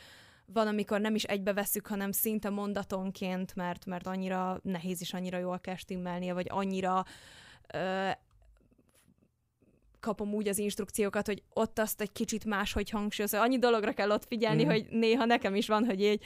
van, 0.45 0.68
amikor 0.68 0.99
nem 0.99 1.15
is 1.15 1.24
egybe 1.24 1.53
veszük, 1.53 1.88
hanem 1.88 2.11
szinte 2.11 2.49
mondatonként, 2.49 3.56
mert, 3.56 3.86
mert 3.86 4.07
annyira 4.07 4.60
nehéz 4.64 5.02
is 5.02 5.14
annyira 5.14 5.38
jól 5.38 5.60
kell 5.60 5.76
stimmelnie, 5.76 6.34
vagy 6.34 6.48
annyira 6.49 7.06
ö, 7.74 8.10
kapom 9.99 10.34
úgy 10.34 10.48
az 10.48 10.57
instrukciókat, 10.57 11.26
hogy 11.26 11.44
ott 11.53 11.80
azt 11.80 12.02
egy 12.02 12.11
kicsit 12.11 12.45
máshogy 12.45 12.90
hangsúlyozza. 12.90 13.41
Annyi 13.41 13.60
dologra 13.60 13.94
kell 13.94 14.11
ott 14.11 14.26
figyelni, 14.26 14.64
mm. 14.64 14.68
hogy 14.68 14.86
néha 14.90 15.26
nekem 15.26 15.56
is 15.56 15.68
van, 15.68 15.86
hogy 15.86 16.02
így, 16.02 16.24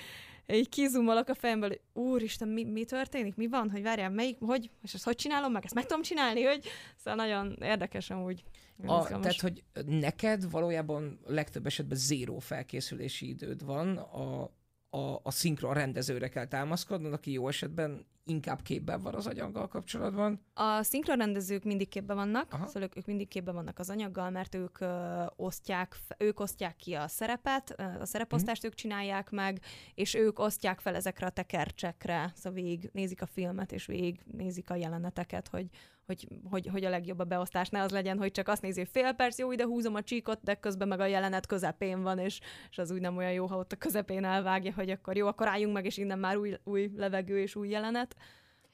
így 0.47 0.69
kizumolok 0.69 1.29
a 1.29 1.33
fejemből, 1.33 1.69
hogy 1.69 2.03
úristen, 2.03 2.47
mi, 2.47 2.63
mi 2.63 2.83
történik, 2.85 3.35
mi 3.35 3.47
van, 3.47 3.69
hogy 3.69 3.83
várjál, 3.83 4.09
melyik, 4.09 4.37
hogy, 4.39 4.69
és 4.83 4.93
ezt 4.93 5.03
hogy 5.03 5.15
csinálom 5.15 5.51
meg, 5.51 5.65
ezt 5.65 5.73
meg 5.73 5.85
tudom 5.85 6.01
csinálni, 6.01 6.43
hogy 6.43 6.65
szóval 6.95 7.25
nagyon 7.25 7.57
érdekes 7.61 8.09
amúgy. 8.09 8.43
A, 8.85 9.03
tehát, 9.03 9.39
hogy 9.39 9.63
neked 9.85 10.51
valójában 10.51 11.19
legtöbb 11.25 11.65
esetben 11.65 11.97
zéró 11.97 12.39
felkészülési 12.39 13.27
időd 13.27 13.65
van, 13.65 13.97
a, 13.97 14.43
a, 14.89 15.19
a 15.23 15.31
szinkron 15.31 15.73
rendezőre 15.73 16.27
kell 16.27 16.45
támaszkodnod, 16.45 17.13
aki 17.13 17.31
jó 17.31 17.47
esetben 17.47 18.05
inkább 18.27 18.61
képben 18.61 19.01
van 19.01 19.15
az 19.15 19.27
anyaggal 19.27 19.67
kapcsolatban. 19.67 20.41
A 20.53 20.83
szinkronrendezők 20.83 21.63
mindig 21.63 21.87
képben 21.89 22.15
vannak, 22.15 22.53
Aha. 22.53 22.65
szóval 22.65 22.89
ők, 22.95 23.05
mindig 23.05 23.27
képben 23.27 23.53
vannak 23.53 23.79
az 23.79 23.89
anyaggal, 23.89 24.29
mert 24.29 24.55
ők 24.55 24.79
ö, 24.79 25.23
osztják, 25.35 25.97
ők 26.17 26.39
osztják 26.39 26.75
ki 26.75 26.93
a 26.93 27.07
szerepet, 27.07 27.71
a 27.99 28.05
szereposztást 28.05 28.61
Mhm. 28.61 28.71
ők 28.71 28.77
csinálják 28.77 29.29
meg, 29.29 29.61
és 29.95 30.13
ők 30.13 30.39
osztják 30.39 30.79
fel 30.79 30.95
ezekre 30.95 31.25
a 31.25 31.29
tekercsekre, 31.29 32.31
szóval 32.35 32.61
végig 32.61 32.89
nézik 32.93 33.21
a 33.21 33.25
filmet, 33.25 33.71
és 33.71 33.85
végig 33.85 34.19
nézik 34.31 34.69
a 34.69 34.75
jeleneteket, 34.75 35.47
hogy, 35.47 35.69
hogy, 36.07 36.27
hogy, 36.49 36.67
hogy 36.67 36.83
a 36.83 36.89
legjobb 36.89 37.19
a 37.19 37.23
beosztás, 37.23 37.69
ne 37.69 37.81
az 37.81 37.91
legyen, 37.91 38.17
hogy 38.17 38.31
csak 38.31 38.47
azt 38.47 38.61
nézi, 38.61 38.79
hogy 38.79 38.89
fél 38.89 39.11
perc, 39.11 39.37
jó, 39.37 39.51
ide 39.51 39.65
húzom 39.65 39.95
a 39.95 40.03
csíkot, 40.03 40.39
de 40.43 40.55
közben 40.55 40.87
meg 40.87 40.99
a 40.99 41.05
jelenet 41.05 41.45
közepén 41.45 42.01
van, 42.01 42.19
és, 42.19 42.39
és 42.69 42.77
az 42.77 42.91
úgy 42.91 43.01
nem 43.01 43.17
olyan 43.17 43.31
jó, 43.31 43.45
ha 43.45 43.57
ott 43.57 43.71
a 43.71 43.75
közepén 43.75 44.23
elvágja, 44.23 44.73
hogy 44.73 44.89
akkor 44.89 45.17
jó, 45.17 45.27
akkor 45.27 45.47
álljunk 45.47 45.73
meg, 45.73 45.85
és 45.85 45.97
innen 45.97 46.19
már 46.19 46.37
új, 46.37 46.53
új 46.63 46.91
levegő 46.95 47.39
és 47.39 47.55
új 47.55 47.69
jelenet. 47.69 48.15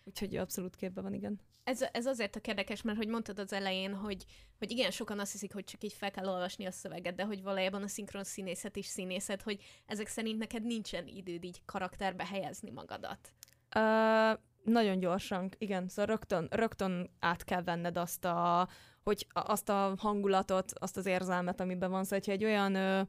Úgyhogy 0.04 0.36
abszolút 0.36 0.76
képben 0.76 1.04
van, 1.04 1.14
igen. 1.14 1.40
Ez, 1.64 1.82
ez 1.92 2.06
azért 2.06 2.36
a 2.36 2.40
érdekes, 2.44 2.82
mert 2.82 2.98
hogy 2.98 3.08
mondtad 3.08 3.40
az 3.40 3.54
elején, 3.54 3.94
hogy, 3.94 4.26
hogy 4.58 4.72
igen, 4.72 4.92
sokan 4.92 5.20
azt 5.20 5.32
hiszik, 5.32 5.54
hogy 5.54 5.64
csak 5.64 5.84
így 5.84 5.94
fel 5.94 6.12
kell 6.12 6.28
olvasni 6.28 6.66
a 6.66 6.72
szöveget, 6.72 7.16
de 7.16 7.24
hogy 7.24 7.44
valójában 7.44 7.84
a 7.84 7.88
szinkron 7.88 8.24
színészet 8.24 8.76
is 8.76 8.86
színészet, 8.86 9.42
hogy 9.42 9.64
ezek 9.86 10.08
szerint 10.08 10.38
neked 10.38 10.64
nincsen 10.64 11.08
időd 11.08 11.44
így 11.44 11.62
karakterbe 11.66 12.26
helyezni 12.26 12.70
magadat. 12.70 13.34
Ö, 13.76 14.34
nagyon 14.64 15.00
gyorsan, 15.00 15.50
igen, 15.58 15.88
szóval 15.88 16.06
rögtön, 16.06 16.48
rögtön 16.52 17.10
át 17.20 17.44
kell 17.44 17.64
venned 17.64 17.98
azt 17.98 18.26
a, 18.26 18.68
hogy 19.04 19.28
azt 19.34 19.70
a 19.70 19.94
hangulatot, 19.98 20.72
azt 20.80 20.98
az 20.98 21.06
érzelmet, 21.06 21.60
amiben 21.60 21.92
van, 21.92 22.04
szóval 22.04 22.20
hogyha 22.20 22.32
egy 22.32 22.44
olyan 22.44 22.76
ö, 22.76 23.02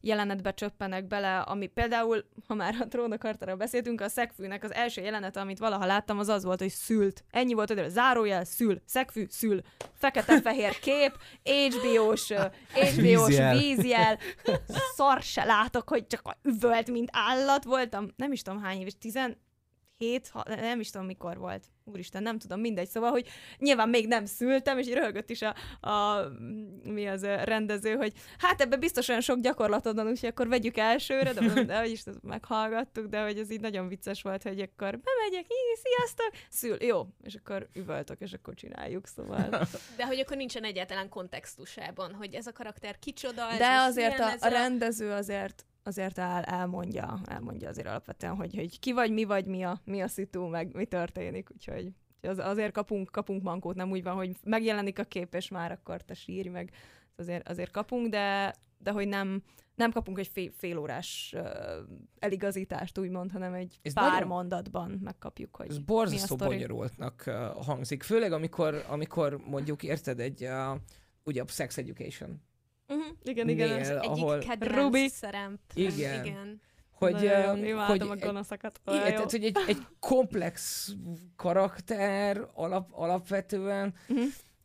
jelenetbe 0.00 0.54
csöppenek 0.54 1.06
bele, 1.06 1.38
ami 1.38 1.66
például, 1.66 2.24
ha 2.46 2.54
már 2.54 2.74
a 2.80 2.88
trónokartára 2.88 3.56
beszéltünk, 3.56 4.00
a 4.00 4.08
szegfűnek 4.08 4.64
az 4.64 4.72
első 4.72 5.02
jelenete, 5.02 5.40
amit 5.40 5.58
valaha 5.58 5.86
láttam, 5.86 6.18
az 6.18 6.28
az 6.28 6.44
volt, 6.44 6.60
hogy 6.60 6.70
szült. 6.70 7.24
Ennyi 7.30 7.54
volt, 7.54 7.72
hogy 7.72 7.88
zárójel, 7.88 8.44
szül, 8.44 8.80
szegfű, 8.84 9.26
szül, 9.28 9.60
fekete-fehér 9.92 10.78
kép, 10.78 11.16
HBO-s, 11.44 12.32
HBO-s 12.72 13.26
Vízjel. 13.26 13.56
vízjel, 13.56 14.18
szar 14.94 15.22
se 15.22 15.44
látok, 15.44 15.88
hogy 15.88 16.06
csak 16.06 16.36
üvölt, 16.42 16.90
mint 16.90 17.08
állat 17.12 17.64
voltam. 17.64 18.08
Nem 18.16 18.32
is 18.32 18.42
tudom 18.42 18.62
hány 18.62 18.80
éves, 18.80 18.98
tizen, 18.98 19.36
hét, 19.98 20.28
ha, 20.28 20.44
nem 20.46 20.80
is 20.80 20.90
tudom 20.90 21.06
mikor 21.06 21.38
volt, 21.38 21.64
úristen, 21.84 22.22
nem 22.22 22.38
tudom, 22.38 22.60
mindegy, 22.60 22.88
szóval, 22.88 23.10
hogy 23.10 23.28
nyilván 23.58 23.88
még 23.88 24.06
nem 24.06 24.24
szültem, 24.24 24.78
és 24.78 24.86
így 24.86 24.94
röhögött 24.94 25.30
is 25.30 25.42
a, 25.42 25.54
a 25.88 26.28
mi 26.82 27.06
az 27.06 27.22
a 27.22 27.44
rendező, 27.44 27.94
hogy 27.94 28.12
hát 28.38 28.60
ebbe 28.60 28.76
biztos 28.76 29.08
olyan 29.08 29.20
sok 29.20 29.40
gyakorlatod 29.40 29.94
van, 29.94 30.06
úgyhogy 30.06 30.28
akkor 30.28 30.48
vegyük 30.48 30.76
elsőre, 30.76 31.32
de, 31.32 31.62
de 31.62 31.86
is 31.86 32.02
meghallgattuk, 32.22 33.06
de 33.06 33.22
hogy 33.22 33.38
ez 33.38 33.50
így 33.50 33.60
nagyon 33.60 33.88
vicces 33.88 34.22
volt, 34.22 34.42
hogy 34.42 34.60
akkor 34.60 34.98
bemegyek, 34.98 35.44
így, 35.44 35.78
sziasztok, 35.82 36.30
szül, 36.48 36.76
jó, 36.82 37.06
és 37.22 37.34
akkor 37.34 37.68
üvöltök, 37.74 38.20
és 38.20 38.32
akkor 38.32 38.54
csináljuk, 38.54 39.06
szóval. 39.06 39.48
De 39.96 40.06
hogy 40.06 40.18
akkor 40.18 40.36
nincsen 40.36 40.64
egyáltalán 40.64 41.08
kontextusában, 41.08 42.14
hogy 42.14 42.34
ez 42.34 42.46
a 42.46 42.52
karakter 42.52 42.98
kicsoda, 42.98 43.50
ez 43.50 43.58
De 43.58 43.78
azért 43.78 44.20
a, 44.20 44.32
a 44.40 44.48
rendező 44.48 45.10
azért 45.10 45.64
azért 45.86 46.18
el, 46.18 46.42
elmondja, 46.42 47.20
elmondja 47.24 47.68
azért 47.68 47.86
alapvetően, 47.86 48.34
hogy, 48.34 48.54
hogy 48.54 48.78
ki 48.78 48.92
vagy, 48.92 49.12
mi 49.12 49.24
vagy, 49.24 49.46
mi 49.46 49.62
a, 49.62 49.80
mi 49.84 50.00
a 50.00 50.08
szitu, 50.08 50.46
meg 50.48 50.74
mi 50.74 50.84
történik, 50.84 51.48
úgyhogy 51.52 51.92
az, 52.22 52.38
azért 52.38 52.72
kapunk, 52.72 53.10
kapunk 53.10 53.42
mankót, 53.42 53.74
nem 53.76 53.90
úgy 53.90 54.02
van, 54.02 54.14
hogy 54.14 54.36
megjelenik 54.44 54.98
a 54.98 55.04
kép, 55.04 55.34
és 55.34 55.48
már 55.48 55.72
akkor 55.72 56.02
te 56.02 56.14
sírj, 56.14 56.48
meg 56.48 56.70
azért, 57.16 57.48
azért 57.48 57.70
kapunk, 57.70 58.08
de, 58.08 58.54
de 58.78 58.90
hogy 58.90 59.08
nem, 59.08 59.42
nem 59.74 59.92
kapunk 59.92 60.18
egy 60.18 60.26
fél, 60.26 60.50
fél 60.52 60.78
órás 60.78 61.34
uh, 61.36 61.48
eligazítást, 62.18 62.98
úgymond, 62.98 63.30
hanem 63.30 63.54
egy 63.54 63.78
Ez 63.82 63.92
pár 63.92 64.10
nagyon- 64.12 64.28
mondatban 64.28 64.90
megkapjuk, 65.04 65.56
hogy 65.56 65.68
Ez 65.68 65.78
borzasztó 65.78 66.36
bonyolultnak 66.36 67.24
uh, 67.26 67.34
hangzik. 67.64 68.02
Főleg, 68.02 68.32
amikor, 68.32 68.84
amikor 68.88 69.40
mondjuk 69.46 69.82
érted 69.82 70.20
egy, 70.20 70.44
uh, 70.44 70.80
ugye 71.24 71.42
a 71.42 71.46
Sex 71.46 71.78
Education, 71.78 72.40
Uh-huh. 72.88 73.06
Igen, 73.22 73.48
igen. 73.48 73.68
Nél- 73.68 73.88
egyik 73.98 74.08
ahol- 74.24 74.44
kedvenc 74.44 74.74
Ruby. 74.74 75.10
Igen. 75.74 76.24
igen. 76.24 76.60
hogy, 76.90 77.14
uh, 77.24 77.68
imádom 77.68 78.08
hogy 78.08 78.20
a 78.20 78.26
gonoszokat. 78.26 78.80
Igen, 78.86 79.06
jó. 79.06 79.12
tehát, 79.14 79.30
hogy 79.30 79.44
egy, 79.44 79.56
egy 79.66 79.86
komplex 80.00 80.88
karakter 81.36 82.48
alap, 82.54 82.88
alapvetően, 82.92 83.94
Mhm. 84.08 84.20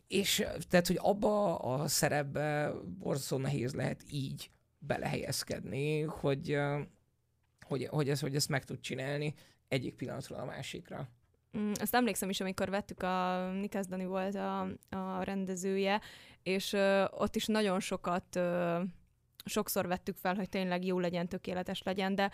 és 0.08 0.46
tehát, 0.70 0.88
hogy 0.88 0.98
abba 1.02 1.56
a 1.56 1.88
szerepbe 1.88 2.72
borzasztó 3.00 3.38
nehéz 3.38 3.74
lehet 3.74 4.04
így 4.10 4.50
belehelyezkedni, 4.80 6.02
hogy, 6.02 6.58
hogy, 7.68 7.88
hogy, 7.90 8.10
ez, 8.10 8.20
hogy 8.20 8.36
ezt 8.36 8.50
meg 8.50 8.64
tud 8.66 8.80
csinálni 8.80 9.34
egyik 9.68 9.96
pillanatról 9.96 10.40
a 10.40 10.46
másikra. 10.46 11.10
Mm, 11.58 11.72
Azt 11.82 11.96
emlékszem 11.96 12.30
is, 12.30 12.40
amikor 12.42 12.70
vettük 12.70 13.04
a 13.04 13.48
Nikás 13.52 13.86
Dani 13.86 14.06
volt 14.06 14.36
a, 14.36 14.60
a 14.90 15.24
rendezője, 15.24 16.02
és 16.44 16.74
ö, 16.74 17.06
ott 17.12 17.36
is 17.36 17.46
nagyon 17.46 17.80
sokat, 17.80 18.36
ö, 18.36 18.82
sokszor 19.46 19.88
vettük 19.88 20.18
fel, 20.18 20.36
hogy 20.36 20.50
tényleg 20.50 20.86
jó 20.86 21.00
legyen, 21.00 21.28
tökéletes 21.28 21.84
legyen, 21.84 22.16
de 22.16 22.32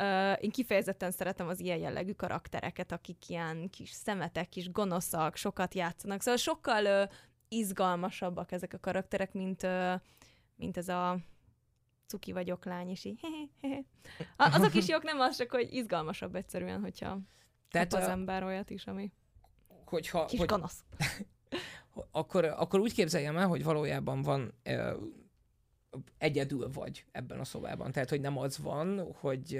ö, 0.00 0.32
én 0.32 0.50
kifejezetten 0.50 1.10
szeretem 1.10 1.48
az 1.48 1.60
ilyen 1.60 1.78
jellegű 1.78 2.12
karaktereket, 2.12 2.92
akik 2.92 3.28
ilyen 3.28 3.70
kis 3.70 3.90
szemetek, 3.90 4.48
kis 4.48 4.70
gonoszak, 4.70 5.36
sokat 5.36 5.74
játszanak. 5.74 6.20
Szóval 6.20 6.38
sokkal 6.38 6.84
ö, 6.84 7.04
izgalmasabbak 7.48 8.52
ezek 8.52 8.72
a 8.72 8.78
karakterek, 8.78 9.32
mint, 9.32 9.62
ö, 9.62 9.94
mint 10.56 10.76
ez 10.76 10.88
a 10.88 11.18
cuki 12.06 12.32
vagyok 12.32 12.64
lány, 12.64 12.88
és 12.88 13.04
így 13.04 13.20
A- 14.36 14.54
Azok 14.54 14.74
is 14.74 14.88
jók, 14.88 15.02
nem 15.02 15.20
az, 15.20 15.36
csak 15.36 15.50
hogy 15.50 15.74
izgalmasabb 15.74 16.34
egyszerűen, 16.34 16.80
hogyha 16.80 17.18
Tehát, 17.70 17.94
az 17.94 18.04
uh, 18.04 18.10
ember 18.10 18.42
olyat 18.42 18.70
is, 18.70 18.86
ami 18.86 19.12
hogyha, 19.84 20.24
kis 20.24 20.38
hogy, 20.38 20.48
gonosz. 20.48 20.84
akkor, 22.10 22.44
akkor 22.44 22.80
úgy 22.80 22.92
képzeljem 22.92 23.36
el, 23.36 23.46
hogy 23.46 23.64
valójában 23.64 24.22
van 24.22 24.52
ö, 24.62 24.92
egyedül 26.18 26.70
vagy 26.72 27.04
ebben 27.12 27.38
a 27.40 27.44
szobában. 27.44 27.92
Tehát, 27.92 28.08
hogy 28.08 28.20
nem 28.20 28.38
az 28.38 28.58
van, 28.58 29.12
hogy, 29.20 29.56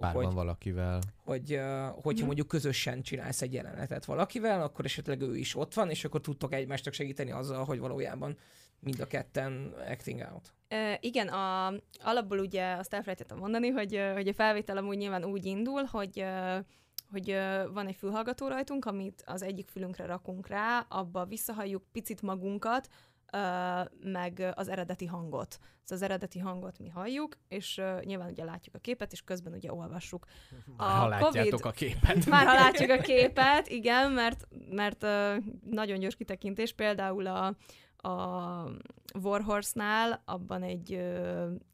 Bár 0.00 0.12
hogy, 0.12 0.24
van 0.24 0.34
valakivel. 0.34 1.00
hogy 1.24 1.60
hogyha 1.92 2.12
Mhm. 2.12 2.24
mondjuk 2.24 2.48
közösen 2.48 3.02
csinálsz 3.02 3.42
egy 3.42 3.52
jelenetet 3.52 4.04
valakivel, 4.04 4.62
akkor 4.62 4.84
esetleg 4.84 5.20
ő 5.20 5.36
is 5.36 5.56
ott 5.56 5.74
van, 5.74 5.90
és 5.90 6.04
akkor 6.04 6.20
tudtok 6.20 6.52
egymásnak 6.52 6.94
segíteni 6.94 7.30
azzal, 7.30 7.64
hogy 7.64 7.78
valójában 7.78 8.36
mind 8.80 9.00
a 9.00 9.06
ketten 9.06 9.74
acting 9.90 10.20
out. 10.32 10.52
Uh, 10.70 10.94
igen, 11.00 11.28
a, 11.28 11.72
alapból 12.02 12.38
ugye 12.38 12.72
azt 12.72 12.94
elfelejtettem 12.94 13.38
mondani, 13.38 13.68
hogy, 13.68 14.00
hogy 14.14 14.28
a 14.28 14.32
felvétel 14.34 14.76
amúgy 14.76 14.96
nyilván 14.96 15.24
úgy 15.24 15.44
indul, 15.44 15.82
hogy 15.82 16.24
hogy 17.10 17.38
van 17.72 17.86
egy 17.86 17.94
fülhallgató 17.94 18.48
rajtunk, 18.48 18.84
amit 18.84 19.22
az 19.26 19.42
egyik 19.42 19.68
fülünkre 19.68 20.06
rakunk 20.06 20.46
rá, 20.46 20.86
abba 20.88 21.24
visszahalljuk 21.24 21.82
picit 21.92 22.22
magunkat, 22.22 22.88
meg 24.00 24.52
az 24.54 24.68
eredeti 24.68 25.06
hangot. 25.06 25.52
Szóval 25.52 25.72
az 25.88 26.02
eredeti 26.02 26.38
hangot 26.38 26.78
mi 26.78 26.88
halljuk, 26.88 27.36
és 27.48 27.80
nyilván 28.00 28.30
ugye 28.30 28.44
látjuk 28.44 28.74
a 28.74 28.78
képet, 28.78 29.12
és 29.12 29.22
közben 29.22 29.52
ugye 29.52 29.72
olvassuk. 29.72 30.26
Már 30.76 30.98
ha 30.98 31.08
látjátok 31.08 31.64
a 31.64 31.70
képet. 31.70 32.26
Már 32.26 32.46
ha 32.46 32.54
látjuk 32.54 32.90
a 32.90 32.98
képet, 33.00 33.68
igen, 33.68 34.12
mert, 34.12 34.48
mert 34.70 35.02
nagyon 35.70 35.98
gyors 35.98 36.16
kitekintés, 36.16 36.72
például 36.72 37.26
a, 37.26 37.56
a 38.08 38.70
Warhorse-nál 39.22 40.22
abban 40.24 40.62
egy, 40.62 40.92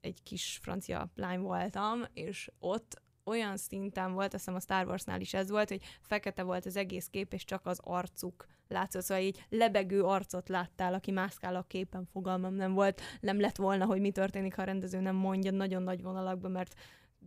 egy 0.00 0.22
kis 0.22 0.58
francia 0.62 1.10
lány 1.14 1.40
voltam, 1.40 2.04
és 2.12 2.50
ott 2.58 3.02
olyan 3.24 3.56
szinten 3.56 4.12
volt, 4.12 4.34
azt 4.34 4.44
hiszem 4.44 4.54
a 4.54 4.60
Star 4.60 4.86
Wars-nál 4.86 5.20
is 5.20 5.34
ez 5.34 5.50
volt, 5.50 5.68
hogy 5.68 5.82
fekete 6.00 6.42
volt 6.42 6.66
az 6.66 6.76
egész 6.76 7.06
kép, 7.06 7.32
és 7.32 7.44
csak 7.44 7.66
az 7.66 7.78
arcuk 7.82 8.46
látszott, 8.68 9.02
szóval 9.02 9.22
így 9.22 9.44
lebegő 9.48 10.02
arcot 10.02 10.48
láttál, 10.48 10.94
aki 10.94 11.10
mászkál 11.10 11.56
a 11.56 11.62
képen, 11.62 12.08
fogalmam 12.12 12.54
nem 12.54 12.72
volt, 12.72 13.00
nem 13.20 13.40
lett 13.40 13.56
volna, 13.56 13.84
hogy 13.84 14.00
mi 14.00 14.10
történik, 14.10 14.54
ha 14.54 14.62
a 14.62 14.64
rendező 14.64 15.00
nem 15.00 15.16
mondja 15.16 15.50
nagyon 15.50 15.82
nagy 15.82 16.02
vonalakban, 16.02 16.50
mert 16.50 16.74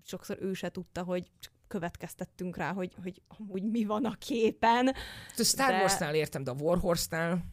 sokszor 0.05 0.37
ő 0.41 0.53
se 0.53 0.69
tudta, 0.69 1.03
hogy 1.03 1.31
csak 1.39 1.53
következtettünk 1.67 2.57
rá, 2.57 2.73
hogy, 2.73 2.95
hogy 3.03 3.21
amúgy 3.27 3.63
mi 3.63 3.85
van 3.85 4.05
a 4.05 4.13
képen. 4.13 4.87
A 5.37 5.43
Star 5.43 5.69
De- 5.69 5.79
Wars-nál 5.79 6.15
értem, 6.15 6.43
de 6.43 6.51
a 6.51 6.55
Warhorse-nál, 6.59 7.45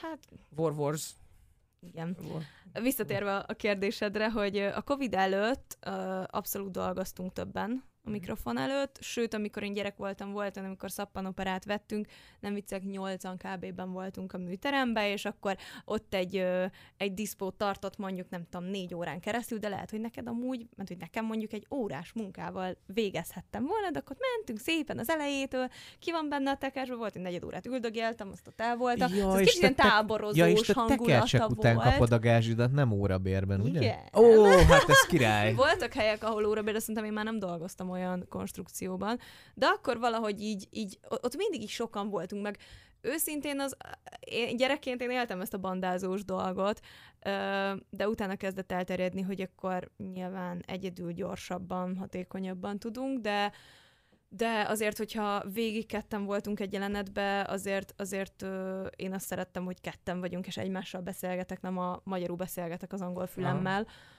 Hát 0.00 0.18
War 0.56 0.72
Wars, 0.72 1.12
igen. 1.80 2.16
War, 2.30 2.42
Visszatérve 2.82 3.36
a 3.36 3.54
kérdésedre, 3.54 4.30
hogy 4.30 4.56
a 4.56 4.82
Covid 4.82 5.14
előtt 5.14 5.78
abszolút 6.26 6.72
dolgoztunk 6.72 7.32
többen 7.32 7.87
a 8.08 8.10
mikrofon 8.10 8.58
előtt, 8.58 8.98
sőt, 9.00 9.34
amikor 9.34 9.62
én 9.62 9.72
gyerek 9.72 9.96
voltam, 9.96 10.32
volt, 10.32 10.56
olyan, 10.56 10.68
amikor 10.68 10.90
szappanoperát 10.90 11.64
vettünk, 11.64 12.06
nem 12.40 12.54
viccek, 12.54 12.82
nyolcan 12.82 13.36
kb-ben 13.36 13.92
voltunk 13.92 14.32
a 14.32 14.38
műteremben, 14.38 15.04
és 15.04 15.24
akkor 15.24 15.56
ott 15.84 16.14
egy, 16.14 16.46
egy 16.96 17.14
diszpót 17.14 17.54
tartott 17.54 17.96
mondjuk, 17.96 18.30
nem 18.30 18.44
tudom, 18.50 18.66
négy 18.66 18.94
órán 18.94 19.20
keresztül, 19.20 19.58
de 19.58 19.68
lehet, 19.68 19.90
hogy 19.90 20.00
neked 20.00 20.26
amúgy, 20.26 20.66
mert 20.76 20.88
hogy 20.88 20.98
nekem 20.98 21.24
mondjuk 21.24 21.52
egy 21.52 21.66
órás 21.70 22.12
munkával 22.12 22.76
végezhettem 22.86 23.66
volna, 23.66 23.90
de 23.90 23.98
akkor 23.98 24.16
mentünk 24.36 24.58
szépen 24.58 24.98
az 24.98 25.08
elejétől, 25.08 25.68
ki 25.98 26.10
van 26.10 26.28
benne 26.28 26.50
a 26.50 26.56
tekercsben, 26.56 26.98
volt 26.98 27.16
egy 27.16 27.22
negyed 27.22 27.44
órát 27.44 27.66
üldögéltem, 27.66 28.30
azt 28.32 28.46
ott 28.46 28.60
el 28.60 28.76
voltam, 28.76 29.14
Ja, 29.14 29.32
és 29.38 29.46
kicsit 29.46 29.60
ilyen 29.60 29.74
táborozós 29.74 30.36
Ja, 30.36 30.48
és 30.48 30.70
hangulata 30.72 31.46
után 31.46 31.74
volt. 31.74 31.88
kapod 31.88 32.12
a 32.12 32.18
gázsidat, 32.18 32.72
nem 32.72 32.92
órabérben, 32.92 33.60
ugye? 33.60 33.80
Igen. 33.80 33.98
Ó, 34.16 34.44
hát 34.44 34.88
ez 34.88 35.00
király. 35.00 35.54
Voltak 35.54 35.92
helyek, 35.92 36.24
ahol 36.24 36.46
órabérre 36.46 36.78
szerintem 36.78 37.04
én 37.04 37.12
már 37.12 37.24
nem 37.24 37.38
dolgoztam 37.38 37.90
olyan 37.90 37.97
konstrukcióban, 38.28 39.18
de 39.54 39.66
akkor 39.66 39.98
valahogy 39.98 40.40
így, 40.40 40.68
így 40.70 40.98
ott 41.08 41.36
mindig 41.36 41.62
is 41.62 41.72
sokan 41.72 42.08
voltunk, 42.08 42.42
meg. 42.42 42.58
Őszintén 43.00 43.60
az, 43.60 43.76
én 44.20 44.56
gyerekként 44.56 45.02
én 45.02 45.10
éltem 45.10 45.40
ezt 45.40 45.54
a 45.54 45.58
bandázós 45.58 46.24
dolgot, 46.24 46.80
de 47.90 48.08
utána 48.08 48.36
kezdett 48.36 48.72
elterjedni, 48.72 49.22
hogy 49.22 49.40
akkor 49.40 49.90
nyilván 50.12 50.62
egyedül 50.66 51.12
gyorsabban, 51.12 51.96
hatékonyabban 51.96 52.78
tudunk, 52.78 53.20
de 53.20 53.52
de 54.30 54.64
azért, 54.68 54.98
hogyha 54.98 55.42
végig 55.52 55.86
ketten 55.86 56.24
voltunk 56.24 56.60
egy 56.60 56.72
jelenetbe, 56.72 57.44
azért, 57.48 57.94
azért 57.96 58.42
ö, 58.42 58.86
én 58.96 59.12
azt 59.12 59.26
szerettem, 59.26 59.64
hogy 59.64 59.80
ketten 59.80 60.20
vagyunk, 60.20 60.46
és 60.46 60.56
egymással 60.56 61.00
beszélgetek, 61.00 61.60
nem 61.60 61.78
a 61.78 62.00
magyarul 62.04 62.36
beszélgetek 62.36 62.92
az 62.92 63.00
angol 63.00 63.26
fülemmel. 63.26 63.80
Ö, 63.80 64.17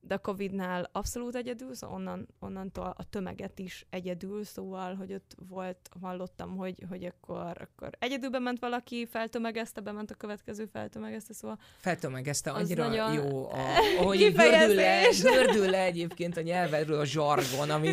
de 0.00 0.14
a 0.14 0.18
Covid-nál 0.18 0.88
abszolút 0.92 1.34
egyedül, 1.34 1.74
szóval 1.74 1.96
onnan, 1.96 2.28
onnantól 2.38 2.94
a 2.96 3.04
tömeget 3.10 3.58
is 3.58 3.86
egyedül, 3.90 4.44
szóval, 4.44 4.94
hogy 4.94 5.12
ott 5.12 5.36
volt, 5.48 5.90
hallottam, 6.00 6.56
hogy, 6.56 6.84
hogy 6.88 7.04
akkor, 7.04 7.68
akkor 7.70 7.90
egyedül 7.98 8.30
bement 8.30 8.58
valaki, 8.58 9.06
feltömegezte, 9.10 9.80
bement 9.80 10.10
a 10.10 10.14
következő 10.14 10.66
feltömegezte, 10.72 11.34
szóval 11.34 11.58
feltömegezte, 11.78 12.50
annyira 12.50 12.88
nagyon- 12.88 13.12
jó, 13.12 13.50
a, 13.50 13.58
ahogy 14.00 14.32
gördül 14.34 14.74
le, 14.74 15.02
gördül 15.22 15.70
le 15.70 15.82
egyébként 15.82 16.36
a 16.36 16.40
nyelvedről 16.40 16.98
a 16.98 17.04
zsargon, 17.04 17.70
ami, 17.70 17.92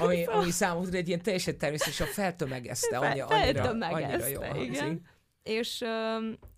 ami, 0.00 0.24
ami 0.24 0.50
számomra 0.50 0.96
egy 0.96 1.08
ilyen 1.08 1.22
teljesen 1.22 1.58
természetes, 1.58 2.00
a 2.00 2.04
feltömegezte, 2.04 2.98
Fel- 2.98 3.10
annyira, 3.10 3.26
annyira, 3.26 3.86
annyira 3.86 4.26
jó 4.26 4.40
igen. 4.40 4.54
hangzik. 4.56 5.00
És, 5.42 5.84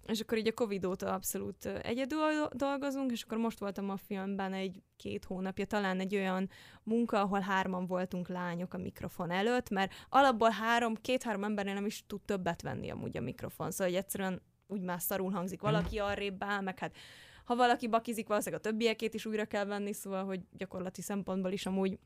és 0.09 0.21
akkor 0.21 0.39
így 0.39 0.49
a 0.49 0.53
Covid 0.53 0.85
óta 0.85 1.13
abszolút 1.13 1.67
egyedül 1.67 2.19
do- 2.19 2.57
dolgozunk, 2.57 3.13
és 3.13 3.23
akkor 3.23 3.39
most 3.39 3.59
voltam 3.59 3.91
a 3.91 3.97
filmben 3.97 4.53
egy-két 4.53 5.25
hónapja, 5.25 5.65
talán 5.65 6.01
egy 6.01 6.15
olyan 6.15 6.51
munka, 6.83 7.21
ahol 7.21 7.41
hárman 7.41 7.87
voltunk 7.87 8.29
lányok 8.29 8.75
a 8.75 8.79
mikrofon 8.79 9.31
előtt, 9.31 9.71
mert 9.71 9.93
alapból 10.09 10.51
három, 10.51 10.95
két-három 10.95 11.45
embernél 11.45 11.75
nem 11.75 11.87
is 11.87 12.05
tud 12.07 12.21
többet 12.21 12.63
venni 12.63 12.91
amúgy 12.91 13.17
a 13.17 13.21
mikrofon, 13.21 13.71
szóval 13.71 13.87
hogy 13.87 14.03
egyszerűen 14.03 14.43
úgy 14.67 14.81
már 14.81 15.01
szarul 15.01 15.31
hangzik. 15.31 15.61
Valaki 15.61 15.99
arrébb 15.99 16.45
áll, 16.45 16.61
meg 16.61 16.79
hát 16.79 16.97
ha 17.45 17.57
valaki 17.57 17.89
bakizik, 17.89 18.29
valószínűleg 18.29 18.65
a 18.65 18.69
többiekét 18.69 19.15
is 19.15 19.27
újra 19.27 19.45
kell 19.45 19.65
venni, 19.65 19.93
szóval 19.93 20.25
hogy 20.25 20.41
gyakorlati 20.53 21.03
szempontból 21.03 21.53
is 21.53 21.67
amúgy 21.67 21.99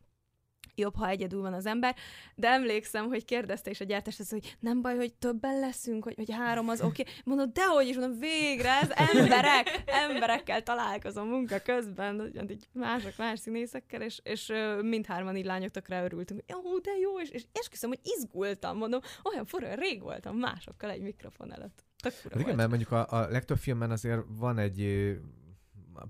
jobb, 0.74 0.96
ha 0.96 1.08
egyedül 1.08 1.40
van 1.40 1.52
az 1.52 1.66
ember, 1.66 1.96
de 2.34 2.48
emlékszem, 2.48 3.06
hogy 3.06 3.24
kérdezte 3.24 3.70
is 3.70 3.80
a 3.80 3.84
gyártás, 3.84 4.20
hogy 4.30 4.56
nem 4.60 4.82
baj, 4.82 4.96
hogy 4.96 5.14
többen 5.14 5.58
leszünk, 5.58 6.04
hogy, 6.04 6.14
hogy 6.14 6.30
három 6.30 6.68
az 6.68 6.80
oké. 6.80 7.02
Okay. 7.02 7.14
Mondod, 7.24 7.52
dehogy 7.52 7.86
is, 7.86 7.96
mondom, 7.96 8.18
végre, 8.18 8.80
ez 8.80 8.90
emberek, 8.90 9.82
emberekkel 9.86 10.62
találkozom 10.62 11.28
munka 11.28 11.58
közben, 11.58 12.32
így 12.50 12.68
mások, 12.72 13.16
más 13.16 13.38
színészekkel, 13.38 14.02
és, 14.02 14.20
és 14.22 14.52
mindhárman 14.82 15.36
így 15.36 15.44
lányok 15.44 15.70
tökre 15.70 16.04
örültünk. 16.04 16.42
Jó, 16.46 16.78
de 16.78 16.90
jó, 17.00 17.20
és, 17.20 17.28
és 17.28 17.44
esküszöm, 17.52 17.88
hogy 17.88 18.00
izgultam, 18.18 18.76
mondom, 18.76 19.00
olyan 19.32 19.44
forró, 19.44 19.66
rég 19.74 20.02
voltam 20.02 20.36
másokkal 20.36 20.90
egy 20.90 21.02
mikrofon 21.02 21.52
előtt. 21.52 21.84
Tök 22.02 22.12
hát 22.12 22.40
igen, 22.40 22.56
mert 22.56 22.68
mondjuk 22.68 22.90
a, 22.90 23.06
a 23.08 23.28
legtöbb 23.28 23.58
filmben 23.58 23.90
azért 23.90 24.20
van 24.28 24.58
egy 24.58 25.12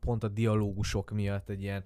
pont 0.01 0.25
a 0.25 0.29
dialógusok 0.29 1.11
miatt 1.11 1.49
egy 1.49 1.63
ilyen 1.63 1.85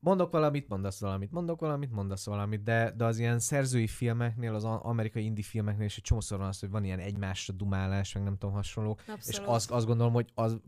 mondok 0.00 0.32
valamit, 0.32 0.68
mondasz 0.68 1.00
valamit, 1.00 1.30
mondok 1.30 1.60
valamit, 1.60 1.90
mondasz 1.90 2.26
valamit, 2.26 2.62
de, 2.62 2.92
de 2.96 3.04
az 3.04 3.18
ilyen 3.18 3.38
szerzői 3.38 3.86
filmeknél, 3.86 4.54
az 4.54 4.64
amerikai 4.64 5.24
indie 5.24 5.44
filmeknél 5.44 5.86
is 5.86 5.96
egy 5.96 6.02
csomószor 6.02 6.38
van 6.38 6.48
az, 6.48 6.60
hogy 6.60 6.70
van 6.70 6.84
ilyen 6.84 6.98
egymásra 6.98 7.54
dumálás, 7.54 8.12
meg 8.14 8.22
nem 8.22 8.36
tudom 8.38 8.54
hasonló, 8.54 8.90
Abszolút. 8.90 9.26
és 9.26 9.38
azt, 9.44 9.70
azt 9.70 9.86
gondolom, 9.86 10.12
hogy 10.12 10.30
az 10.34 10.60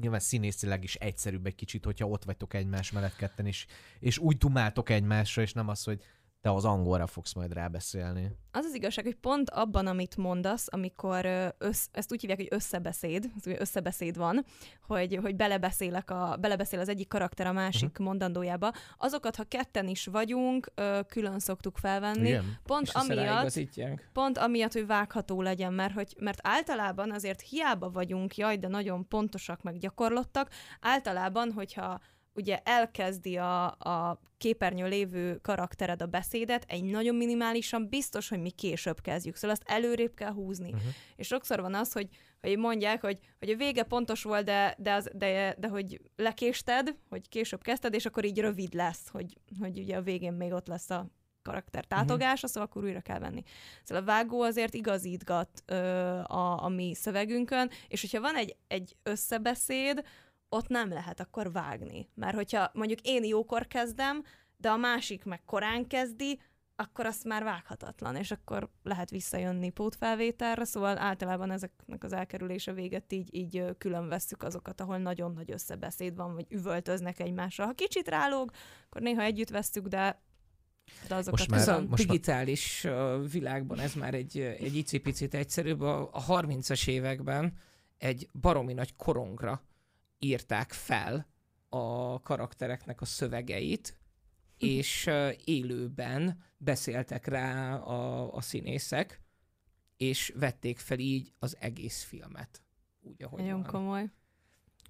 nyilván 0.00 0.20
színészileg 0.20 0.82
is 0.82 0.94
egyszerűbb 0.94 1.46
egy 1.46 1.54
kicsit, 1.54 1.84
hogyha 1.84 2.06
ott 2.06 2.24
vagytok 2.24 2.54
egymás 2.54 2.92
mellett 2.92 3.16
ketten, 3.16 3.46
és, 3.46 3.66
és 3.98 4.18
úgy 4.18 4.36
dumáltok 4.36 4.90
egymásra, 4.90 5.42
és 5.42 5.52
nem 5.52 5.68
az, 5.68 5.84
hogy 5.84 6.02
te 6.46 6.52
az 6.52 6.64
angolra 6.64 7.06
fogsz 7.06 7.32
majd 7.32 7.52
rábeszélni. 7.52 8.30
Az 8.52 8.64
az 8.64 8.74
igazság, 8.74 9.04
hogy 9.04 9.14
pont 9.14 9.50
abban, 9.50 9.86
amit 9.86 10.16
mondasz, 10.16 10.66
amikor 10.70 11.26
össz, 11.58 11.86
ezt 11.92 12.12
úgy 12.12 12.20
hívják, 12.20 12.38
hogy 12.38 12.48
összebeszéd, 12.50 13.30
összebeszéd 13.44 14.16
van, 14.16 14.44
hogy, 14.86 15.18
hogy 15.22 15.36
belebeszélek 15.36 16.10
a, 16.10 16.36
belebeszél 16.40 16.78
az 16.78 16.88
egyik 16.88 17.08
karakter 17.08 17.46
a 17.46 17.52
másik 17.52 17.90
uh-huh. 17.90 18.06
mondandójába, 18.06 18.72
azokat, 18.98 19.36
ha 19.36 19.44
ketten 19.44 19.88
is 19.88 20.06
vagyunk, 20.06 20.72
külön 21.08 21.38
szoktuk 21.38 21.78
felvenni. 21.78 22.28
Igen. 22.28 22.58
Pont 22.64 22.90
amiatt, 22.92 23.60
pont 24.12 24.38
amiatt, 24.38 24.72
hogy 24.72 24.86
vágható 24.86 25.42
legyen, 25.42 25.72
mert, 25.72 25.92
hogy, 25.92 26.14
mert 26.20 26.38
általában 26.42 27.12
azért 27.12 27.40
hiába 27.40 27.90
vagyunk, 27.90 28.36
jaj, 28.36 28.56
de 28.56 28.68
nagyon 28.68 29.08
pontosak, 29.08 29.62
meg 29.62 29.78
gyakorlottak, 29.78 30.50
általában, 30.80 31.52
hogyha 31.52 32.00
ugye 32.36 32.58
elkezdi 32.64 33.36
a, 33.36 33.64
a 33.64 34.20
képernyő 34.38 34.88
lévő 34.88 35.38
karaktered 35.42 36.02
a 36.02 36.06
beszédet, 36.06 36.64
egy 36.68 36.84
nagyon 36.84 37.14
minimálisan 37.14 37.88
biztos, 37.88 38.28
hogy 38.28 38.40
mi 38.40 38.50
később 38.50 39.00
kezdjük, 39.00 39.36
szóval 39.36 39.50
azt 39.50 39.70
előrébb 39.70 40.14
kell 40.14 40.32
húzni. 40.32 40.72
Uh-huh. 40.72 40.90
És 41.16 41.26
sokszor 41.26 41.60
van 41.60 41.74
az, 41.74 41.92
hogy, 41.92 42.08
hogy 42.40 42.58
mondják, 42.58 43.00
hogy, 43.00 43.18
hogy 43.38 43.50
a 43.50 43.56
vége 43.56 43.82
pontos 43.82 44.22
volt, 44.22 44.44
de, 44.44 44.74
de, 44.78 44.92
az, 44.92 45.10
de, 45.12 45.54
de 45.58 45.68
hogy 45.68 46.00
lekésted, 46.16 46.96
hogy 47.08 47.28
később 47.28 47.62
kezdted, 47.62 47.94
és 47.94 48.06
akkor 48.06 48.24
így 48.24 48.38
rövid 48.38 48.74
lesz, 48.74 49.08
hogy, 49.08 49.38
hogy 49.60 49.78
ugye 49.78 49.96
a 49.96 50.02
végén 50.02 50.32
még 50.32 50.52
ott 50.52 50.66
lesz 50.66 50.90
a 50.90 51.06
karakter 51.42 51.84
tátogása, 51.84 52.32
uh-huh. 52.32 52.50
szóval 52.50 52.68
akkor 52.68 52.84
újra 52.84 53.00
kell 53.00 53.18
venni. 53.18 53.42
Szóval 53.84 54.02
a 54.02 54.06
vágó 54.06 54.40
azért 54.40 54.74
igazítgat 54.74 55.62
ö, 55.66 55.76
a, 56.18 56.64
a 56.64 56.68
mi 56.68 56.94
szövegünkön, 56.94 57.70
és 57.88 58.00
hogyha 58.00 58.20
van 58.20 58.36
egy, 58.36 58.56
egy 58.68 58.96
összebeszéd, 59.02 60.04
ott 60.48 60.68
nem 60.68 60.88
lehet 60.88 61.20
akkor 61.20 61.52
vágni. 61.52 62.08
Mert 62.14 62.34
hogyha 62.34 62.70
mondjuk 62.72 63.00
én 63.02 63.24
jókor 63.24 63.66
kezdem, 63.66 64.22
de 64.56 64.70
a 64.70 64.76
másik 64.76 65.24
meg 65.24 65.44
korán 65.44 65.86
kezdi, 65.86 66.40
akkor 66.76 67.06
azt 67.06 67.24
már 67.24 67.44
vághatatlan, 67.44 68.16
és 68.16 68.30
akkor 68.30 68.70
lehet 68.82 69.10
visszajönni 69.10 69.70
pótfelvételre, 69.70 70.64
szóval 70.64 70.98
általában 70.98 71.50
ezeknek 71.50 72.04
az 72.04 72.12
elkerülése 72.12 72.72
véget 72.72 73.12
így, 73.12 73.34
így 73.34 73.64
külön 73.78 74.08
vesszük 74.08 74.42
azokat, 74.42 74.80
ahol 74.80 74.98
nagyon 74.98 75.32
nagy 75.32 75.50
összebeszéd 75.50 76.16
van, 76.16 76.34
vagy 76.34 76.46
üvöltöznek 76.48 77.20
egymásra. 77.20 77.64
Ha 77.64 77.72
kicsit 77.72 78.08
rálóg, 78.08 78.50
akkor 78.86 79.00
néha 79.00 79.22
együtt 79.22 79.48
veszük, 79.48 79.86
de 79.86 80.24
de 81.08 81.14
azokat 81.14 81.38
most 81.38 81.50
már, 81.50 81.60
ez 81.60 81.68
a 81.68 81.84
most 81.88 82.06
digitális 82.06 82.82
már... 82.82 83.30
világban 83.30 83.78
ez 83.78 83.94
már 83.94 84.14
egy, 84.14 84.38
egy 84.38 84.76
icipicit 84.76 85.34
egyszerűbb. 85.34 85.80
A, 85.80 86.08
a 86.12 86.24
30-as 86.24 86.88
években 86.88 87.58
egy 87.98 88.28
baromi 88.40 88.72
nagy 88.72 88.96
korongra 88.96 89.62
írták 90.18 90.72
fel 90.72 91.26
a 91.68 92.20
karaktereknek 92.20 93.00
a 93.00 93.04
szövegeit, 93.04 93.98
hm. 94.58 94.66
és 94.66 95.10
élőben 95.44 96.42
beszéltek 96.56 97.26
rá 97.26 97.76
a, 97.76 98.32
a 98.34 98.40
színészek, 98.40 99.20
és 99.96 100.32
vették 100.36 100.78
fel 100.78 100.98
így 100.98 101.32
az 101.38 101.56
egész 101.60 102.02
filmet. 102.02 102.62
Úgy, 103.00 103.22
ahogy 103.22 103.40
Nagyon 103.40 103.62
van. 103.62 103.70
komoly 103.70 104.10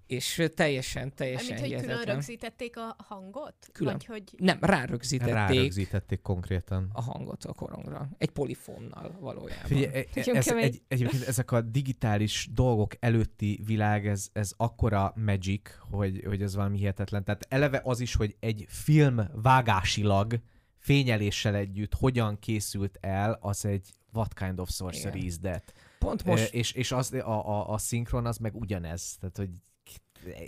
és 0.06 0.46
teljesen, 0.54 1.14
teljesen 1.14 1.60
Mint, 1.60 1.72
hogy 1.72 1.80
külön 1.80 2.02
rögzítették 2.02 2.76
a 2.76 2.96
hangot? 2.98 3.54
Külön. 3.72 3.92
Vagy 3.92 4.04
hogy... 4.04 4.22
Nem, 4.36 4.58
rárögzítették. 4.60 5.34
Rárögzítették 5.34 6.22
konkrétan. 6.22 6.90
A 6.92 7.02
hangot 7.02 7.44
a 7.44 7.52
korongra. 7.52 8.08
Egy 8.18 8.30
polifonnal 8.30 9.16
valójában. 9.20 9.66
Figyelj, 9.66 9.94
e, 9.94 10.04
e, 10.14 10.36
ez, 10.36 10.48
egy, 10.48 10.82
egyébként 10.88 11.22
ezek 11.22 11.50
a 11.50 11.60
digitális 11.60 12.48
dolgok 12.52 12.92
előtti 13.00 13.60
világ, 13.64 14.06
ez, 14.06 14.28
ez 14.32 14.52
akkora 14.56 15.12
magic, 15.16 15.70
hogy, 15.90 16.22
hogy 16.26 16.42
ez 16.42 16.54
valami 16.54 16.78
hihetetlen. 16.78 17.24
Tehát 17.24 17.46
eleve 17.48 17.80
az 17.84 18.00
is, 18.00 18.14
hogy 18.14 18.36
egy 18.40 18.64
film 18.68 19.20
vágásilag 19.32 20.40
fényeléssel 20.78 21.54
együtt 21.54 21.94
hogyan 21.94 22.38
készült 22.38 22.98
el, 23.00 23.38
az 23.40 23.64
egy 23.64 23.90
what 24.12 24.34
kind 24.34 24.60
of 24.60 24.70
sorcery 24.70 25.16
Igen. 25.16 25.28
is 25.28 25.38
that? 25.38 25.72
Pont 25.98 26.24
most. 26.24 26.54
E, 26.54 26.56
és, 26.56 26.72
és 26.72 26.92
az, 26.92 27.12
a, 27.12 27.48
a, 27.48 27.72
a 27.72 27.78
szinkron 27.78 28.26
az 28.26 28.36
meg 28.36 28.56
ugyanez. 28.56 29.16
Tehát, 29.20 29.36
hogy 29.36 29.50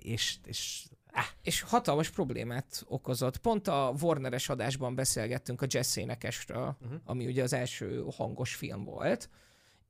és, 0.02 0.36
és 0.44 0.86
Ah, 1.12 1.24
és 1.42 1.60
hatalmas 1.60 2.10
problémát 2.10 2.84
okozott. 2.88 3.38
Pont 3.38 3.68
a 3.68 3.94
Warneres 4.00 4.48
adásban 4.48 4.94
beszélgettünk 4.94 5.62
a 5.62 5.66
jazz 5.68 5.96
énekesről, 5.96 6.76
uh-huh. 6.80 7.00
ami 7.04 7.26
ugye 7.26 7.42
az 7.42 7.52
első 7.52 8.04
hangos 8.16 8.54
film 8.54 8.84
volt, 8.84 9.28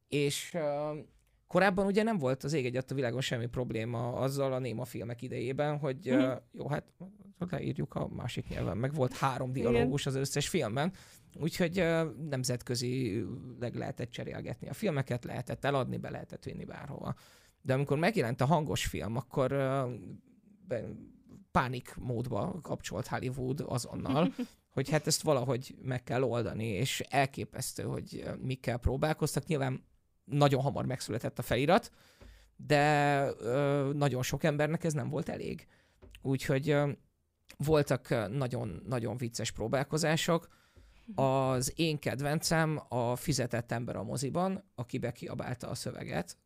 és 0.08 0.50
uh, 0.54 0.98
korábban 1.46 1.86
ugye 1.86 2.02
nem 2.02 2.18
volt 2.18 2.44
az 2.44 2.52
ég 2.52 2.66
egy 2.66 2.76
a 2.76 2.94
világon 2.94 3.20
semmi 3.20 3.46
probléma 3.46 4.12
azzal 4.12 4.52
a 4.52 4.58
néma 4.58 4.84
filmek 4.84 5.22
idejében, 5.22 5.78
hogy 5.78 6.10
uh, 6.10 6.32
jó, 6.52 6.68
hát 6.68 6.84
leírjuk 7.38 7.94
a 7.94 8.08
másik 8.08 8.48
nyelven, 8.48 8.76
meg 8.76 8.94
volt 8.94 9.16
három 9.24 9.52
dialógus 9.52 10.06
az 10.06 10.14
összes 10.14 10.48
filmben, 10.48 10.92
úgyhogy 11.34 11.80
uh, 11.80 12.14
nemzetközileg 12.28 13.74
lehetett 13.74 14.10
cserélgetni 14.10 14.68
a 14.68 14.74
filmeket, 14.74 15.24
lehetett 15.24 15.64
eladni, 15.64 15.96
be 15.96 16.10
lehetett 16.10 16.44
vinni 16.44 16.64
bárhova. 16.64 17.14
De 17.62 17.74
amikor 17.74 17.98
megjelent 17.98 18.40
a 18.40 18.46
hangos 18.46 18.86
film, 18.86 19.16
akkor 19.16 19.52
pánik 21.50 21.94
módba 21.96 22.58
kapcsolt 22.62 23.06
Hollywood 23.06 23.64
azonnal, 23.66 24.34
hogy 24.74 24.90
hát 24.90 25.06
ezt 25.06 25.22
valahogy 25.22 25.74
meg 25.82 26.02
kell 26.02 26.22
oldani, 26.22 26.66
és 26.66 27.00
elképesztő, 27.08 27.82
hogy 27.82 28.24
mikkel 28.40 28.78
próbálkoztak. 28.78 29.46
Nyilván 29.46 29.84
nagyon 30.24 30.62
hamar 30.62 30.86
megszületett 30.86 31.38
a 31.38 31.42
felirat, 31.42 31.90
de 32.56 33.24
ö, 33.38 33.90
nagyon 33.94 34.22
sok 34.22 34.44
embernek 34.44 34.84
ez 34.84 34.92
nem 34.92 35.08
volt 35.08 35.28
elég. 35.28 35.66
Úgyhogy 36.22 36.70
ö, 36.70 36.90
voltak 37.56 38.28
nagyon-nagyon 38.30 39.16
vicces 39.16 39.50
próbálkozások. 39.50 40.48
Az 41.14 41.72
én 41.76 41.98
kedvencem 41.98 42.80
a 42.88 43.16
fizetett 43.16 43.72
ember 43.72 43.96
a 43.96 44.02
moziban, 44.02 44.64
aki 44.74 44.98
bekiabálta 44.98 45.68
a 45.68 45.74
szöveget, 45.74 46.36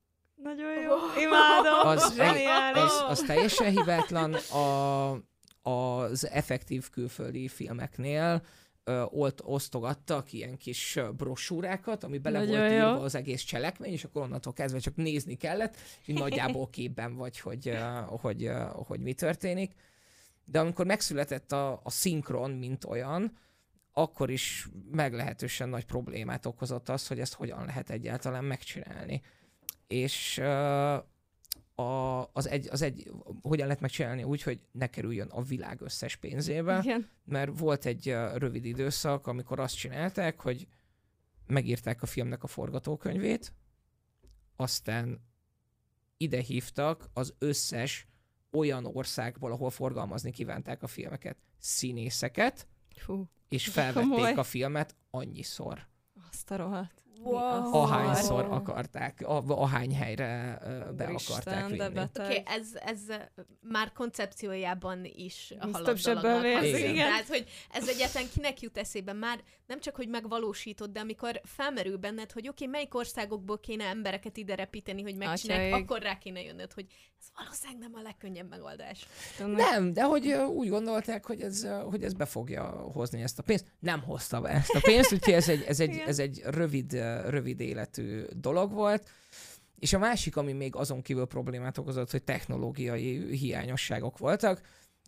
nagyon 0.42 0.80
jó. 0.82 1.22
Imádom. 1.22 1.86
Az, 1.88 2.18
az, 2.74 3.04
az 3.08 3.20
teljesen 3.26 3.70
hibátlan. 3.70 4.34
A, 4.34 5.70
az 5.70 6.28
effektív 6.28 6.90
külföldi 6.90 7.48
filmeknél 7.48 8.42
ö, 8.84 9.02
ott 9.02 9.44
osztogattak 9.44 10.32
ilyen 10.32 10.56
kis 10.56 10.98
brosúrákat, 11.16 12.04
ami 12.04 12.18
bele 12.18 12.38
Nagyon 12.38 12.58
volt 12.58 12.70
jó. 12.70 12.76
írva 12.76 13.00
az 13.00 13.14
egész 13.14 13.42
cselekmény, 13.42 13.92
és 13.92 14.04
akkor 14.04 14.22
onnantól 14.22 14.52
kezdve 14.52 14.78
csak 14.78 14.96
nézni 14.96 15.34
kellett, 15.34 15.76
és 16.04 16.14
nagyjából 16.14 16.70
képben 16.70 17.16
vagy, 17.16 17.40
hogy, 17.40 17.78
hogy, 18.06 18.20
hogy, 18.20 18.50
hogy 18.72 19.00
mi 19.00 19.12
történik. 19.12 19.74
De 20.44 20.60
amikor 20.60 20.86
megszületett 20.86 21.52
a, 21.52 21.80
a 21.82 21.90
szinkron, 21.90 22.50
mint 22.50 22.84
olyan, 22.84 23.38
akkor 23.92 24.30
is 24.30 24.68
meglehetősen 24.90 25.68
nagy 25.68 25.84
problémát 25.84 26.46
okozott 26.46 26.88
az, 26.88 27.06
hogy 27.06 27.20
ezt 27.20 27.34
hogyan 27.34 27.64
lehet 27.64 27.90
egyáltalán 27.90 28.44
megcsinálni 28.44 29.22
és 29.92 30.38
a, 31.74 32.32
az, 32.32 32.48
egy, 32.48 32.68
az 32.70 32.82
egy, 32.82 33.10
hogyan 33.42 33.66
lehet 33.66 33.80
megcsinálni 33.80 34.22
úgy, 34.22 34.42
hogy 34.42 34.60
ne 34.72 34.86
kerüljön 34.86 35.28
a 35.28 35.42
világ 35.42 35.80
összes 35.80 36.16
pénzébe, 36.16 36.80
Igen. 36.82 37.10
mert 37.24 37.58
volt 37.58 37.86
egy 37.86 38.16
rövid 38.34 38.64
időszak, 38.64 39.26
amikor 39.26 39.60
azt 39.60 39.76
csinálták, 39.76 40.40
hogy 40.40 40.66
megírták 41.46 42.02
a 42.02 42.06
filmnek 42.06 42.42
a 42.42 42.46
forgatókönyvét, 42.46 43.54
aztán 44.56 45.20
ide 46.16 46.40
hívtak 46.40 47.10
az 47.12 47.34
összes 47.38 48.06
olyan 48.50 48.84
országból, 48.84 49.52
ahol 49.52 49.70
forgalmazni 49.70 50.30
kívánták 50.30 50.82
a 50.82 50.86
filmeket, 50.86 51.36
színészeket, 51.58 52.66
Fú, 52.96 53.28
és 53.48 53.68
felvették 53.68 54.10
komoly. 54.10 54.32
a 54.32 54.42
filmet 54.42 54.96
annyiszor. 55.10 55.86
Azt 56.30 56.50
a 56.50 56.56
rohadt 56.56 57.02
Wow. 57.24 57.74
ahányszor 57.74 58.44
akarták, 58.50 59.20
a- 59.26 59.42
ahány 59.46 59.94
helyre 59.94 60.58
be 60.96 61.08
Úristen, 61.08 61.36
akarták 61.36 61.70
de 61.70 61.76
vinni. 61.76 61.94
beteg. 61.94 62.26
Oké, 62.26 62.38
okay, 62.40 62.54
ez, 62.56 62.68
ez 62.74 63.00
már 63.60 63.92
koncepciójában 63.92 65.04
is 65.04 65.54
vérzik, 65.62 66.52
hangzik. 66.52 66.78
igen. 66.78 66.94
Tehát, 66.94 67.26
hogy 67.26 67.44
ez 67.72 67.88
egyáltalán 67.88 68.28
kinek 68.34 68.60
jut 68.60 68.78
eszébe? 68.78 69.12
Már 69.12 69.40
nem 69.66 69.80
csak, 69.80 69.96
hogy 69.96 70.08
megvalósítod, 70.08 70.90
de 70.90 71.00
amikor 71.00 71.40
felmerül 71.44 71.96
benned, 71.96 72.32
hogy 72.32 72.48
oké, 72.48 72.64
okay, 72.64 72.66
melyik 72.66 72.94
országokból 72.94 73.60
kéne 73.60 73.84
embereket 73.84 74.36
ide 74.36 74.54
repíteni, 74.54 75.02
hogy 75.02 75.16
megcsinálják, 75.16 75.74
akkor 75.74 76.02
rá 76.02 76.18
kéne 76.18 76.42
jönnöd, 76.42 76.72
hogy 76.72 76.86
ez 77.20 77.26
valószínűleg 77.34 77.80
nem 77.80 77.92
a 77.94 78.02
legkönnyebb 78.02 78.48
megoldás. 78.48 79.06
Nem, 79.46 79.92
de 79.92 80.02
hogy 80.02 80.32
úgy 80.32 80.68
gondolták, 80.68 81.26
hogy 81.26 81.40
ez, 81.40 81.66
hogy 81.90 82.02
ez 82.04 82.12
be 82.12 82.24
fogja 82.24 82.62
hozni 82.70 83.22
ezt 83.22 83.38
a 83.38 83.42
pénzt. 83.42 83.64
Nem 83.78 84.02
hozta 84.02 84.40
be 84.40 84.48
ezt 84.48 84.74
a 84.74 84.80
pénzt, 84.82 85.12
úgyhogy 85.12 85.34
ez 85.34 85.48
egy, 85.48 85.62
ez 85.62 85.80
egy, 85.80 85.94
Igen. 85.94 86.08
ez 86.08 86.18
egy 86.18 86.42
rövid, 86.44 86.92
rövid 87.30 87.60
életű 87.60 88.22
dolog 88.36 88.72
volt. 88.72 89.08
És 89.78 89.92
a 89.92 89.98
másik, 89.98 90.36
ami 90.36 90.52
még 90.52 90.76
azon 90.76 91.02
kívül 91.02 91.26
problémát 91.26 91.78
okozott, 91.78 92.10
hogy 92.10 92.22
technológiai 92.22 93.36
hiányosságok 93.36 94.18
voltak, 94.18 94.60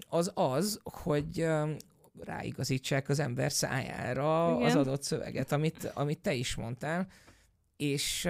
az 0.08 0.30
az, 0.34 0.80
hogy 0.82 1.40
ö, 1.40 1.72
ráigazítsák 2.20 3.08
az 3.08 3.18
ember 3.18 3.52
szájára 3.52 4.54
Igen. 4.56 4.68
az 4.68 4.74
adott 4.74 5.02
szöveget, 5.02 5.52
amit, 5.52 5.90
amit 5.94 6.20
te 6.20 6.34
is 6.34 6.54
mondtál, 6.54 7.06
és 7.76 8.24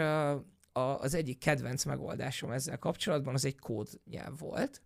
a, 0.72 0.80
az 0.80 1.14
egyik 1.14 1.38
kedvenc 1.38 1.84
megoldásom 1.84 2.50
ezzel 2.50 2.78
kapcsolatban 2.78 3.34
az 3.34 3.44
egy 3.44 3.58
kódnyelv 3.58 4.38
volt, 4.38 4.82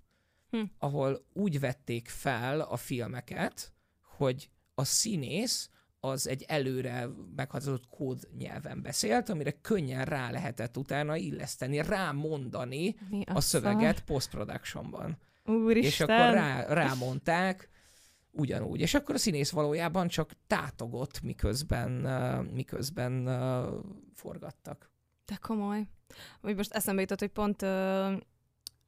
Hm. 0.51 0.63
ahol 0.79 1.25
úgy 1.33 1.61
vették 1.61 2.09
fel 2.09 2.61
a 2.61 2.77
filmeket, 2.77 3.73
hogy 4.17 4.51
a 4.75 4.85
színész 4.85 5.71
az 6.01 6.29
egy 6.29 6.45
előre 6.49 7.09
meghatározott 7.37 7.89
kódnyelven 7.89 8.83
beszélt, 8.83 9.29
amire 9.29 9.51
könnyen 9.51 10.05
rá 10.05 10.31
lehetett 10.31 10.77
utána 10.77 11.17
illeszteni, 11.17 11.83
rámondani 11.83 12.97
Mi 13.09 13.23
a 13.27 13.41
szöveget 13.41 14.01
post-productionban. 14.01 15.19
Úristen. 15.45 15.91
És 15.91 16.01
akkor 16.01 16.35
rá, 16.35 16.67
rámondták 16.67 17.69
ugyanúgy. 18.31 18.81
És 18.81 18.95
akkor 18.95 19.15
a 19.15 19.19
színész 19.19 19.51
valójában 19.51 20.09
csak 20.09 20.33
tátogott, 20.47 21.23
miközben, 21.23 21.91
miközben 22.53 23.25
forgattak. 24.15 24.91
De 25.25 25.39
komoly. 25.41 25.87
Vagy 26.41 26.57
most 26.57 26.73
eszembe 26.73 27.01
jutott, 27.01 27.19
hogy 27.19 27.33
pont 27.33 27.63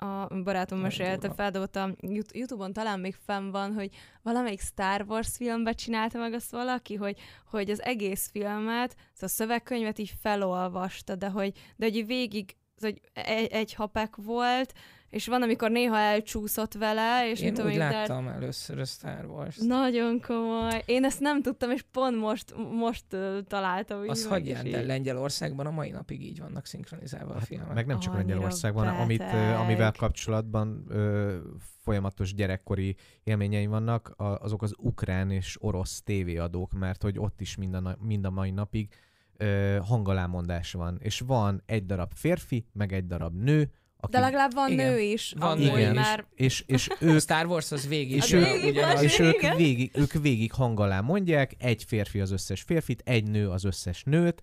a 0.00 0.42
barátom 0.44 0.78
mesélte, 0.78 1.16
durva. 1.26 1.34
feldobott 1.34 1.76
a 1.76 1.94
Yout- 2.00 2.36
Youtube-on 2.36 2.72
talán 2.72 3.00
még 3.00 3.16
fenn 3.26 3.50
van, 3.50 3.72
hogy 3.72 3.90
valamelyik 4.22 4.60
Star 4.60 5.04
Wars 5.08 5.36
filmbe 5.36 5.72
csinálta 5.72 6.18
meg 6.18 6.32
azt 6.32 6.50
valaki, 6.50 6.94
hogy, 6.94 7.18
hogy 7.50 7.70
az 7.70 7.82
egész 7.82 8.28
filmet, 8.32 8.90
szóval 8.90 9.04
a 9.20 9.26
szövegkönyvet 9.26 9.98
így 9.98 10.14
felolvasta, 10.20 11.14
de 11.14 11.28
hogy, 11.28 11.52
de 11.76 11.86
hogy 11.86 12.06
végig 12.06 12.54
hogy 12.80 13.00
egy, 13.12 13.46
egy 13.46 13.74
hapek 13.74 14.16
volt, 14.16 14.72
és 15.10 15.26
van, 15.26 15.42
amikor 15.42 15.70
néha 15.70 15.98
elcsúszott 15.98 16.74
vele, 16.74 17.30
és 17.30 17.40
Én 17.40 17.44
mit 17.44 17.54
tudom 17.54 17.70
úgy 17.70 17.76
én, 17.76 17.78
de- 17.78 17.90
láttam 17.90 18.28
először 18.28 18.78
a 18.78 18.84
Star 18.84 19.24
wars 19.24 19.56
Nagyon 19.56 20.20
komoly. 20.20 20.82
Én 20.86 21.04
ezt 21.04 21.20
nem 21.20 21.42
tudtam, 21.42 21.70
és 21.70 21.82
pont 21.90 22.16
most, 22.16 22.54
most 22.72 23.04
uh, 23.12 23.38
találtam. 23.46 24.04
így 24.04 24.10
Az 24.10 24.26
hagyján, 24.26 24.70
de 24.70 24.82
Lengyelországban 24.82 25.66
a 25.66 25.70
mai 25.70 25.90
napig 25.90 26.22
így 26.22 26.40
vannak 26.40 26.66
szinkronizálva 26.66 27.34
a 27.34 27.40
filmek. 27.40 27.66
Hát, 27.66 27.74
meg 27.74 27.86
nem 27.86 27.98
csak 27.98 28.14
Annyira 28.14 28.28
Lengyelországban, 28.28 28.86
amit, 28.86 29.18
beteg. 29.18 29.56
amivel 29.56 29.92
kapcsolatban 29.92 30.84
ö, 30.88 31.36
folyamatos 31.82 32.34
gyerekkori 32.34 32.96
élményeim 33.22 33.70
vannak, 33.70 34.08
a, 34.16 34.24
azok 34.24 34.62
az 34.62 34.74
ukrán 34.78 35.30
és 35.30 35.56
orosz 35.60 36.02
tévéadók, 36.02 36.72
mert 36.72 37.02
hogy 37.02 37.18
ott 37.18 37.40
is 37.40 37.56
mind 37.56 37.74
a, 37.74 37.96
mind 38.00 38.24
a 38.24 38.30
mai 38.30 38.50
napig 38.50 38.94
ö, 39.36 39.78
hangalámondás 39.82 40.72
van. 40.72 40.98
És 41.00 41.20
van 41.20 41.62
egy 41.66 41.86
darab 41.86 42.12
férfi, 42.14 42.66
meg 42.72 42.92
egy 42.92 43.06
darab 43.06 43.34
nő, 43.34 43.70
aki... 44.00 44.12
De 44.12 44.20
legalább 44.20 44.52
van 44.54 44.70
Igen. 44.70 44.92
nő 44.92 45.00
is, 45.00 45.34
Van 45.38 45.58
nő 45.58 45.64
igen, 45.64 45.94
mert 45.94 46.26
és, 46.34 46.64
és 46.66 46.88
A 46.88 46.96
ők 47.00 47.20
Star 47.20 47.46
Wars 47.46 47.72
az 47.72 47.88
végig 47.88 48.16
és, 48.16 48.32
ő, 48.32 48.42
végig 48.44 48.70
ugyanaz. 48.70 49.02
és 49.02 49.18
ők, 49.18 49.34
igen. 49.34 49.56
végig, 49.56 49.90
ők 49.94 50.12
végig 50.12 50.52
hangalá 50.52 51.00
mondják, 51.00 51.54
egy 51.58 51.84
férfi 51.84 52.20
az 52.20 52.30
összes 52.30 52.62
férfit, 52.62 53.02
egy 53.04 53.30
nő 53.30 53.48
az 53.50 53.64
összes 53.64 54.02
nőt, 54.04 54.42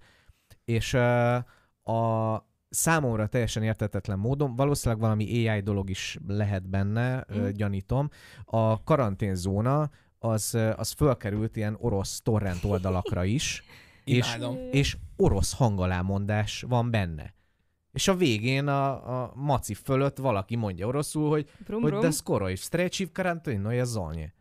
és 0.66 0.94
uh, 0.94 1.36
a 1.96 2.46
számomra 2.70 3.28
teljesen 3.28 3.64
értetetlen 3.64 4.20
módon, 4.20 4.56
valószínűleg 4.56 5.02
valami 5.02 5.48
AI 5.48 5.60
dolog 5.62 5.90
is 5.90 6.18
lehet 6.28 6.70
benne, 6.70 7.26
Mm. 7.38 7.48
gyanítom, 7.50 8.10
a 8.46 8.84
karanténzóna 8.84 9.90
az, 10.20 10.58
az 10.76 10.92
fölkerült 10.92 11.56
ilyen 11.56 11.78
orosz 11.80 12.22
torrent 12.22 12.64
oldalakra 12.64 13.24
is, 13.24 13.64
és, 14.04 14.36
Imádom. 14.36 14.58
és 14.72 14.98
orosz 15.16 15.54
hangalámondás 15.54 16.66
van 16.68 16.92
benne 16.92 17.34
és 17.98 18.08
a 18.08 18.16
végén 18.16 18.68
a, 18.68 19.22
a 19.22 19.32
maci 19.36 19.74
fölött 19.74 20.18
valaki 20.18 20.56
mondja 20.56 20.88
oroszul, 20.88 21.30
hogy, 21.30 21.50
brum, 21.66 21.82
hogy 21.82 21.94
de 21.94 22.12
szkoroj, 22.12 22.56
stretchy 22.56 23.06
v 23.06 23.12
karanténoje 23.12 23.84
zonje. 23.84 24.34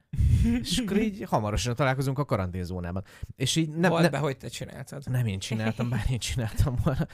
és 0.60 0.78
akkor 0.86 0.96
így 0.96 1.22
hamarosan 1.22 1.74
találkozunk 1.74 2.18
a 2.18 2.24
karanténzónában. 2.24 3.04
És 3.36 3.56
így 3.56 3.68
nem... 3.68 3.90
Volt 3.90 4.02
nem, 4.02 4.10
be, 4.10 4.18
hogy 4.18 4.36
te 4.36 4.48
csináltad. 4.48 5.10
Nem 5.10 5.26
én 5.26 5.38
csináltam, 5.38 5.88
bár 5.88 6.04
én 6.10 6.18
csináltam 6.18 6.76
volna. 6.84 7.06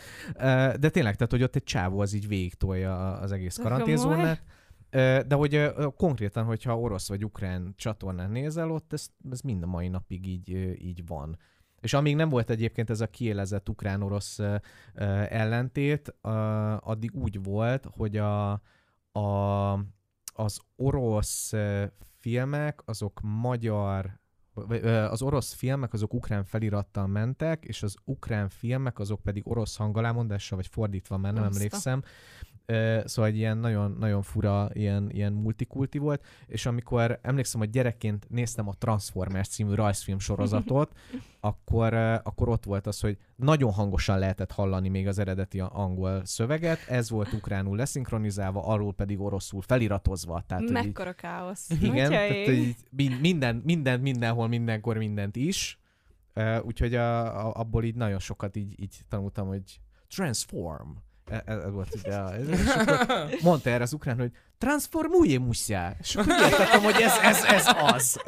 De 0.77 0.89
tényleg, 0.89 1.15
tehát, 1.17 1.31
hogy 1.31 1.43
ott 1.43 1.57
egy 1.57 1.65
csávó 1.65 2.01
az 2.01 2.13
így 2.13 2.29
végigtolja 2.29 3.13
az 3.13 3.33
egész 3.33 3.57
karanténzónát. 3.57 4.43
De 5.27 5.35
hogy 5.35 5.73
konkrétan, 5.97 6.45
hogyha 6.45 6.79
orosz 6.79 7.09
vagy 7.09 7.25
ukrán 7.25 7.75
csatornán 7.77 8.31
nézel, 8.31 8.71
ott 8.71 8.93
ez, 8.93 9.07
ez 9.31 9.41
mind 9.41 9.63
a 9.63 9.67
mai 9.67 9.89
napig 9.89 10.27
így, 10.27 10.51
így 10.85 11.07
van. 11.07 11.39
És 11.83 11.95
amíg 11.95 12.17
nem 12.17 12.29
volt 12.29 12.51
egyébként 12.51 12.91
ez 12.91 13.01
a 13.01 13.07
kiélezett 13.07 13.69
ukrán-orosz 13.69 14.39
ellentét, 15.29 16.15
addig 16.79 17.15
úgy 17.15 17.43
volt, 17.43 17.87
hogy 17.91 18.17
a, 18.17 18.51
a, 19.13 19.73
az 20.35 20.61
orosz 20.77 21.53
filmek, 22.19 22.83
azok 22.85 23.21
magyar 23.23 24.21
az 25.11 25.23
orosz 25.23 25.53
filmek 25.53 25.93
azok 25.93 26.15
ukrán 26.15 26.45
felirattal 26.45 27.07
mentek, 27.07 27.65
és 27.65 27.83
az 27.83 27.97
ukrán 28.05 28.49
filmek 28.49 28.99
azok 28.99 29.23
pedig 29.23 29.49
orosz 29.49 29.77
hangalámondással, 29.77 30.59
vagy 30.59 30.67
fordítva, 30.67 31.17
már 31.17 31.33
nem 31.33 31.43
Azt 31.43 31.53
a- 31.53 31.57
emlékszem. 31.57 32.03
Szóval 33.05 33.31
egy 33.31 33.37
ilyen 33.37 33.59
nagyon, 33.59 33.97
nagyon 33.99 34.23
fura, 34.23 34.69
ilyen, 34.73 35.11
ilyen 35.11 35.33
multikulti 35.33 35.99
volt, 35.99 36.25
és 36.47 36.67
amikor 36.67 37.19
emlékszem, 37.23 37.61
hogy 37.61 37.71
gyerekként 37.71 38.27
néztem 38.29 38.69
a 38.69 38.75
Transformers 38.79 39.49
című 39.49 39.75
rajzfilm 39.75 40.19
sorozatot, 40.19 40.93
akkor, 41.41 41.95
akkor 41.95 42.49
ott 42.49 42.65
volt 42.65 42.87
az, 42.87 43.01
hogy 43.01 43.19
nagyon 43.37 43.73
hangosan 43.73 44.19
lehetett 44.19 44.53
hallani 44.53 44.89
még 44.89 45.07
az 45.07 45.19
eredeti 45.19 45.61
angol 45.61 46.25
szöveget, 46.25 46.79
ez 46.89 47.11
volt 47.11 47.33
ukránul 47.33 47.77
leszinkronizálva, 47.77 48.67
arról 48.67 48.93
pedig 48.95 49.21
oroszul 49.21 49.63
feliratozva. 49.63 50.43
Tehát, 50.47 50.63
hogy 50.63 50.77
így- 50.77 50.85
Mekkora 50.85 51.13
káosz. 51.13 51.71
igen, 51.83 52.11
tehát 52.11 52.49
így 52.49 52.77
min- 52.91 53.21
minden, 53.21 53.57
minden, 53.65 54.01
mindenhol, 54.01 54.49
mindenkor 54.49 54.97
mindent 54.97 55.37
is. 55.37 55.79
Uh, 56.35 56.65
úgyhogy 56.65 56.95
a, 56.95 57.47
a, 57.47 57.53
abból 57.55 57.85
így 57.85 57.95
nagyon 57.95 58.19
sokat 58.19 58.57
így, 58.57 58.81
így 58.81 58.97
tanultam, 59.09 59.47
hogy 59.47 59.81
transform. 60.09 60.89
E- 61.33 61.43
Ez 61.47 61.71
volt 61.71 61.95
ugye. 61.95 62.15
a- 62.15 62.37
és 62.37 62.75
akkor 62.75 63.29
mondta 63.43 63.71
erre 63.71 63.83
az 63.83 63.93
ukrán, 63.93 64.19
hogy 64.19 64.31
transformuje 64.59 65.39
muszjá. 65.39 65.97
És 66.01 66.17
akkor 66.17 66.33
értettem, 66.43 66.83
hogy 66.83 67.01
ez, 67.01 67.17
ez, 67.23 67.43
ez 67.45 67.67
az. 67.83 68.21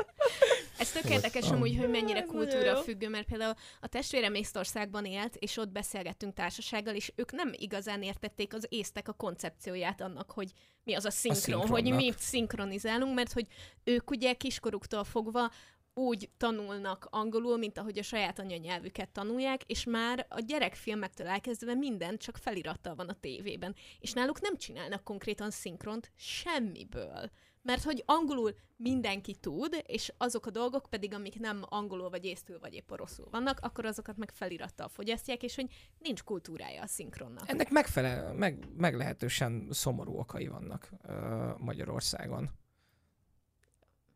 Ez 0.78 0.90
tök 0.93 1.10
érdekes 1.10 1.51
amúgy, 1.51 1.76
hogy 1.78 1.90
mennyire 1.90 2.22
kultúra 2.22 2.76
függő, 2.76 3.09
mert 3.09 3.26
például 3.26 3.55
a 3.81 3.86
testvérem 3.86 4.35
Észtországban 4.35 5.05
élt, 5.05 5.36
és 5.36 5.56
ott 5.56 5.68
beszélgettünk 5.68 6.35
társasággal, 6.35 6.94
és 6.94 7.12
ők 7.16 7.32
nem 7.32 7.51
igazán 7.52 8.02
értették 8.02 8.55
az 8.55 8.66
észtek 8.68 9.09
a 9.09 9.12
koncepcióját 9.12 10.01
annak, 10.01 10.31
hogy 10.31 10.52
mi 10.85 10.94
az 10.94 11.05
a 11.05 11.10
szinkron, 11.10 11.59
hogy 11.60 11.68
szinkronnak. 11.85 12.01
mi 12.01 12.12
szinkronizálunk, 12.18 13.14
mert 13.14 13.32
hogy 13.32 13.47
ők 13.85 14.10
ugye 14.10 14.32
kiskoruktól 14.32 15.05
fogva 15.05 15.51
úgy 15.94 16.30
tanulnak 16.36 17.06
angolul, 17.10 17.56
mint 17.56 17.78
ahogy 17.78 17.98
a 17.98 18.02
saját 18.02 18.38
anyanyelvüket 18.38 19.08
tanulják, 19.08 19.62
és 19.66 19.84
már 19.84 20.26
a 20.28 20.40
gyerekfilmektől 20.40 21.26
elkezdve 21.26 21.74
minden 21.74 22.18
csak 22.18 22.36
felirattal 22.36 22.94
van 22.94 23.08
a 23.08 23.20
tévében. 23.20 23.74
És 24.00 24.12
náluk 24.12 24.40
nem 24.40 24.56
csinálnak 24.56 25.04
konkrétan 25.04 25.50
szinkront 25.50 26.10
semmiből. 26.16 27.30
Mert 27.62 27.82
hogy 27.82 28.02
angolul 28.06 28.54
mindenki 28.76 29.34
tud, 29.34 29.82
és 29.86 30.12
azok 30.16 30.46
a 30.46 30.50
dolgok 30.50 30.86
pedig, 30.90 31.14
amik 31.14 31.40
nem 31.40 31.62
angolul, 31.68 32.10
vagy 32.10 32.24
észtül, 32.24 32.58
vagy 32.58 32.74
épp 32.74 32.90
oroszul 32.90 33.28
vannak, 33.30 33.58
akkor 33.60 33.84
azokat 33.84 34.16
meg 34.16 34.30
felirattal 34.30 34.88
fogyasztják, 34.88 35.42
és 35.42 35.54
hogy 35.54 35.66
nincs 35.98 36.22
kultúrája 36.22 36.82
a 36.82 36.86
szinkronnak. 36.86 37.48
Ennek 37.48 37.70
megfelel, 37.70 38.32
meg, 38.32 38.68
meglehetősen 38.76 39.68
szomorú 39.70 40.18
okai 40.18 40.46
vannak 40.46 40.92
uh, 41.08 41.58
Magyarországon. 41.58 42.50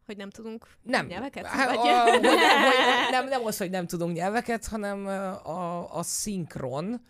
Hogy 0.08 0.16
nem 0.16 0.30
tudunk 0.30 0.66
Nem. 0.82 1.06
nyelveket? 1.06 1.46
Hát, 1.46 1.68
Vagy- 1.68 1.88
a, 1.88 2.02
hogy, 2.02 2.12
hogy, 2.12 2.22
nem, 3.10 3.28
nem 3.28 3.44
az, 3.44 3.56
hogy 3.58 3.70
nem 3.70 3.86
tudunk 3.86 4.14
nyelveket, 4.16 4.66
hanem 4.66 5.06
a, 5.06 5.96
a 5.96 6.02
szinkron, 6.02 7.00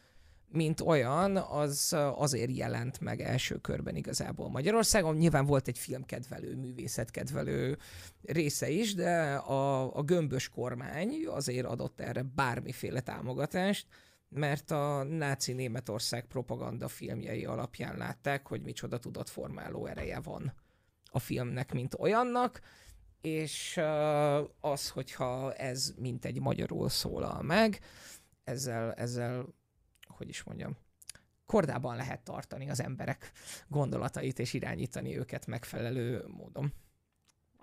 mint 0.49 0.81
olyan, 0.81 1.37
az 1.37 1.97
azért 2.15 2.57
jelent 2.57 3.01
meg 3.01 3.21
első 3.21 3.57
körben 3.57 3.97
igazából 3.97 4.49
Magyarországon. 4.51 5.17
Nyilván 5.17 5.47
volt 5.47 5.69
egy 5.69 5.79
filmkedvelő, 5.79 6.57
művészetkedvelő 6.57 7.79
része 8.23 8.69
is, 8.71 8.95
de 8.95 9.35
a, 9.35 9.97
a 9.97 10.03
gömbös 10.03 10.49
kormány 10.49 11.27
azért 11.27 11.67
adott 11.67 12.01
erre 12.01 12.23
bármiféle 12.35 13.01
támogatást, 13.01 13.87
mert 14.29 14.71
a 14.71 15.03
náci 15.03 15.53
Németország 15.53 16.25
propaganda 16.27 16.89
filmjei 16.89 17.45
alapján 17.45 17.97
látták, 17.97 18.47
hogy 18.47 18.63
micsoda 18.63 18.99
tudatformáló 18.99 19.87
ereje 19.87 20.21
van 20.21 20.53
a 21.11 21.19
filmnek, 21.19 21.73
mint 21.73 21.95
olyannak, 21.99 22.61
és 23.21 23.81
az, 24.61 24.89
hogyha 24.89 25.53
ez 25.55 25.95
mint 25.97 26.25
egy 26.25 26.41
magyarul 26.41 26.89
szólal 26.89 27.43
meg, 27.43 27.81
ezzel, 28.45 28.93
ezzel, 28.93 29.47
hogy 30.07 30.29
is 30.29 30.43
mondjam, 30.43 30.77
kordában 31.47 31.97
lehet 31.97 32.21
tartani 32.21 32.71
az 32.71 32.81
emberek 32.81 33.33
gondolatait, 33.69 34.39
és 34.39 34.53
irányítani 34.53 35.19
őket 35.19 35.47
megfelelő 35.47 36.25
módon. 36.27 36.73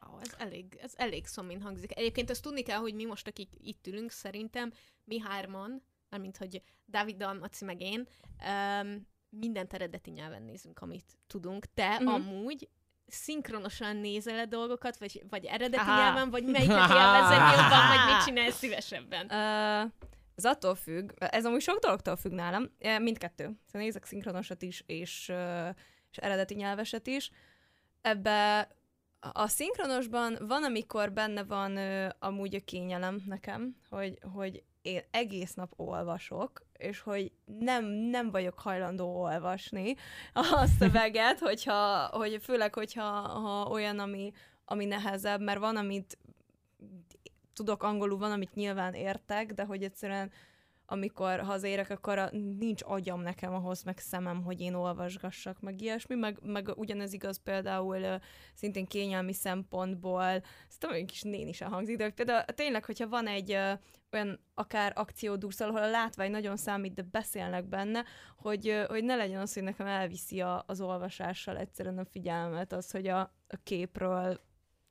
Wow, 0.02 0.20
ez 0.20 0.36
elég, 0.38 0.78
ez 0.82 0.94
elég 0.96 1.26
szomin 1.26 1.62
hangzik. 1.62 1.98
Egyébként 1.98 2.30
azt 2.30 2.42
tudni 2.42 2.62
kell, 2.62 2.80
hogy 2.80 2.94
mi 2.94 3.06
most, 3.06 3.28
akik 3.28 3.50
itt 3.62 3.88
ülünk, 3.88 4.12
szerintem 4.12 4.72
mi 5.04 5.20
hárman, 5.20 5.84
mármint 6.10 6.38
hogy 6.38 6.62
Dávid, 6.86 7.18
Dalmaci 7.18 7.66
meg 7.66 7.82
én, 7.82 8.08
um, 8.82 9.08
mindent 9.30 9.74
eredeti 9.74 10.10
nyelven 10.12 10.44
nézünk, 10.44 10.80
amit 10.80 11.18
tudunk. 11.28 11.66
Te 11.74 12.00
Mhm. 12.00 12.08
amúgy 12.08 12.70
szinkronosan 13.08 13.96
nézel 13.96 14.40
-e 14.40 14.46
dolgokat, 14.46 14.98
vagy, 14.98 15.24
vagy 15.30 15.46
eredeti 15.46 15.90
Aha. 15.90 16.02
nyelven, 16.04 16.30
vagy 16.30 16.44
melyiket 16.44 16.90
élvezed 17.02 17.40
jobban, 17.52 17.88
vagy 17.88 18.14
mit 18.14 18.24
csinálsz 18.26 18.58
szívesebben? 18.58 19.32
Ö, 19.32 19.84
ez 20.36 20.46
attól 20.46 20.76
függ, 20.76 21.12
ez 21.18 21.46
amúgy 21.46 21.62
sok 21.62 21.80
dologtól 21.80 22.16
függ 22.16 22.32
nálam, 22.32 22.70
mindkettő. 23.00 23.44
Szóval 23.44 23.82
nézek 23.82 24.06
szinkronosat 24.06 24.62
is, 24.62 24.84
és, 24.86 25.34
és 26.12 26.18
eredeti 26.18 26.54
nyelveset 26.54 27.08
is. 27.08 27.32
Ebbe 28.02 28.68
a- 29.20 29.48
szinkronosban 29.48 30.38
van, 30.48 30.64
amikor 30.64 31.12
benne 31.12 31.44
van 31.44 31.78
amúgy 32.20 32.56
a 32.56 32.64
kényelem 32.66 33.22
nekem, 33.26 33.76
hogy, 33.90 34.20
hogy 34.34 34.64
én 34.86 35.02
egész 35.12 35.54
nap 35.54 35.74
olvasok, 35.76 36.66
és 36.78 37.00
hogy 37.00 37.32
nem, 37.46 37.86
nem 37.86 38.32
vagyok 38.32 38.60
hajlandó 38.60 39.22
olvasni 39.22 39.96
a 40.34 40.66
szöveget, 40.80 41.40
hogyha, 41.50 42.06
hogy 42.06 42.40
főleg, 42.42 42.74
hogyha 42.74 43.04
ha 43.20 43.70
olyan, 43.70 44.00
ami, 44.00 44.32
ami 44.66 44.86
nehezebb, 44.86 45.42
mert 45.42 45.60
van, 45.60 45.76
amit 45.76 46.18
tudok 47.54 47.84
angolul, 47.84 48.18
van, 48.18 48.32
amit 48.32 48.54
nyilván 48.54 48.94
értek, 48.94 49.54
de 49.54 49.64
hogy 49.64 49.84
egyszerűen 49.84 50.32
amikor 50.86 51.40
hazérek, 51.40 51.90
akkor 51.90 52.18
a, 52.18 52.30
nincs 52.60 52.82
agyam 52.86 53.22
nekem 53.22 53.54
ahhoz, 53.54 53.84
meg 53.84 53.98
szemem, 53.98 54.44
hogy 54.44 54.62
én 54.62 54.74
olvasgassak, 54.74 55.60
meg 55.60 55.82
ilyesmi, 55.82 56.16
meg, 56.16 56.40
meg 56.44 56.72
ugyanez 56.76 57.14
igaz 57.14 57.38
például 57.38 58.02
ö, 58.02 58.16
szintén 58.54 58.86
kényelmi 58.86 59.34
szempontból, 59.34 60.42
tudom, 60.80 60.96
hogy 60.96 61.06
kis 61.06 61.22
néni 61.22 61.52
sem 61.52 61.72
hangzik, 61.72 61.98
de 61.98 62.10
például 62.10 62.44
tényleg, 62.44 62.86
hogyha 62.86 63.08
van 63.08 63.28
egy 63.28 63.52
ö, 63.52 63.72
olyan 64.12 64.40
akár 64.54 64.92
akciódúszal, 64.96 65.70
ahol 65.70 65.84
a 65.84 65.90
látvány 65.90 66.32
nagyon 66.32 66.58
számít, 66.58 66.94
de 66.94 67.02
beszélnek 67.12 67.66
benne, 67.66 68.04
hogy, 68.38 68.68
ö, 68.68 68.84
hogy 68.88 69.04
ne 69.04 69.16
legyen 69.16 69.42
az, 69.42 69.54
hogy 69.54 69.64
nekem 69.64 69.88
elviszi 69.88 70.42
a, 70.42 70.64
az 70.68 70.82
olvasással 70.82 71.58
egyszerűen 71.58 71.98
a 71.98 72.06
figyelmet, 72.06 72.74
az, 72.74 72.92
hogy 72.92 73.08
a, 73.08 73.20
a 73.48 73.58
képről 73.64 74.40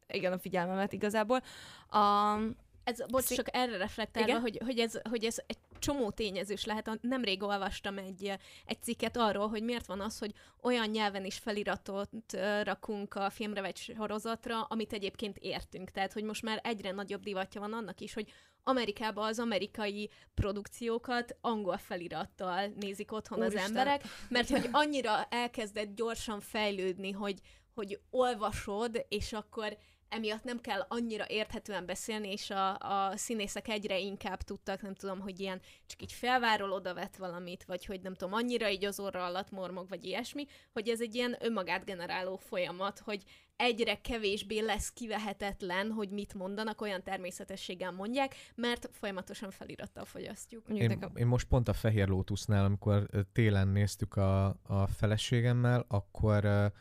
igen, 0.07 0.33
a 0.33 0.39
figyelmemet 0.39 0.93
igazából. 0.93 1.41
A, 1.89 2.37
Ez, 2.85 3.05
bocs, 3.07 3.25
Szi- 3.25 3.37
csak 3.37 3.49
erre 3.53 3.77
reflektálva, 3.77 4.29
Igen? 4.29 4.41
hogy, 4.41 4.61
hogy, 4.65 4.79
ez, 4.79 5.01
hogy 5.09 5.25
ez 5.25 5.39
egy 5.47 5.59
csomó 5.85 6.11
tényezős 6.11 6.65
lehet. 6.65 6.91
Nemrég 7.01 7.43
olvastam 7.43 7.99
egy, 7.99 8.25
eh, 8.25 8.37
egy 8.65 8.83
cikket 8.83 9.17
arról, 9.17 9.49
hogy 9.49 9.63
miért 9.63 9.87
van 9.87 10.01
az, 10.01 10.19
hogy 10.19 10.33
olyan 10.63 10.89
nyelven 10.89 11.25
is 11.25 11.39
feliratot 11.39 12.33
ö, 12.33 12.63
rakunk 12.63 13.15
a 13.15 13.31
filmre 13.31 13.61
vagy 13.61 13.77
sorozatra, 13.77 14.63
amit 14.63 14.93
egyébként 14.93 15.37
értünk. 15.39 15.91
Tehát, 15.91 16.13
hogy 16.13 16.23
most 16.23 16.43
már 16.43 16.61
egyre 16.63 16.91
nagyobb 16.91 17.23
divatja 17.23 17.61
van 17.61 17.73
annak 17.73 18.01
is, 18.01 18.15
hogy 18.15 18.33
Amerikában 18.63 19.27
az 19.27 19.39
amerikai 19.39 20.11
produkciókat 20.35 21.37
angol 21.41 21.77
felirattal 21.77 22.67
nézik 22.67 23.13
otthon 23.13 23.39
Úristen. 23.39 23.63
az 23.63 23.69
emberek, 23.69 24.03
mert 24.29 24.49
hogy 24.49 24.69
annyira 24.73 25.25
elkezdett 25.31 25.95
gyorsan 25.97 26.41
fejlődni, 26.41 27.11
hogy, 27.11 27.41
hogy 27.75 28.01
olvasod, 28.11 29.05
és 29.09 29.33
akkor 29.33 29.77
emiatt 30.15 30.45
nem 30.45 30.61
kell 30.61 30.87
annyira 30.89 31.25
érthetően 31.29 31.87
beszélni, 31.87 32.31
és 32.31 32.51
a, 32.51 32.79
a 32.79 33.17
színészek 33.17 33.69
egyre 33.69 33.99
inkább 33.99 34.43
tudtak, 34.43 34.83
nem 34.83 34.95
tudom, 34.95 35.21
hogy 35.21 35.41
ilyen 35.41 35.61
csak 35.87 36.03
így 36.03 36.13
felváról 36.13 36.73
odavet 36.73 37.17
valamit, 37.17 37.65
vagy 37.65 37.85
hogy 37.85 38.01
nem 38.01 38.15
tudom, 38.15 38.35
annyira 38.35 38.71
így 38.71 38.85
az 38.85 39.01
orra 39.01 39.25
alatt 39.25 39.51
mormog, 39.51 39.89
vagy 39.89 40.05
ilyesmi, 40.05 40.47
hogy 40.73 40.89
ez 40.89 41.01
egy 41.01 41.15
ilyen 41.15 41.37
önmagát 41.41 41.85
generáló 41.85 42.37
folyamat, 42.37 42.99
hogy 42.99 43.23
egyre 43.57 44.01
kevésbé 44.01 44.59
lesz 44.59 44.93
kivehetetlen, 44.93 45.91
hogy 45.91 46.11
mit 46.11 46.35
mondanak, 46.35 46.81
olyan 46.81 47.03
természetességgel 47.03 47.93
mondják, 47.93 48.35
mert 48.55 48.89
folyamatosan 48.93 49.51
felirattal 49.51 50.05
fogyasztjuk. 50.05 50.69
Én, 50.69 50.89
nekem, 50.89 51.17
én 51.17 51.27
most 51.27 51.49
pont 51.49 51.69
a 51.69 51.73
Fehér 51.73 52.09
Lótusznál, 52.09 52.65
amikor 52.65 53.07
télen 53.33 53.69
néztük 53.69 54.17
a, 54.17 54.47
a 54.63 54.87
feleségemmel, 54.87 55.85
akkor 55.89 56.73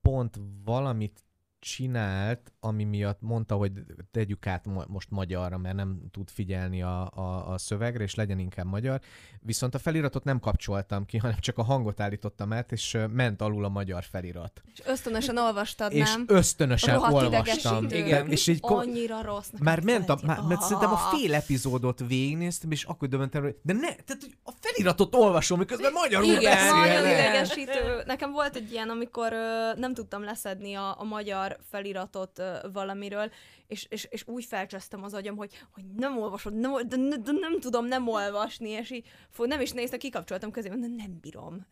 pont 0.00 0.38
valamit 0.64 1.27
csinált, 1.60 2.52
ami 2.60 2.84
miatt 2.84 3.20
mondta, 3.20 3.54
hogy 3.54 3.72
tegyük 4.10 4.46
át 4.46 4.66
mo- 4.66 4.88
most 4.88 5.10
magyarra, 5.10 5.58
mert 5.58 5.74
nem 5.76 6.00
tud 6.10 6.30
figyelni 6.30 6.82
a, 6.82 7.10
a, 7.14 7.52
a 7.52 7.58
szövegre, 7.58 8.02
és 8.04 8.14
legyen 8.14 8.38
inkább 8.38 8.66
magyar. 8.66 9.00
Viszont 9.40 9.74
a 9.74 9.78
feliratot 9.78 10.24
nem 10.24 10.40
kapcsoltam 10.40 11.04
ki, 11.06 11.16
hanem 11.18 11.36
csak 11.40 11.58
a 11.58 11.62
hangot 11.62 12.00
állítottam 12.00 12.52
át, 12.52 12.72
és 12.72 12.98
ment 13.12 13.42
alul 13.42 13.64
a 13.64 13.68
magyar 13.68 14.04
felirat. 14.04 14.62
és 14.72 14.82
ösztönösen 14.86 15.36
olvastad, 15.38 15.92
és 15.92 16.14
nem? 16.14 16.24
ösztönösen 16.26 16.94
Rohadt 16.94 17.12
olvastam. 17.24 17.84
Igen. 17.84 18.30
És 18.30 18.46
így 18.46 18.60
kom- 18.60 18.78
Annyira 18.86 19.22
rossz. 19.22 19.48
már 19.60 19.80
ment 19.80 20.08
a, 20.08 20.18
már, 20.26 20.40
mert 20.40 20.60
szerintem 20.60 20.90
a 20.90 20.94
Ah. 20.94 21.18
fél 21.18 21.34
epizódot 21.34 22.02
végignéztem, 22.06 22.70
és 22.70 22.84
akkor 22.84 23.08
döbbentem, 23.08 23.42
hogy 23.42 23.56
de 23.62 23.72
ne, 23.72 23.80
tehát 23.80 24.22
hogy 24.22 24.36
a 24.42 24.52
feliratot 24.60 25.14
olvasom, 25.14 25.58
miközben 25.58 25.92
magyarul 25.92 26.32
Igen. 26.32 26.74
Nagyon 26.74 27.08
idegesítő. 27.10 28.02
Nekem 28.06 28.32
volt 28.32 28.56
egy 28.56 28.72
ilyen, 28.72 28.88
amikor 28.88 29.32
nem 29.76 29.94
tudtam 29.94 30.22
leszedni 30.24 30.74
a, 30.74 31.00
a 31.00 31.04
magyar 31.04 31.47
feliratot 31.70 32.38
ö, 32.38 32.56
valamiről, 32.72 33.30
és, 33.66 33.86
és, 33.88 34.06
és 34.10 34.26
úgy 34.26 34.44
felcsesztem 34.44 35.02
az 35.02 35.14
agyam, 35.14 35.36
hogy, 35.36 35.52
hogy 35.72 35.84
nem 35.96 36.18
olvasod, 36.18 36.54
nem, 36.54 36.72
de, 36.72 36.96
de, 36.96 37.16
de, 37.16 37.32
nem 37.32 37.60
tudom 37.60 37.86
nem 37.86 38.08
olvasni, 38.08 38.68
és 38.68 38.90
így 38.90 39.06
fú, 39.30 39.44
nem 39.44 39.60
is 39.60 39.70
néztem, 39.70 39.98
kikapcsoltam 39.98 40.50
közé, 40.50 40.68
de 40.68 40.74
nem 40.76 41.18
bírom. 41.20 41.66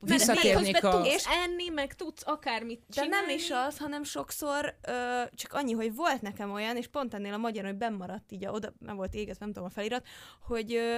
Mert 0.00 0.18
Visszatérnék 0.18 0.66
miközben 0.66 0.92
a... 0.92 1.02
tudsz 1.02 1.26
enni, 1.44 1.68
meg 1.68 1.94
tudsz 1.94 2.22
akármit 2.26 2.78
De 2.86 3.02
csinálni. 3.02 3.26
nem 3.26 3.36
is 3.36 3.50
az, 3.50 3.78
hanem 3.78 4.02
sokszor 4.02 4.76
ö, 4.88 5.22
csak 5.34 5.52
annyi, 5.52 5.72
hogy 5.72 5.94
volt 5.94 6.22
nekem 6.22 6.52
olyan, 6.52 6.76
és 6.76 6.86
pont 6.86 7.14
ennél 7.14 7.32
a 7.32 7.36
magyarul, 7.36 7.68
hogy 7.70 7.78
bennmaradt 7.78 8.32
így, 8.32 8.44
a, 8.44 8.50
oda 8.50 8.72
nem 8.78 8.96
volt 8.96 9.14
égezve, 9.14 9.44
nem 9.44 9.52
tudom 9.52 9.68
a 9.68 9.70
felirat, 9.70 10.06
hogy, 10.46 10.74
ö, 10.74 10.96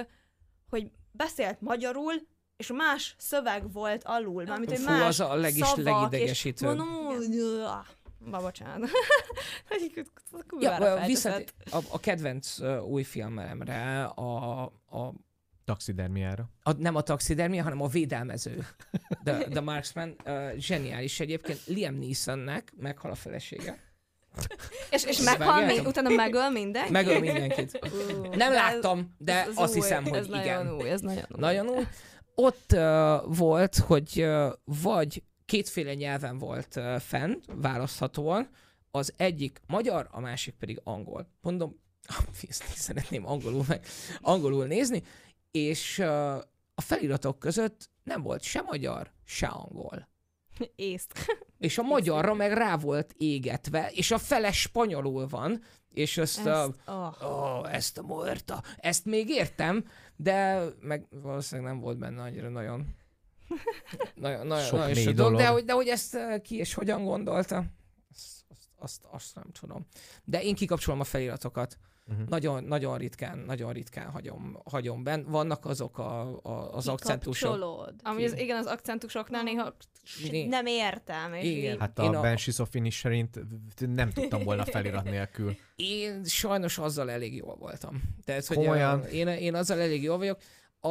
hogy 0.69 0.91
beszélt 1.11 1.61
magyarul, 1.61 2.13
és 2.57 2.71
más 2.71 3.15
szöveg 3.17 3.71
volt 3.71 4.03
alul, 4.03 4.43
mármint, 4.43 4.69
hogy 4.69 4.79
Fú, 4.79 4.89
más 4.91 5.07
az 5.07 5.19
a 5.19 5.35
legis- 5.35 5.65
szavak, 5.65 6.01
legidegesítőbb. 6.01 6.69
És 6.69 6.77
mondom, 6.77 7.05
ba, 8.19 8.41
bocsánat. 8.41 8.89
Ja, 10.59 11.03
visszat, 11.05 11.53
a, 11.71 11.77
a 11.89 11.99
kedvenc 11.99 12.59
uh, 12.59 12.83
új 12.87 13.03
filmemre, 13.03 14.03
a, 14.03 14.63
a, 14.89 15.13
Taxidermiára. 15.65 16.49
a, 16.63 16.71
nem 16.71 16.95
a 16.95 17.01
taxidermia, 17.01 17.63
hanem 17.63 17.81
a 17.81 17.87
védelmező. 17.87 18.65
The, 19.23 19.37
the 19.37 19.61
Marksman, 19.61 20.15
uh, 20.25 20.55
zseniális 20.55 21.19
egyébként. 21.19 21.65
Liam 21.65 21.95
Neesonnek 21.95 22.73
meghal 22.77 23.11
a 23.11 23.15
felesége. 23.15 23.79
és, 24.91 25.03
és 25.03 25.19
meghal, 25.19 25.65
mi, 25.65 25.79
utána 25.79 26.09
megöl 26.09 26.49
mindenki? 26.49 26.91
Megöl 26.91 27.19
mindenkit. 27.19 27.79
Ú, 27.83 28.25
Nem 28.35 28.53
láttam, 28.53 29.15
de 29.17 29.33
ez- 29.33 29.47
ez 29.47 29.57
azt 29.57 29.75
új, 29.75 29.81
hiszem, 29.81 30.03
hogy 30.03 30.17
ez 30.17 30.27
igen. 30.27 30.65
Nagyon 30.65 30.81
új, 30.81 30.89
ez 30.89 31.01
nagyon 31.01 31.25
új. 31.31 31.39
Nagyon 31.39 31.67
új. 31.67 31.83
Ott 32.35 32.71
uh, 32.73 33.37
volt, 33.37 33.75
hogy 33.75 34.11
uh, 34.23 34.53
vagy 34.63 35.23
kétféle 35.47 35.93
nyelven 35.93 36.37
volt 36.37 36.79
fenn, 36.99 37.41
választhatóan, 37.45 38.49
az 38.91 39.13
egyik 39.17 39.61
magyar, 39.67 40.07
a 40.11 40.19
másik 40.19 40.53
pedig 40.53 40.81
angol. 40.83 41.27
Mondom, 41.41 41.79
szeretném 42.75 43.27
angolul, 43.27 43.63
meg, 43.67 43.85
angolul 44.21 44.65
nézni, 44.65 45.03
és 45.51 45.99
a 46.75 46.81
feliratok 46.81 47.39
között 47.39 47.89
nem 48.03 48.21
volt 48.21 48.41
se 48.41 48.61
magyar, 48.61 49.11
se 49.25 49.47
angol. 49.47 50.07
Észt. 50.75 51.13
És 51.57 51.77
a 51.77 51.81
magyarra 51.81 52.33
meg 52.33 52.53
rá 52.53 52.77
volt 52.77 53.13
égetve, 53.17 53.91
és 53.91 54.11
a 54.11 54.17
fele 54.17 54.51
spanyolul 54.51 55.27
van, 55.27 55.63
és 55.93 56.17
ezt, 56.17 56.37
ezt 56.37 56.47
a, 56.47 56.73
oh. 56.85 57.61
Oh, 57.61 57.73
ezt 57.73 57.97
a 57.97 58.01
muerta. 58.01 58.63
Ezt 58.77 59.05
még 59.05 59.29
értem, 59.29 59.85
de 60.15 60.63
meg 60.79 61.07
valószínűleg 61.09 61.71
nem 61.71 61.81
volt 61.81 61.97
benne 61.97 62.21
annyira 62.21 62.49
nagyon 62.49 62.95
nagyon, 64.15 64.47
nagyon, 64.47 64.63
Sok 64.63 64.79
nagyon 64.79 64.95
mély 64.95 65.03
sok 65.03 65.13
dolog, 65.13 65.35
de 65.35 65.47
hogy, 65.47 65.63
de 65.63 65.73
hogy 65.73 65.87
ezt 65.87 66.15
eh, 66.15 66.39
ki 66.39 66.55
és 66.55 66.73
hogyan 66.73 67.03
gondolta, 67.03 67.65
azt, 68.13 68.45
azt, 68.49 68.69
azt, 68.75 69.05
azt 69.11 69.35
nem 69.35 69.51
tudom. 69.59 69.87
De 70.23 70.43
én 70.43 70.55
kikapcsolom 70.55 70.99
a 70.99 71.03
feliratokat. 71.03 71.77
Uh-huh. 72.09 72.27
Nagyon, 72.27 72.63
nagyon 72.63 72.97
ritkán, 72.97 73.37
nagyon 73.37 73.73
ritkán 73.73 74.09
hagyom, 74.09 74.59
hagyom 74.63 75.03
benn. 75.03 75.23
Vannak 75.25 75.65
azok 75.65 75.97
a, 75.97 76.39
a, 76.43 76.73
az 76.75 76.87
akcentusok. 76.87 77.91
Amúgy 78.03 78.23
az, 78.23 78.37
igen, 78.37 78.57
az 78.57 78.65
akcentusoknál 78.65 79.43
néha 79.43 79.75
nem 80.47 80.65
értem. 80.65 81.33
És 81.33 81.43
Igen. 81.43 81.73
Így, 81.73 81.79
Hát 81.79 81.99
a 81.99 82.03
a- 82.03 82.21
Banshees 82.21 82.59
of 82.59 82.73
Inisherint 82.73 83.39
nem 83.79 84.11
tudtam 84.11 84.43
volna 84.43 84.65
felirat 84.65 85.03
nélkül. 85.03 85.55
Én 85.75 86.23
sajnos 86.23 86.77
azzal 86.77 87.11
elég 87.11 87.35
jól 87.35 87.55
voltam. 87.55 88.01
Tehát, 88.25 88.45
hogy 88.45 88.57
Komolyan? 88.57 88.99
a, 88.99 89.03
én, 89.05 89.27
én 89.27 89.55
azzal 89.55 89.79
elég 89.79 90.03
jól 90.03 90.17
vagyok. 90.17 90.39
a, 90.79 90.89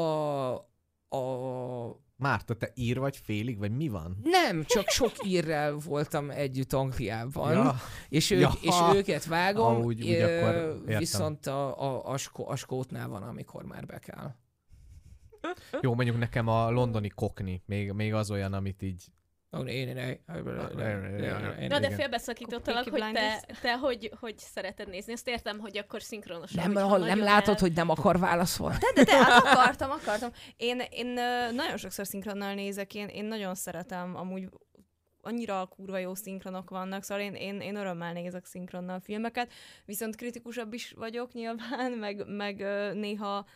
a 1.17 2.05
Márta, 2.19 2.55
te 2.55 2.71
ír 2.75 2.99
vagy 2.99 3.17
félig, 3.17 3.59
vagy 3.59 3.77
mi 3.77 3.89
van? 3.89 4.17
nem, 4.23 4.65
csak 4.65 4.89
sok 4.89 5.13
írrel 5.25 5.75
voltam 5.75 6.31
együtt 6.31 6.73
Angliában, 6.73 7.53
Ja, 7.53 7.75
és, 8.09 8.31
ők, 8.31 8.41
Ja. 8.41 8.51
és 8.61 8.75
őket 8.95 9.25
vágom, 9.25 9.75
Ah, 9.77 9.85
úgy- 9.85 10.03
úgy 10.03 10.11
ö, 10.11 10.39
akkor 10.39 10.55
értem. 10.55 10.99
viszont 10.99 11.47
a, 11.47 11.81
a, 11.83 12.09
a, 12.13 12.17
skó, 12.17 12.49
a 12.49 12.57
skótnál 12.57 13.09
van, 13.09 13.23
amikor 13.23 13.65
már 13.65 13.87
be 13.87 13.99
kell. 13.99 14.35
jó, 15.81 15.95
mondjuk 15.95 16.19
nekem 16.19 16.49
a 16.49 16.71
londoni 16.71 17.09
kokni, 17.09 17.63
még, 17.67 17.93
még 17.93 18.15
az 18.15 18.31
olyan, 18.31 18.53
amit 18.53 18.83
így... 18.83 19.05
Ó, 19.53 19.63
né, 19.63 19.85
né, 19.85 19.93
né. 19.93 21.67
Na 21.69 21.79
de 21.79 21.91
félbeszakítottalak, 21.91 22.89
hogy 22.89 23.13
te, 23.13 23.45
te 23.61 23.79
hogy, 23.79 24.11
hogy 24.21 24.39
szereted 24.39 24.89
nézni. 24.89 25.13
Azt 25.13 25.29
értem, 25.29 25.59
hogy 25.59 25.79
akkor 25.79 26.03
szinkronosan. 26.03 26.73
Nem, 26.73 26.89
ha 26.89 26.97
nem 26.99 27.19
látod, 27.19 27.55
el- 27.55 27.61
hogy 27.61 27.73
nem 27.73 27.91
akar 27.91 28.19
válaszolni? 28.19 28.77
De, 28.79 28.93
de, 28.95 29.05
de, 29.05 29.25
hát 29.25 29.45
akartam, 29.53 29.91
akartam. 29.91 30.31
Én, 30.57 30.83
én 30.91 31.07
nagyon 31.55 31.77
sokszor 31.77 32.07
szinkronnal 32.07 32.55
nézek, 32.55 32.95
én, 32.95 33.09
én 33.09 33.25
nagyon 33.25 33.55
szeretem, 33.55 34.17
amúgy 34.17 34.49
annyira 35.27 35.67
kurva 35.67 35.99
jó 35.99 36.15
szinkronok 36.15 36.71
vannak, 36.71 37.03
szóval 37.03 37.25
én, 37.25 37.35
én, 37.35 37.61
én 37.61 37.77
örömmel 37.77 38.13
nézek 38.13 38.45
szinkronnal 38.45 39.01
filmeket, 39.01 39.53
viszont 39.85 40.17
kritikusabb 40.17 40.73
is 40.73 40.93
vagyok 40.97 41.33
nyilván, 41.33 41.93
meg, 42.05 42.27
meg 42.27 42.57
néha 42.95 43.47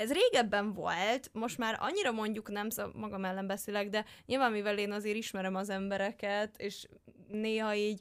ez 0.00 0.12
régebben 0.12 0.72
volt, 0.72 1.30
most 1.32 1.58
már 1.58 1.76
annyira 1.80 2.12
mondjuk 2.12 2.50
nem, 2.50 2.70
szóval 2.70 2.92
magam 2.94 3.24
ellen 3.24 3.46
beszélek, 3.46 3.88
de 3.88 4.04
nyilván 4.26 4.52
mivel 4.52 4.78
én 4.78 4.92
azért 4.92 5.16
ismerem 5.16 5.54
az 5.54 5.68
embereket, 5.68 6.56
és 6.58 6.86
néha 7.28 7.74
így 7.74 8.00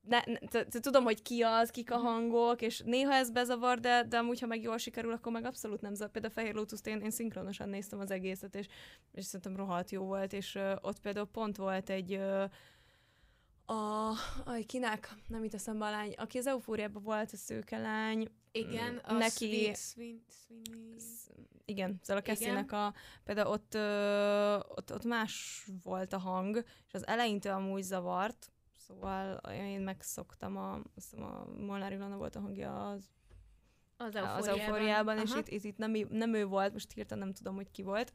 ne, 0.00 0.20
ne, 0.26 0.80
tudom, 0.80 1.04
hogy 1.04 1.22
ki 1.22 1.42
az, 1.42 1.70
kik 1.70 1.90
a 1.90 1.96
hangok, 1.96 2.62
és 2.62 2.82
néha 2.84 3.12
ez 3.12 3.30
bezavar, 3.30 3.78
de, 3.78 4.04
de 4.08 4.18
amúgy, 4.18 4.40
ha 4.40 4.46
meg 4.46 4.62
jól 4.62 4.78
sikerül, 4.78 5.12
akkor 5.12 5.32
meg 5.32 5.44
abszolút 5.44 5.80
nem 5.80 5.94
zavar. 5.94 6.12
Például 6.12 6.32
Fehér 6.34 6.54
Lotus-t 6.54 6.86
én, 6.86 7.00
én 7.00 7.10
szinkronosan 7.10 7.68
néztem 7.68 8.00
az 8.00 8.10
egészet, 8.10 8.54
és, 8.54 8.66
és 9.12 9.24
szerintem 9.24 9.56
rohadt 9.56 9.90
jó 9.90 10.04
volt, 10.04 10.32
és 10.32 10.54
uh, 10.54 10.72
ott 10.80 11.00
például 11.00 11.26
pont 11.26 11.56
volt 11.56 11.90
egy 11.90 12.14
uh, 12.14 12.44
a, 13.70 14.12
aj, 14.44 14.62
kinek, 14.64 15.14
nem 15.26 15.44
itt 15.44 15.54
eszembe 15.54 15.86
a 15.86 15.90
lány, 15.90 16.12
aki 16.16 16.38
az 16.38 16.46
eufóriában 16.46 17.02
volt, 17.02 17.32
a 17.32 17.36
szőke 17.36 17.78
lány, 17.78 18.28
Igen, 18.52 18.96
a 18.96 19.12
Neki- 19.12 19.46
Sweet, 19.46 19.76
Sweet, 19.76 20.20
Sweet, 20.46 21.00
Sz- 21.00 21.32
igen, 21.64 21.98
szóval 22.02 22.22
a 22.22 22.24
Igen. 22.24 22.36
Cassie-nek 22.36 22.72
a, 22.72 22.94
például 23.24 23.48
ott, 23.52 23.74
ö, 23.74 24.54
ott, 24.68 24.92
ott 24.92 25.04
más 25.04 25.64
volt 25.82 26.12
a 26.12 26.18
hang, 26.18 26.56
és 26.86 26.94
az 26.94 27.06
eleintől 27.06 27.52
amúgy 27.52 27.82
zavart, 27.82 28.52
szóval 28.76 29.40
én 29.52 29.80
megszoktam, 29.80 30.56
a, 30.56 30.72
azt 30.74 30.84
hiszem 30.94 31.22
a 31.24 31.44
Molnár 31.58 31.92
Ilona 31.92 32.16
volt 32.16 32.36
a 32.36 32.40
hangja 32.40 32.90
az, 32.90 33.04
az 33.96 34.14
az 34.14 34.46
eufóriában, 34.46 35.18
és 35.18 35.34
itt, 35.34 35.48
itt, 35.48 35.64
itt 35.64 35.76
nem, 35.76 35.92
nem 36.08 36.34
ő 36.34 36.44
volt, 36.46 36.72
most 36.72 36.92
hirtelen 36.92 37.24
nem 37.24 37.34
tudom, 37.34 37.54
hogy 37.54 37.70
ki 37.70 37.82
volt, 37.82 38.12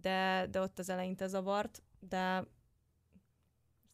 de, 0.00 0.46
de 0.50 0.60
ott 0.60 0.78
az 0.78 0.88
eleinte 0.88 1.26
zavart, 1.26 1.82
de 2.08 2.44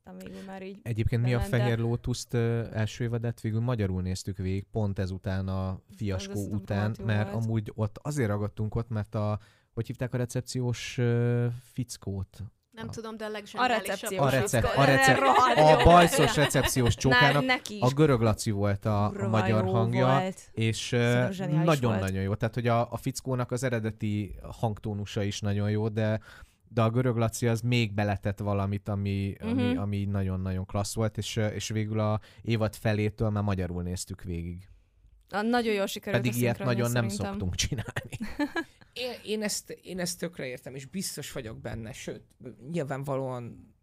aztán 0.09 0.31
végül 0.31 0.47
már 0.47 0.63
így 0.63 0.79
Egyébként 0.83 1.23
mi 1.23 1.35
a 1.35 1.39
Bement, 1.39 1.55
Fehér 1.55 1.79
Lótuszt 1.79 2.35
első 2.35 3.05
évadet 3.05 3.41
végül 3.41 3.61
magyarul 3.61 4.03
néztük 4.03 4.37
végig, 4.37 4.67
pont 4.73 4.99
ezután 4.99 5.49
a 5.49 5.81
fiaskó 5.97 6.33
Az- 6.41 6.49
után, 6.53 6.97
mert 7.05 7.31
volt. 7.33 7.45
amúgy 7.45 7.73
ott 7.75 7.99
azért 8.03 8.29
ragadtunk 8.29 8.75
ott, 8.75 8.89
mert 8.89 9.15
a, 9.15 9.39
hogy 9.75 9.87
hívták 9.87 10.15
a 10.15 10.17
recepciós 10.17 11.01
fickót? 11.73 12.39
Nem 12.71 12.89
A- 12.89 12.93
tudom, 12.93 13.17
de 13.17 13.25
a 13.25 13.29
a 13.29 13.31
legzseniálisabb. 13.31 13.85
recepciós. 13.87 14.21
A 14.21 14.31
recep- 14.31 14.77
a 14.77 14.85
recep- 14.85 15.21
A 15.21 15.85
bajszos 15.85 16.37
recepciós 16.37 16.95
csókának 16.95 17.33
Na, 17.33 17.41
neki 17.41 17.75
is 17.77 17.83
a 17.83 17.89
görög 17.89 18.21
Laci 18.21 18.51
volt 18.51 18.85
a, 18.85 19.05
a 19.05 19.29
magyar 19.29 19.65
hangja, 19.65 20.07
Volt. 20.07 20.49
és 20.53 20.91
nagyon-nagyon 21.65 22.23
jó. 22.23 22.35
Tehát, 22.35 22.55
hogy 22.55 22.67
a, 22.67 22.93
a 22.93 22.97
fickónak 22.97 23.51
az 23.51 23.63
eredeti 23.63 24.39
hangtónusa 24.43 25.23
is 25.23 25.41
nagyon 25.41 25.71
jó, 25.71 25.89
de 25.89 26.21
de 26.69 26.83
a 26.83 26.91
görög 26.91 27.17
Laci 27.17 27.47
az 27.49 27.61
még 27.61 27.93
beletett 27.95 28.39
valamit, 28.39 28.89
ami, 28.89 29.35
ami, 29.41 29.63
Mhm. 29.63 29.79
ami 29.79 30.05
nagyon-nagyon 30.05 30.67
klassz 30.67 30.95
volt, 30.95 31.17
és, 31.19 31.37
és 31.37 31.69
végül 31.69 32.01
a 32.01 32.21
évad 32.43 32.75
felétől 32.75 33.31
már 33.31 33.43
magyarul 33.43 33.83
néztük 33.83 34.23
végig. 34.23 34.69
A, 35.31 35.41
nagyon 35.43 35.75
jól 35.75 35.87
sikerült 35.87 36.23
Pedig 36.23 36.37
a 36.39 36.41
ilyet 36.43 36.59
nagyon 36.59 36.91
nem 36.91 37.09
szerintem. 37.09 37.27
szoktunk 37.27 37.55
csinálni. 37.55 38.11
Én, 38.93 39.13
én, 39.25 39.43
ezt, 39.43 39.71
én 39.71 39.99
ezt 39.99 40.19
tökre 40.19 40.47
értem, 40.47 40.75
és 40.75 40.85
biztos 40.87 41.33
vagyok 41.33 41.61
benne, 41.61 41.93
sőt, 41.93 42.23
nyilvánvalóan 42.71 43.75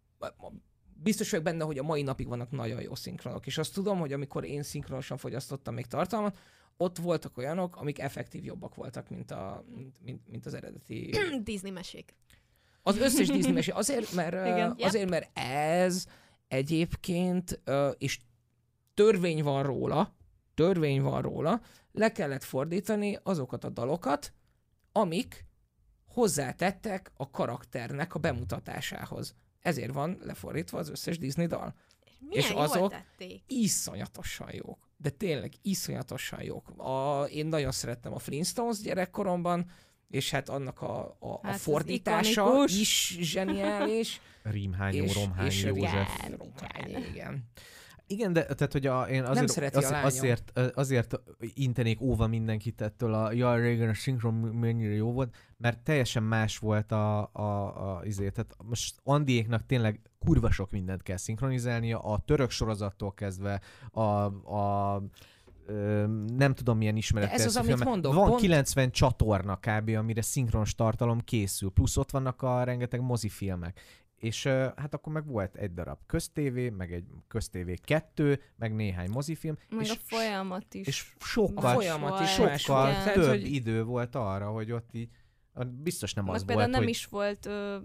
biztos 1.02 1.30
vagyok 1.30 1.44
benne, 1.44 1.64
hogy 1.64 1.78
a 1.78 1.82
mai 1.82 2.02
napig 2.02 2.26
vannak 2.28 2.50
nagyon 2.50 2.80
jó 2.82 2.94
szinkronok, 2.94 3.46
és 3.46 3.58
azt 3.58 3.74
tudom, 3.74 3.98
hogy 3.98 4.12
amikor 4.12 4.44
én 4.44 4.62
szinkronosan 4.62 5.16
fogyasztottam 5.16 5.74
még 5.74 5.86
tartalmat, 5.86 6.38
ott 6.76 6.98
voltak 6.98 7.36
olyanok, 7.36 7.76
amik 7.76 7.98
effektív 7.98 8.44
jobbak 8.44 8.74
voltak, 8.74 9.08
mint, 9.08 9.30
a, 9.30 9.64
mint, 9.74 9.96
mint, 10.04 10.28
mint 10.28 10.46
az 10.46 10.54
eredeti. 10.54 11.10
Disney 11.44 11.70
mesék. 11.70 12.14
Az 12.86 12.98
összes 12.98 13.26
Disney 13.28 13.52
mesé. 13.52 13.70
Azért, 13.70 14.12
mert, 14.12 14.46
Igen. 14.52 14.76
Azért, 14.80 15.10
mert 15.10 15.38
ez 15.38 16.06
egyébként, 16.48 17.60
és 17.98 18.18
törvény 18.94 19.42
van 19.42 19.62
róla, 19.62 20.14
törvény 20.54 21.02
van 21.02 21.22
róla, 21.22 21.60
le 21.92 22.12
kellett 22.12 22.42
fordítani 22.44 23.18
azokat 23.22 23.64
a 23.64 23.68
dalokat, 23.68 24.32
amik 24.92 25.46
hozzátettek 26.06 27.12
a 27.16 27.30
karakternek 27.30 28.14
a 28.14 28.18
bemutatásához. 28.18 29.34
Ezért 29.60 29.92
van 29.92 30.18
lefordítva 30.22 30.78
az 30.78 30.88
összes 30.88 31.18
Disney 31.18 31.46
dal. 31.46 31.74
Milyen 32.18 32.44
És 32.44 32.50
azok- 32.50 32.90
tették. 32.90 33.42
Iszonyatosan 33.46 34.50
jók. 34.52 34.88
De 34.96 35.10
tényleg 35.10 35.52
iszonyatosan 35.62 36.42
jók. 36.42 36.68
A, 36.78 37.24
én 37.24 37.46
nagyon 37.46 37.72
szerettem 37.72 38.12
a 38.12 38.18
Flintstones 38.18 38.78
gyerekkoromban, 38.80 39.70
és 40.10 40.30
hát 40.30 40.48
annak 40.48 40.82
a, 40.82 41.16
a, 41.20 41.38
Hát 41.42 41.52
a 41.52 41.54
az 41.54 41.62
fordítása 41.62 42.64
is 42.66 43.18
zseniális. 43.20 44.20
Rímhányó, 44.42 45.04
és, 45.04 45.14
Romhány, 45.14 45.46
és 45.46 45.64
József. 45.64 46.24
igen, 46.86 47.02
igen. 47.12 47.44
Igen, 48.08 48.32
de 48.32 48.44
tehát, 48.44 48.72
hogy 48.72 48.86
a, 48.86 49.02
én 49.02 49.24
azért, 49.24 49.48
szereti 49.48 49.76
a 49.76 49.80
lányom. 49.80 50.04
azért, 50.06 50.58
azért 50.74 51.20
intenék 51.54 52.00
óva 52.00 52.26
mindenkit 52.26 52.80
ettől 52.80 53.14
a 53.14 53.32
ja, 53.32 53.54
régen 53.54 53.88
a 53.88 53.94
szinkron 53.94 54.34
mennyire 54.34 54.94
jó 54.94 55.12
volt, 55.12 55.34
mert 55.56 55.78
teljesen 55.78 56.22
más 56.22 56.58
volt 56.58 56.92
a, 56.92 57.30
a, 57.32 57.96
a 57.96 58.04
izé. 58.04 58.30
Tehát 58.30 58.56
most 58.64 59.00
Andiéknak 59.02 59.66
tényleg 59.66 60.00
kurva 60.18 60.50
sok 60.50 60.70
mindent 60.70 61.02
kell 61.02 61.16
szinkronizálnia, 61.16 61.98
a 61.98 62.18
török 62.18 62.50
sorozattól 62.50 63.14
kezdve 63.14 63.60
a, 63.90 64.00
a 64.56 65.02
ö, 65.66 66.06
nem 66.36 66.54
tudom 66.54 66.76
milyen 66.78 66.96
ismeret. 66.96 67.28
De 67.28 67.34
ez 67.34 67.46
az, 67.46 67.56
amit 67.56 67.84
mondok, 67.84 68.14
Van 68.14 68.28
pont- 68.28 68.40
90 68.40 68.90
csatorna 68.90 69.56
kb., 69.60 69.88
amire 69.88 70.22
szinkronos 70.22 70.74
tartalom 70.74 71.20
készül, 71.20 71.70
plusz 71.70 71.96
ott 71.96 72.10
vannak 72.10 72.42
a 72.42 72.64
rengeteg 72.64 73.00
mozifilmek. 73.00 73.80
És 74.16 74.44
ö, 74.44 74.66
hát 74.76 74.94
akkor 74.94 75.12
meg 75.12 75.26
volt 75.26 75.56
egy 75.56 75.72
darab 75.74 75.98
köztévé, 76.06 76.68
meg 76.70 76.92
egy 76.92 77.04
köztévé 77.28 77.74
kettő, 77.74 78.40
meg 78.56 78.74
néhány 78.74 79.10
mozifilm, 79.10 79.56
Meg 79.70 79.84
és, 79.84 79.90
a 79.90 79.94
folyamat 80.02 80.74
is. 80.74 80.86
és 80.86 81.12
A 81.18 81.24
sokkal, 81.24 81.74
folyamat 81.74 82.20
is 82.20 82.30
sokkal 82.30 82.90
igen. 82.90 83.12
Több 83.12 83.28
hogy 83.28 83.52
idő 83.54 83.84
volt 83.84 84.14
arra, 84.14 84.50
hogy 84.50 84.72
ott 84.72 84.88
így, 84.92 85.08
biztos 85.82 86.14
nem 86.14 86.24
Meg 86.24 86.34
az 86.34 86.44
például 86.44 86.60
volt, 86.60 86.72
nem 86.76 86.82
hogy 86.82 86.90
is 86.90 87.04
volt 87.06 87.46
ö, 87.46 87.76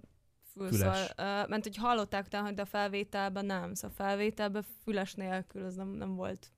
fül, 0.53 0.68
Füles. 0.68 0.98
szóval, 0.98 1.44
ö, 1.44 1.48
mert 1.48 1.64
hogy 1.64 1.78
hallották 1.78 2.26
utána, 2.26 2.52
de 2.52 2.62
a 2.62 2.66
felvételben 2.66 3.45
nem. 3.45 3.74
Szóval 3.74 3.95
a 3.98 4.03
felvételben 4.03 4.66
füles 4.84 5.14
nélkül 5.14 5.64
az 5.66 5.76
nem, 5.76 5.88
nem 5.90 6.16
volt. 6.16 6.52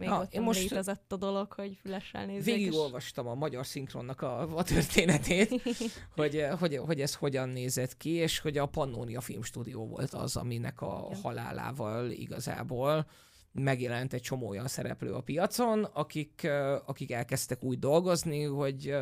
Még 0.00 0.08
Na, 0.08 0.20
ott 0.20 0.32
én 0.32 0.42
most- 0.42 0.60
létezett 0.60 1.12
a 1.12 1.16
dolog, 1.16 1.52
hogy 1.52 1.76
fülessel 1.80 2.26
nézzék. 2.26 2.54
Végigolvastam 2.54 3.26
a 3.26 3.34
magyar 3.34 3.66
szinkronnak 3.66 4.20
a, 4.22 4.56
a 4.56 4.62
történetét, 4.62 5.62
hogy, 6.16 6.44
hogy, 6.58 6.76
hogy 6.76 7.00
ez 7.00 7.14
hogyan 7.14 7.48
nézett 7.48 7.96
ki, 7.96 8.10
és 8.10 8.38
hogy 8.38 8.58
a 8.58 8.66
Pannonia 8.66 9.20
Filmstúdió 9.20 9.86
volt 9.86 10.14
az, 10.14 10.36
aminek 10.36 10.80
a 10.80 11.06
Igen. 11.10 11.22
halálával 11.22 12.10
igazából 12.10 13.06
megjelent 13.52 14.12
egy 14.12 14.20
csomó 14.22 14.48
olyan 14.48 14.68
szereplő 14.68 15.12
a 15.14 15.20
piacon, 15.20 15.84
akik, 15.84 16.48
akik 16.86 17.12
elkezdtek 17.12 17.64
úgy 17.64 17.78
dolgozni, 17.78 18.42
hogy 18.42 18.94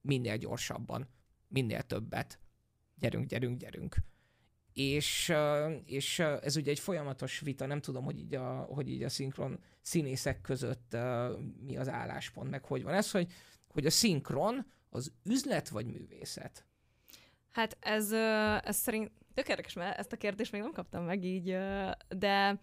minél 0.00 0.36
gyorsabban, 0.36 1.08
minél 1.48 1.82
többet. 1.82 2.38
Gyerünk, 2.98 3.26
gyerünk, 3.26 3.58
gyerünk. 3.58 3.96
És, 4.76 5.32
és 5.84 6.18
ez 6.18 6.56
ugye 6.56 6.70
egy 6.70 6.78
folyamatos 6.78 7.40
vita, 7.40 7.66
nem 7.66 7.80
tudom, 7.80 8.04
hogy 8.04 8.18
így 8.18 8.34
a, 8.34 8.60
hogy 8.60 8.90
így 8.90 9.02
a 9.02 9.08
szinkron 9.08 9.58
színészek 9.80 10.40
között 10.40 10.96
mi 11.60 11.76
az 11.76 11.88
álláspont, 11.88 12.50
meg 12.50 12.64
hogy 12.64 12.82
van 12.82 12.94
ez, 12.94 13.10
hogy, 13.10 13.32
hogy 13.68 13.86
a 13.86 13.90
szinkron 13.90 14.66
az 14.90 15.12
üzlet 15.24 15.68
vagy 15.68 15.86
művészet? 15.86 16.64
Hát 17.50 17.76
ez, 17.80 18.12
ez 18.62 18.76
szerint 18.76 19.10
tök 19.34 19.48
érdekes, 19.48 19.72
mert 19.72 19.98
ezt 19.98 20.12
a 20.12 20.16
kérdést 20.16 20.52
még 20.52 20.60
nem 20.60 20.72
kaptam 20.72 21.04
meg 21.04 21.24
így, 21.24 21.56
de 22.08 22.60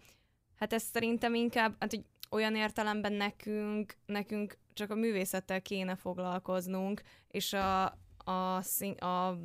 hát 0.56 0.72
ez 0.72 0.82
szerintem 0.82 1.34
inkább, 1.34 1.76
hát 1.78 1.90
hogy 1.90 2.04
olyan 2.30 2.56
értelemben 2.56 3.12
nekünk, 3.12 3.96
nekünk 4.06 4.58
csak 4.72 4.90
a 4.90 4.94
művészettel 4.94 5.62
kéne 5.62 5.96
foglalkoznunk, 5.96 7.02
és 7.28 7.52
a, 7.52 7.98
a, 8.24 8.62
szín, 8.62 8.92
a 8.92 9.38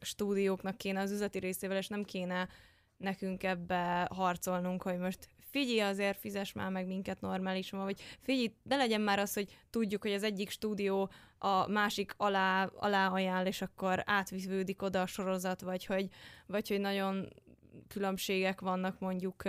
stúdióknak 0.00 0.76
kéne 0.76 1.00
az 1.00 1.10
üzleti 1.10 1.38
részével, 1.38 1.76
és 1.76 1.88
nem 1.88 2.04
kéne 2.04 2.48
nekünk 2.96 3.42
ebbe 3.42 4.08
harcolnunk, 4.14 4.82
hogy 4.82 4.98
most 4.98 5.28
figyelj 5.50 5.80
azért 5.80 6.18
fizes 6.18 6.52
már 6.52 6.70
meg 6.70 6.86
minket 6.86 7.20
normálisan, 7.20 7.80
vagy 7.80 8.00
figyelj, 8.20 8.54
ne 8.62 8.76
legyen 8.76 9.00
már 9.00 9.18
az, 9.18 9.34
hogy 9.34 9.56
tudjuk, 9.70 10.02
hogy 10.02 10.12
az 10.12 10.22
egyik 10.22 10.50
stúdió 10.50 11.10
a 11.38 11.68
másik 11.68 12.14
alá, 12.16 12.64
alá 12.64 13.08
ajánl, 13.08 13.46
és 13.46 13.62
akkor 13.62 14.02
átvívődik 14.06 14.82
oda 14.82 15.00
a 15.00 15.06
sorozat, 15.06 15.60
vagy 15.60 15.84
hogy, 15.86 16.08
vagy 16.46 16.68
hogy 16.68 16.80
nagyon 16.80 17.28
különbségek 17.88 18.60
vannak 18.60 18.98
mondjuk 18.98 19.42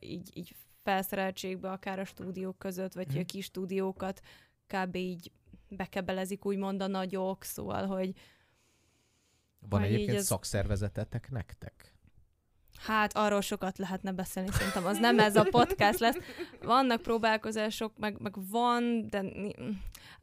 így, 0.00 0.30
így 0.34 0.54
felszereltségbe, 0.82 1.70
akár 1.70 1.98
a 1.98 2.04
stúdiók 2.04 2.58
között, 2.58 2.92
vagy 2.92 3.06
Mhm. 3.06 3.14
hogy 3.14 3.24
a 3.24 3.32
kis 3.32 3.44
stúdiókat 3.44 4.20
kb. 4.66 4.96
így 4.96 5.30
bekebelezik 5.70 6.44
úgymond 6.44 6.82
a 6.82 6.86
nagyok, 6.86 7.42
szóval, 7.44 7.86
hogy 7.86 8.12
Van 9.68 9.82
egyébként 9.82 10.16
ez- 10.18 10.24
szakszervezetetek 10.26 11.30
nektek? 11.30 11.94
Hát 12.78 13.16
arról 13.16 13.40
sokat 13.40 13.78
lehetne 13.78 14.12
beszélni, 14.12 14.50
szerintem 14.50 14.86
az 14.86 14.98
nem 14.98 15.18
ez 15.18 15.36
a 15.36 15.42
podcast 15.50 15.98
lesz. 15.98 16.16
Vannak 16.62 17.02
próbálkozások, 17.02 17.98
meg, 17.98 18.20
meg 18.20 18.34
van, 18.50 19.06
de 19.08 19.24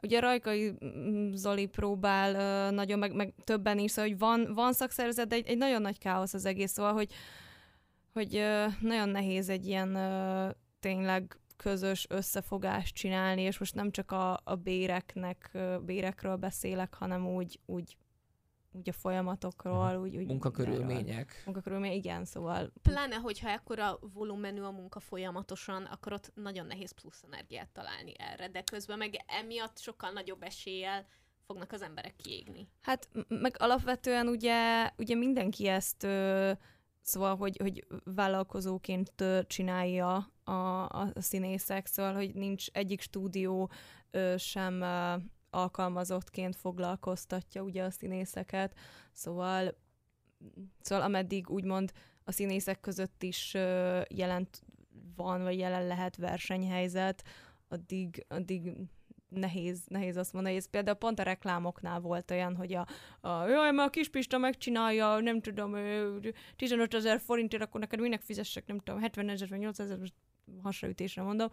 ugye 0.02 0.20
Rajkai 0.20 0.74
Zoli 1.34 1.66
próbál 1.66 2.72
nagyon, 2.72 3.00
meg, 3.00 3.14
meg 3.14 3.34
többen 3.44 3.80
is, 3.80 3.92
szóval, 3.92 4.10
hogy 4.10 4.20
van, 4.20 4.54
van 4.54 4.74
szakszervezet, 4.74 5.28
de 5.28 5.36
egy, 5.36 5.48
egy 5.48 5.58
nagyon 5.58 5.82
nagy 5.82 5.98
káosz 5.98 6.34
az 6.34 6.46
egész, 6.46 6.72
szóval, 6.72 6.94
hogy, 6.94 7.14
hogy 8.14 8.44
nagyon 8.80 9.10
nehéz 9.10 9.50
egy 9.50 9.66
ilyen 9.66 9.98
tényleg 10.80 11.38
közös 11.58 12.06
összefogást 12.10 12.96
csinálni, 12.96 13.42
és 13.42 13.58
most 13.58 13.76
nem 13.76 13.92
csak 13.92 14.12
a, 14.12 14.42
a 14.44 14.56
béreknek, 14.56 15.58
bérekről 15.82 16.36
beszélek, 16.36 16.94
hanem 16.94 17.28
úgy, 17.28 17.60
úgy, 17.66 17.98
úgy 18.72 18.90
a 18.90 18.94
folyamatokról, 18.94 19.98
úgy, 19.98 20.18
úgy 20.18 20.26
Munkakörülmények. 20.26 21.42
Munkakörülmény, 21.46 21.92
igen, 21.92 22.26
szóval 22.26 22.72
Pláne, 22.82 23.16
hogyha 23.16 23.50
ekkora 23.50 24.00
volumenű 24.14 24.62
a 24.62 24.72
munka 24.72 25.00
folyamatosan, 25.00 25.84
akkor 25.84 26.14
ott 26.14 26.32
nagyon 26.36 26.66
nehéz 26.66 26.92
plusz 26.92 27.24
energiát 27.24 27.70
találni 27.70 28.14
erre, 28.18 28.48
de 28.48 28.62
közben 28.62 28.98
meg 28.98 29.24
emiatt 29.28 29.80
sokkal 29.80 30.12
nagyobb 30.12 30.44
eséllyel 30.44 31.06
fognak 31.46 31.72
az 31.72 31.82
emberek 31.82 32.16
kiégni. 32.16 32.70
Hát 32.82 33.10
meg 33.28 33.56
alapvetően 33.60 34.28
ugye, 34.28 34.92
ugye 34.98 35.16
mindenki 35.16 35.68
ezt 35.68 36.04
ö, 36.04 36.52
szóval, 37.02 37.36
hogy, 37.36 37.58
hogy 37.58 37.88
vállalkozóként 38.04 39.24
csinálja 39.48 40.32
a, 40.48 40.90
a 40.90 41.12
színészek, 41.16 41.86
szóval, 41.86 42.14
hogy 42.14 42.34
nincs 42.34 42.68
egyik 42.72 43.02
stúdió 43.02 43.70
ö, 44.12 44.36
sem 44.38 44.82
ö, 44.82 45.16
alkalmazottként 45.50 46.56
foglalkoztatja 46.56 47.62
ugye 47.62 47.84
a 47.84 47.92
színészeket, 47.92 48.74
szóval 49.14 49.78
szóval 50.82 51.04
ameddig 51.04 51.50
úgymond 51.50 51.92
a 52.24 52.32
színészek 52.32 52.80
között 52.80 53.24
is 53.24 53.54
ö, 53.54 54.02
jelent 54.10 54.62
van, 55.16 55.44
vagy 55.44 55.58
jelen 55.58 55.88
lehet 55.88 56.16
versenyhelyzet, 56.16 57.24
addig, 57.68 58.26
addig 58.28 58.72
nehéz, 59.30 59.84
nehéz 59.88 60.18
azt 60.18 60.34
mondani, 60.34 60.56
ez 60.56 60.70
például 60.70 60.98
pont 60.98 61.20
a 61.20 61.24
reklámoknál 61.24 62.00
volt 62.00 62.32
olyan, 62.32 62.56
hogy 62.56 62.74
a, 62.74 62.88
a 63.22 63.48
jaj, 63.48 63.72
mert 63.72 63.88
a 63.88 63.92
kispista 63.92 64.38
megcsinálja, 64.38 65.20
nem 65.20 65.42
tudom, 65.42 65.74
ö, 65.74 66.18
15 66.56 66.94
ezer 66.94 67.20
forintért, 67.20 67.64
akkor 67.64 67.80
neked 67.80 68.00
minek 68.00 68.22
fizessek, 68.22 68.66
nem 68.66 68.80
tudom, 68.80 69.02
70 69.02 69.30
ezer 69.30 69.50
vagy 69.50 69.60
80 69.60 69.86
ezer, 69.86 70.00
hasraütésre 70.64 71.22
mondom. 71.22 71.48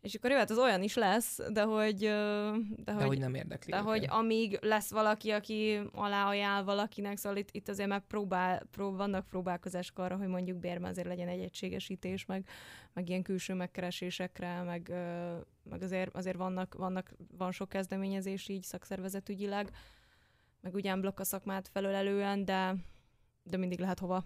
És 0.00 0.14
akkor 0.14 0.30
jöhet 0.30 0.50
az 0.50 0.58
olyan 0.58 0.82
is 0.82 0.94
lesz, 0.94 1.38
de 1.52 1.62
hogy, 1.62 1.96
de, 1.96 2.82
De 2.84 2.92
hogy, 2.92 3.06
hogy 3.06 3.18
nem 3.18 3.34
érdekli 3.34 3.70
de 3.70 3.76
őket. 3.76 3.88
hogy 3.88 4.06
amíg 4.08 4.58
lesz 4.60 4.90
valaki, 4.90 5.30
aki 5.30 5.80
aláajánl 5.92 6.64
valakinek, 6.64 7.16
szóval 7.16 7.38
itt, 7.38 7.48
itt 7.52 7.68
azért 7.68 7.88
meg 7.88 8.06
próbál, 8.06 8.66
prób, 8.70 8.96
vannak 8.96 9.26
próbálkozások 9.26 9.98
arra, 9.98 10.16
hogy 10.16 10.26
mondjuk 10.28 10.58
bérben 10.58 10.90
azért 10.90 11.06
legyen 11.06 11.28
egy 11.28 11.40
egységesítés, 11.40 12.26
meg, 12.26 12.48
meg 12.92 13.08
ilyen 13.08 13.22
külső 13.22 13.54
megkeresésekre, 13.54 14.62
meg, 14.62 14.88
meg 15.62 15.82
azért, 15.82 16.16
azért 16.16 16.36
vannak, 16.36 16.74
vannak, 16.74 17.12
van 17.36 17.52
sok 17.52 17.68
kezdeményezés 17.68 18.48
így 18.48 18.62
szakszervezetügyileg, 18.62 19.70
meg 20.60 20.74
ugyan 20.74 21.00
blokk 21.00 21.18
a 21.18 21.24
szakmát 21.24 21.68
felölelően, 21.68 22.44
de, 22.44 22.74
de 23.42 23.56
mindig 23.56 23.78
lehet 23.78 23.98
hova. 23.98 24.24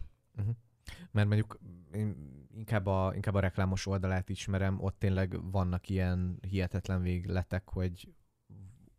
Mert 1.11 1.29
mondjuk 1.29 1.59
én 1.93 2.17
inkább 2.55 2.87
a, 2.87 3.13
inkább 3.15 3.35
a 3.35 3.41
reklámos 3.41 3.87
oldalát 3.87 4.29
ismerem, 4.29 4.81
ott 4.81 4.99
tényleg 4.99 5.51
vannak 5.51 5.89
ilyen 5.89 6.39
hihetetlen 6.41 7.03
végletek, 7.03 7.69
hogy 7.69 8.09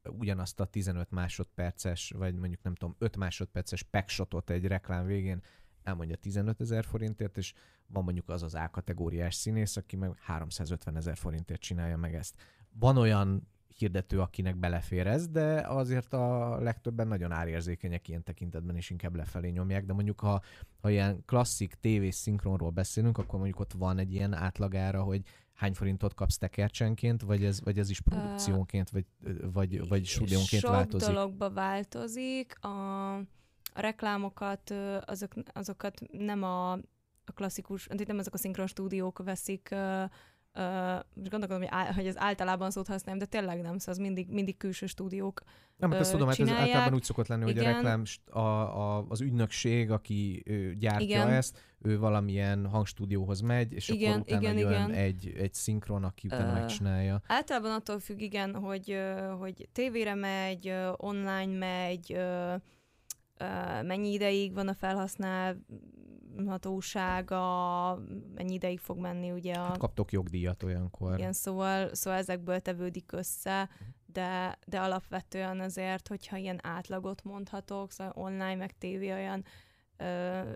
ugyanazt 0.10 0.60
a 0.60 0.66
15 0.66 1.12
másodperces, 1.12 2.14
vagy 2.18 2.36
mondjuk 2.36 2.62
nem 2.62 2.76
tudom, 2.76 2.96
5 2.98 3.18
másodperces 3.18 3.84
packshotot 3.84 4.50
egy 4.50 4.66
reklám 4.66 5.06
végén 5.06 5.42
elmondja 5.84 6.16
15 6.16 6.62
ezer 6.62 6.86
forintért, 6.86 7.38
és 7.38 7.54
van 7.88 8.04
mondjuk 8.04 8.30
az 8.30 8.44
az 8.44 8.54
A 8.54 8.70
kategóriás 8.70 9.36
színész, 9.36 9.78
aki 9.78 9.96
meg 9.96 10.18
350 10.20 10.96
ezer 10.96 11.18
forintért 11.18 11.62
csinálja 11.62 11.98
meg 11.98 12.16
ezt. 12.16 12.36
Van 12.70 12.98
olyan 12.98 13.48
hirdető, 13.78 14.22
akinek 14.22 14.56
belefér 14.56 15.08
ez, 15.08 15.28
de 15.28 15.68
azért 15.68 16.14
a 16.14 16.58
legtöbben 16.60 17.08
nagyon 17.08 17.32
árérzékenyek 17.32 18.08
ilyen 18.08 18.24
tekintetben, 18.24 18.76
és 18.76 18.90
inkább 18.90 19.16
lefelé 19.16 19.50
nyomják, 19.50 19.86
de 19.86 19.94
mondjuk 19.94 20.20
ha, 20.20 20.42
ha 20.82 20.90
ilyen 20.90 21.24
klasszik 21.26 21.74
tévés 21.74 22.16
szinkronról 22.16 22.70
beszélünk, 22.70 23.18
akkor 23.18 23.40
mondjuk 23.40 23.60
ott 23.60 23.74
van 23.74 23.98
egy 23.98 24.14
ilyen 24.14 24.34
átlagára, 24.34 25.04
hogy 25.04 25.22
hány 25.54 25.74
forintot 25.74 26.14
kapsz 26.14 26.38
tekercsenként, 26.38 27.22
vagy 27.22 27.44
ez, 27.44 27.62
vagy 27.62 27.80
ez 27.80 27.90
is 27.90 28.02
produkciónként, 28.02 28.90
vagy, 28.90 29.06
vagy, 29.54 29.88
vagy 29.88 30.06
stúdiónként 30.06 30.62
Sok 30.62 30.72
változik? 30.72 31.08
dologba 31.08 31.52
változik. 31.52 32.64
A, 32.64 33.14
a 33.74 33.82
reklámokat, 33.82 34.74
azok, 35.06 35.34
azokat 35.54 36.02
nem 36.12 36.44
a, 36.44 36.72
a 37.26 37.32
klasszikus, 37.34 37.88
nem 38.08 38.18
azok 38.18 38.34
a 38.34 38.38
szinkron 38.38 38.68
stúdiók 38.68 39.24
veszik, 39.24 39.76
ö, 40.56 40.94
most 41.14 41.30
gondolkodom, 41.30 41.62
hogy, 41.62 41.70
á, 41.72 41.94
hogy 41.94 42.08
ez 42.08 42.18
általában 42.18 42.72
szót 42.72 42.88
használjam, 42.88 43.28
de 43.28 43.38
tényleg 43.38 43.62
nem, 43.62 43.78
szóval 43.78 43.94
az 43.94 43.98
mindig, 43.98 44.30
mindig 44.30 44.58
külső 44.58 44.86
stúdiók. 44.86 45.42
Nem, 45.78 45.92
hát 45.92 46.00
ezt 46.00 46.12
tudom, 46.12 46.28
hát 46.28 46.40
ez 46.40 46.50
általában 46.50 46.94
úgy 46.94 47.04
szokott 47.04 47.28
lenni, 47.28 47.44
hogy 47.44 47.58
a 47.58 47.62
Igen. 47.62 47.74
reklám, 47.74 48.04
a, 48.32 48.40
a, 48.40 49.06
az 49.10 49.22
ügynökség, 49.22 49.92
aki 49.92 50.44
ö, 50.46 50.72
gyártja 50.74 51.06
Igen. 51.06 51.30
ezt, 51.30 51.60
ő 51.82 52.00
valamilyen 52.00 52.68
hangstúdióhoz 52.68 53.42
megy, 53.42 53.74
és 53.74 53.90
Igen, 53.90 54.12
akkor 54.12 54.22
utána 54.22 54.42
igen, 54.42 54.58
jön 54.58 54.72
igen. 54.72 54.92
Egy, 54.92 55.34
egy 55.38 55.54
szinkron, 55.54 56.04
aki 56.04 56.28
utána 56.28 56.50
Ö, 56.50 56.60
megcsinálja. 56.60 57.22
Általában 57.28 57.72
attól 57.72 58.00
függ, 58.00 58.20
igen, 58.20 58.56
hogy, 58.56 58.98
hogy 59.40 59.70
tévére 59.72 60.14
megy, 60.14 60.74
online 60.96 61.58
megy, 61.58 62.20
mennyi 63.82 64.12
ideig 64.12 64.54
van 64.54 64.68
a 64.68 64.74
felhasználhatósága, 66.36 68.00
mennyi 68.36 68.54
ideig 68.54 68.80
fog 68.80 68.98
menni 68.98 69.32
ugye 69.32 69.54
a, 69.54 69.64
Hát 69.64 69.78
kaptok 69.78 70.12
jogdíjat 70.12 70.64
olyankor. 70.64 71.14
Igen, 71.18 71.34
szóval, 71.34 71.94
szóval 71.94 72.20
ezekből 72.20 72.60
tevődik 72.60 73.12
össze, 73.12 73.70
de, 74.06 74.58
de 74.68 74.80
alapvetően 74.80 75.60
azért, 75.60 76.08
hogyha 76.08 76.38
ilyen 76.38 76.60
átlagot 76.64 77.24
mondhatok, 77.24 77.92
szóval 77.92 78.14
online 78.16 78.56
meg 78.56 78.78
tévé 78.78 79.12
olyan 79.12 79.44
ö, 79.98 80.06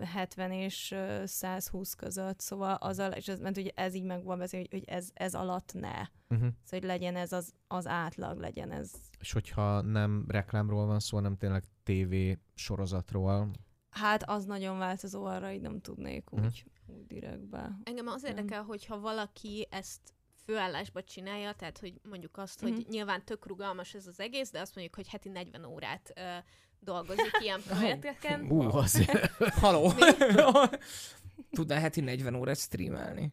70 0.04 0.52
és 0.52 0.90
ö, 0.90 1.22
120 1.26 1.94
között, 1.94 2.40
szóval 2.40 2.74
az, 2.74 2.98
al- 2.98 3.16
és 3.16 3.28
ez, 3.28 3.40
mert 3.40 3.56
ugye 3.56 3.70
ez 3.74 3.94
így 3.94 4.04
meg 4.04 4.24
van 4.24 4.38
beszélni, 4.38 4.66
hogy, 4.70 4.78
hogy 4.78 4.94
ez, 4.94 5.08
ez 5.14 5.34
alatt 5.34 5.72
ne. 5.74 5.88
Uh-huh. 5.90 6.08
Szóval, 6.28 6.52
hogy 6.70 6.82
legyen 6.82 7.16
ez 7.16 7.32
az, 7.32 7.52
az 7.66 7.86
átlag, 7.86 8.38
legyen 8.38 8.70
ez. 8.70 8.90
És 9.20 9.32
hogyha 9.32 9.80
nem 9.80 10.24
reklámról 10.28 10.86
van 10.86 11.00
szó, 11.00 11.16
hanem 11.16 11.36
tényleg 11.36 11.64
tévé 11.82 12.38
sorozatról, 12.54 13.50
Hát 13.90 14.22
az 14.28 14.44
nagyon 14.44 14.78
változó, 14.78 15.24
arra 15.24 15.52
így 15.52 15.60
nem 15.60 15.80
tudnék 15.80 16.30
Mhm. 16.30 16.44
úgy, 16.44 16.64
úgy 16.86 17.06
direktbe. 17.06 17.70
Engem 17.84 18.06
az 18.06 18.22
Nem. 18.22 18.30
érdekel, 18.36 18.62
hogyha 18.62 19.00
valaki 19.00 19.66
ezt 19.70 20.00
főállásba 20.44 21.02
csinálja, 21.04 21.52
tehát 21.52 21.78
hogy 21.78 22.00
mondjuk 22.08 22.36
azt, 22.36 22.60
hogy 22.60 22.72
Mhm. 22.72 22.80
nyilván 22.88 23.24
tök 23.24 23.46
rugalmas 23.46 23.94
ez 23.94 24.06
az 24.06 24.20
egész, 24.20 24.50
de 24.50 24.60
azt 24.60 24.74
mondjuk, 24.74 24.96
hogy 24.96 25.08
heti 25.08 25.28
40 25.28 25.64
órát 25.64 26.12
ö, 26.14 26.36
dolgozik 26.80 27.30
ilyen 27.40 27.60
projekteken. 27.68 28.50
Ú, 28.50 28.62
azért. 28.62 29.26
Haló! 29.60 29.92
Tudnál 31.50 31.80
heti 31.80 32.00
40 32.00 32.34
órát 32.34 32.58
streamelni? 32.58 33.32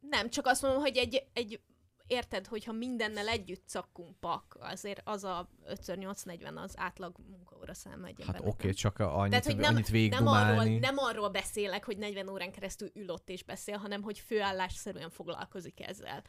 Nem, 0.00 0.30
csak 0.30 0.46
azt 0.46 0.62
mondom, 0.62 0.80
hogy 0.80 0.96
egy, 0.96 1.26
egy 1.32 1.60
érted, 2.06 2.46
hogyha 2.46 2.72
mindennel 2.72 3.28
együtt 3.28 3.68
cakkunk 3.68 4.20
pak, 4.20 4.56
azért 4.60 5.00
az 5.04 5.24
a 5.24 5.48
5x840 5.68 6.54
az 6.54 6.74
átlag 6.76 7.16
munkaóra 7.30 7.74
száma 7.74 8.06
egy 8.06 8.24
Hát 8.26 8.40
oké, 8.44 8.66
nem? 8.66 8.74
csak 8.74 8.98
a- 8.98 9.16
annyit, 9.16 9.30
Tehát, 9.30 9.44
hogy 9.46 9.56
nem, 9.56 9.74
annyit 9.74 10.10
nem, 10.10 10.26
arról, 10.26 10.64
nem 10.64 10.98
arról 10.98 11.28
beszélek, 11.28 11.84
hogy 11.84 11.96
40 11.96 12.28
órán 12.28 12.52
keresztül 12.52 12.90
ül 12.94 13.10
ott 13.10 13.28
és 13.28 13.42
beszél, 13.42 13.76
hanem 13.76 14.02
hogy 14.02 14.18
főállásszerűen 14.18 15.10
foglalkozik 15.10 15.86
ezzel. 15.86 16.22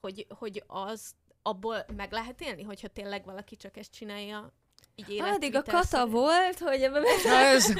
Hogy, 0.00 0.26
hogy 0.38 0.64
az 0.66 1.12
abból 1.42 1.84
meg 1.96 2.12
lehet 2.12 2.40
élni, 2.40 2.62
hogyha 2.62 2.88
tényleg 2.88 3.24
valaki 3.24 3.56
csak 3.56 3.76
ezt 3.76 3.92
csinálja 3.92 4.52
így 4.94 5.20
Addig 5.20 5.54
a 5.54 5.62
kata 5.62 6.06
volt, 6.06 6.58
hogy 6.58 6.82
ebbe 6.82 7.00
Na 7.24 7.30
ez... 7.30 7.72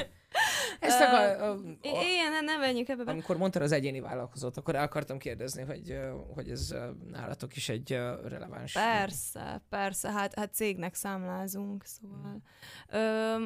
Ezt 0.81 1.01
akar, 1.01 1.41
a, 1.41 1.51
a, 1.51 1.57
Igen, 1.81 2.31
ne, 2.31 2.41
ne 2.41 2.57
menjünk 2.57 2.89
ebbe 2.89 3.03
be. 3.03 3.11
amikor 3.11 3.37
mondtad 3.37 3.61
az 3.61 3.71
egyéni 3.71 3.99
vállalkozót, 3.99 4.57
akkor 4.57 4.75
el 4.75 4.83
akartam 4.83 5.17
kérdezni, 5.17 5.61
hogy, 5.63 5.99
hogy 6.33 6.49
ez 6.49 6.75
nálatok 7.11 7.55
is 7.55 7.69
egy 7.69 7.89
releváns... 8.23 8.73
Persze, 8.73 9.61
persze, 9.69 10.11
hát, 10.11 10.35
hát 10.35 10.53
cégnek 10.53 10.95
számlázunk, 10.95 11.83
szóval. 11.85 12.41
Ö, 12.87 13.45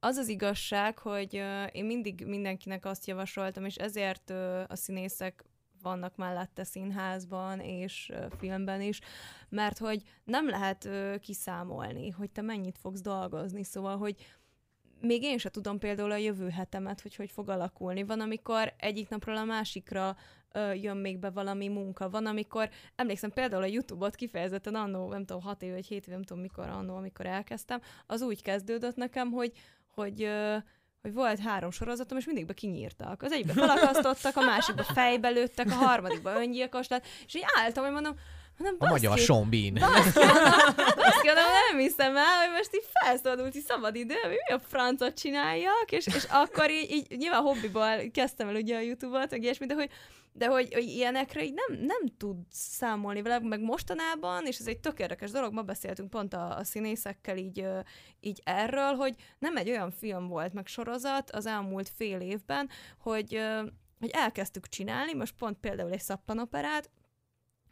az 0.00 0.16
az 0.16 0.28
igazság, 0.28 0.98
hogy 0.98 1.42
én 1.72 1.84
mindig 1.84 2.24
mindenkinek 2.26 2.84
azt 2.84 3.06
javasoltam, 3.06 3.64
és 3.64 3.74
ezért 3.74 4.30
a 4.68 4.76
színészek 4.76 5.44
vannak 5.82 6.16
mellette 6.16 6.64
színházban 6.64 7.60
és 7.60 8.12
filmben 8.38 8.82
is, 8.82 9.00
mert 9.48 9.78
hogy 9.78 10.02
nem 10.24 10.48
lehet 10.48 10.88
kiszámolni, 11.20 12.10
hogy 12.10 12.30
te 12.30 12.42
mennyit 12.42 12.78
fogsz 12.78 13.00
dolgozni, 13.00 13.64
szóval, 13.64 13.96
hogy 13.96 14.14
még 15.00 15.22
én 15.22 15.38
se 15.38 15.50
tudom 15.50 15.78
például 15.78 16.10
a 16.10 16.16
jövő 16.16 16.48
hetemet, 16.48 17.00
hogy 17.00 17.14
hogy 17.14 17.30
fog 17.30 17.48
alakulni. 17.48 18.02
Van, 18.02 18.20
amikor 18.20 18.72
egyik 18.76 19.08
napról 19.08 19.36
a 19.36 19.44
másikra 19.44 20.16
ö, 20.52 20.72
jön 20.72 20.96
még 20.96 21.18
be 21.18 21.30
valami 21.30 21.68
munka. 21.68 22.10
Van, 22.10 22.26
amikor, 22.26 22.68
emlékszem 22.96 23.30
például 23.30 23.62
a 23.62 23.66
YouTube-ot 23.66 24.14
kifejezetten 24.14 24.74
annó, 24.74 25.08
nem 25.08 25.24
tudom, 25.24 25.42
hat 25.42 25.62
év 25.62 25.72
vagy 25.72 25.86
hét 25.86 26.06
év, 26.06 26.12
nem 26.12 26.22
tudom 26.22 26.42
mikor 26.42 26.68
annó, 26.68 26.96
amikor 26.96 27.26
elkezdtem, 27.26 27.80
az 28.06 28.22
úgy 28.22 28.42
kezdődött 28.42 28.96
nekem, 28.96 29.30
hogy, 29.30 29.52
hogy 29.94 30.22
ö, 30.22 30.56
hogy 31.02 31.12
volt 31.12 31.38
három 31.38 31.70
sorozatom, 31.70 32.18
és 32.18 32.26
mindigbe 32.26 32.52
kinyírtak. 32.52 33.22
Az 33.22 33.32
egyikbe 33.32 33.52
felakasztottak, 33.66 34.36
a 34.36 34.40
másikba 34.40 34.82
fejbe 34.82 35.28
lőttek, 35.28 35.66
a 35.66 35.74
harmadikba 35.74 36.40
öngyilkos 36.40 36.88
lett, 36.88 37.06
és 37.26 37.34
így 37.34 37.44
álltam, 37.56 37.84
hogy 37.84 37.92
mondom, 37.92 38.14
mondom, 38.58 38.76
A 38.78 38.90
magyar 38.90 39.18
Bean. 39.26 39.74
Baszki, 39.74 41.26
mondom, 41.26 41.44
nem 41.70 41.78
hiszem 41.78 42.16
el, 42.16 42.38
hogy 42.40 42.50
most 42.56 42.74
így 42.74 42.86
felszabadult, 42.92 43.56
így 43.56 43.64
szabad 43.64 43.94
idő, 43.94 44.14
mi 44.28 44.54
a 44.54 44.58
francot 44.58 45.14
csináljak, 45.14 45.86
és, 45.90 46.06
és 46.06 46.24
akkor 46.30 46.70
így, 46.70 46.90
így 46.90 47.18
nyilván 47.18 47.42
hobbiból 47.42 48.10
kezdtem 48.12 48.48
el 48.48 48.54
ugye 48.54 48.76
a 48.76 48.80
YouTube-ot, 48.80 49.30
meg 49.30 49.42
ilyesmi, 49.42 49.66
de 49.66 49.74
hogy, 49.74 49.90
de 50.32 50.46
hogy, 50.46 50.74
hogy 50.74 50.84
ilyenekre 50.84 51.44
így 51.44 51.54
nem, 51.54 51.78
nem 51.80 52.16
tud 52.18 52.36
számolni 52.50 53.22
vele, 53.22 53.38
meg 53.38 53.60
mostanában, 53.60 54.46
és 54.46 54.58
ez 54.58 54.66
egy 54.66 54.80
tök 54.80 54.98
érdekes 54.98 55.30
dolog, 55.30 55.52
ma 55.52 55.62
beszéltünk 55.62 56.10
pont 56.10 56.34
a, 56.34 56.56
a 56.56 56.64
színészekkel 56.64 57.36
így, 57.36 57.66
így 58.20 58.40
erről, 58.44 58.94
hogy 58.94 59.14
nem 59.38 59.56
egy 59.56 59.70
olyan 59.70 59.90
film 59.90 60.28
volt, 60.28 60.52
meg 60.52 60.66
sorozat 60.66 61.30
az 61.30 61.46
elmúlt 61.46 61.90
fél 61.96 62.20
évben, 62.20 62.68
hogy, 62.98 63.40
hogy 63.98 64.10
elkezdtük 64.12 64.68
csinálni, 64.68 65.14
most 65.14 65.34
pont 65.38 65.58
például 65.60 65.92
egy 65.92 66.00
szappanoperát, 66.00 66.90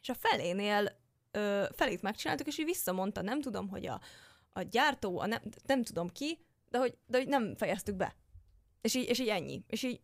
és 0.03 0.09
a 0.09 0.15
felénél 0.15 0.99
ö, 1.31 1.65
felét 1.73 2.03
megcsináltuk, 2.03 2.47
és 2.47 2.59
így 2.59 2.65
visszamondta, 2.65 3.23
nem 3.23 3.41
tudom, 3.41 3.69
hogy 3.69 3.87
a, 3.87 4.01
a 4.53 4.63
gyártó, 4.63 5.19
a 5.19 5.27
nem, 5.27 5.43
nem 5.67 5.83
tudom 5.83 6.09
ki, 6.09 6.39
de 6.69 6.79
hogy, 6.79 6.97
de 7.07 7.19
hogy 7.19 7.29
nem 7.29 7.55
fejeztük 7.57 7.97
be. 7.97 8.15
És 8.81 8.95
így, 8.95 9.09
és 9.09 9.19
így 9.19 9.29
ennyi. 9.29 9.65
És 9.67 9.83
így 9.83 10.01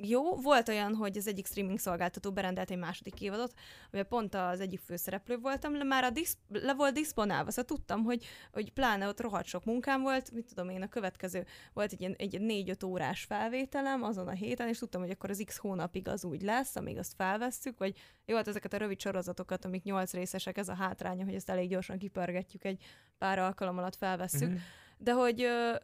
jó, 0.00 0.36
volt 0.36 0.68
olyan, 0.68 0.94
hogy 0.94 1.16
az 1.16 1.26
egyik 1.26 1.46
streaming 1.46 1.78
szolgáltató 1.78 2.32
berendelt 2.32 2.70
egy 2.70 2.78
második 2.78 3.20
évadot, 3.20 3.52
amivel 3.90 4.08
pont 4.08 4.34
az 4.34 4.60
egyik 4.60 4.80
főszereplő 4.80 5.36
voltam, 5.36 5.76
le 5.76 5.84
már 5.84 6.04
a 6.04 6.10
disz, 6.10 6.36
le 6.48 6.74
volt 6.74 6.94
diszponálva, 6.94 7.50
szóval 7.50 7.64
tudtam, 7.64 8.04
hogy, 8.04 8.24
hogy 8.52 8.72
pláne 8.72 9.08
ott 9.08 9.20
rohadt 9.20 9.46
sok 9.46 9.64
munkám 9.64 10.02
volt, 10.02 10.30
mit 10.30 10.46
tudom 10.46 10.68
én, 10.68 10.82
a 10.82 10.88
következő 10.88 11.46
volt 11.72 11.92
egy 11.92 12.00
ilyen 12.00 12.14
egy 12.18 12.40
négy-öt 12.40 12.82
órás 12.82 13.24
felvételem 13.24 14.02
azon 14.02 14.28
a 14.28 14.32
héten, 14.32 14.68
és 14.68 14.78
tudtam, 14.78 15.00
hogy 15.00 15.10
akkor 15.10 15.30
az 15.30 15.42
x 15.46 15.56
hónapig 15.56 16.08
az 16.08 16.24
úgy 16.24 16.42
lesz, 16.42 16.76
amíg 16.76 16.98
azt 16.98 17.14
felvesszük, 17.16 17.78
vagy 17.78 17.96
jó, 18.24 18.36
hát 18.36 18.48
ezeket 18.48 18.72
a 18.72 18.76
rövid 18.76 19.00
sorozatokat, 19.00 19.64
amik 19.64 19.82
nyolc 19.82 20.12
részesek, 20.12 20.58
ez 20.58 20.68
a 20.68 20.74
hátránya, 20.74 21.24
hogy 21.24 21.34
ezt 21.34 21.50
elég 21.50 21.68
gyorsan 21.68 21.98
kipörgetjük, 21.98 22.64
egy 22.64 22.84
pár 23.18 23.38
alkalom 23.38 23.78
alatt 23.78 23.96
felvesszük, 23.96 24.48
Mhm. 24.48 24.58
de 24.98 25.12
hogy, 25.12 25.36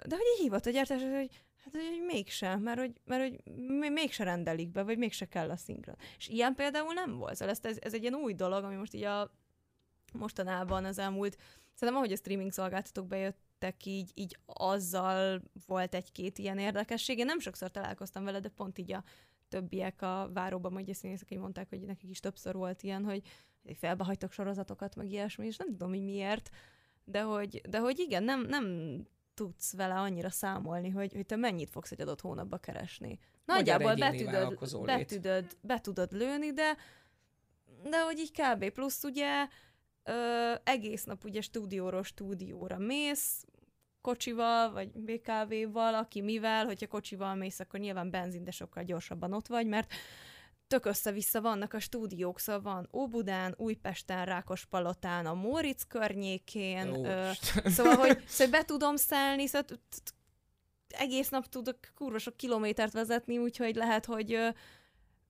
de 0.07 0.17
hogy 0.17 0.27
így 0.35 0.43
hívott 0.43 0.67
a 0.67 0.71
gyártás, 0.71 1.03
hogy 1.03 1.31
hát 1.65 1.75
hogy 1.77 2.03
mégsem, 2.07 2.61
mert 2.61 2.79
hogy, 2.79 2.93
mert 3.05 3.23
hogy 3.23 3.55
még- 3.57 3.93
mégse 3.93 4.25
rendelik 4.25 4.71
be, 4.71 4.83
vagy 4.83 4.99
mégse 4.99 5.29
kell 5.29 5.51
a 5.51 5.57
szinkron. 5.57 5.97
És 6.19 6.29
ilyen 6.29 6.55
például 6.55 6.93
nem 6.93 7.17
volt. 7.17 7.35
Szóval 7.35 7.55
ez, 7.63 7.79
ez, 7.81 7.95
egy 7.95 8.03
ilyen 8.03 8.15
új 8.15 8.35
dolog, 8.35 8.65
ami 8.65 8.75
most 8.75 8.95
így 8.95 9.03
a 9.03 9.33
mostanában 10.13 10.85
az 10.85 10.99
elmúlt, 10.99 11.37
szerintem 11.75 11.97
ahogy 11.97 12.13
a 12.13 12.17
streaming 12.17 12.53
szolgáltatók 12.53 13.07
bejöttek, 13.07 13.87
így, 13.87 14.11
így 14.15 14.39
azzal 14.47 15.43
volt 15.67 15.95
egy-két 15.95 16.39
ilyen 16.39 16.59
érdekesség. 16.59 17.19
Én 17.19 17.25
nem 17.25 17.39
sokszor 17.39 17.71
találkoztam 17.71 18.25
vele, 18.25 18.41
de 18.41 18.49
pont 18.49 18.79
így 18.79 18.93
a 18.93 19.05
többiek 19.49 20.03
a 20.03 20.31
váróban, 20.33 20.73
majd 20.73 20.89
a 20.89 20.95
színészek 20.95 21.31
így 21.31 21.39
mondták, 21.39 21.69
hogy 21.69 21.81
nekik 21.81 22.11
is 22.11 22.21
többször 22.21 22.55
volt 22.55 22.83
ilyen, 22.83 23.05
hogy 23.05 23.23
felbehagytak 23.75 24.33
sorozatokat, 24.33 24.97
meg 24.97 25.11
ilyesmi, 25.11 25.47
és 25.47 25.57
nem 25.57 25.69
tudom, 25.69 25.89
hogy 25.89 26.03
miért, 26.03 26.51
de 27.05 27.23
hogy, 27.23 27.61
de 27.69 27.79
hogy 27.79 27.99
igen, 27.99 28.23
nem, 28.23 28.41
nem 28.41 28.67
tudsz 29.35 29.77
vele 29.77 29.95
annyira 29.95 30.31
számolni, 30.31 30.91
hogy, 30.91 31.13
hogy 31.13 31.27
te 31.27 31.37
mennyit 31.37 31.71
fogsz 31.71 31.91
egy 31.91 32.01
adott 32.01 32.21
hónapba 32.21 32.57
keresni. 32.57 33.19
Nagyjából 33.45 33.95
be 33.95 34.07
egyéni 34.07 34.25
tudod, 34.25 34.33
vállalkozó 34.33 34.81
be, 34.81 34.97
lét. 34.97 35.07
tudod, 35.09 35.45
be 35.61 35.81
tudod 35.81 36.13
lőni, 36.13 36.53
de 36.53 36.77
de 37.91 38.03
hogy 38.03 38.19
így 38.19 38.31
kb. 38.31 38.71
plusz 38.71 39.05
ugye 39.05 39.49
ö, 40.03 40.53
egész 40.65 41.05
nap 41.05 41.25
ugye 41.25 41.41
stúdióról 41.41 42.03
stúdióra 42.03 42.79
mész, 42.79 43.45
kocsival, 44.01 44.73
vagy 44.73 44.91
BKV-val, 44.91 45.95
aki 45.95 46.21
mivel, 46.21 46.65
hogyha 46.65 46.87
kocsival 46.87 47.35
mész, 47.35 47.61
akkor 47.61 47.81
nyilván 47.81 48.11
benzin, 48.11 48.45
de 48.45 48.51
sokkal 48.51 48.83
gyorsabban 48.83 49.33
ott 49.33 49.47
vagy, 49.47 49.67
mert 49.67 49.95
tök 50.75 50.85
össze-vissza 50.87 51.41
vannak 51.41 51.73
a 51.73 51.81
stúdiók, 51.81 52.39
szóval 52.39 52.63
van 52.63 52.89
Óbudán, 52.93 53.55
Újpesten, 53.57 54.25
Rákospalotán, 54.25 55.27
a 55.27 55.35
Móricz 55.35 55.83
környékén, 55.89 56.89
Ó, 56.91 57.05
ö, 57.05 57.31
szóval, 57.65 57.95
hogy, 57.95 58.23
szóval 58.27 58.61
be 58.61 58.65
tudom 58.65 58.97
szelni, 58.97 59.47
szóval 59.47 59.79
egész 60.89 61.29
nap 61.29 61.47
tudok 61.47 61.77
kurva 61.95 62.19
sok 62.19 62.37
kilométert 62.37 62.93
vezetni, 62.93 63.39
úgyhogy 63.39 63.75
lehet, 63.75 64.05
hogy 64.05 64.39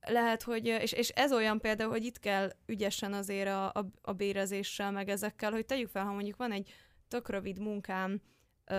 lehet, 0.00 0.42
hogy, 0.42 0.66
és, 0.66 0.92
és 0.92 1.08
ez 1.08 1.32
olyan 1.32 1.60
például, 1.60 1.90
hogy 1.90 2.04
itt 2.04 2.18
kell 2.18 2.50
ügyesen 2.66 3.12
azért 3.12 3.48
a, 3.48 3.66
a, 3.66 3.86
a 4.02 4.12
bérezéssel, 4.12 4.90
meg 4.90 5.08
ezekkel, 5.08 5.52
hogy 5.52 5.66
tegyük 5.66 5.88
fel, 5.88 6.04
ha 6.04 6.12
mondjuk 6.12 6.36
van 6.36 6.52
egy 6.52 6.72
tök 7.08 7.28
rövid 7.28 7.58
munkám, 7.58 8.20
ö, 8.64 8.74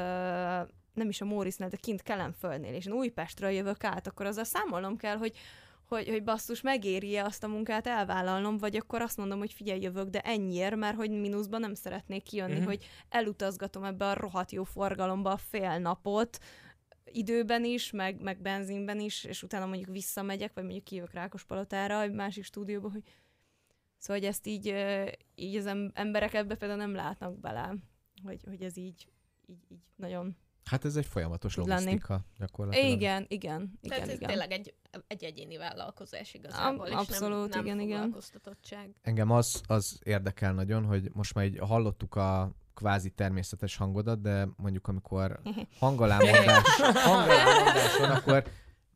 nem 0.93 1.09
is 1.09 1.21
a 1.21 1.25
Mórisznál, 1.25 1.69
de 1.69 1.77
kint 1.77 2.01
Kelenföldnél, 2.01 2.73
és 2.73 2.85
én 2.85 2.93
Újpestről 2.93 3.49
jövök 3.49 3.83
át, 3.83 4.07
akkor 4.07 4.25
azzal 4.25 4.43
számolnom 4.43 4.97
kell, 4.97 5.17
hogy 5.17 5.37
hogy, 5.87 6.07
hogy 6.07 6.23
basszus, 6.23 6.61
megéri-e 6.61 7.23
azt 7.23 7.43
a 7.43 7.47
munkát 7.47 7.87
elvállalnom, 7.87 8.57
vagy 8.57 8.75
akkor 8.75 9.01
azt 9.01 9.17
mondom, 9.17 9.39
hogy 9.39 9.53
figyelj, 9.53 9.81
jövök, 9.81 10.09
de 10.09 10.19
ennyiért, 10.21 10.75
mert 10.75 10.95
hogy 10.95 11.09
mínuszban 11.09 11.59
nem 11.59 11.73
szeretnék 11.73 12.23
kijönni, 12.23 12.51
uh-huh. 12.51 12.67
hogy 12.67 12.85
elutazgatom 13.09 13.83
ebbe 13.83 14.05
a 14.05 14.13
rohadt 14.13 14.51
jó 14.51 14.63
forgalomba 14.63 15.31
a 15.31 15.37
fél 15.37 15.77
napot, 15.77 16.39
időben 17.11 17.63
is, 17.63 17.91
meg, 17.91 18.21
meg 18.21 18.41
benzinben 18.41 18.99
is, 18.99 19.23
és 19.23 19.43
utána 19.43 19.65
mondjuk 19.65 19.89
visszamegyek, 19.89 20.53
vagy 20.53 20.63
mondjuk 20.63 20.83
kijövök 20.83 21.13
Rákospalotára, 21.13 22.01
egy 22.01 22.11
másik 22.11 22.43
stúdióba, 22.43 22.91
hogy 22.91 23.03
szóval, 23.97 24.21
hogy 24.21 24.29
ezt 24.31 24.47
így, 24.47 24.75
így 25.35 25.55
az 25.55 25.65
em- 25.65 25.97
emberek 25.97 26.33
ebbe 26.33 26.55
például 26.55 26.79
nem 26.79 26.95
látnak 26.95 27.39
bele, 27.39 27.75
hogy, 28.23 28.43
hogy 28.47 28.61
ez 28.61 28.77
így, 28.77 29.07
így, 29.45 29.71
így 29.71 29.83
nagyon... 29.95 30.37
Hát 30.69 30.85
ez 30.85 30.95
egy 30.95 31.05
folyamatos 31.05 31.53
Tud 31.53 31.67
lenni. 31.67 31.83
logisztika 31.83 32.19
gyakorlatilag. 32.39 32.89
Igen, 32.89 33.25
igen, 33.27 33.79
igen, 33.79 33.79
Tehát 33.89 34.07
ez 34.07 34.15
igen. 34.15 34.29
tényleg 34.29 34.51
egy, 34.51 34.73
egy 35.07 35.23
egyéni 35.23 35.57
vállalkozás 35.57 36.33
igazából, 36.33 36.87
és 36.87 36.93
abszolút, 36.93 37.39
nem, 37.39 37.49
nem 37.49 37.65
igen, 37.65 37.79
igen. 37.79 38.01
foglalkoztatottság. 38.01 38.95
Engem 39.01 39.31
az, 39.31 39.61
az 39.67 39.99
érdekel 40.03 40.53
nagyon, 40.53 40.85
hogy 40.85 41.09
most 41.13 41.33
már 41.33 41.45
így 41.45 41.57
hallottuk 41.59 42.15
a 42.15 42.51
kvázi 42.73 43.09
természetes 43.09 43.75
hangodat, 43.75 44.21
de 44.21 44.47
mondjuk 44.57 44.87
amikor 44.87 45.39
hangalámondás, 45.79 46.63
hangalámondás 47.09 47.97
van, 47.97 48.11
akkor 48.11 48.43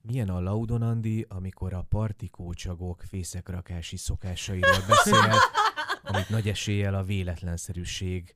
milyen 0.02 0.30
a 0.30 0.40
Laudonandi, 0.40 1.26
amikor 1.30 1.74
a 1.74 1.86
partikócsagok 1.90 3.02
fészekrakási 3.08 3.98
szokásairól 3.98 4.84
beszél, 4.88 5.34
amit 6.04 6.30
nagy 6.30 6.48
eséllyel 6.50 6.96
a 6.96 7.04
véletlenszerűség 7.04 8.36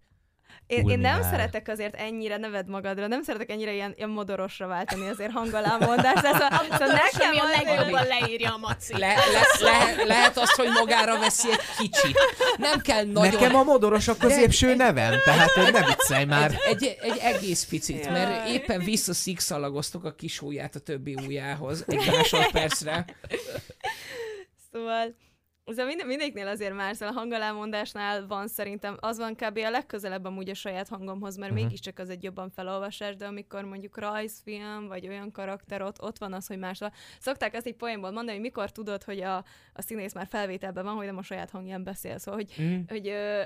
Én, 0.68 0.90
én 0.90 1.00
nem 1.00 1.22
szeretek 1.22 1.68
azért 1.68 1.96
ennyire 1.96 2.38
neved 2.38 2.68
magadra, 2.68 3.08
nem 3.08 3.24
szeretek 3.24 3.50
ennyire 3.50 3.74
ilyen, 3.74 3.94
ilyen 3.96 4.10
modorosra 4.10 4.68
váltani 4.68 5.08
azért 5.08 5.32
hangalámondást. 5.32 6.26
Szóval, 6.26 6.50
szóval 6.72 6.88
nekem 6.88 7.30
Ami 7.30 7.40
a 7.40 7.44
legjobban 7.44 8.08
leírja 8.08 8.54
a 8.54 8.58
maci. 8.58 8.98
Le, 8.98 9.16
le, 9.16 9.60
le, 9.60 10.04
lehet 10.04 10.38
azt, 10.38 10.56
hogy 10.56 10.68
magára 10.74 11.20
veszi 11.20 11.52
egy 11.52 11.60
kicsit. 11.78 12.18
Nem 12.58 12.80
kell 12.80 13.06
nagyon... 13.06 13.34
Nekem 13.34 13.56
a 13.56 13.64
modoros 13.64 14.08
a 14.08 14.18
középső 14.18 14.76
nevem, 14.76 15.14
tehát 15.26 15.56
ne 15.56 15.86
viccelj 15.86 16.26
már. 16.26 16.56
Egy, 16.68 16.84
egy, 16.84 16.98
egy 17.02 17.18
egész 17.18 17.64
picit, 17.64 18.10
mert 18.10 18.50
éppen 18.50 18.80
visszaszikszalagoztok 18.80 20.04
a 20.04 20.14
kis 20.14 20.42
ujját 20.42 20.76
a 20.76 20.80
többi 20.80 21.16
ujjához 21.26 21.84
egy 21.88 22.12
másodpercre. 22.12 23.06
Szóval 24.72 25.16
Szóval 25.66 25.86
minden, 25.86 26.08
mindegyiknél 26.08 26.48
azért 26.48 26.74
már, 26.74 26.96
szóval 26.96 27.16
a 27.16 27.20
hangalámondásnál 27.20 28.28
van 28.28 28.48
szerintem, 28.48 28.98
az 29.00 29.18
van 29.18 29.36
kb. 29.36 29.58
a 29.58 29.70
legközelebb 29.70 30.26
amúgy 30.26 30.50
a 30.50 30.54
saját 30.54 30.88
hangomhoz, 30.88 31.36
mert 31.38 31.52
uh-huh. 31.52 31.66
mégiscsak 31.66 32.00
az 32.00 32.10
egy 32.10 32.24
jobban 32.24 32.50
felolvasás, 32.50 33.16
de 33.16 33.26
amikor 33.26 33.64
mondjuk 33.64 33.98
rajzfilm, 33.98 34.88
vagy 34.88 35.08
olyan 35.08 35.32
karakter, 35.32 35.82
ott, 35.82 36.02
ott 36.02 36.18
van 36.18 36.34
az, 36.34 36.48
hogy 36.48 36.58
máshol. 36.58 36.92
Szokták 37.20 37.54
ezt 37.54 37.66
egy 37.66 37.76
poénból 37.76 38.12
mondani, 38.12 38.32
hogy 38.32 38.46
mikor 38.46 38.72
tudod, 38.72 39.04
hogy 39.04 39.22
a, 39.22 39.36
a 39.74 39.82
színész 39.82 40.14
már 40.14 40.28
felvételben 40.28 40.84
van, 40.84 40.96
hogy 40.96 41.06
nem 41.06 41.18
a 41.18 41.24
saját 41.24 41.50
hangján 41.50 41.84
beszél. 41.84 42.18
Szóval, 42.18 42.40
hogy 42.40 42.62
Mm. 42.62 42.80
hogy 42.88 43.08
ö, 43.08 43.44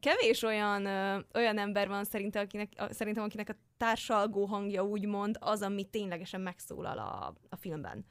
kevés 0.00 0.42
olyan, 0.42 0.86
ö, 0.86 1.18
olyan 1.34 1.58
ember 1.58 1.88
van 1.88 2.04
szerintem 2.04 2.42
akinek, 2.42 2.68
a, 2.76 2.92
szerintem, 2.92 3.24
akinek 3.24 3.48
a 3.48 3.56
társalgó 3.76 4.44
hangja 4.44 4.84
úgymond 4.84 5.36
az, 5.40 5.62
ami 5.62 5.84
ténylegesen 5.84 6.40
megszólal 6.40 6.98
a, 6.98 7.34
a 7.48 7.56
filmben. 7.56 8.04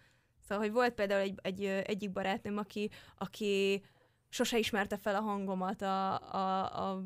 Szóval, 0.50 0.64
hogy 0.64 0.74
volt 0.74 0.94
például 0.94 1.22
egy, 1.22 1.40
egy, 1.42 1.66
egyik 1.66 2.12
barátnőm, 2.12 2.58
aki, 2.58 2.90
aki 3.18 3.84
sose 4.30 4.58
ismerte 4.58 4.98
fel 4.98 5.16
a 5.16 5.22
hangomat 5.22 5.82
a, 5.82 6.14
a, 6.14 6.64
a 6.64 7.04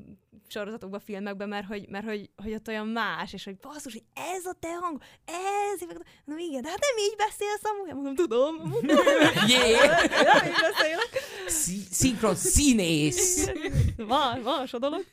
sorozatokban, 0.48 1.00
filmekben, 1.00 1.50
mert 1.50 1.68
hogy, 1.68 1.88
mert 1.90 2.06
hogy, 2.06 2.30
hogy 2.44 2.54
ott 2.54 2.68
olyan 2.68 2.88
más, 2.88 3.34
és 3.34 3.44
hogy 3.44 3.58
basszus, 3.58 3.94
hogy 3.94 4.04
ez 4.14 4.46
a 4.46 4.54
te 4.60 4.74
hang, 4.74 5.02
ez, 5.26 5.88
na 6.26 6.38
igen, 6.38 6.62
de 6.62 6.70
hát 6.70 6.80
nem 6.80 7.06
így 7.06 7.16
beszélsz 7.18 7.64
amúgy, 7.64 7.94
mondom, 7.94 8.16
tudom, 8.16 8.56
Jé! 9.48 9.72
nem 10.24 10.46
így 10.46 10.62
beszélek. 10.62 11.10
Szí- 11.48 11.92
Szinkron 11.92 12.36
színész! 12.36 13.52
Van, 13.98 14.42
van 14.42 14.68
so 14.68 14.78
dolog. 14.78 15.06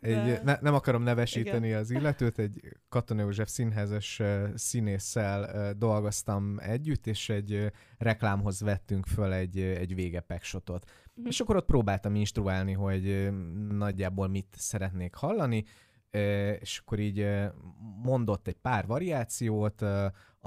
Egy, 0.00 0.42
ne, 0.42 0.58
nem 0.60 0.74
akarom 0.74 1.02
nevesíteni 1.02 1.72
az 1.72 1.90
illetőt, 1.90 2.38
egy 2.38 2.60
Katona 2.88 3.20
József 3.20 3.48
színházas 3.48 4.22
színésszel 4.54 5.72
dolgoztam 5.74 6.58
együtt, 6.58 7.06
és 7.06 7.28
egy 7.28 7.72
reklámhoz 7.98 8.60
vettünk 8.60 9.06
föl 9.06 9.32
egy, 9.32 9.58
egy 9.58 9.94
végepekshotot. 9.94 10.90
Mhm. 11.14 11.26
És 11.26 11.40
akkor 11.40 11.56
ott 11.56 11.66
próbáltam 11.66 12.14
instruálni, 12.14 12.72
hogy 12.72 13.28
nagyjából 13.68 14.28
mit 14.28 14.54
szeretnék 14.58 15.14
hallani, 15.14 15.64
és 16.60 16.78
akkor 16.78 16.98
így 16.98 17.28
mondott 18.02 18.48
egy 18.48 18.58
pár 18.58 18.86
variációt, 18.86 19.84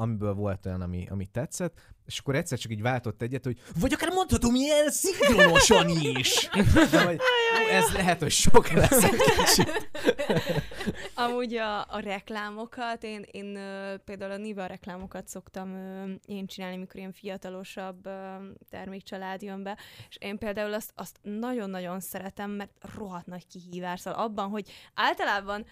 amiből 0.01 0.33
volt 0.33 0.65
olyan, 0.65 0.81
ami, 0.81 1.07
ami 1.09 1.25
tetszett, 1.25 1.79
és 2.05 2.19
akkor 2.19 2.35
egyszer 2.35 2.57
csak 2.57 2.71
így 2.71 2.81
váltott 2.81 3.21
egyet, 3.21 3.43
hogy 3.43 3.61
vagy 3.79 3.93
akár 3.93 4.09
mondhatom 4.09 4.55
ilyen 4.55 4.89
szinkronosan 4.89 5.89
is. 5.89 6.49
Ó, 6.55 7.69
ez 7.71 7.93
lehet, 7.93 8.19
hogy 8.19 8.31
sok 8.31 8.67
lesz 8.71 9.03
egy 9.03 9.21
kicsit. 9.37 9.89
Amúgy 11.13 11.55
a, 11.55 11.79
a 11.79 11.99
reklámokat, 11.99 13.03
én, 13.03 13.25
én 13.31 13.59
például 14.05 14.31
a 14.31 14.37
Niva 14.37 14.65
reklámokat 14.65 15.27
szoktam 15.27 15.75
én 16.25 16.45
csinálni, 16.45 16.77
mikor 16.77 16.95
ilyen 16.95 17.11
fiatalosabb 17.11 18.09
termékcsalád 18.69 19.41
jön 19.41 19.63
be, 19.63 19.77
és 20.09 20.17
én 20.19 20.37
például 20.37 20.73
azt, 20.73 20.91
azt 20.95 21.19
nagyon-nagyon 21.21 21.99
szeretem, 21.99 22.51
mert 22.51 22.71
rohadt 22.95 23.25
nagy 23.25 23.47
kihívás. 23.47 23.99
Szóval 23.99 24.23
abban, 24.23 24.49
hogy 24.49 24.71
általában 24.93 25.65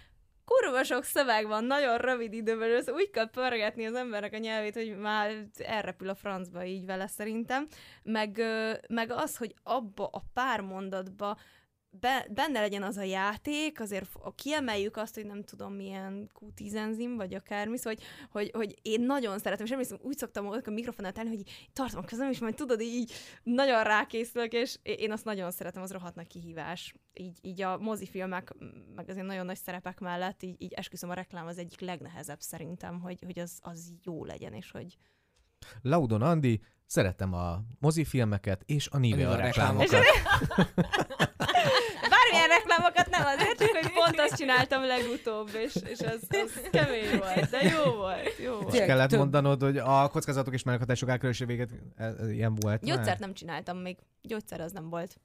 kurva 0.49 0.83
sok 0.83 1.03
szöveg 1.03 1.47
van, 1.47 1.63
nagyon 1.63 1.97
rövid 1.97 2.33
időben, 2.33 2.75
ez 2.75 2.89
úgy 2.89 3.09
kell 3.09 3.29
pörgetni 3.29 3.85
az 3.85 3.93
embernek 3.93 4.33
a 4.33 4.37
nyelvét, 4.37 4.73
hogy 4.73 4.97
már 4.97 5.45
elrepül 5.57 6.09
a 6.09 6.15
francba 6.15 6.63
így 6.63 6.85
vele 6.85 7.07
szerintem, 7.07 7.67
meg, 8.03 8.41
meg 8.87 9.11
az, 9.11 9.37
hogy 9.37 9.53
abba 9.63 10.09
a 10.11 10.23
pár 10.33 10.61
mondatba 10.61 11.37
be, 11.99 12.27
benne 12.29 12.59
legyen 12.59 12.83
az 12.83 12.97
a 12.97 13.03
játék, 13.03 13.79
azért 13.79 14.09
kiemeljük 14.35 14.97
azt, 14.97 15.15
hogy 15.15 15.25
nem 15.25 15.43
tudom 15.43 15.73
milyen 15.73 16.29
Q10 16.39 16.75
enzim, 16.75 17.15
vagy 17.15 17.33
akármi, 17.33 17.77
szóval, 17.77 17.93
hogy, 17.93 18.03
hogy, 18.29 18.51
hogy 18.53 18.79
én 18.81 19.01
nagyon 19.01 19.39
szeretem, 19.39 19.65
és 19.65 19.71
emlékszem, 19.71 19.97
úgy 20.01 20.17
szoktam 20.17 20.47
a 20.47 20.69
mikrofonát 20.69 21.13
tenni, 21.13 21.29
hogy 21.29 21.39
így 21.39 21.69
tartom 21.73 21.99
a 22.03 22.05
kezem, 22.05 22.29
és 22.29 22.39
majd 22.39 22.55
tudod, 22.55 22.81
így 22.81 23.11
nagyon 23.43 23.83
rákészülök, 23.83 24.53
és 24.53 24.77
én 24.83 25.11
azt 25.11 25.25
nagyon 25.25 25.51
szeretem, 25.51 25.81
az 25.81 25.91
rohadt 25.91 26.15
nagy 26.15 26.27
kihívás. 26.27 26.93
Így, 27.13 27.37
így 27.41 27.61
a 27.61 27.77
mozifilmek, 27.77 28.53
meg 28.95 29.09
azért 29.09 29.25
nagyon 29.25 29.45
nagy 29.45 29.57
szerepek 29.57 29.99
mellett, 29.99 30.43
így, 30.43 30.61
így 30.61 30.73
esküszöm 30.73 31.09
a 31.09 31.13
reklám 31.13 31.47
az 31.47 31.57
egyik 31.57 31.79
legnehezebb 31.79 32.39
szerintem, 32.39 32.99
hogy, 32.99 33.19
hogy 33.25 33.39
az, 33.39 33.59
az 33.61 33.93
jó 34.03 34.25
legyen, 34.25 34.53
és 34.53 34.71
hogy 34.71 34.97
Laudon 35.81 36.21
Andi, 36.21 36.61
szeretem 36.85 37.33
a 37.33 37.61
mozifilmeket 37.79 38.63
és 38.65 38.87
a 38.87 38.97
Nivea 38.97 39.17
Nivea 39.17 39.35
reklámokat. 39.35 40.03
Reklámokat 42.81 43.09
nem 43.09 43.25
azért, 43.25 43.57
csak 43.59 43.69
hogy 43.83 43.91
pont 43.93 44.19
azt 44.19 44.35
csináltam 44.35 44.85
legutóbb, 44.85 45.49
és, 45.53 45.75
és 45.75 45.99
az, 45.99 46.27
az 46.29 46.61
kemény 46.71 47.17
volt, 47.17 47.49
de 47.49 47.61
jó 47.63 47.91
volt, 47.93 48.37
jó 48.37 48.53
volt. 48.55 48.73
És 48.73 48.79
kellett 48.85 49.09
több- 49.09 49.19
mondanod, 49.19 49.61
hogy 49.61 49.77
a 49.77 50.07
kockázatok 50.07 50.53
és 50.53 50.63
mellékhatások 50.63 51.09
elkerülése 51.09 51.45
véget 51.45 51.69
ez, 51.95 52.15
ez 52.15 52.29
ilyen 52.29 52.55
volt. 52.55 52.83
Gyógyszert 52.83 53.19
nem 53.19 53.33
csináltam 53.33 53.77
még, 53.77 53.97
gyógyszer 54.21 54.61
az 54.61 54.71
nem 54.71 54.89
volt. 54.89 55.15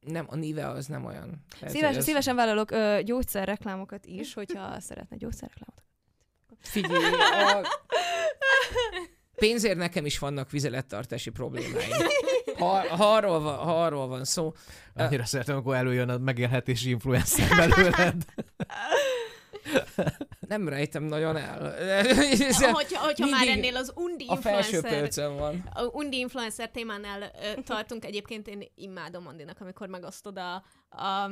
Nem, 0.00 0.26
a 0.28 0.36
Nivea 0.36 0.68
az 0.70 0.86
nem 0.86 1.04
olyan. 1.04 1.44
Szíves, 1.66 1.96
az- 1.96 2.04
Szívesen 2.04 2.36
vállalok 2.36 2.70
ö, 2.70 2.98
gyógyszerreklámokat 3.04 4.06
is, 4.06 4.34
hogyha 4.34 4.80
szeretne 4.80 5.16
gyógyszerreklámot. 5.16 5.82
Figyelj, 6.60 7.04
a... 7.52 7.66
pénzért 9.36 9.76
nekem 9.76 10.06
is 10.06 10.18
vannak 10.18 10.50
vizelettartási 10.50 11.30
problémáim. 11.30 11.90
Ha, 12.58 12.96
ha, 12.96 13.14
arról 13.14 13.40
van, 13.40 13.56
ha 13.56 13.84
arról 13.84 14.06
van 14.06 14.24
szó, 14.24 14.52
Annyira 14.94 15.24
szeretem, 15.24 15.54
amikor 15.54 15.74
előjön 15.74 16.08
a 16.08 16.18
megélhetési 16.18 16.90
influencer 16.90 17.48
belőled. 17.56 18.24
nem 20.48 20.68
rejtem 20.68 21.02
nagyon 21.02 21.36
el. 21.36 21.74
Hogyha, 22.72 23.04
hogyha 23.04 23.26
már 23.26 23.48
ennél 23.48 23.76
az 23.76 23.92
undi 23.94 24.26
a 24.28 24.32
influencer, 24.32 24.98
polcon 24.98 25.36
van. 25.36 25.68
a 25.74 25.82
undi 25.82 26.18
influencer 26.18 26.70
témánál 26.70 27.22
ö, 27.22 27.60
tartunk, 27.62 28.04
egyébként 28.04 28.48
én 28.48 28.62
imádom 28.74 29.26
Andinak, 29.26 29.60
amikor 29.60 29.86
megosztod 29.86 30.38
a, 30.38 30.54
a 30.90 31.30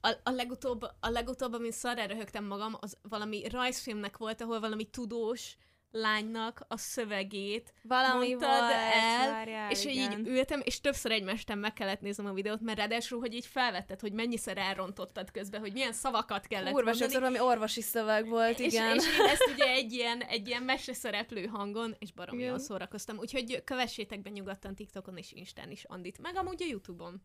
a, 0.00 0.20
a, 0.22 0.30
legutóbb, 0.30 0.82
a 1.00 1.08
legutóbb, 1.08 1.52
amin 1.52 1.72
szarra 1.72 2.06
röhögtem 2.06 2.44
magam, 2.44 2.76
az 2.80 2.96
valami 3.02 3.48
rajzfilmnek 3.48 4.16
volt, 4.16 4.40
ahol 4.40 4.60
valami 4.60 4.84
tudós 4.84 5.56
lánynak 5.94 6.64
a 6.68 6.76
szövegét 6.76 7.72
Valami 7.82 8.28
mondtad 8.28 8.48
volt, 8.48 8.72
el, 8.92 9.30
várjál, 9.30 9.70
és 9.70 9.82
hogy 9.82 9.92
így 9.92 10.12
igen. 10.12 10.26
ültem, 10.26 10.60
és 10.64 10.80
többször 10.80 11.10
egymástán 11.10 11.58
meg 11.58 11.72
kellett 11.72 12.00
néznem 12.00 12.26
a 12.26 12.32
videót, 12.32 12.60
mert 12.60 12.78
ráadásul, 12.78 13.20
hogy 13.20 13.34
így 13.34 13.46
felvetted, 13.46 14.00
hogy 14.00 14.12
mennyiszer 14.12 14.58
elrontottad 14.58 15.30
közben, 15.30 15.60
hogy 15.60 15.72
milyen 15.72 15.92
szavakat 15.92 16.46
kellett 16.46 16.72
Kurva 16.72 16.84
mondani. 16.90 16.98
sokszor 16.98 17.20
valami 17.20 17.40
orvosi 17.40 17.80
szöveg 17.80 18.28
volt, 18.28 18.58
És, 18.58 18.72
igen. 18.72 18.96
és 18.96 19.04
én 19.06 19.26
ezt 19.32 19.50
ugye 19.54 19.66
egy 19.66 19.92
ilyen, 19.92 20.20
egy 20.20 20.48
ilyen 20.48 20.62
meseszereplő 20.62 21.46
hangon, 21.46 21.96
és 21.98 22.12
baromi 22.12 22.38
Igen. 22.38 22.48
jól 22.50 22.58
szórakoztam. 22.58 23.18
Úgyhogy 23.18 23.64
kövessétek 23.64 24.22
be 24.22 24.30
nyugodtan 24.30 24.74
TikTokon 24.74 25.16
és 25.16 25.32
Instán 25.32 25.70
is 25.70 25.84
Andit, 25.84 26.18
meg 26.18 26.36
amúgy 26.36 26.62
a 26.62 26.66
Youtube-on. 26.68 27.22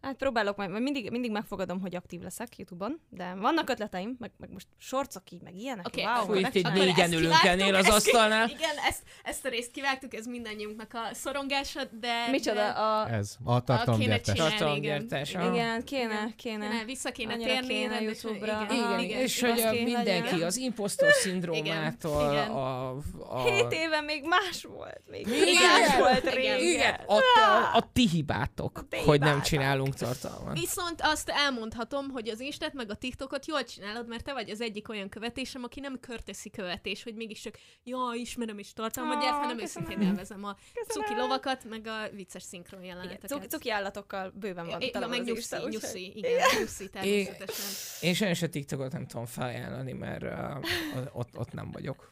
Hát 0.00 0.16
próbálok 0.16 0.56
majd, 0.56 0.70
majd 0.70 0.82
mindig, 0.82 1.10
mindig 1.10 1.30
megfogadom, 1.30 1.80
hogy 1.80 1.94
aktív 1.94 2.20
leszek 2.20 2.58
YouTube-on, 2.58 3.00
de 3.10 3.34
vannak 3.34 3.70
ötleteim, 3.70 4.16
meg, 4.18 4.30
meg 4.36 4.50
most 4.52 4.66
sorcok 4.78 5.30
így, 5.30 5.42
meg 5.42 5.54
ilyenek. 5.56 5.86
Oké, 5.86 6.02
wow, 6.02 6.34
meg 6.34 6.40
itt 6.40 6.54
így 6.54 6.72
négyen 6.72 6.98
ezt 6.98 7.12
ülünk 7.12 7.42
ennél 7.44 7.74
az 7.74 7.84
ezt- 7.86 7.96
asztalnál. 7.96 8.48
Igen, 8.48 8.76
ezt, 8.88 9.02
ezt 9.22 9.44
a 9.44 9.48
részt 9.48 9.70
kivágtuk, 9.70 10.14
ez 10.14 10.26
mindannyiunknak 10.26 10.94
a 10.94 11.14
szorongása, 11.14 11.80
de... 12.00 12.30
Micsoda, 12.30 12.54
de, 12.54 12.66
a... 12.66 13.10
Ez, 13.10 13.36
a 13.44 13.64
tartalomgyártás. 13.64 14.38
Tartalomgyártás. 14.38 15.34
aha. 15.34 15.52
Igen, 15.54 15.84
kéne, 15.84 16.32
kéne. 16.36 16.66
kéne, 16.68 16.84
vissza 16.84 17.10
kéne 17.10 17.32
Annyira 17.32 17.50
térni 17.50 17.68
kéne 17.68 18.00
YouTube-ra. 18.00 18.66
Igen. 18.70 18.76
Igen, 18.76 18.98
igen, 18.98 19.20
és 19.20 19.42
igen. 19.42 19.52
hogy 19.52 19.62
a 19.62 19.82
mindenki 19.82 20.30
nagyon. 20.30 20.46
az 20.46 20.56
impostor 20.56 21.12
szindrómától, 21.12 22.20
Igen, 22.20 22.32
igen. 22.32 22.50
a, 22.50 22.90
a... 23.28 23.42
Hét 23.44 23.72
éve 23.72 24.00
még 24.00 24.24
más 24.24 24.62
volt. 24.62 25.02
Még 25.10 25.26
Igen, 25.26 25.80
más 25.80 25.96
volt 25.98 26.22
igen, 26.22 26.34
régen. 26.34 26.58
Igen, 26.60 26.94
a, 27.06 27.14
a, 27.14 27.76
a 27.76 27.90
ti 27.92 28.08
hibátok, 28.08 28.86
hogy 29.04 29.20
nem 29.20 29.42
hibátok. 29.42 29.87
Csinálunk 29.94 30.20
tartalmat. 30.20 30.58
Viszont 30.58 31.00
azt 31.02 31.28
elmondhatom, 31.28 32.08
hogy 32.10 32.28
az 32.28 32.40
Instát 32.40 32.72
meg 32.72 32.90
a 32.90 32.94
TikTokot 32.94 33.46
jól 33.46 33.64
csinálod, 33.64 34.08
mert 34.08 34.24
te 34.24 34.32
vagy 34.32 34.50
az 34.50 34.60
egyik 34.60 34.88
olyan 34.88 35.08
követésem, 35.08 35.64
aki 35.64 35.80
nem 35.80 36.00
körteszi 36.00 36.50
követés, 36.50 37.02
hogy 37.02 37.14
mégis 37.14 37.40
csak 37.40 37.58
ja, 37.84 37.98
ismerem 38.14 38.58
és 38.58 38.72
tartalmat 38.72 39.16
Ó, 39.16 39.20
gyárt, 39.20 39.36
hanem 39.36 39.56
köszönöm. 39.56 39.88
őszintén 39.88 40.08
élvezem 40.08 40.44
a 40.44 40.56
Köszönöm. 40.74 41.08
cuki 41.08 41.20
lovakat, 41.20 41.64
meg 41.64 41.86
a 41.86 42.08
vicces 42.12 42.42
szinkron 42.42 42.82
Igen, 42.82 42.94
jeleneteket. 42.96 43.30
cuki, 43.30 43.46
cuki 43.46 43.70
állatokkal 43.70 44.32
bőven 44.34 44.66
van. 44.66 44.82
Ja, 44.92 45.06
meg 45.06 45.24
nyuszi, 45.24 45.56
nyuszi, 45.68 46.12
igen, 46.16 46.40
nyuszi 46.60 46.88
természetesen. 46.88 48.08
Én 48.08 48.14
sajnos 48.14 48.42
a 48.42 48.48
TikTokot 48.48 48.92
nem 48.92 49.06
tudom 49.06 49.26
felajánlani, 49.26 49.92
mert 49.92 50.22
uh, 50.22 51.06
ott, 51.12 51.38
ott 51.38 51.52
nem 51.52 51.70
vagyok. 51.70 52.08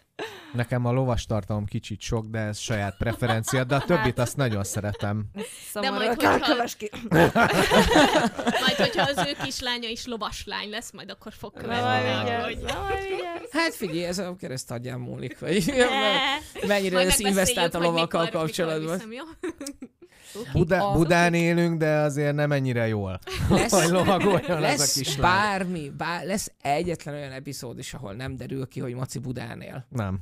Nekem 0.52 0.84
a 0.84 0.92
lovas 0.92 1.26
tartalom 1.26 1.64
kicsit 1.64 2.00
sok, 2.00 2.26
de 2.26 2.38
ez 2.38 2.58
saját 2.58 2.96
preferencia, 2.96 3.64
de 3.64 3.74
a 3.74 3.84
többit 3.84 4.18
azt 4.18 4.36
nagyon 4.36 4.64
szeretem. 4.64 5.24
Szomorú, 5.72 5.94
majd, 5.94 6.22
hogyha- 6.22 6.64
ki. 6.76 6.90
Majd, 8.60 8.76
hogyha 8.76 9.02
az 9.02 9.26
ő 9.26 9.36
kislánya 9.42 9.88
is 9.88 10.06
lovaslány 10.06 10.70
lesz, 10.70 10.92
majd 10.92 11.10
akkor 11.10 11.32
fog 11.32 11.52
követni. 11.52 12.20
Hát 13.50 13.74
figyelj, 13.74 14.04
ez 14.04 14.18
a 14.18 14.36
kereszt 14.36 14.72
múlik, 14.98 15.38
vagy 15.38 15.74
mennyire 16.66 17.02
lesz 17.04 17.18
investált 17.18 17.74
a 17.74 17.78
lovakkal 17.78 18.28
kapcsolatban. 18.28 18.92
viszem, 18.92 19.12
jó? 19.12 19.24
Buda, 20.52 20.90
A- 20.90 20.92
Budán 20.96 21.34
élünk, 21.34 21.78
de 21.78 21.88
azért 21.98 22.34
nem 22.34 22.52
ennyire 22.52 22.86
jól. 22.86 23.18
Lesz- 23.50 23.72
Hogy 23.82 23.90
lovagoljon 23.90 24.50
az 24.50 24.56
a 24.56 24.60
Lesz 24.60 24.92
kislány. 24.98 25.20
bármi, 25.20 25.90
bár, 25.96 26.24
lesz 26.24 26.52
egyetlen 26.62 27.14
olyan 27.14 27.32
epizód 27.32 27.78
is, 27.78 27.94
ahol 27.94 28.12
nem 28.14 28.36
derül 28.36 28.66
ki, 28.68 28.80
hogy 28.80 28.94
Maci 28.94 29.18
Budán 29.18 29.60
él. 29.60 29.86
Nem. 29.88 30.18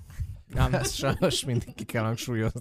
Nem. 0.54 0.74
Ezt 0.74 0.94
sajnos 0.96 1.44
mindig 1.44 1.74
ki 1.74 1.84
kell 1.84 2.02
hangsúlyozni. 2.02 2.60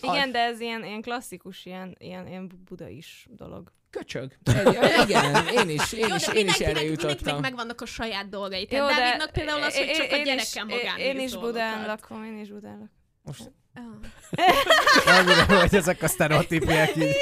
Igen, 0.00 0.32
de 0.32 0.38
ez 0.38 0.60
ilyen, 0.60 0.84
ilyen 0.84 1.02
klasszikus, 1.02 1.64
ilyen, 1.64 1.96
ilyen, 1.98 2.26
ilyen 2.26 2.50
buda 2.68 2.88
is 2.88 3.26
dolog. 3.30 3.72
Köcsög. 3.90 4.32
Egy, 4.44 5.08
igen, 5.08 5.46
én 5.46 5.68
is, 5.68 5.92
én 5.92 6.06
Jó, 6.08 6.14
is, 6.14 6.26
én 6.28 6.46
is 6.46 6.58
mindenkinek, 6.58 6.60
erre 6.60 6.72
mindenkinek 6.80 7.18
jutottam. 7.18 7.40
megvannak 7.40 7.80
a 7.80 7.86
saját 7.86 8.28
dolgai. 8.28 8.60
Jó, 8.60 8.66
Tehát 8.68 8.88
de 8.90 9.00
Dávidnak 9.00 9.30
például 9.30 9.62
az, 9.62 9.76
hogy 9.76 9.90
csak 9.90 10.10
a 10.12 10.16
gyerekem 10.22 10.66
magán 10.68 10.98
Én 10.98 11.20
is 11.20 11.36
Budán 11.36 11.86
lakom, 11.86 12.24
én 12.24 12.38
is 12.38 12.48
Budán 12.50 12.72
lakom. 12.72 12.88
Most, 13.22 13.52
Ah. 13.74 15.18
Annyira, 15.18 15.60
hogy 15.60 15.74
ezek 15.74 16.02
a 16.02 16.08
sztereotípiek 16.08 16.96
így 16.96 17.16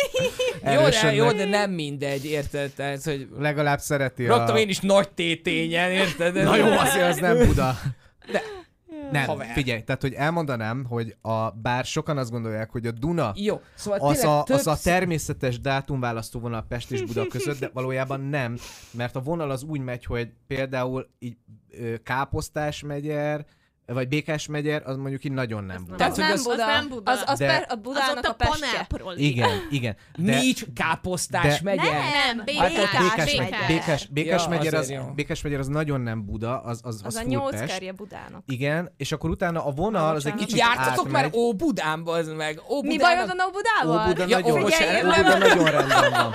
jó, 0.65 0.89
de, 0.89 1.15
jó, 1.15 1.33
de 1.33 1.45
nem 1.45 1.71
mindegy, 1.71 2.25
érted? 2.25 2.71
Tehát, 2.73 3.03
hogy 3.03 3.29
Legalább 3.39 3.79
szereti 3.79 4.27
raktam 4.27 4.55
a... 4.55 4.59
én 4.59 4.69
is 4.69 4.79
nagy 4.79 5.11
tétényen, 5.11 5.91
érted? 5.91 6.35
Na 6.35 6.57
jó, 6.57 6.67
azért 6.67 7.09
az 7.09 7.17
nem 7.17 7.47
Buda. 7.47 7.79
Nem, 9.11 9.27
haver. 9.27 9.53
figyelj, 9.53 9.83
tehát 9.83 10.01
hogy 10.03 10.13
elmondanám, 10.13 10.85
hogy 10.85 11.17
a, 11.23 11.51
bár 11.51 11.85
sokan 11.85 12.19
azt 12.19 12.31
gondolják, 12.31 12.71
hogy 12.71 12.87
a 12.87 12.91
Duna 12.91 13.33
Jó, 13.37 13.61
szóval 13.75 13.99
az 14.01 14.25
a, 14.25 14.43
az 14.43 14.67
a 14.67 14.77
természetes 14.83 15.61
dátumválasztó 15.61 16.41
vonal 16.41 16.65
Pest 16.69 16.91
és 16.91 17.03
Buda 17.03 17.27
között, 17.27 17.59
de 17.59 17.71
valójában 17.73 18.21
nem, 18.21 18.59
mert 18.91 19.17
a 19.17 19.21
vonal 19.21 19.51
az 19.51 19.63
úgy 19.63 19.81
megy, 19.81 20.05
hogy 20.05 20.31
például 20.47 21.09
így 21.19 21.37
Káposztás 22.03 22.83
megyer, 22.83 23.47
vagy 23.93 24.09
Békás 24.09 24.47
megyer, 24.47 24.83
az 24.85 24.97
mondjuk 24.97 25.25
így 25.25 25.33
nagyon 25.33 25.65
nem 25.65 25.85
Buda. 25.85 25.97
Tehát, 25.97 26.13
az, 26.13 26.19
nem 26.19 26.31
az- 26.33 26.43
Buda. 26.45 26.65
az 26.67 26.73
nem 26.73 26.89
Buda. 26.89 27.11
Az, 27.11 27.23
az 27.27 27.39
De- 27.39 27.47
per, 27.47 27.65
a 27.69 27.73
Az 27.73 27.79
Budának 27.83 28.17
ott 28.17 28.25
a, 28.25 28.31
a 28.31 28.33
pestje. 28.35 28.87
Igen, 29.17 29.51
igen. 29.71 29.97
De, 30.17 30.39
Nincs 30.39 30.63
káposztás 30.75 31.43
de- 31.61 31.61
megye. 31.63 31.83
Nem, 31.91 32.37
Hát 32.37 32.45
Békás, 32.45 32.71
Békás, 32.73 32.99
Békás. 32.99 33.37
megy, 33.37 33.55
Békás, 33.67 34.07
Békás, 34.07 34.43
Ja, 34.43 34.49
megyer 34.49 34.75
az, 34.75 34.91
jó. 34.91 35.03
Békás 35.15 35.43
megyer 35.43 35.59
az 35.59 35.67
nagyon 35.67 36.01
nem 36.01 36.25
Buda, 36.25 36.61
az, 36.61 36.81
az, 36.83 36.95
az, 36.95 37.03
Az 37.05 37.15
a 37.25 37.29
nyolc 37.29 37.67
kerje 37.67 37.93
Budának. 37.93 38.43
Igen, 38.47 38.93
és 38.97 39.13
akkor 39.13 39.31
utána 39.31 39.67
a 39.67 39.71
vonal 39.71 40.15
az 40.15 40.27
egy 40.27 40.35
kicsit 40.35 40.59
Jártatok 40.59 41.11
már. 41.11 41.31
Ó 41.35 41.55
Budánba, 41.55 42.13
az 42.13 42.29
meg. 42.37 42.61
Ó 42.69 42.83
Mi 42.83 42.99
bajod 42.99 43.27
van 43.27 43.39
a 43.39 43.51
Budával? 43.51 44.05
Óbuda 44.07 44.25
Ja, 44.29 44.39
nagyon, 44.39 44.53
ó, 44.53 44.65
Óbuda 44.65 45.39
nagyon 45.39 45.65
rendben 45.71 46.11
van. 46.11 46.35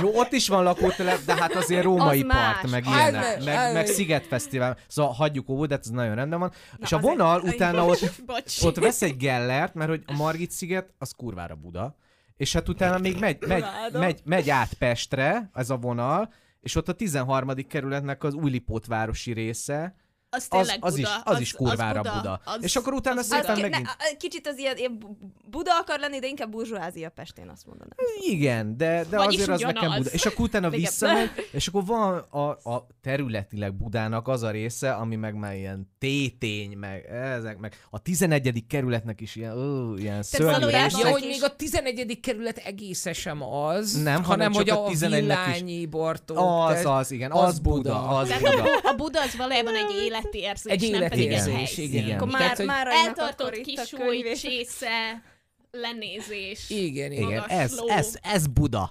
Jó, 0.00 0.18
ott 0.18 0.32
is 0.32 0.48
van 0.48 0.62
lakótelep, 0.62 1.24
de 1.24 1.34
hát 1.34 1.54
azért 1.54 1.82
római 1.82 2.20
Az 2.20 2.26
más. 2.26 2.54
part, 2.60 2.70
meg 2.70 2.84
Az 2.86 2.92
ilyenek, 2.94 3.20
más. 3.36 3.44
meg, 3.44 3.66
Az- 3.66 3.72
meg 3.72 3.86
Szigetfesztivál. 3.86 4.76
Szóval 4.88 5.12
hagyjuk 5.12 5.48
Óbudát, 5.48 5.80
ez 5.80 5.90
nagyon 5.90 6.14
rendben 6.14 6.38
van. 6.38 6.52
és 6.78 6.92
a 6.92 6.98
vonal 6.98 7.40
utána 7.50 7.84
ott, 7.84 8.12
Bocs. 8.26 8.62
ott 8.62 8.76
vesz 8.78 9.02
egy 9.02 9.16
Gellert, 9.16 9.74
mert 9.74 9.90
hogy 9.90 10.02
a 10.06 10.12
Margit 10.16 10.50
sziget, 10.50 10.88
az 10.98 11.12
kurvára 11.16 11.54
Buda. 11.54 11.96
És 12.36 12.52
hát 12.52 12.68
utána 12.68 12.98
még 12.98 13.18
megy, 13.18 13.36
megy, 13.46 13.64
megy, 13.92 14.20
megy 14.24 14.50
át 14.50 14.72
Pestre, 14.74 15.50
ez 15.54 15.70
a 15.70 15.76
vonal, 15.76 16.32
és 16.60 16.74
ott 16.74 16.88
a 16.88 16.92
13. 16.92 17.66
kerületnek 17.68 18.24
az 18.24 18.34
Újlipót 18.34 18.86
városi 18.86 19.32
része, 19.32 19.94
Az 20.30 20.46
az, 20.48 20.48
tényleg 20.48 20.84
az, 20.84 20.96
is, 20.96 21.04
Buda. 21.04 21.20
az, 21.24 21.40
is 21.40 21.52
kurvára 21.52 22.00
Buda. 22.02 22.14
Buda. 22.16 22.40
Az, 22.44 22.62
és 22.62 22.76
akkor 22.76 22.92
utána 22.92 23.20
az 23.20 23.26
szépen. 23.26 23.50
Az, 23.50 23.60
megint... 23.60 23.84
ne, 23.84 24.16
kicsit 24.16 24.46
az 24.46 24.58
ilyen, 24.58 24.76
ilyen 24.76 24.98
Bu- 24.98 25.16
Buda 25.50 25.78
akar 25.78 25.98
lenni, 25.98 26.18
de 26.18 26.26
inkább 26.26 26.50
burzsóázia 26.50 27.10
Pestén, 27.10 27.48
azt 27.48 27.66
mondanám. 27.66 27.92
Igen, 28.26 28.76
de, 28.76 29.04
de 29.10 29.16
Vagyis 29.16 29.40
azért 29.40 29.50
az 29.50 29.60
nekem. 29.60 29.96
Buda. 29.96 30.10
És 30.10 30.26
akkor 30.26 30.44
utána 30.44 30.70
visszamegy, 30.84 31.30
és 31.52 31.66
akkor 31.66 31.84
van 31.84 32.18
a, 32.18 32.70
a 32.70 32.86
területileg 33.02 33.74
Budának 33.74 34.28
az 34.28 34.42
a 34.42 34.50
része, 34.50 34.92
ami 34.92 35.16
meg 35.16 35.34
már 35.34 35.54
ilyen 35.54 35.90
tétény, 35.98 36.76
meg 36.76 37.04
ezek, 37.04 37.58
meg 37.58 37.76
a 37.90 38.02
11. 38.02 38.64
kerületnek 38.68 39.20
is 39.20 39.36
ilyen, 39.36 39.58
ó, 39.58 39.96
ilyen 39.96 40.22
szörnyű 40.22 40.66
Ezek 40.66 41.06
hogy 41.06 41.24
még 41.26 41.44
a 41.44 41.56
11. 41.56 42.20
kerület 42.20 42.56
egésze 42.56 43.12
sem 43.12 43.42
az, 43.42 44.02
Nem, 44.02 44.22
hanem, 44.22 44.24
hanem 44.24 44.52
hogy 44.52 44.70
a, 44.70 44.86
a 44.86 44.88
11-nek 44.88 44.92
is. 44.92 45.20
villányi 45.20 45.86
Bartók. 45.86 46.68
Az, 46.68 46.84
az, 46.84 47.10
igen, 47.10 47.30
az 47.30 47.42
az, 47.42 47.58
Buda, 47.58 47.76
Buda. 47.76 48.08
az 48.08 48.32
Buda. 48.38 48.62
a, 48.62 48.88
a 48.88 48.94
Buda 48.94 49.20
az 49.22 49.36
valójában 49.36 49.74
egy 49.74 49.90
életérzés, 50.24 50.72
Egy 50.72 50.90
nem 50.90 51.00
pedig 51.08 51.18
egy 51.18 51.24
életérzés, 51.24 51.54
helyszín. 51.54 51.84
igen. 51.84 52.04
Igen. 52.04 52.16
Akkor 52.16 52.28
már, 52.28 52.64
már 52.64 52.86
Eltartott 52.86 53.60
kisúly, 53.60 54.32
csésze, 54.34 55.22
lenézés. 55.70 56.70
Igen, 56.70 57.12
igen. 57.12 57.28
Igen, 57.28 57.40
magas 57.40 57.56
ez, 57.56 57.78
ló. 57.78 57.88
ez, 57.88 58.14
ez 58.22 58.46
Buda. 58.46 58.90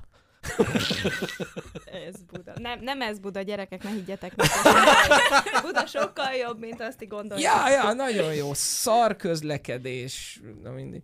Ez 2.07 2.15
Buda. 2.31 2.53
Nem, 2.59 2.79
nem 2.81 3.01
ez 3.01 3.19
Buda, 3.19 3.41
gyerekek, 3.41 3.83
ne 3.83 3.89
higgyetek 3.89 4.35
nekem. 4.35 4.73
Buda 5.65 5.85
sokkal 5.85 6.33
jobb, 6.33 6.59
mint 6.59 6.81
azt 6.81 7.07
gondoljátok. 7.07 7.69
Ja, 7.69 7.83
ja, 7.83 7.93
nagyon 7.93 8.33
jó. 8.33 8.53
Szar 8.53 9.15
közlekedés. 9.15 10.39
Na 10.63 10.71
mindig. 10.71 11.01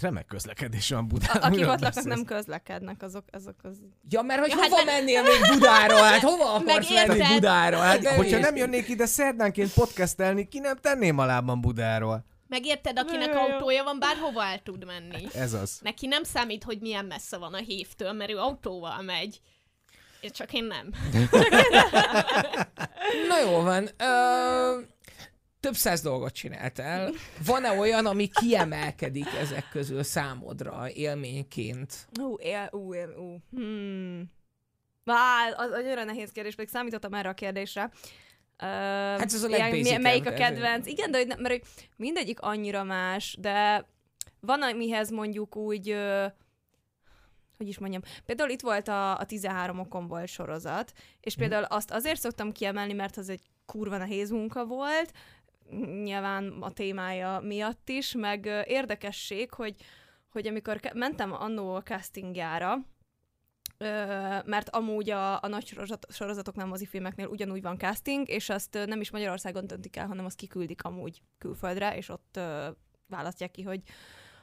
Remek 0.00 0.26
közlekedés 0.26 0.90
van 0.90 1.08
Budán. 1.08 1.36
Akik 1.42 1.68
ott 1.68 1.80
laknak, 1.80 2.04
nem 2.04 2.24
közlekednek, 2.24 3.02
azok, 3.02 3.24
azok 3.30 3.54
az... 3.62 3.76
Ja, 4.08 4.22
mert 4.22 4.40
hogy 4.40 4.48
Ja, 4.50 4.56
hát 4.56 4.68
hova 4.68 4.84
mert- 4.84 4.96
mennél 4.98 5.22
még 5.22 5.40
Budáról? 5.52 6.02
Hát 6.02 6.20
hova 6.20 6.52
akarsz 6.54 6.90
menni? 6.90 7.22
Budáról? 7.34 7.80
Hát 7.80 8.00
nem 8.00 8.16
Hogyha 8.16 8.38
nem 8.38 8.56
jönnék 8.56 8.88
ide 8.88 9.06
szerdánként 9.06 9.72
podcastelni, 9.72 10.48
ki 10.48 10.58
nem 10.58 10.76
tenném 10.76 11.18
a 11.18 11.24
lábam 11.24 11.60
Budáról. 11.60 12.24
Megérted, 12.48 12.98
akinek 12.98 13.34
autója 13.34 13.84
van, 13.84 13.98
bárhova 13.98 14.44
el 14.44 14.58
tud 14.62 14.84
menni. 14.86 15.26
Ez 15.34 15.52
az. 15.52 15.78
Neki 15.82 16.06
nem 16.06 16.22
számít, 16.22 16.64
hogy 16.64 16.78
milyen 16.80 17.04
messze 17.04 17.36
van 17.36 17.54
a 17.54 17.58
hívtől, 17.58 18.12
mert 18.12 18.30
ő 18.30 18.38
autóval 18.38 19.02
megy. 19.02 19.40
És 20.20 20.30
csak 20.30 20.52
én 20.52 20.64
nem. 20.64 20.90
Na 23.28 23.38
jó 23.40 23.60
van. 23.60 23.88
Ö, 23.98 24.78
több 25.62 25.74
száz 25.74 26.00
dolgot 26.00 26.32
csináltál. 26.32 27.12
Van-e 27.46 27.78
olyan, 27.78 28.06
ami 28.06 28.28
kiemelkedik 28.28 29.26
ezek 29.40 29.68
közül 29.70 30.02
számodra 30.02 30.90
élményként? 30.90 32.08
Ú, 32.20 32.34
él, 32.38 32.68
ú, 32.72 32.94
él, 32.94 33.14
ú. 33.16 33.36
Hmm. 33.58 34.30
Á, 35.04 35.48
az 35.56 35.70
annyira 35.70 36.04
nehéz 36.04 36.30
kérdés, 36.30 36.54
pedig 36.54 36.70
számítottam 36.70 37.14
erre 37.14 37.28
a 37.28 37.34
kérdésre. 37.34 37.82
Uh, 37.82 38.68
hát 38.68 39.32
ez 39.32 39.42
a 39.42 39.48
legbasicebb, 39.48 40.00
Melyik 40.00 40.26
a 40.26 40.32
kedvenc? 40.32 40.86
Igen, 40.86 41.10
de 41.10 41.18
hogy 41.18 41.26
ne, 41.26 41.36
mert 41.36 41.54
hogy 41.54 41.62
mindegyik 41.96 42.40
annyira 42.40 42.84
más, 42.84 43.36
de 43.40 43.86
van, 44.40 44.62
amihez 44.62 45.10
mondjuk 45.10 45.56
úgy, 45.56 45.96
hogy 47.56 47.68
is 47.68 47.78
mondjam, 47.78 48.02
például 48.26 48.50
itt 48.50 48.60
volt 48.60 48.88
a, 48.88 49.18
a 49.18 49.24
13 49.24 49.78
okon 49.78 50.06
volt 50.06 50.28
sorozat, 50.28 50.92
és 51.20 51.34
például 51.34 51.64
azt 51.64 51.90
azért 51.90 52.20
szoktam 52.20 52.52
kiemelni, 52.52 52.92
mert 52.92 53.16
az 53.16 53.28
egy 53.28 53.50
kurva 53.66 53.96
nehéz 53.96 54.30
munka 54.30 54.64
volt, 54.64 55.12
nyilván 56.02 56.48
a 56.60 56.70
témája 56.70 57.40
miatt 57.40 57.88
is, 57.88 58.14
meg 58.14 58.46
érdekesség, 58.66 59.52
hogy, 59.52 59.76
hogy 60.30 60.46
amikor 60.46 60.80
mentem 60.94 61.32
annó 61.32 61.74
a 61.74 61.82
castingjára, 61.82 62.76
mert 64.44 64.68
amúgy 64.68 65.10
a, 65.10 65.42
a 65.42 65.48
nagy 65.48 65.66
sorozat, 65.66 66.06
sorozatoknál, 66.12 66.66
mozifilmeknél 66.66 67.26
ugyanúgy 67.26 67.62
van 67.62 67.78
casting, 67.78 68.28
és 68.28 68.48
azt 68.48 68.78
nem 68.86 69.00
is 69.00 69.10
Magyarországon 69.10 69.66
döntik 69.66 69.96
el, 69.96 70.06
hanem 70.06 70.24
azt 70.24 70.36
kiküldik 70.36 70.84
amúgy 70.84 71.22
külföldre, 71.38 71.96
és 71.96 72.08
ott 72.08 72.40
választják 73.08 73.50
ki, 73.50 73.62
hogy, 73.62 73.82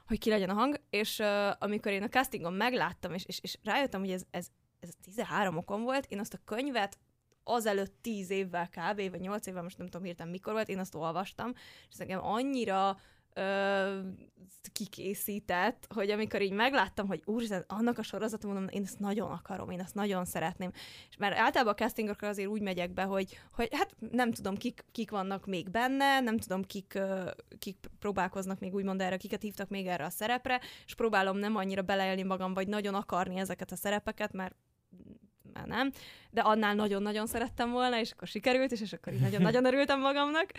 hogy 0.08 0.20
ki 0.20 0.30
legyen 0.30 0.50
a 0.50 0.54
hang, 0.54 0.82
és 0.90 1.22
amikor 1.60 1.92
én 1.92 2.04
a 2.04 2.10
castingon 2.10 2.54
megláttam, 2.54 3.14
és, 3.14 3.26
és, 3.26 3.40
és 3.42 3.58
rájöttem, 3.64 4.00
hogy 4.00 4.12
ez, 4.12 4.24
ez, 4.32 4.48
ez 4.80 4.90
13 5.02 5.58
okon 5.58 5.84
volt, 5.84 6.06
én 6.06 6.20
azt 6.20 6.34
a 6.34 6.42
könyvet 6.46 6.98
azelőtt 7.50 7.94
10 8.02 8.30
évvel 8.30 8.70
kb. 8.70 9.10
vagy 9.12 9.20
8 9.20 9.48
évvel, 9.48 9.64
most 9.64 9.78
nem 9.78 9.88
tudom 9.88 10.06
hirtelen 10.06 10.32
mikor 10.32 10.54
volt, 10.54 10.70
én 10.70 10.80
azt 10.80 10.96
olvastam, 10.96 11.54
és 11.90 11.96
nekem 11.96 12.24
annyira 12.24 12.98
ö, 13.34 14.00
kikészített, 14.72 15.88
hogy 15.94 16.10
amikor 16.10 16.42
így 16.42 16.52
megláttam, 16.52 17.08
hogy 17.08 17.22
úristen, 17.26 17.64
annak 17.68 17.98
a 17.98 18.04
sorozat, 18.04 18.46
mondom, 18.46 18.68
én 18.70 18.84
ezt 18.84 19.00
nagyon 19.00 19.32
akarom, 19.32 19.70
én 19.70 19.80
ezt 19.80 19.96
nagyon 19.96 20.26
szeretném. 20.26 20.72
És 21.10 21.18
mert 21.18 21.38
általában 21.38 21.74
a 21.74 21.76
castingokra 21.76 22.28
azért 22.28 22.50
úgy 22.50 22.62
megyek 22.62 22.94
be, 22.94 23.04
hogy, 23.04 23.40
hogy 23.52 23.68
hát 23.72 23.96
nem 24.12 24.32
tudom, 24.32 24.56
kik, 24.56 24.86
kik 24.92 25.12
vannak 25.12 25.46
még 25.46 25.70
benne, 25.70 26.20
nem 26.20 26.38
tudom, 26.38 26.64
kik, 26.64 27.00
kik 27.60 27.78
próbálkoznak 28.00 28.60
még 28.60 28.74
úgymond 28.74 29.02
erre, 29.02 29.18
kiket 29.18 29.42
hívtak 29.42 29.70
még 29.70 29.88
erre 29.88 30.06
a 30.06 30.10
szerepre, 30.10 30.62
és 30.86 30.96
próbálom 30.96 31.38
nem 31.38 31.56
annyira 31.56 31.82
beleélni 31.82 32.24
magam, 32.24 32.54
vagy 32.54 32.68
nagyon 32.68 32.94
akarni 32.94 33.40
ezeket 33.40 33.72
a 33.72 33.76
szerepeket, 33.76 34.34
mert 34.34 34.56
már 35.54 35.68
nem, 35.68 35.92
de 36.32 36.42
annál 36.42 36.76
nagyon-nagyon 36.76 37.26
szerettem 37.28 37.72
volna, 37.72 38.00
és 38.00 38.12
akkor 38.12 38.28
sikerült, 38.28 38.72
és, 38.72 38.82
és 38.82 38.94
akkor 38.94 39.14
így 39.14 39.22
nagyon-nagyon 39.22 39.66
örültem 39.66 40.00
magamnak. 40.00 40.52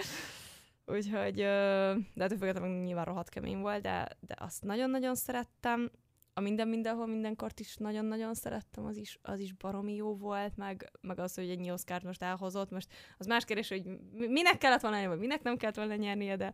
Úgyhogy, 0.87 1.35
de 1.35 1.97
hát 2.19 2.33
függetlenül 2.33 2.83
nyilván 2.83 3.05
rohadt 3.05 3.29
kemény 3.29 3.59
volt, 3.59 3.83
de, 3.83 4.09
de 4.21 4.35
azt 4.39 4.65
nagyon-nagyon 4.65 5.15
szerettem. 5.15 5.91
A 6.35 6.41
minden 6.41 6.69
mindenhol 6.69 7.07
mindenkort 7.07 7.61
is 7.61 7.77
nagyon-nagyon 7.77 8.35
szerettem, 8.35 8.85
az 8.85 8.97
is, 8.97 9.19
az 9.23 9.41
is 9.41 9.53
baromi 9.53 9.95
jó 9.95 10.17
volt, 10.17 10.57
meg, 10.57 10.91
meg 11.01 11.19
az, 11.19 11.35
hogy 11.35 11.51
egy 11.51 11.71
Oscar 11.71 12.03
most 12.03 12.23
elhozott. 12.23 12.71
Most 12.71 12.93
az 13.19 13.27
más 13.27 13.45
kérdés, 13.45 13.69
hogy 13.69 13.85
mi- 14.13 14.27
minek 14.27 14.59
kellett 14.59 14.81
volna 14.81 14.97
nyerni, 14.97 15.11
vagy 15.11 15.21
minek 15.21 15.43
nem 15.43 15.57
kellett 15.57 15.77
volna 15.77 15.95
nyernie, 15.95 16.37
de, 16.37 16.53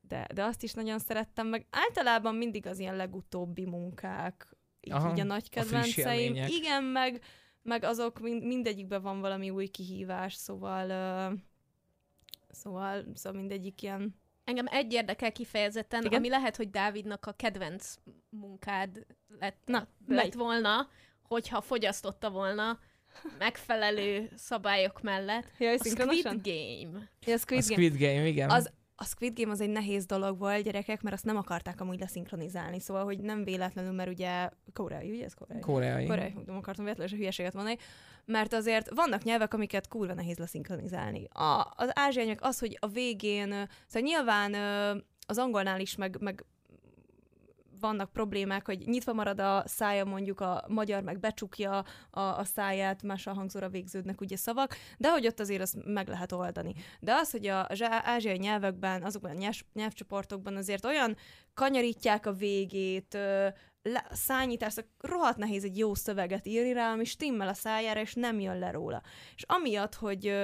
de, 0.00 0.26
de 0.34 0.44
azt 0.44 0.62
is 0.62 0.72
nagyon 0.72 0.98
szerettem, 0.98 1.46
meg 1.46 1.66
általában 1.70 2.34
mindig 2.34 2.66
az 2.66 2.78
ilyen 2.78 2.96
legutóbbi 2.96 3.64
munkák, 3.64 4.56
így, 4.80 4.92
Aha, 4.92 5.10
így 5.10 5.20
a 5.20 5.24
nagy 5.24 5.44
a 5.46 5.54
kedvenceim. 5.54 6.20
élmények. 6.20 6.50
Igen, 6.50 6.84
meg, 6.84 7.22
meg 7.62 7.84
azok 7.84 8.20
mind, 8.20 8.44
mindegyikben 8.44 9.02
van 9.02 9.20
valami 9.20 9.50
új 9.50 9.66
kihívás, 9.66 10.34
szóval 10.34 10.84
uh, 11.32 11.38
szóval, 12.50 13.04
szóval 13.14 13.40
mindegyik 13.40 13.82
ilyen 13.82 14.20
Engem 14.44 14.66
egy 14.70 14.92
érdekel 14.92 15.32
kifejezetten, 15.32 16.04
Igen? 16.04 16.18
Ami 16.18 16.28
lehet, 16.28 16.56
hogy 16.56 16.70
Dávidnak 16.70 17.26
a 17.26 17.32
kedvenc 17.32 17.94
munkád 18.28 19.06
lett, 19.38 19.62
Na, 19.64 19.88
lett 20.06 20.34
volna, 20.34 20.88
hogyha 21.22 21.60
fogyasztotta 21.60 22.30
volna 22.30 22.78
megfelelő 23.38 24.30
szabályok 24.36 25.02
mellett. 25.02 25.46
Jaj, 25.58 25.74
A 25.74 25.84
Squid? 25.84 26.22
Game. 26.22 27.08
Ja, 27.24 27.32
a 27.32 27.34
A 27.34 27.38
Squid, 27.38 27.46
Game. 27.46 27.62
Squid 27.62 27.96
Game, 27.96 28.26
igen. 28.26 28.50
Az, 28.50 28.70
a 29.02 29.04
Squid 29.04 29.38
Game 29.38 29.52
az 29.52 29.60
egy 29.60 29.70
nehéz 29.70 30.06
dolog 30.06 30.38
volt, 30.38 30.62
gyerekek, 30.62 31.02
mert 31.02 31.14
azt 31.14 31.24
nem 31.24 31.36
akarták 31.36 31.80
amúgy 31.80 32.00
leszinkronizálni, 32.00 32.80
szóval, 32.80 33.04
hogy 33.04 33.18
nem 33.18 33.44
véletlenül, 33.44 33.92
mert 33.92 34.10
ugye 34.10 34.48
koreai, 34.72 35.10
ugye 35.10 35.24
ez 35.24 35.34
koreai? 35.34 35.60
koreai. 35.60 36.06
Koreai, 36.06 36.34
nem 36.46 36.56
akartam 36.56 36.84
véletlenül 36.84 37.16
hülyeséget 37.16 37.54
mondani, 37.54 37.76
mert 38.24 38.52
azért 38.52 38.90
vannak 38.94 39.22
nyelvek, 39.22 39.54
amiket 39.54 39.88
kurva 39.88 40.14
nehéz 40.14 40.38
leszinkronizálni. 40.38 41.24
A, 41.24 41.72
az 41.76 41.90
ázsiai 41.92 42.36
az, 42.38 42.58
hogy 42.58 42.76
a 42.80 42.86
végén, 42.86 43.48
szóval 43.86 44.08
nyilván 44.08 44.54
az 45.26 45.38
angolnál 45.38 45.80
is, 45.80 45.96
meg, 45.96 46.16
meg 46.20 46.44
vannak 47.82 48.12
problémák, 48.12 48.66
hogy 48.66 48.78
nyitva 48.86 49.12
marad 49.12 49.40
a 49.40 49.62
szája, 49.66 50.04
mondjuk 50.04 50.40
a 50.40 50.64
magyar 50.68 51.02
meg 51.02 51.20
becsukja 51.20 51.84
a, 52.10 52.20
a 52.20 52.44
száját, 52.44 53.02
más 53.02 53.26
a 53.26 53.32
hangzóra 53.32 53.68
végződnek 53.68 54.20
ugye 54.20 54.36
szavak, 54.36 54.76
de 54.98 55.10
hogy 55.10 55.26
ott 55.26 55.40
azért 55.40 55.62
azt 55.62 55.76
meg 55.84 56.08
lehet 56.08 56.32
oldani. 56.32 56.74
De 57.00 57.14
az, 57.14 57.30
hogy 57.30 57.46
az 57.46 57.82
ázsiai 57.82 58.38
nyelvekben, 58.38 59.02
azokban 59.02 59.30
a 59.30 59.38
nyelv, 59.38 59.60
nyelvcsoportokban 59.72 60.56
azért 60.56 60.84
olyan 60.84 61.16
kanyarítják 61.54 62.26
a 62.26 62.32
végét, 62.32 63.18
le, 63.82 64.06
szányítás, 64.10 64.74
rohadt 64.98 65.36
nehéz 65.36 65.64
egy 65.64 65.78
jó 65.78 65.94
szöveget 65.94 66.46
írni 66.46 66.72
rá, 66.72 66.92
ami 66.92 67.04
stimmel 67.04 67.48
a 67.48 67.54
szájára, 67.54 68.00
és 68.00 68.14
nem 68.14 68.40
jön 68.40 68.58
le 68.58 68.70
róla. 68.70 69.02
És 69.36 69.42
amiatt, 69.46 69.94
hogy, 69.94 70.34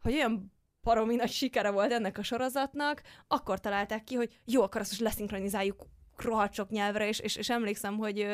hogy 0.00 0.14
olyan 0.14 0.52
baromi 0.82 1.14
nagy 1.14 1.30
sikere 1.30 1.70
volt 1.70 1.92
ennek 1.92 2.18
a 2.18 2.22
sorozatnak, 2.22 3.02
akkor 3.28 3.60
találták 3.60 4.04
ki, 4.04 4.14
hogy 4.14 4.40
jó, 4.44 4.62
akkor 4.62 4.80
azt 4.80 4.90
most 4.90 5.02
leszinkronizáljuk 5.02 5.86
rohadt 6.16 6.54
sok 6.54 6.70
nyelvre, 6.70 7.08
és, 7.08 7.18
és, 7.18 7.36
és 7.36 7.50
emlékszem, 7.50 7.96
hogy, 7.96 8.26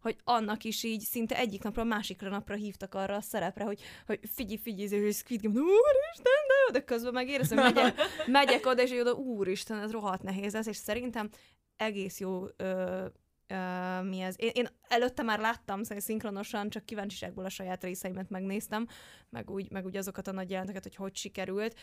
hogy 0.00 0.16
annak 0.24 0.64
is 0.64 0.82
így 0.82 1.00
szinte 1.00 1.36
egyik 1.36 1.62
napra, 1.62 1.84
másikra 1.84 2.28
napra 2.28 2.54
hívtak 2.54 2.94
arra 2.94 3.14
a 3.14 3.20
szerepre, 3.20 3.64
hogy, 3.64 3.80
hogy 4.06 4.20
figyelj, 4.34 4.58
figyelj, 4.62 5.04
és 5.04 5.16
Squid 5.16 5.42
Game, 5.42 5.60
úristen, 5.60 6.42
de 6.48 6.54
jó, 6.66 6.72
de 6.72 6.84
közben 6.84 7.12
megérezem, 7.12 7.58
megyek, 7.58 7.94
megyek 8.26 8.66
oda, 8.66 8.82
és 8.82 8.90
oda, 8.90 9.12
úristen, 9.12 9.78
ez 9.78 9.90
rohadt 9.90 10.22
nehéz 10.22 10.52
lesz, 10.52 10.66
és 10.66 10.76
szerintem 10.76 11.30
egész 11.76 12.20
jó 12.20 12.44
ö, 12.56 13.04
ö, 13.46 14.02
mi 14.02 14.20
ez. 14.20 14.34
Én, 14.38 14.50
én 14.52 14.68
előtte 14.88 15.22
már 15.22 15.38
láttam 15.38 15.82
szinkronosan, 15.82 16.70
csak 16.70 16.84
kíváncsiságból 16.84 17.44
a 17.44 17.48
saját 17.48 17.84
részeimet 17.84 18.30
megnéztem, 18.30 18.86
meg 19.30 19.50
úgy, 19.50 19.70
meg 19.70 19.84
úgy 19.84 19.96
azokat 19.96 20.28
a 20.28 20.32
nagy 20.32 20.50
jelenteket, 20.50 20.82
hogy 20.82 20.94
hogy 20.94 21.16
sikerült, 21.16 21.74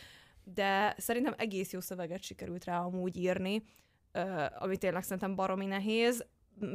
de 0.44 0.94
szerintem 0.98 1.34
egész 1.36 1.72
jó 1.72 1.80
szöveget 1.80 2.22
sikerült 2.22 2.64
rá 2.64 2.80
amúgy 2.80 3.16
írni, 3.16 3.62
ami 4.58 4.76
tényleg 4.76 5.02
szerintem 5.02 5.34
baromi 5.34 5.66
nehéz, 5.66 6.26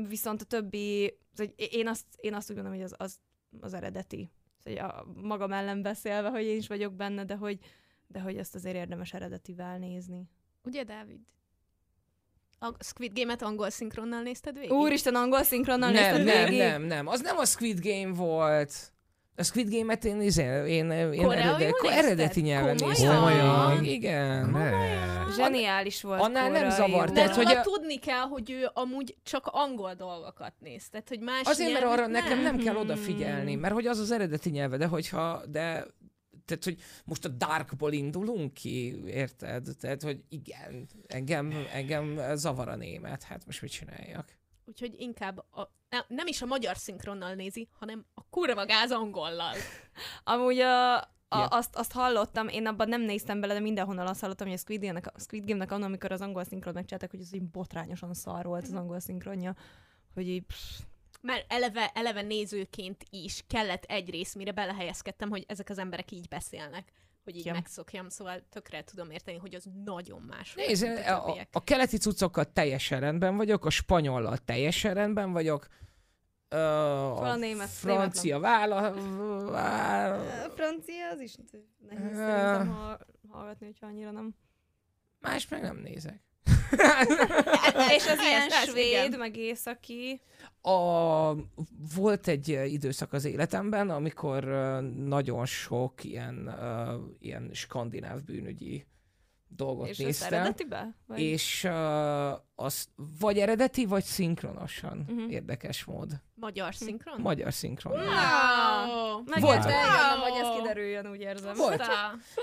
viszont 0.08 0.42
a 0.42 0.46
többi, 0.46 1.18
szóval 1.34 1.54
én 1.56 1.88
azt, 1.88 2.06
én 2.16 2.34
azt 2.34 2.50
úgy 2.50 2.56
gondolom, 2.56 2.80
hogy 2.80 2.88
az, 2.92 2.96
az, 2.98 3.20
az 3.60 3.74
eredeti. 3.74 4.32
Szóval 4.64 4.90
a 4.90 5.06
magam 5.22 5.52
ellen 5.52 5.82
beszélve, 5.82 6.30
hogy 6.30 6.44
én 6.44 6.58
is 6.58 6.68
vagyok 6.68 6.94
benne, 6.94 7.26
de 7.26 7.36
hogy, 7.36 7.60
de 8.08 8.20
hogy 8.20 8.38
ezt 8.38 8.56
azért 8.56 8.76
érdemes 8.76 9.14
eredetivel 9.14 9.78
nézni. 9.78 10.30
Ugye, 10.64 10.84
Dávid? 10.84 11.20
A 12.60 12.84
Squid 12.84 13.14
Game-et 13.14 13.42
angol 13.42 13.70
szinkronnal 13.70 14.22
nézted 14.22 14.54
végig? 14.54 14.72
Úristen, 14.72 15.16
angol 15.16 15.44
szinkronnal 15.44 15.92
Nem, 15.92 16.02
nézted 16.02 16.26
nem, 16.26 16.46
végig? 16.46 16.60
nem, 16.60 16.82
nem. 16.82 17.08
Az 17.08 17.22
nem 17.22 17.38
a 17.38 17.46
Squid 17.46 17.80
Game 17.80 18.14
volt. 18.14 18.94
A 19.40 19.44
Squid 19.44 19.70
Game-et 19.70 20.06
én, 20.06 20.22
izé- 20.22 20.68
én, 20.68 20.92
én, 20.92 21.12
én 21.12 21.24
Koreaiul 21.24 21.74
eredeti 21.92 22.42
nyelven 22.42 22.78
Komolyan? 22.78 22.98
néztem. 23.00 23.16
Komolyan? 23.16 23.84
Igen. 23.84 24.50
Ne. 24.50 24.72
Zseniális 25.36 26.02
volt. 26.02 26.22
Annál 26.22 26.50
nem 26.50 26.62
korai. 26.70 26.76
zavar, 26.76 27.08
De 27.08 27.14
Tehát, 27.14 27.36
hogy 27.36 27.46
a- 27.56 27.62
tudni 27.62 28.00
kell, 28.00 28.22
hogy 28.22 28.52
ő 28.52 28.70
amúgy 28.74 29.16
csak 29.24 29.48
angol 29.52 29.94
dolgokat 29.94 30.54
néz. 30.60 30.90
Tehát, 30.90 31.10
hogy 31.10 31.20
más 31.20 31.42
Azért, 31.44 31.74
mert 31.74 31.86
arra 31.86 32.08
nekem 32.08 32.42
nem 32.42 32.58
kell 32.58 32.74
Hmm. 32.74 32.82
odafigyelni, 32.82 33.56
mert 33.56 33.74
hogy 33.74 33.86
az 33.88 34.00
az 34.00 34.12
eredeti 34.12 34.50
nyelve, 34.50 34.78
de 34.78 34.86
hogyha, 34.86 35.42
de 35.50 35.86
tehát, 36.46 36.64
hogy 36.64 36.78
most 37.06 37.26
a 37.26 37.30
Darkból 37.30 37.92
indulunk 37.92 38.54
ki, 38.54 39.02
érted? 39.06 39.68
Tehát, 39.80 40.02
hogy 40.04 40.20
igen, 40.30 40.88
engem, 41.08 41.54
engem 41.74 42.20
zavar 42.36 42.68
a 42.68 42.76
német, 42.76 43.24
hát 43.24 43.46
most 43.46 43.62
mit 43.62 43.72
csináljak? 43.72 44.38
Úgyhogy 44.70 44.96
inkább 44.98 45.38
a, 45.38 45.62
ne, 45.90 46.00
nem 46.08 46.28
is 46.28 46.42
a 46.42 46.46
magyar 46.46 46.78
szinkronnal 46.78 47.34
nézi, 47.34 47.70
hanem 47.72 48.06
a 48.14 48.22
kurva 48.30 48.66
gáz 48.66 48.92
angollal. 48.92 49.56
Amúgy 50.24 50.60
a, 50.60 50.98
a, 50.98 51.06
Ja. 51.30 51.46
azt, 51.46 51.76
azt 51.76 51.92
hallottam, 51.92 52.48
én 52.48 52.68
abban 52.68 52.90
nem 52.90 53.02
néztem 53.02 53.40
bele, 53.40 53.54
de 53.54 53.60
mindenhonnan 53.60 54.08
azt 54.08 54.22
hallottam, 54.22 54.48
hogy 54.48 54.56
a 54.56 54.60
Squid 54.60 54.82
Game-nek, 54.82 55.06
a 55.14 55.20
Squid 55.20 55.46
Game-nek 55.46 55.72
annak, 55.72 55.88
amikor 55.88 56.12
az 56.12 56.22
angol 56.22 56.44
szinkron 56.44 56.74
megcsinálták, 56.74 57.12
hogy 57.12 57.22
ez 57.22 57.34
így 57.34 57.44
botrányosan 57.44 58.14
szar 58.14 58.46
volt 58.46 58.64
az 58.64 58.74
angol 58.74 59.00
szinkronja. 59.00 59.56
Hogy 60.14 60.28
így, 60.28 60.46
pff, 60.46 60.80
Mert 61.22 61.52
eleve, 61.52 61.92
eleve 61.94 62.22
nézőként 62.22 63.04
is 63.10 63.44
kellett 63.48 63.84
egy 63.84 64.10
rész, 64.10 64.36
mire 64.36 64.52
belehelyezkedtem, 64.52 65.30
hogy 65.30 65.44
ezek 65.48 65.70
az 65.70 65.78
emberek 65.78 66.12
így 66.12 66.28
beszélnek, 66.28 66.92
hogy 67.24 67.36
így 67.36 67.46
Ja. 67.46 67.54
megszokjam, 67.54 68.10
szóval 68.10 68.42
tökre 68.50 68.84
tudom 68.84 69.12
érteni, 69.12 69.38
hogy 69.38 69.56
az 69.56 69.66
nagyon 69.86 70.22
más. 70.22 70.54
Nézd, 70.54 70.84
a, 70.84 71.28
a, 71.30 71.48
a 71.52 71.64
keleti 71.64 71.98
cuccokkal 71.98 72.52
teljesen 72.54 73.00
rendben 73.00 73.36
vagyok, 73.38 73.66
a 73.66 73.70
spanyollal 73.70 74.38
teljesen 74.38 74.94
rendben 74.94 75.32
vagyok, 75.32 75.68
ö, 76.50 76.56
Szóval 76.58 77.24
a 77.26 77.30
a 77.30 77.36
német- 77.36 77.70
francia 77.70 78.40
vála, 78.40 78.94
vála, 79.52 80.44
a 80.44 80.50
francia 80.50 81.10
az 81.12 81.20
is 81.20 81.36
nehéz 81.90 82.16
szerintem 82.16 82.68
ha- 82.68 83.00
hallgatni, 83.30 83.66
hogyha 83.66 83.86
annyira 83.88 84.12
nem. 84.12 84.36
más 85.20 85.48
meg 85.48 85.62
nem 85.62 85.78
nézek. 85.78 86.22
És 87.96 88.08
az 88.08 88.20
ilyen 88.22 88.42
Ez- 88.42 88.54
ez, 88.54 88.70
svéd, 88.70 89.06
igen. 89.06 89.20
meg 89.20 89.38
északi. 89.38 90.22
A, 90.62 90.72
volt 91.96 92.28
egy 92.28 92.48
időszak 92.66 93.14
az 93.14 93.26
életemben, 93.26 93.90
amikor 93.90 94.44
nagyon 94.96 95.46
sok 95.46 96.04
ilyen, 96.04 96.48
ö, 96.48 96.96
ilyen 97.20 97.50
skandináv 97.54 98.24
bűnügyi 98.24 98.86
dolgot 99.48 99.88
És 99.88 100.00
az 100.00 100.06
néztem. 100.06 100.34
eredetibe? 100.34 100.96
Vagy? 101.08 101.20
És 101.20 101.64
uh, 101.64 102.32
az 102.56 102.88
vagy 103.20 103.38
eredeti, 103.38 103.86
vagy 103.86 104.04
szinkronosan. 104.04 105.06
Mhm. 105.10 105.30
Érdekes 105.30 105.84
mód. 105.84 106.22
Magyar 106.36 106.76
szinkron? 106.76 107.22
Magyar 107.22 107.54
szinkron. 107.54 107.94
Wow! 107.94 109.24
Meg 109.26 109.42
Volt. 109.42 109.66
Wow. 109.66 110.20
hogy 110.22 110.42
ez 110.42 110.58
kiderüljön, 110.58 111.10
úgy 111.10 111.22
érzem. 111.22 111.56
Volt. 111.56 111.84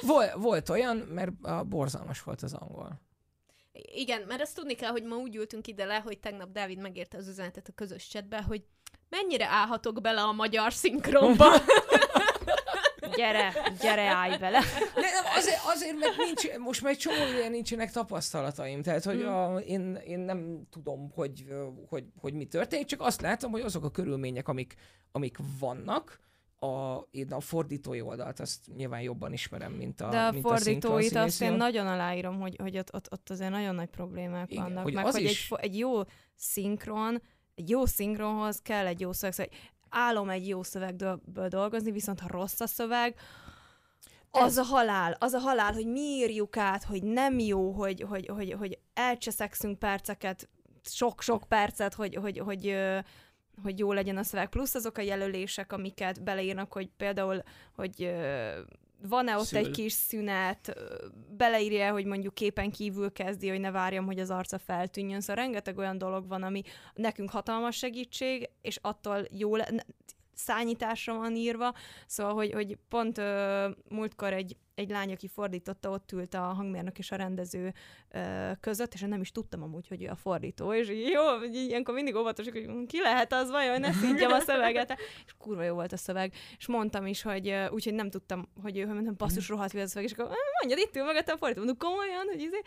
Volt, 0.01 0.33
volt 0.35 0.69
olyan, 0.69 0.97
mert 0.97 1.31
uh, 1.43 1.65
borzalmas 1.65 2.23
volt 2.23 2.43
az 2.43 2.53
angol. 2.53 3.01
Igen, 3.83 4.23
mert 4.23 4.41
azt 4.41 4.55
tudni 4.55 4.75
kell, 4.75 4.91
hogy 4.91 5.03
ma 5.03 5.17
úgy 5.17 5.37
ültünk 5.37 5.67
ide 5.67 5.85
le, 5.85 5.97
hogy 6.05 6.19
tegnap 6.19 6.53
Dávid 6.53 6.79
megérte 6.79 7.17
az 7.17 7.29
üzenetet 7.29 7.69
a 7.69 7.73
közös 7.75 8.09
chatbe, 8.09 8.43
hogy 8.43 8.65
mennyire 9.09 9.47
állhatok 9.47 10.01
bele 10.01 10.21
a 10.21 10.33
magyar 10.33 10.73
szinkronba. 10.73 11.47
Gyere, 13.17 13.53
gyere, 13.81 14.03
állj 14.03 14.39
bele. 14.39 14.61
De 14.95 15.01
nem, 15.01 15.25
azért, 15.37 15.61
azért, 15.65 15.99
mert 15.99 16.17
nincs, 16.17 16.59
most 16.59 16.83
már 16.83 16.93
egy 16.93 16.99
csomó 16.99 17.17
ilyen 17.37 17.51
nincsenek 17.51 17.91
tapasztalataim, 17.91 18.83
tehát 18.83 19.05
hogy 19.05 19.21
Hmm. 19.21 19.35
a, 19.35 19.59
én, 19.59 19.95
én 19.95 20.19
nem 20.19 20.63
tudom, 20.71 21.11
hogy, 21.15 21.47
hogy, 21.89 22.05
hogy 22.21 22.35
mi 22.35 22.45
történik, 22.45 22.87
csak 22.87 23.01
azt 23.01 23.21
látom, 23.21 23.51
hogy 23.51 23.61
azok 23.61 23.85
a 23.85 23.91
körülmények, 23.91 24.49
amik, 24.49 24.75
amik 25.13 25.39
vannak, 25.59 26.21
a, 26.67 27.07
én 27.11 27.33
a 27.33 27.41
fordítói 27.41 28.01
oldalt 28.01 28.41
azt 28.41 28.67
nyilván 28.77 29.01
jobban 29.01 29.33
ismerem, 29.33 29.73
mint 29.73 30.01
a 30.01 30.09
De 30.09 30.19
a 30.19 30.33
mint 30.33 30.47
fordítóit 30.47 31.15
azt 31.15 31.43
én 31.43 31.53
nagyon 31.53 31.87
aláírom, 31.87 32.41
hogy, 32.41 32.57
hogy 32.63 32.79
ott, 32.79 32.95
ott, 32.95 33.13
ott 33.13 33.31
azért 33.31 33.51
nagyon 33.51 33.75
nagy 33.75 33.89
problémák 33.89 34.53
Igen, 34.53 34.65
vannak. 34.65 34.83
hogy 34.83 34.95
meg 34.95 35.07
az 35.07 35.15
hogy 35.15 35.25
egy, 35.25 35.31
is- 35.31 35.47
fo- 35.47 35.61
egy 35.61 35.79
jó 35.79 36.01
szinkron, 36.35 37.23
egy 37.55 37.69
jó 37.69 37.87
szinkronhoz 37.87 38.61
kell 38.63 38.87
egy 38.87 39.01
jó 39.01 39.13
szöveg. 39.13 39.35
Szóval 39.35 39.53
álom 39.89 40.29
egy 40.29 40.49
jó 40.49 40.63
szövegből 40.63 41.49
dolgozni, 41.49 41.91
viszont 41.91 42.21
ha 42.21 42.29
rossz 42.29 42.61
a 42.61 42.67
szöveg, 42.67 43.15
az 44.31 44.57
a 44.57 44.63
halál, 44.63 45.17
az 45.19 45.33
a 45.33 45.39
halál, 45.39 45.73
hogy 45.73 45.87
mi 45.87 46.01
írjuk 46.01 46.57
át, 46.57 46.85
hogy 46.85 47.03
nem 47.03 47.39
jó, 47.39 47.71
hogy, 47.71 48.05
hogy, 48.09 48.27
hogy, 48.27 48.53
hogy 48.53 48.79
elcseszekszünk 48.95 49.79
perceket, 49.79 50.49
sok-sok 50.83 51.45
percet, 51.49 51.95
hogy, 51.95 52.15
hogy, 52.15 52.39
hogy, 52.39 52.59
hogy, 52.63 52.77
hogy 53.63 53.79
jó 53.79 53.93
legyen 53.93 54.17
a 54.17 54.23
szöveg. 54.23 54.49
Plusz 54.49 54.75
azok 54.75 54.99
a 54.99 55.03
jelölések, 55.03 55.73
amiket 55.73 56.23
beleírnak, 56.23 56.73
hogy 56.73 56.91
például, 56.97 57.43
hogy 57.75 58.15
van-e 59.03 59.37
ott 59.37 59.45
Szül. 59.45 59.59
egy 59.59 59.71
kis 59.71 59.93
szünet, 59.93 60.77
beleírja, 61.37 61.93
hogy 61.93 62.05
mondjuk 62.05 62.35
képen 62.35 62.71
kívül 62.71 63.13
kezdi, 63.13 63.49
hogy 63.49 63.61
ne 63.61 63.71
várjam, 63.71 64.07
hogy 64.07 64.19
az 64.19 64.31
arca 64.31 64.59
feltűnjön. 64.59 65.21
Szóval 65.21 65.45
rengeteg 65.45 65.79
olyan 65.79 65.99
dolog 65.99 66.29
van, 66.29 66.43
ami 66.43 66.63
nekünk 66.95 67.31
hatalmas 67.31 67.77
segítség, 67.77 68.49
és 68.61 68.79
attól 68.83 69.27
jó 69.31 69.57
le- 69.57 69.85
szányításra 70.37 71.15
van 71.15 71.35
írva, 71.37 71.75
szóval, 72.07 72.35
hogy, 72.35 72.53
hogy 72.53 72.79
pont 72.89 73.19
ö, 73.19 73.69
múltkor 73.89 74.33
egy, 74.33 74.57
egy 74.75 74.91
lány, 74.91 75.13
aki 75.13 75.29
fordította, 75.29 75.91
ott 75.91 76.13
ült 76.13 76.35
a 76.35 76.41
hangmérnök 76.41 76.99
és 76.99 77.11
a 77.11 77.17
rendező 77.17 77.73
ö, 78.11 78.51
között, 78.61 78.95
és 78.95 79.03
én 79.03 79.09
nem 79.09 79.21
is 79.21 79.31
tudtam 79.31 79.63
amúgy, 79.63 79.89
hogy 79.89 80.03
ő 80.03 80.09
a 80.09 80.17
fordító, 80.17 80.73
és 80.75 80.91
így, 80.91 81.09
jó, 81.09 81.43
így 81.45 81.55
ilyenkor 81.55 81.95
mindig 81.95 82.15
óvatosak, 82.15 82.53
hogy 82.55 82.87
ki 82.87 83.01
lehet 83.01 83.33
az 83.33 83.51
vajon, 83.51 83.81
ne 83.81 83.93
szintjem 83.93 84.33
a 84.33 84.41
szöveget, 84.41 84.97
és 85.27 85.33
kurva 85.39 85.63
jó 85.63 85.75
volt 85.75 85.93
a 85.93 85.97
szöveg, 85.97 86.33
és 86.59 86.67
mondtam 86.67 87.07
is, 87.07 87.23
hogy 87.23 87.55
úgyhogy 87.71 87.95
nem 87.95 88.11
tudtam, 88.11 88.49
hogy 88.63 88.79
ő, 88.79 88.85
hogy 88.85 88.93
mondtam, 88.95 89.15
basszus, 89.17 89.49
rohadt 89.49 89.73
jó 89.73 89.81
az 89.81 89.87
a 89.87 89.89
szöveg, 89.89 90.05
és 90.05 90.13
akkor 90.13 90.25
"Á, 90.25 90.35
mondjad, 90.63 90.89
itt 90.89 90.97
ül 90.97 91.05
mögöttem 91.05 91.35
a 91.35 91.39
fordító, 91.39 91.65
mondom, 91.65 91.91
komolyan, 91.91 92.27
hogy 92.27 92.41
izé, 92.41 92.61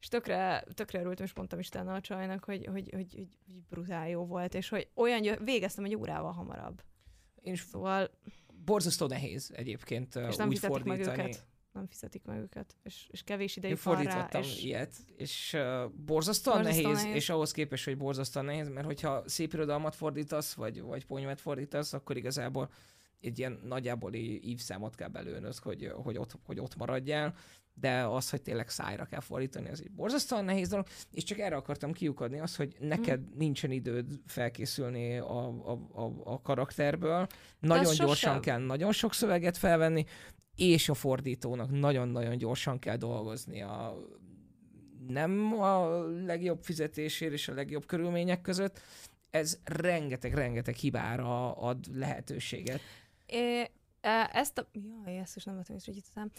és 0.00 0.08
tökre, 0.08 0.64
tökre 0.74 1.00
örültem, 1.00 1.24
és 1.26 1.34
mondtam 1.34 1.58
is 1.58 1.68
a 1.70 2.00
csajnak, 2.00 2.44
hogy, 2.44 2.66
hogy, 2.72 2.88
hogy, 2.92 3.14
hogy, 3.14 3.28
hogy 3.46 3.62
brutál 3.68 4.08
jó 4.08 4.26
volt, 4.26 4.54
és 4.54 4.68
hogy 4.68 4.88
olyan, 4.94 5.22
gyö- 5.22 5.40
végeztem 5.44 5.84
egy 5.84 5.96
órával 5.96 6.32
hamarabb. 6.32 6.82
Én 7.46 7.52
is 7.52 7.60
Szóval, 7.60 8.10
borzasztó 8.64 9.06
nehéz 9.06 9.52
egyébként 9.54 10.14
és 10.14 10.36
nem 10.36 10.48
úgy 10.48 10.54
fizetik 10.54 10.84
meg 10.84 10.98
fordítani. 10.98 11.22
őket. 11.22 11.46
Nem 11.72 11.86
fizetik 11.86 12.24
meg 12.24 12.40
őket, 12.40 12.76
és, 12.82 13.06
és 13.10 13.22
kevés 13.22 13.56
idejük 13.56 13.82
van 13.82 14.02
rá, 14.02 14.28
és 14.32 14.62
ilyet, 14.62 14.94
és 15.16 15.52
uh, 15.52 15.60
borzasztóan, 15.90 16.62
Borzasztóan 16.62 16.62
nehéz, 16.62 17.02
nehéz. 17.02 17.14
és 17.14 17.28
ahhoz 17.28 17.50
képest, 17.50 17.84
hogy 17.84 17.96
borzasztóan 17.96 18.44
nehéz, 18.44 18.68
mert 18.68 18.86
hogyha 18.86 19.22
szép 19.26 19.52
irodalmat 19.52 19.94
fordítasz, 19.94 20.54
vagy, 20.54 20.80
vagy 20.80 21.06
ponyvát 21.06 21.40
fordítasz, 21.40 21.92
akkor 21.92 22.16
igazából 22.16 22.70
egy 23.20 23.38
ilyen 23.38 23.60
nagyjából 23.64 24.14
ívszámot 24.14 24.94
kell 24.94 25.08
belőnöd, 25.08 25.56
hogy, 25.56 25.92
hogy, 25.94 26.18
ott, 26.18 26.38
hogy 26.44 26.60
ott 26.60 26.76
maradjál, 26.76 27.34
de 27.80 28.02
az, 28.02 28.30
hogy 28.30 28.42
tényleg 28.42 28.68
szájra 28.68 29.04
kell 29.04 29.20
fordítani, 29.20 29.68
az 29.68 29.80
egy 29.80 29.90
borzasztóan 29.90 30.44
nehéz 30.44 30.68
dolog, 30.68 30.86
és 31.12 31.22
csak 31.22 31.38
erre 31.38 31.56
akartam 31.56 31.92
kiukadni 31.92 32.40
az, 32.40 32.56
hogy 32.56 32.76
neked 32.80 33.20
mm. 33.20 33.36
nincsen 33.36 33.70
időd 33.70 34.06
felkészülni 34.26 35.18
a, 35.18 35.46
a, 35.46 35.78
a, 35.92 36.12
a 36.24 36.42
karakterből, 36.42 37.26
nagyon 37.58 37.84
gyorsan 37.84 38.08
sosem. 38.08 38.40
kell 38.40 38.58
nagyon 38.58 38.92
sok 38.92 39.14
szöveget 39.14 39.56
felvenni, 39.56 40.04
és 40.54 40.88
a 40.88 40.94
fordítónak 40.94 41.70
nagyon-nagyon 41.70 42.36
gyorsan 42.36 42.78
kell 42.78 42.96
dolgozni 42.96 43.62
a 43.62 43.96
nem 45.08 45.60
a 45.60 46.04
legjobb 46.06 46.62
fizetésért 46.62 47.32
és 47.32 47.48
a 47.48 47.54
legjobb 47.54 47.86
körülmények 47.86 48.40
között, 48.40 48.80
ez 49.30 49.58
rengeteg-rengeteg 49.64 50.74
hibára 50.74 51.52
ad 51.52 51.96
lehetőséget. 51.96 52.80
É, 53.26 53.70
ezt 54.32 54.58
a... 54.58 54.66
Jaj, 54.72 55.18
ezt 55.18 55.36
is 55.36 55.44
nem 55.44 55.56
vettem 55.56 55.76
észre, 55.76 55.92
hogy 55.92 56.02
itt 56.06 56.30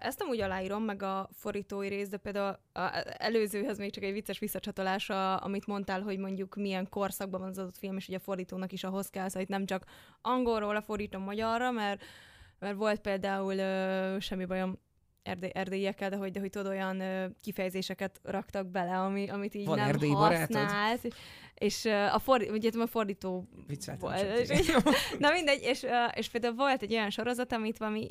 Ezt 0.00 0.20
amúgy 0.20 0.40
aláírom, 0.40 0.82
meg 0.82 1.02
a 1.02 1.28
fordítói 1.32 1.88
rész, 1.88 2.08
de 2.08 2.16
például 2.16 2.58
a 2.72 3.04
előzőhöz 3.18 3.78
még 3.78 3.92
csak 3.92 4.04
egy 4.04 4.12
vicces 4.12 4.38
visszacsatolás, 4.38 5.10
amit 5.38 5.66
mondtál, 5.66 6.00
hogy 6.00 6.18
mondjuk 6.18 6.54
milyen 6.54 6.88
korszakban 6.88 7.40
van 7.40 7.48
az 7.48 7.58
adott 7.58 7.76
film, 7.76 7.96
és 7.96 8.08
ugye 8.08 8.16
a 8.16 8.20
fordítónak 8.20 8.72
is 8.72 8.84
ahhoz 8.84 9.10
kell, 9.10 9.26
szóval 9.26 9.42
itt 9.42 9.48
nem 9.48 9.66
csak 9.66 9.84
angolról 10.20 10.76
a 10.76 10.82
fordítom 10.82 11.22
magyarra, 11.22 11.70
mert, 11.70 12.02
mert 12.58 12.76
volt 12.76 13.00
például 13.00 13.56
semmi 14.20 14.44
bajom 14.44 14.78
erdély, 15.22 15.50
erdélyekkel, 15.54 16.10
de 16.10 16.16
hogy, 16.16 16.30
de 16.30 16.40
hogy 16.40 16.50
tudod, 16.50 16.66
olyan 16.72 17.00
ö, 17.00 17.26
kifejezéseket 17.40 18.20
raktak 18.22 18.66
bele, 18.66 18.98
ami, 18.98 19.28
amit 19.28 19.54
így 19.54 19.66
Van 19.66 19.76
nem 19.76 19.88
erdélyi 19.88 20.12
használt. 20.12 21.04
És, 21.04 21.12
és 21.54 21.84
a, 22.12 22.18
fordí, 22.18 22.48
ugye, 22.48 22.70
a 22.78 22.86
fordító... 22.86 23.48
És, 24.48 24.72
na 25.18 25.30
mindegy, 25.30 25.62
és, 25.62 25.86
és 26.14 26.28
például 26.28 26.54
volt 26.54 26.82
egy 26.82 26.92
olyan 26.92 27.10
sorozat, 27.10 27.52
amit 27.52 27.78
valami 27.78 28.08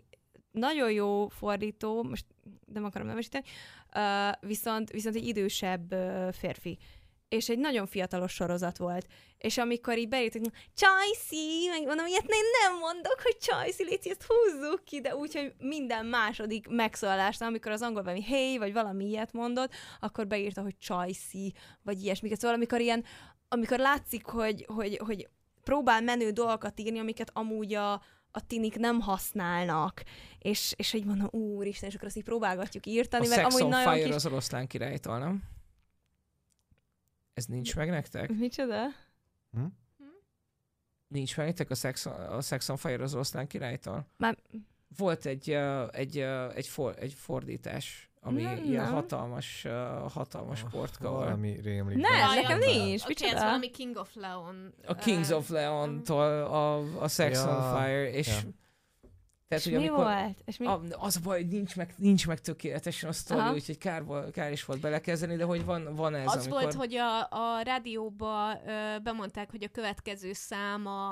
nagyon 0.51 0.91
jó 0.91 1.27
fordító, 1.27 2.03
most 2.03 2.25
nem 2.73 2.83
akarom 2.83 3.07
nevesíteni, 3.07 3.43
viszont, 4.39 4.91
viszont 4.91 5.15
egy 5.15 5.27
idősebb 5.27 5.95
férfi 6.31 6.77
és 7.31 7.49
egy 7.49 7.59
nagyon 7.59 7.85
fiatalos 7.85 8.31
sorozat 8.31 8.77
volt. 8.77 9.07
És 9.37 9.57
amikor 9.57 9.97
így 9.97 10.07
beírt, 10.07 10.33
hogy 10.33 10.51
Csajci, 10.73 11.67
meg 11.69 11.85
mondom, 11.85 12.05
ilyet 12.05 12.21
én 12.27 12.43
nem 12.61 12.77
mondok, 12.79 13.21
hogy 13.23 13.37
Csajci, 13.37 13.83
légy, 13.83 14.07
ezt 14.07 14.27
húzzuk 14.27 14.83
ki, 14.83 15.01
de 15.01 15.15
úgy, 15.15 15.33
hogy 15.33 15.53
minden 15.57 16.05
második 16.05 16.67
megszólalásnál, 16.67 17.49
amikor 17.49 17.71
az 17.71 17.81
angol 17.81 18.03
valami 18.03 18.23
hey, 18.23 18.57
vagy 18.57 18.73
valami 18.73 19.05
ilyet 19.05 19.33
mondott, 19.33 19.73
akkor 19.99 20.27
beírta, 20.27 20.61
hogy 20.61 20.77
Csajci, 20.77 21.53
vagy 21.83 22.03
ilyesmiket. 22.03 22.39
Szóval 22.39 22.55
amikor 22.55 22.79
ilyen, 22.79 23.03
amikor 23.47 23.79
látszik, 23.79 24.25
hogy, 24.25 24.65
hogy, 24.67 24.99
hogy 25.05 25.29
próbál 25.63 26.01
menő 26.01 26.29
dolgokat 26.29 26.79
írni, 26.79 26.99
amiket 26.99 27.29
amúgy 27.33 27.73
a, 27.73 27.91
a 28.31 28.45
tinik 28.47 28.77
nem 28.77 28.99
használnak, 28.99 30.03
és, 30.39 30.73
és 30.77 30.91
hogy 30.91 31.05
mondom, 31.05 31.27
úristen, 31.31 31.89
és 31.89 31.95
akkor 31.95 32.07
azt 32.07 32.17
így 32.17 32.23
próbálgatjuk 32.23 32.85
írtani, 32.85 33.25
a 33.25 33.29
mert 33.29 33.53
amúgy 33.53 33.67
nagyon 33.67 33.93
Fire 33.93 34.05
kis... 34.05 34.15
az 34.15 34.25
oroszlán 34.25 34.67
királytól, 34.67 35.19
nem? 35.19 35.59
Ez 37.33 37.45
nincs 37.45 37.75
meg 37.75 37.89
nektek? 37.89 38.29
Micsoda? 38.29 38.87
Hm? 39.51 39.65
Nincs 41.07 41.37
meg 41.37 41.45
nektek 41.45 41.69
a 41.69 41.75
Sex, 41.75 42.05
a 42.05 42.41
Sex 42.41 42.69
on 42.69 42.77
Fire 42.77 43.03
az 43.03 43.13
oroszlán 43.13 43.47
királytól? 43.47 44.07
Már... 44.17 44.37
Volt 44.97 45.25
egy, 45.25 45.49
egy, 45.91 46.17
egy, 46.53 46.67
for, 46.67 46.95
egy 46.99 47.13
fordítás, 47.13 48.11
ami 48.21 48.41
nem, 48.41 48.63
ilyen 48.63 48.83
nem. 48.83 48.93
hatalmas, 48.93 49.67
hatalmas 50.09 50.63
portka 50.71 51.09
volt. 51.09 51.23
Valami 51.23 51.59
rémlik. 51.61 51.97
Nem, 51.97 52.33
nekem 52.35 52.57
nincs. 52.57 53.03
Oké, 53.03 53.13
okay, 53.25 53.35
ez 53.37 53.43
valami 53.43 53.69
King 53.69 53.95
of 53.95 54.15
Leon. 54.15 54.73
A 54.85 54.95
Kings 54.95 55.29
of 55.29 55.49
Leon-tól 55.49 56.43
a, 56.43 56.77
a 57.01 57.07
Sex 57.07 57.43
ja. 57.43 57.49
on 57.49 57.77
Fire, 57.77 58.11
és 58.11 58.27
ja. 58.27 58.49
Tehát, 59.51 59.65
és 59.65 59.71
hogy 59.71 59.81
mi 59.81 59.87
amikor, 59.87 60.05
volt? 60.05 60.37
És 60.45 60.57
mi? 60.57 60.67
Az 60.99 61.15
a 61.15 61.19
baj, 61.23 61.37
hogy 61.41 61.47
nincs 61.47 61.75
meg, 61.75 61.93
nincs 61.97 62.27
meg 62.27 62.41
tökéletesen 62.41 63.09
a 63.09 63.13
sztori, 63.13 63.49
úgyhogy 63.53 63.77
kár, 63.77 64.03
kár 64.31 64.51
is 64.51 64.65
volt 64.65 64.79
belekezdeni, 64.79 65.35
de 65.35 65.43
hogy 65.43 65.65
van, 65.65 65.95
van 65.95 66.15
ez, 66.15 66.25
Az 66.25 66.45
amikor... 66.45 66.61
volt, 66.61 66.73
hogy 66.73 66.95
a, 66.95 67.19
a 67.19 67.61
rádióba 67.63 68.59
ö, 68.65 68.99
bemondták, 69.03 69.51
hogy 69.51 69.63
a 69.63 69.67
következő 69.67 70.33
szám 70.33 70.85
a, 70.85 71.11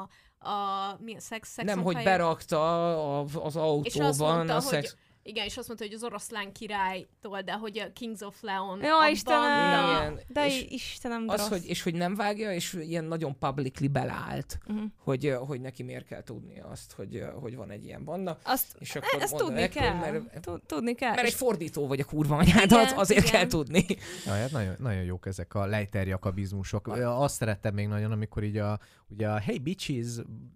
a 0.49 0.98
mi 0.99 1.16
a 1.16 1.20
szex, 1.20 1.49
szex 1.49 1.68
Nem, 1.68 1.84
hogy 1.84 2.03
berakta 2.03 3.20
a, 3.20 3.26
az 3.34 3.56
autóban 3.56 3.84
és 3.84 3.95
azt 3.95 4.20
mondta, 4.20 4.56
a 4.56 4.60
szex... 4.60 4.90
Hogy 4.90 4.99
igen, 5.30 5.45
és 5.45 5.57
azt 5.57 5.68
mondta, 5.68 5.85
hogy 5.85 5.95
az 5.95 6.03
oroszlán 6.03 6.51
királytól, 6.51 7.41
de 7.41 7.53
hogy 7.53 7.80
a 7.80 7.93
Kings 7.93 8.22
of 8.22 8.41
Leon. 8.41 8.84
Jó, 8.84 9.11
Istenem! 9.11 9.89
Igen. 9.89 10.19
De 10.27 10.45
és 10.45 10.65
Istenem, 10.69 11.23
az, 11.27 11.47
hogy, 11.47 11.65
És 11.65 11.84
hogy 11.84 11.93
nem 11.93 12.15
vágja, 12.15 12.53
és 12.53 12.73
ilyen 12.73 13.03
nagyon 13.03 13.38
publicly 13.38 13.88
belállt, 13.88 14.57
uh-huh. 14.68 14.84
hogy, 14.97 15.35
hogy 15.39 15.61
neki 15.61 15.84
miért 15.84 16.06
kell 16.06 16.23
tudni 16.23 16.60
azt, 16.72 16.91
hogy, 16.91 17.26
hogy 17.34 17.56
van 17.56 17.72
egy 17.72 17.85
ilyen 17.85 18.03
banda. 18.03 18.38
Azt, 18.43 18.76
és 18.80 18.95
akkor 18.95 19.22
ezt 19.22 19.35
tudni 19.35 19.68
kell. 19.68 19.93
Mert, 19.93 20.49
tudni 20.65 20.95
kell. 20.95 21.14
Mert 21.14 21.27
egy 21.27 21.34
fordító 21.34 21.88
vagy 21.88 21.99
a 21.99 22.06
kurva 22.06 22.38
anyádat, 22.38 22.91
azért 22.91 23.27
igen. 23.27 23.31
kell 23.31 23.47
tudni. 23.47 23.85
Ja, 24.26 24.31
hát 24.31 24.51
nagyon, 24.51 24.76
nagyon 24.80 25.03
jók 25.03 25.26
ezek 25.26 25.56
a 25.56 25.65
lejterjakabizmusok. 25.65 26.88
Azt 27.03 27.35
szerettem 27.35 27.73
még 27.73 27.88
nagyon, 27.88 28.11
amikor 28.11 28.43
így 28.43 28.57
a, 28.57 28.80
ugye 29.10 29.30
a 29.30 29.40
hey 29.40 29.57
bitches 29.57 30.07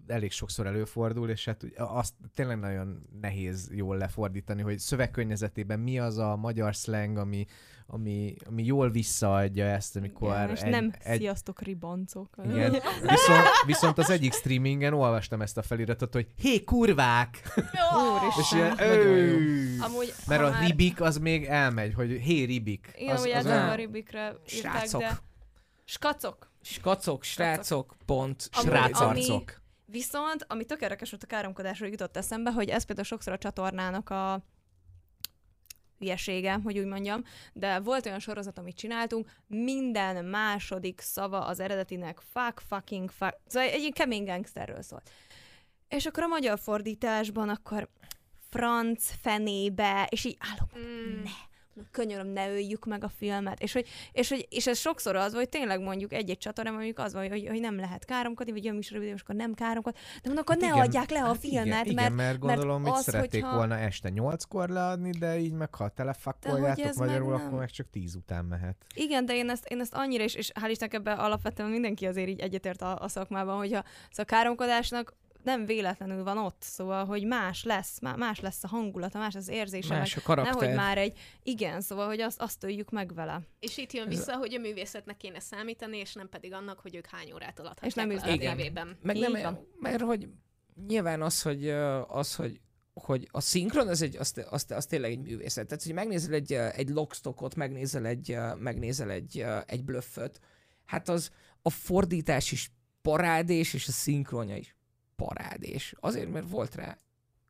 elég 0.07 0.31
sokszor 0.31 0.67
előfordul, 0.67 1.29
és 1.29 1.45
hát 1.45 1.65
azt 1.77 2.13
tényleg 2.35 2.59
nagyon 2.59 3.07
nehéz 3.21 3.69
jól 3.71 3.97
lefordítani, 3.97 4.61
hogy 4.61 4.79
szövegkörnyezetében 4.79 5.79
mi 5.79 5.99
az 5.99 6.17
a 6.17 6.35
magyar 6.35 6.73
slang, 6.73 7.17
ami, 7.17 7.45
ami, 7.87 8.35
ami 8.47 8.63
jól 8.63 8.89
visszaadja 8.89 9.65
ezt, 9.65 9.95
amikor... 9.95 10.33
Igen, 10.33 10.49
és 10.49 10.59
egy, 10.61 10.69
nem 10.71 10.93
egy... 10.99 11.19
sziasztok 11.19 11.61
ribancok. 11.61 12.35
Igen. 12.45 12.71
Viszont, 13.01 13.47
viszont 13.65 13.97
az 13.97 14.09
egyik 14.09 14.33
streamingen 14.33 14.93
olvastam 14.93 15.41
ezt 15.41 15.57
a 15.57 15.61
feliratot, 15.61 16.13
hogy 16.13 16.27
hé, 16.37 16.63
kurvák! 16.63 17.41
és 18.39 18.51
ilyen, 18.51 18.77
Amúgy, 19.81 20.13
Mert 20.27 20.41
a 20.41 20.49
már... 20.49 20.65
ribik 20.65 21.01
az 21.01 21.17
még 21.17 21.45
elmegy, 21.45 21.93
hogy 21.93 22.11
hé, 22.11 22.43
ribik. 22.43 22.93
Igen, 22.95 23.15
az, 23.15 23.21
ugye 23.23 23.37
az 23.37 23.45
nem 23.45 23.69
a 23.69 23.75
ribikre 23.75 24.35
írták, 24.55 24.89
de... 24.89 25.19
Skacok. 25.85 26.52
Skacok, 26.63 27.23
srácok, 27.23 27.95
pont, 28.05 28.49
srácarcok. 28.51 29.61
Viszont, 29.85 30.45
ami 30.47 30.65
tök 30.65 30.81
érdekes 30.81 31.09
volt 31.09 31.23
a 31.23 31.27
káromkodásról 31.27 31.89
jutott 31.89 32.17
eszembe, 32.17 32.51
hogy 32.51 32.69
ez 32.69 32.83
például 32.83 33.07
sokszor 33.07 33.33
a 33.33 33.37
csatornának 33.37 34.09
a 34.09 34.43
hülyesége, 35.99 36.59
hogy 36.63 36.79
úgy 36.79 36.85
mondjam, 36.85 37.23
de 37.53 37.79
volt 37.79 38.05
olyan 38.05 38.19
sorozat, 38.19 38.57
amit 38.57 38.75
csináltunk, 38.75 39.29
minden 39.47 40.25
második 40.25 41.01
szava 41.01 41.45
az 41.45 41.59
eredetinek 41.59 42.19
fuck, 42.19 42.59
fucking, 42.67 43.11
fuck, 43.11 43.37
szóval 43.47 43.69
egy 43.69 43.93
kemény 43.93 44.23
gangsterről 44.25 44.81
szólt. 44.81 45.11
És 45.87 46.05
akkor 46.05 46.23
a 46.23 46.27
magyar 46.27 46.59
fordításban 46.59 47.49
akkor 47.49 47.89
franc 48.49 49.11
fenébe, 49.21 50.07
és 50.09 50.25
így 50.25 50.37
állok, 50.39 50.77
mm. 50.79 51.23
ne, 51.23 51.31
könyöröm, 51.91 52.27
ne 52.27 52.49
öljük 52.49 52.85
meg 52.85 53.03
a 53.03 53.09
filmet. 53.17 53.61
És, 53.61 53.73
hogy, 53.73 53.87
és, 54.11 54.29
hogy, 54.29 54.47
és 54.49 54.67
ez 54.67 54.77
sokszor 54.77 55.15
az, 55.15 55.33
hogy 55.33 55.49
tényleg 55.49 55.81
mondjuk 55.81 56.13
egy-egy 56.13 56.37
csatornán 56.37 56.73
mondjuk 56.73 56.99
az 56.99 57.13
van, 57.13 57.27
hogy, 57.27 57.47
hogy 57.47 57.59
nem 57.59 57.75
lehet 57.75 58.05
káromkodni, 58.05 58.51
vagy 58.51 58.63
jön 58.63 58.75
műsor 58.75 58.99
videó, 58.99 59.15
akkor 59.21 59.35
nem 59.35 59.53
káromkod, 59.53 59.93
de 59.93 59.99
mondok, 60.23 60.49
akkor 60.49 60.61
hát 60.61 60.71
ne 60.71 60.75
igen, 60.75 60.87
adják 60.87 61.09
le 61.09 61.23
a 61.23 61.25
hát 61.25 61.37
filmet, 61.37 61.65
igen, 61.65 61.75
mert, 61.75 61.85
igen, 61.85 62.11
mert 62.11 62.39
gondolom, 62.39 62.81
mert 62.81 62.95
az, 62.95 63.03
szerették 63.03 63.43
hogyha... 63.43 63.57
volna 63.57 63.77
este 63.77 64.09
nyolckor 64.09 64.69
leadni, 64.69 65.09
de 65.09 65.39
így 65.39 65.53
meg 65.53 65.75
ha 65.75 65.89
telefakoljátok 65.89 66.93
magyarul, 66.93 67.31
meg 67.31 67.41
akkor 67.41 67.59
meg 67.59 67.69
csak 67.69 67.89
tíz 67.89 68.15
után 68.15 68.45
mehet. 68.45 68.75
Igen, 68.93 69.25
de 69.25 69.35
én 69.35 69.49
ezt, 69.49 69.65
én 69.67 69.79
ezt 69.79 69.93
annyira, 69.93 70.23
és, 70.23 70.33
és 70.33 70.51
hál' 70.61 70.69
Istennek 70.69 70.93
ebben 70.93 71.17
alapvetően 71.17 71.69
mindenki 71.69 72.05
azért 72.05 72.27
így 72.27 72.39
egyetért 72.39 72.81
a, 72.81 72.99
a 72.99 73.07
szakmában, 73.07 73.57
hogyha 73.57 73.83
szóval 74.09 74.15
a 74.15 74.23
káromkodásnak 74.23 75.13
nem 75.43 75.65
véletlenül 75.65 76.23
van 76.23 76.37
ott, 76.37 76.61
szóval, 76.61 77.05
hogy 77.05 77.25
más 77.25 77.63
lesz, 77.63 77.99
más 77.99 78.39
lesz 78.39 78.63
a 78.63 78.67
hangulata, 78.67 79.19
más 79.19 79.35
az 79.35 79.47
érzése, 79.47 79.97
más 79.97 80.15
meg 80.15 80.23
a 80.23 80.27
karakter. 80.27 80.53
nehogy 80.53 80.75
már 80.75 80.97
egy, 80.97 81.19
igen, 81.43 81.81
szóval, 81.81 82.07
hogy 82.07 82.21
azt, 82.21 82.41
azt 82.41 82.63
öljük 82.63 82.91
meg 82.91 83.13
vele. 83.13 83.41
És 83.59 83.77
itt 83.77 83.91
jön 83.91 84.07
vissza, 84.07 84.35
hogy 84.35 84.53
a 84.53 84.59
művészetnek 84.59 85.17
kéne 85.17 85.39
számítani, 85.39 85.97
és 85.97 86.13
nem 86.13 86.29
pedig 86.29 86.53
annak, 86.53 86.79
hogy 86.79 86.95
ők 86.95 87.05
hány 87.05 87.33
órát 87.33 87.59
alathatják 87.59 87.91
és 87.91 87.93
nem 87.93 88.35
le 88.37 88.45
a 88.45 88.55
tévében. 88.55 88.97
Meg 89.01 89.17
nem, 89.17 89.31
mert, 89.31 89.59
mert 89.79 90.01
hogy 90.01 90.27
nyilván 90.87 91.21
az, 91.21 91.41
hogy, 91.41 91.69
az, 92.07 92.35
hogy 92.35 92.61
hogy 92.93 93.27
a 93.31 93.41
szinkron 93.41 93.87
az, 93.87 94.01
egy, 94.01 94.17
az, 94.17 94.33
az, 94.49 94.65
az 94.69 94.85
tényleg 94.85 95.11
egy 95.11 95.19
művészet. 95.19 95.67
Tehát, 95.67 95.83
hogy 95.83 95.93
megnézel 95.93 96.33
egy, 96.33 96.53
egy 96.53 96.89
lockstockot, 96.89 97.55
megnézel 97.55 98.05
egy, 98.05 98.37
megnézel 98.57 99.09
egy, 99.09 99.45
egy 99.65 99.83
blöfföt, 99.83 100.39
hát 100.85 101.09
az 101.09 101.29
a 101.61 101.69
fordítás 101.69 102.51
is 102.51 102.71
parádés, 103.01 103.73
és 103.73 103.87
a 103.87 103.91
szinkronja 103.91 104.55
is 104.55 104.75
parádés. 105.25 105.95
Azért, 105.99 106.31
mert 106.31 106.49
volt 106.49 106.75
rá 106.75 106.97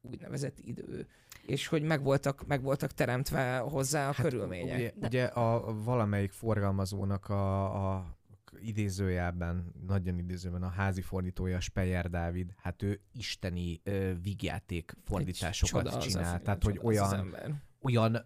úgynevezett 0.01 0.59
idő, 0.59 1.07
és 1.45 1.67
hogy 1.67 1.81
megvoltak, 1.81 2.47
megvoltak 2.47 2.91
teremtve 2.91 3.57
hozzá 3.57 4.09
a 4.09 4.13
hát, 4.13 4.25
körülmények. 4.25 4.75
Ugye, 4.75 4.91
De... 4.95 5.07
ugye 5.07 5.25
a 5.25 5.73
valamelyik 5.83 6.31
forgalmazónak 6.31 7.29
a, 7.29 7.95
a 7.95 8.17
idézőjelben, 8.59 9.73
nagyon 9.87 10.17
idézőben 10.17 10.63
a 10.63 10.67
házi 10.67 11.01
fordítója 11.01 11.59
Speyer 11.59 12.09
Dávid, 12.09 12.53
hát 12.57 12.81
ő 12.81 13.01
isteni 13.13 13.81
uh, 13.85 14.11
vígjáték 14.21 14.93
fordításokat 15.03 16.01
csinál. 16.01 16.41
Tehát, 16.41 16.63
hogy 16.63 16.79
olyan, 16.83 17.35
olyan 17.81 18.25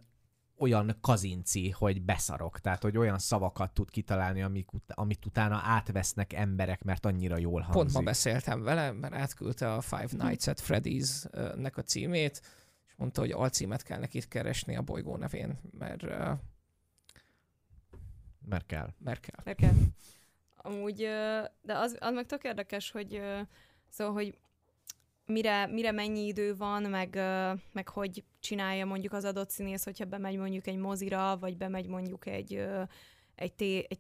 olyan 0.58 0.98
kazinci, 1.02 1.70
hogy 1.70 2.02
beszarok. 2.02 2.60
Tehát, 2.60 2.84
hogy 2.84 2.98
olyan 2.98 3.18
szavakat 3.20 3.74
tud 3.74 3.90
kitalálni, 3.90 4.42
amik 4.42 4.74
ut- 4.74 4.92
amit 4.94 5.26
utána 5.26 5.62
átvesznek 5.64 6.34
emberek, 6.34 6.84
mert 6.84 7.06
annyira 7.06 7.38
jól 7.38 7.62
hangzik. 7.62 7.82
Pont 7.82 7.94
ma 7.94 8.02
beszéltem 8.02 8.64
vele, 8.64 8.92
mert 8.92 9.14
átküldte 9.14 9.74
a 9.74 9.82
Five 9.82 10.10
Nights 10.26 10.48
at 10.48 10.62
Freddy's-nek 10.62 11.76
a 11.78 11.82
címét, 11.82 12.42
és 12.88 12.94
mondta, 12.96 13.22
hogy 13.22 13.32
alcímet 13.32 13.84
kell 13.84 14.00
neki 14.00 14.28
keresni 14.28 14.76
a 14.76 14.82
bolygó 14.82 15.16
nevén, 15.18 15.60
mert, 15.78 16.04
uh, 16.04 16.30
Mert 18.46 18.66
kell. 18.66 18.90
mert 19.00 19.20
kell. 19.20 19.40
Nekem. 19.44 19.88
Amúgy, 20.56 21.04
ö, 21.04 21.42
de 21.62 21.78
az, 21.78 21.98
az 22.00 22.14
meg 22.14 22.26
tök 22.26 22.44
érdekes, 22.44 22.92
hogy 22.92 23.22
szóval, 23.90 24.14
hogy 24.14 24.38
mire, 25.28 25.66
mire 25.66 25.92
mennyi 25.92 26.26
idő 26.26 26.56
van, 26.56 26.82
meg, 26.82 27.16
meg 27.72 27.90
hogy 27.90 28.24
csinálja 28.40 28.86
mondjuk 28.86 29.14
az 29.14 29.26
adott 29.26 29.50
színész, 29.50 29.84
hogyha 29.84 30.06
bemegy 30.06 30.38
mondjuk 30.38 30.68
egy 30.68 30.78
mozira, 30.78 31.38
vagy 31.38 31.58
bemegy 31.58 31.88
mondjuk 31.88 32.26
egy, 32.26 32.66
egy, 33.36 33.54
té, 33.54 33.86
egy 33.90 34.00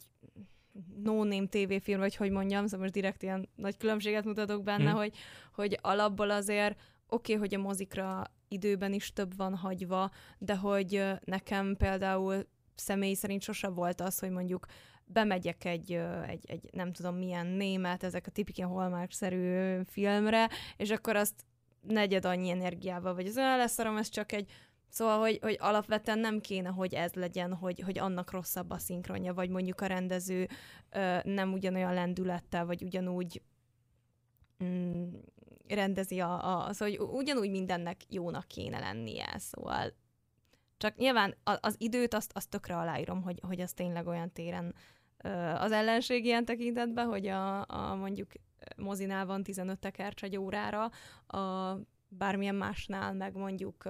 no-name 1.03 1.47
tévéfilm, 1.47 1.99
vagy 1.99 2.15
hogy 2.15 2.31
mondjam, 2.31 2.65
szóval 2.65 2.79
most 2.79 2.93
direkt 2.93 3.23
ilyen 3.23 3.49
nagy 3.55 3.77
különbséget 3.77 4.25
mutatok 4.25 4.63
benne, 4.63 4.83
Hm. 4.83 4.89
hmm. 4.89 4.97
hogy, 4.97 5.13
hogy 5.53 5.79
alapból 5.81 6.29
azért 6.31 6.79
oké, 7.07 7.33
okay, 7.33 7.35
hogy 7.35 7.55
a 7.59 7.63
mozikra 7.63 8.23
időben 8.47 8.93
is 8.93 9.13
több 9.13 9.35
van 9.35 9.55
hagyva, 9.55 10.11
de 10.37 10.55
hogy 10.55 11.03
nekem 11.23 11.75
például 11.77 12.47
személy 12.75 13.13
szerint 13.13 13.41
sose 13.41 13.67
volt 13.67 14.01
az, 14.01 14.19
hogy 14.19 14.29
mondjuk 14.29 14.65
bemegyek 15.07 15.65
egy, 15.65 15.91
egy, 16.27 16.43
egy 16.45 16.69
nem 16.71 16.93
tudom 16.93 17.15
milyen 17.15 17.47
német, 17.47 18.03
ezek 18.03 18.27
a 18.27 18.31
tipik 18.31 18.57
ilyen 18.57 18.69
Hallmark-szerű 18.69 19.79
filmre, 19.85 20.49
és 20.77 20.89
akkor 20.89 21.15
azt 21.15 21.45
negyed 21.81 22.25
annyi 22.25 22.49
energiával, 22.49 23.13
vagy 23.13 23.27
az 23.27 23.37
olyan 23.37 23.57
leszarom, 23.57 23.97
ez 23.97 24.09
csak 24.09 24.31
egy 24.31 24.51
Szóval, 24.89 25.19
hogy, 25.19 25.39
hogy 25.41 25.57
alapvetően 25.59 26.19
nem 26.19 26.39
kéne, 26.39 26.69
hogy 26.69 26.93
ez 26.93 27.13
legyen, 27.13 27.53
hogy, 27.53 27.79
hogy 27.79 27.97
annak 27.99 28.31
rosszabb 28.31 28.69
a 28.69 28.77
szinkronja, 28.77 29.33
vagy 29.33 29.49
mondjuk 29.49 29.81
a 29.81 29.85
rendező 29.85 30.47
ö, 30.89 31.17
nem 31.23 31.53
ugyanolyan 31.53 31.93
lendülettel, 31.93 32.65
vagy 32.65 32.83
ugyanúgy 32.83 33.41
mm, 34.63 35.13
rendezi 35.67 36.19
a, 36.19 36.65
a 36.65 36.73
szóval, 36.73 36.95
hogy 36.97 37.07
ugyanúgy 37.17 37.49
mindennek 37.49 38.01
jónak 38.09 38.47
kéne 38.47 38.79
lennie, 38.79 39.35
szóval. 39.37 39.93
Csak 40.77 40.95
nyilván 40.95 41.35
az 41.43 41.75
időt 41.77 42.13
azt, 42.13 42.31
azt 42.33 42.49
tökre 42.49 42.77
aláírom, 42.77 43.21
hogy, 43.21 43.39
hogy 43.41 43.61
az 43.61 43.73
tényleg 43.73 44.07
olyan 44.07 44.31
téren 44.31 44.75
az 45.57 45.71
ellenség 45.71 46.25
ilyen 46.25 46.45
tekintetben, 46.45 47.05
hogy 47.05 47.27
a, 47.27 47.65
a 47.67 47.95
mondjuk 47.95 48.31
mozinál 48.77 49.25
van 49.25 49.43
15 49.43 49.79
tekercs 49.79 50.23
egy 50.23 50.37
órára, 50.37 50.91
a 51.27 51.75
bármilyen 52.07 52.55
másnál 52.55 53.13
meg 53.13 53.35
mondjuk 53.35 53.83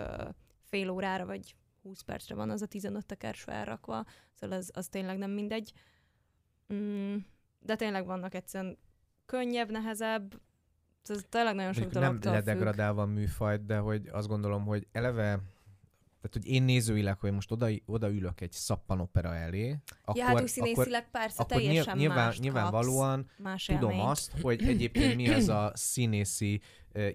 fél 0.64 0.90
órára 0.90 1.26
vagy 1.26 1.56
20 1.82 2.02
percre 2.02 2.36
van 2.36 2.50
az 2.50 2.62
a 2.62 2.66
15 2.66 3.06
tekercs 3.06 3.40
felrakva, 3.40 4.06
szóval 4.34 4.58
az, 4.58 4.72
az 4.74 4.88
tényleg 4.88 5.18
nem 5.18 5.32
mindegy. 5.32 5.74
Mm, 6.74 7.16
de 7.60 7.76
tényleg 7.76 8.06
vannak 8.06 8.34
egyszerűen 8.34 8.78
könnyebb, 9.26 9.72
nehezebb, 9.72 10.42
ez 11.04 11.26
tényleg 11.30 11.56
nagyon 11.56 11.74
sok 11.74 11.84
nem 11.84 11.92
dologtól 11.92 12.34
függ. 12.34 12.46
ledegradálva 12.46 13.02
a 13.02 13.06
műfajt, 13.06 13.66
de 13.66 13.78
hogy 13.78 14.08
azt 14.12 14.28
gondolom, 14.28 14.66
hogy 14.66 14.88
eleve 14.92 15.40
tehát, 16.30 16.46
hogy 16.46 16.56
én 16.56 16.64
nézőileg, 16.64 17.20
hogy 17.20 17.32
most 17.32 17.52
oda, 17.52 17.68
odaülök 17.86 18.42
egy 18.42 18.52
szappanopera 18.52 19.36
elé, 19.36 19.78
Ja, 20.14 20.24
hát 20.26 20.36
akkor, 20.58 20.88
persze 21.12 21.42
akkor 21.42 21.62
teljesen 21.62 21.98
nyilván, 21.98 22.26
mást 22.26 22.40
nyilvánvalóan 22.40 23.18
kapsz, 23.22 23.38
más 23.38 23.66
tudom 23.66 24.00
azt, 24.00 24.34
hogy 24.42 24.64
egyébként 24.64 25.16
mi 25.16 25.30
az 25.30 25.50
a 25.50 25.72
színészi 25.74 26.62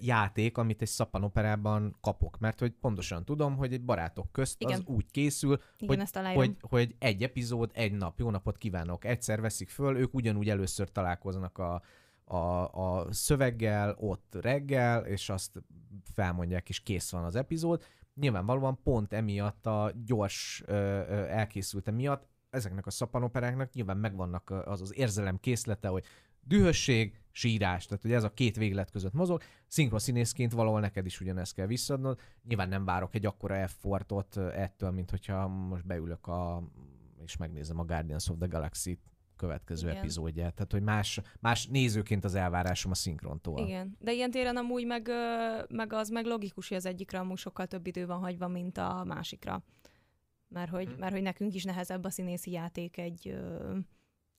játék, 0.01 0.59
amit 0.59 0.83
egy 0.83 0.89
szappanoperában 0.89 1.97
kapok. 2.01 2.39
Mert 2.39 2.59
hogy 2.59 2.73
pontosan 2.81 3.25
tudom, 3.25 3.57
hogy 3.57 3.73
egy 3.73 3.85
barátok 3.85 4.33
közt 4.33 4.61
Igen. 4.61 4.79
az 4.79 4.83
úgy 4.87 5.11
készül, 5.11 5.61
Igen, 5.79 6.07
hogy- 6.07 6.35
hogy, 6.35 6.57
hogy 6.61 6.95
egy 6.99 7.23
epizód, 7.23 7.71
egy 7.75 7.93
nap, 7.93 8.19
jó 8.19 8.31
napot 8.31 8.59
kívánok, 8.59 9.05
egyszer 9.05 9.41
veszik 9.41 9.69
föl, 9.69 9.97
ők 9.97 10.15
ugyanúgy 10.15 10.49
először 10.49 10.93
találkoznak 10.93 11.59
a, 11.59 11.83
a, 12.25 12.69
a 12.73 13.13
szöveggel, 13.13 13.97
ott 13.99 14.37
reggel, 14.41 15.07
és 15.07 15.29
azt 15.29 15.63
felmondják, 16.15 16.69
és 16.69 16.81
kész 16.81 17.11
van 17.11 17.25
az 17.25 17.37
epizód. 17.37 17.83
Nyilvánvalóan 18.15 18.83
pont 18.83 19.13
emiatt 19.13 19.67
a 19.67 19.93
gyors 20.05 20.61
elkészülte 21.29 21.91
miatt 21.91 22.29
ezeknek 22.51 22.87
a 22.87 22.91
szappanoperáknak 22.91 23.73
nyilván 23.73 23.97
megvannak 23.97 24.51
az 24.51 24.81
az 24.81 24.97
érzelem 24.97 25.39
készlete, 25.41 25.89
hogy 25.89 26.05
dühösség, 26.41 27.21
sírás, 27.31 27.87
tehát 27.87 28.03
hogy 28.03 28.13
ez 28.13 28.25
a 28.25 28.35
két 28.35 28.57
véglet 28.57 28.91
között 28.91 29.13
mozog. 29.13 29.43
Szinkronszínészként 29.67 30.53
valahol 30.53 30.81
neked 30.81 31.07
is 31.07 31.21
ugyanezt 31.21 31.55
kell 31.55 31.67
visszadnod. 31.67 32.21
Nyilván 32.49 32.69
nem 32.69 32.85
várok 32.85 33.15
egy 33.15 33.27
akkora 33.27 33.57
effortot 33.57 34.37
ettől, 34.37 34.91
mint 34.91 35.11
hogyha 35.11 35.49
most 35.49 35.87
beülök 35.87 36.27
a 36.27 36.63
és 37.25 37.37
megnézem 37.37 37.79
a 37.79 37.85
Guardians 37.85 38.29
of 38.29 38.37
the 38.39 38.47
Galaxy 38.47 38.99
következő 39.47 39.87
Igen. 39.89 39.99
epizódját. 39.99 40.55
Tehát, 40.55 40.73
hogy 40.73 40.83
más, 40.83 41.21
más 41.41 41.67
nézőként 41.67 42.25
az 42.25 42.35
elvárásom 42.35 42.91
a 42.91 42.95
szinkrontól. 42.95 43.59
Igen, 43.67 43.97
de 44.01 44.13
ilyen 44.13 44.31
téren 44.31 44.57
amúgy 44.57 44.87
meg, 44.87 45.11
meg 45.69 45.93
az 45.93 46.09
meg 46.09 46.25
logikus, 46.25 46.69
hogy 46.69 46.77
az 46.77 46.87
egyikre 46.87 47.19
amúgy 47.19 47.37
sokkal 47.39 47.67
több 47.67 47.87
idő 47.87 48.07
van 48.07 48.19
hagyva, 48.19 48.49
mint 48.49 48.79
a 48.79 49.05
másikra. 49.07 49.63
Mert 50.49 50.71
hogy, 50.71 50.89
Mhm. 50.89 50.99
mert 50.99 51.13
hogy 51.13 51.23
nekünk 51.23 51.55
is 51.55 51.65
nehezebb 51.65 52.05
a 52.05 52.11
színészi 52.11 52.51
játék 52.51 52.99
egy, 52.99 53.39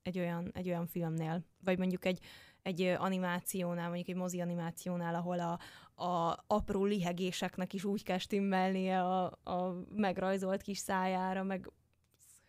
egy, 0.02 0.18
olyan, 0.18 0.50
egy 0.54 0.68
olyan 0.68 0.86
filmnél, 0.86 1.44
vagy 1.64 1.78
mondjuk 1.78 2.04
egy, 2.04 2.18
egy 2.62 2.82
animációnál, 2.82 3.86
mondjuk 3.86 4.08
egy 4.08 4.16
mozi 4.16 4.40
animációnál, 4.40 5.14
ahol 5.14 5.40
a, 5.40 5.58
a 6.04 6.44
apró 6.46 6.84
lihegéseknek 6.84 7.72
is 7.72 7.84
úgy 7.84 8.02
kell 8.02 8.18
stimmelnie 8.18 9.02
a, 9.02 9.24
a 9.42 9.84
megrajzolt 9.96 10.62
kis 10.62 10.78
szájára, 10.78 11.42
meg 11.42 11.70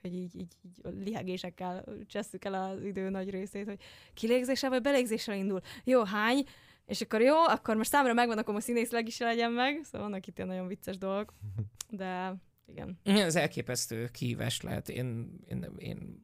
hogy 0.05 0.15
így, 0.15 0.35
így, 0.35 0.53
így 0.61 0.79
a 0.83 0.89
lihegésekkel 0.89 1.83
csesszük 2.07 2.45
el 2.45 2.53
az 2.53 2.83
idő 2.83 3.09
nagy 3.09 3.29
részét, 3.29 3.65
hogy 3.65 3.79
kilégzéssel 4.13 4.69
vagy 4.69 4.81
belégzéssel 4.81 5.35
indul. 5.35 5.61
Jó, 5.83 6.03
hány? 6.03 6.43
És 6.85 7.01
akkor 7.01 7.21
jó, 7.21 7.35
akkor 7.35 7.75
most 7.75 7.89
számra 7.89 8.13
megvan, 8.13 8.37
akkor 8.37 8.53
most 8.53 8.65
színészleg 8.65 9.07
is 9.07 9.17
legyen 9.17 9.51
meg. 9.51 9.79
Szóval 9.83 10.07
vannak 10.07 10.27
itt 10.27 10.37
ilyen 10.37 10.49
nagyon 10.49 10.67
vicces 10.67 10.97
dolgok. 10.97 11.33
De 11.89 12.35
igen. 12.65 12.99
Ez 13.27 13.35
elképesztő 13.35 14.07
kihívás 14.07 14.61
lehet. 14.61 14.89
Én, 14.89 15.39
én, 15.47 15.75
én 15.77 16.23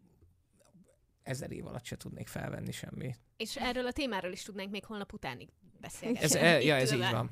ezer 1.23 1.51
év 1.51 1.65
alatt 1.65 1.85
se 1.85 1.97
tudnék 1.97 2.27
felvenni 2.27 2.71
semmi. 2.71 3.15
És 3.37 3.57
erről 3.57 3.85
a 3.85 3.91
témáról 3.91 4.31
is 4.31 4.43
tudnánk 4.43 4.71
még 4.71 4.85
holnap 4.85 5.13
utánig 5.13 5.49
beszélgetni. 5.79 6.25
Ez, 6.25 6.35
e, 6.35 6.61
ja, 6.61 6.75
ez 6.75 6.91
így 6.91 7.09
van. 7.11 7.29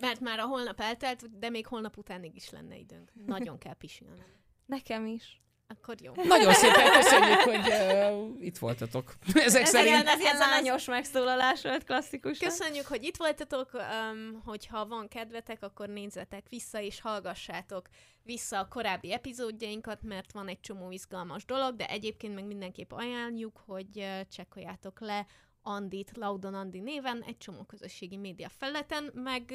Mert 0.00 0.20
már 0.20 0.38
a 0.38 0.44
holnap 0.44 0.80
eltelt, 0.80 1.38
de 1.38 1.48
még 1.48 1.66
holnap 1.66 1.96
utánig 1.96 2.36
is 2.36 2.50
lenne 2.50 2.76
időnk. 2.76 3.12
Nagyon 3.26 3.58
kell 3.58 3.74
pisilnem. 3.74 4.26
Nekem 4.66 5.06
is. 5.06 5.40
Akkor 5.70 5.94
jó. 6.02 6.12
Nagyon 6.24 6.52
szépen 6.52 6.92
köszönjük, 6.92 7.40
hogy 7.40 7.68
uh, 7.68 8.44
itt 8.44 8.58
voltatok. 8.58 9.14
Ezek 9.34 9.62
Ez 9.62 9.68
szerint 9.68 9.88
ilyen, 9.88 10.06
ez 10.06 10.20
ilyen 10.20 10.36
lányos 10.36 10.84
megszólalás 10.84 11.62
volt 11.62 11.84
klasszikus. 11.84 12.38
Köszönjük, 12.38 12.86
hogy 12.86 13.04
itt 13.04 13.16
voltatok, 13.16 13.70
um, 13.72 14.42
hogyha 14.44 14.86
van 14.86 15.08
kedvetek, 15.08 15.62
akkor 15.62 15.88
nézzetek 15.88 16.44
vissza 16.48 16.80
és 16.80 17.00
hallgassátok 17.00 17.88
vissza 18.22 18.58
a 18.58 18.68
korábbi 18.68 19.12
epizódjainkat, 19.12 20.02
mert 20.02 20.32
van 20.32 20.48
egy 20.48 20.60
csomó 20.60 20.90
izgalmas 20.90 21.44
dolog, 21.44 21.76
de 21.76 21.86
egyébként 21.86 22.34
meg 22.34 22.44
mindenképp 22.44 22.92
ajánljuk, 22.92 23.62
hogy 23.66 24.06
csekkoljátok 24.30 25.00
le 25.00 25.26
Andit, 25.62 26.16
Laudon 26.16 26.54
Andi 26.54 26.80
néven, 26.80 27.22
egy 27.22 27.36
csomó 27.36 27.62
közösségi 27.62 28.16
média 28.16 28.48
felületen, 28.48 29.10
meg 29.14 29.50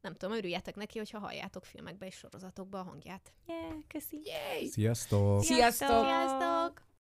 nem 0.00 0.14
tudom, 0.14 0.36
örüljetek 0.36 0.76
neki, 0.76 0.98
hogyha 0.98 1.18
halljátok 1.18 1.64
filmekbe 1.64 2.06
és 2.06 2.14
sorozatokba 2.14 2.78
a 2.78 2.82
hangját. 2.82 3.32
Yeah, 3.46 3.72
köszi. 3.88 4.20
Yay! 4.24 4.66
Sziasztok! 4.66 5.42
Sziasztok! 5.42 5.88
Sziasztok! 5.88 6.82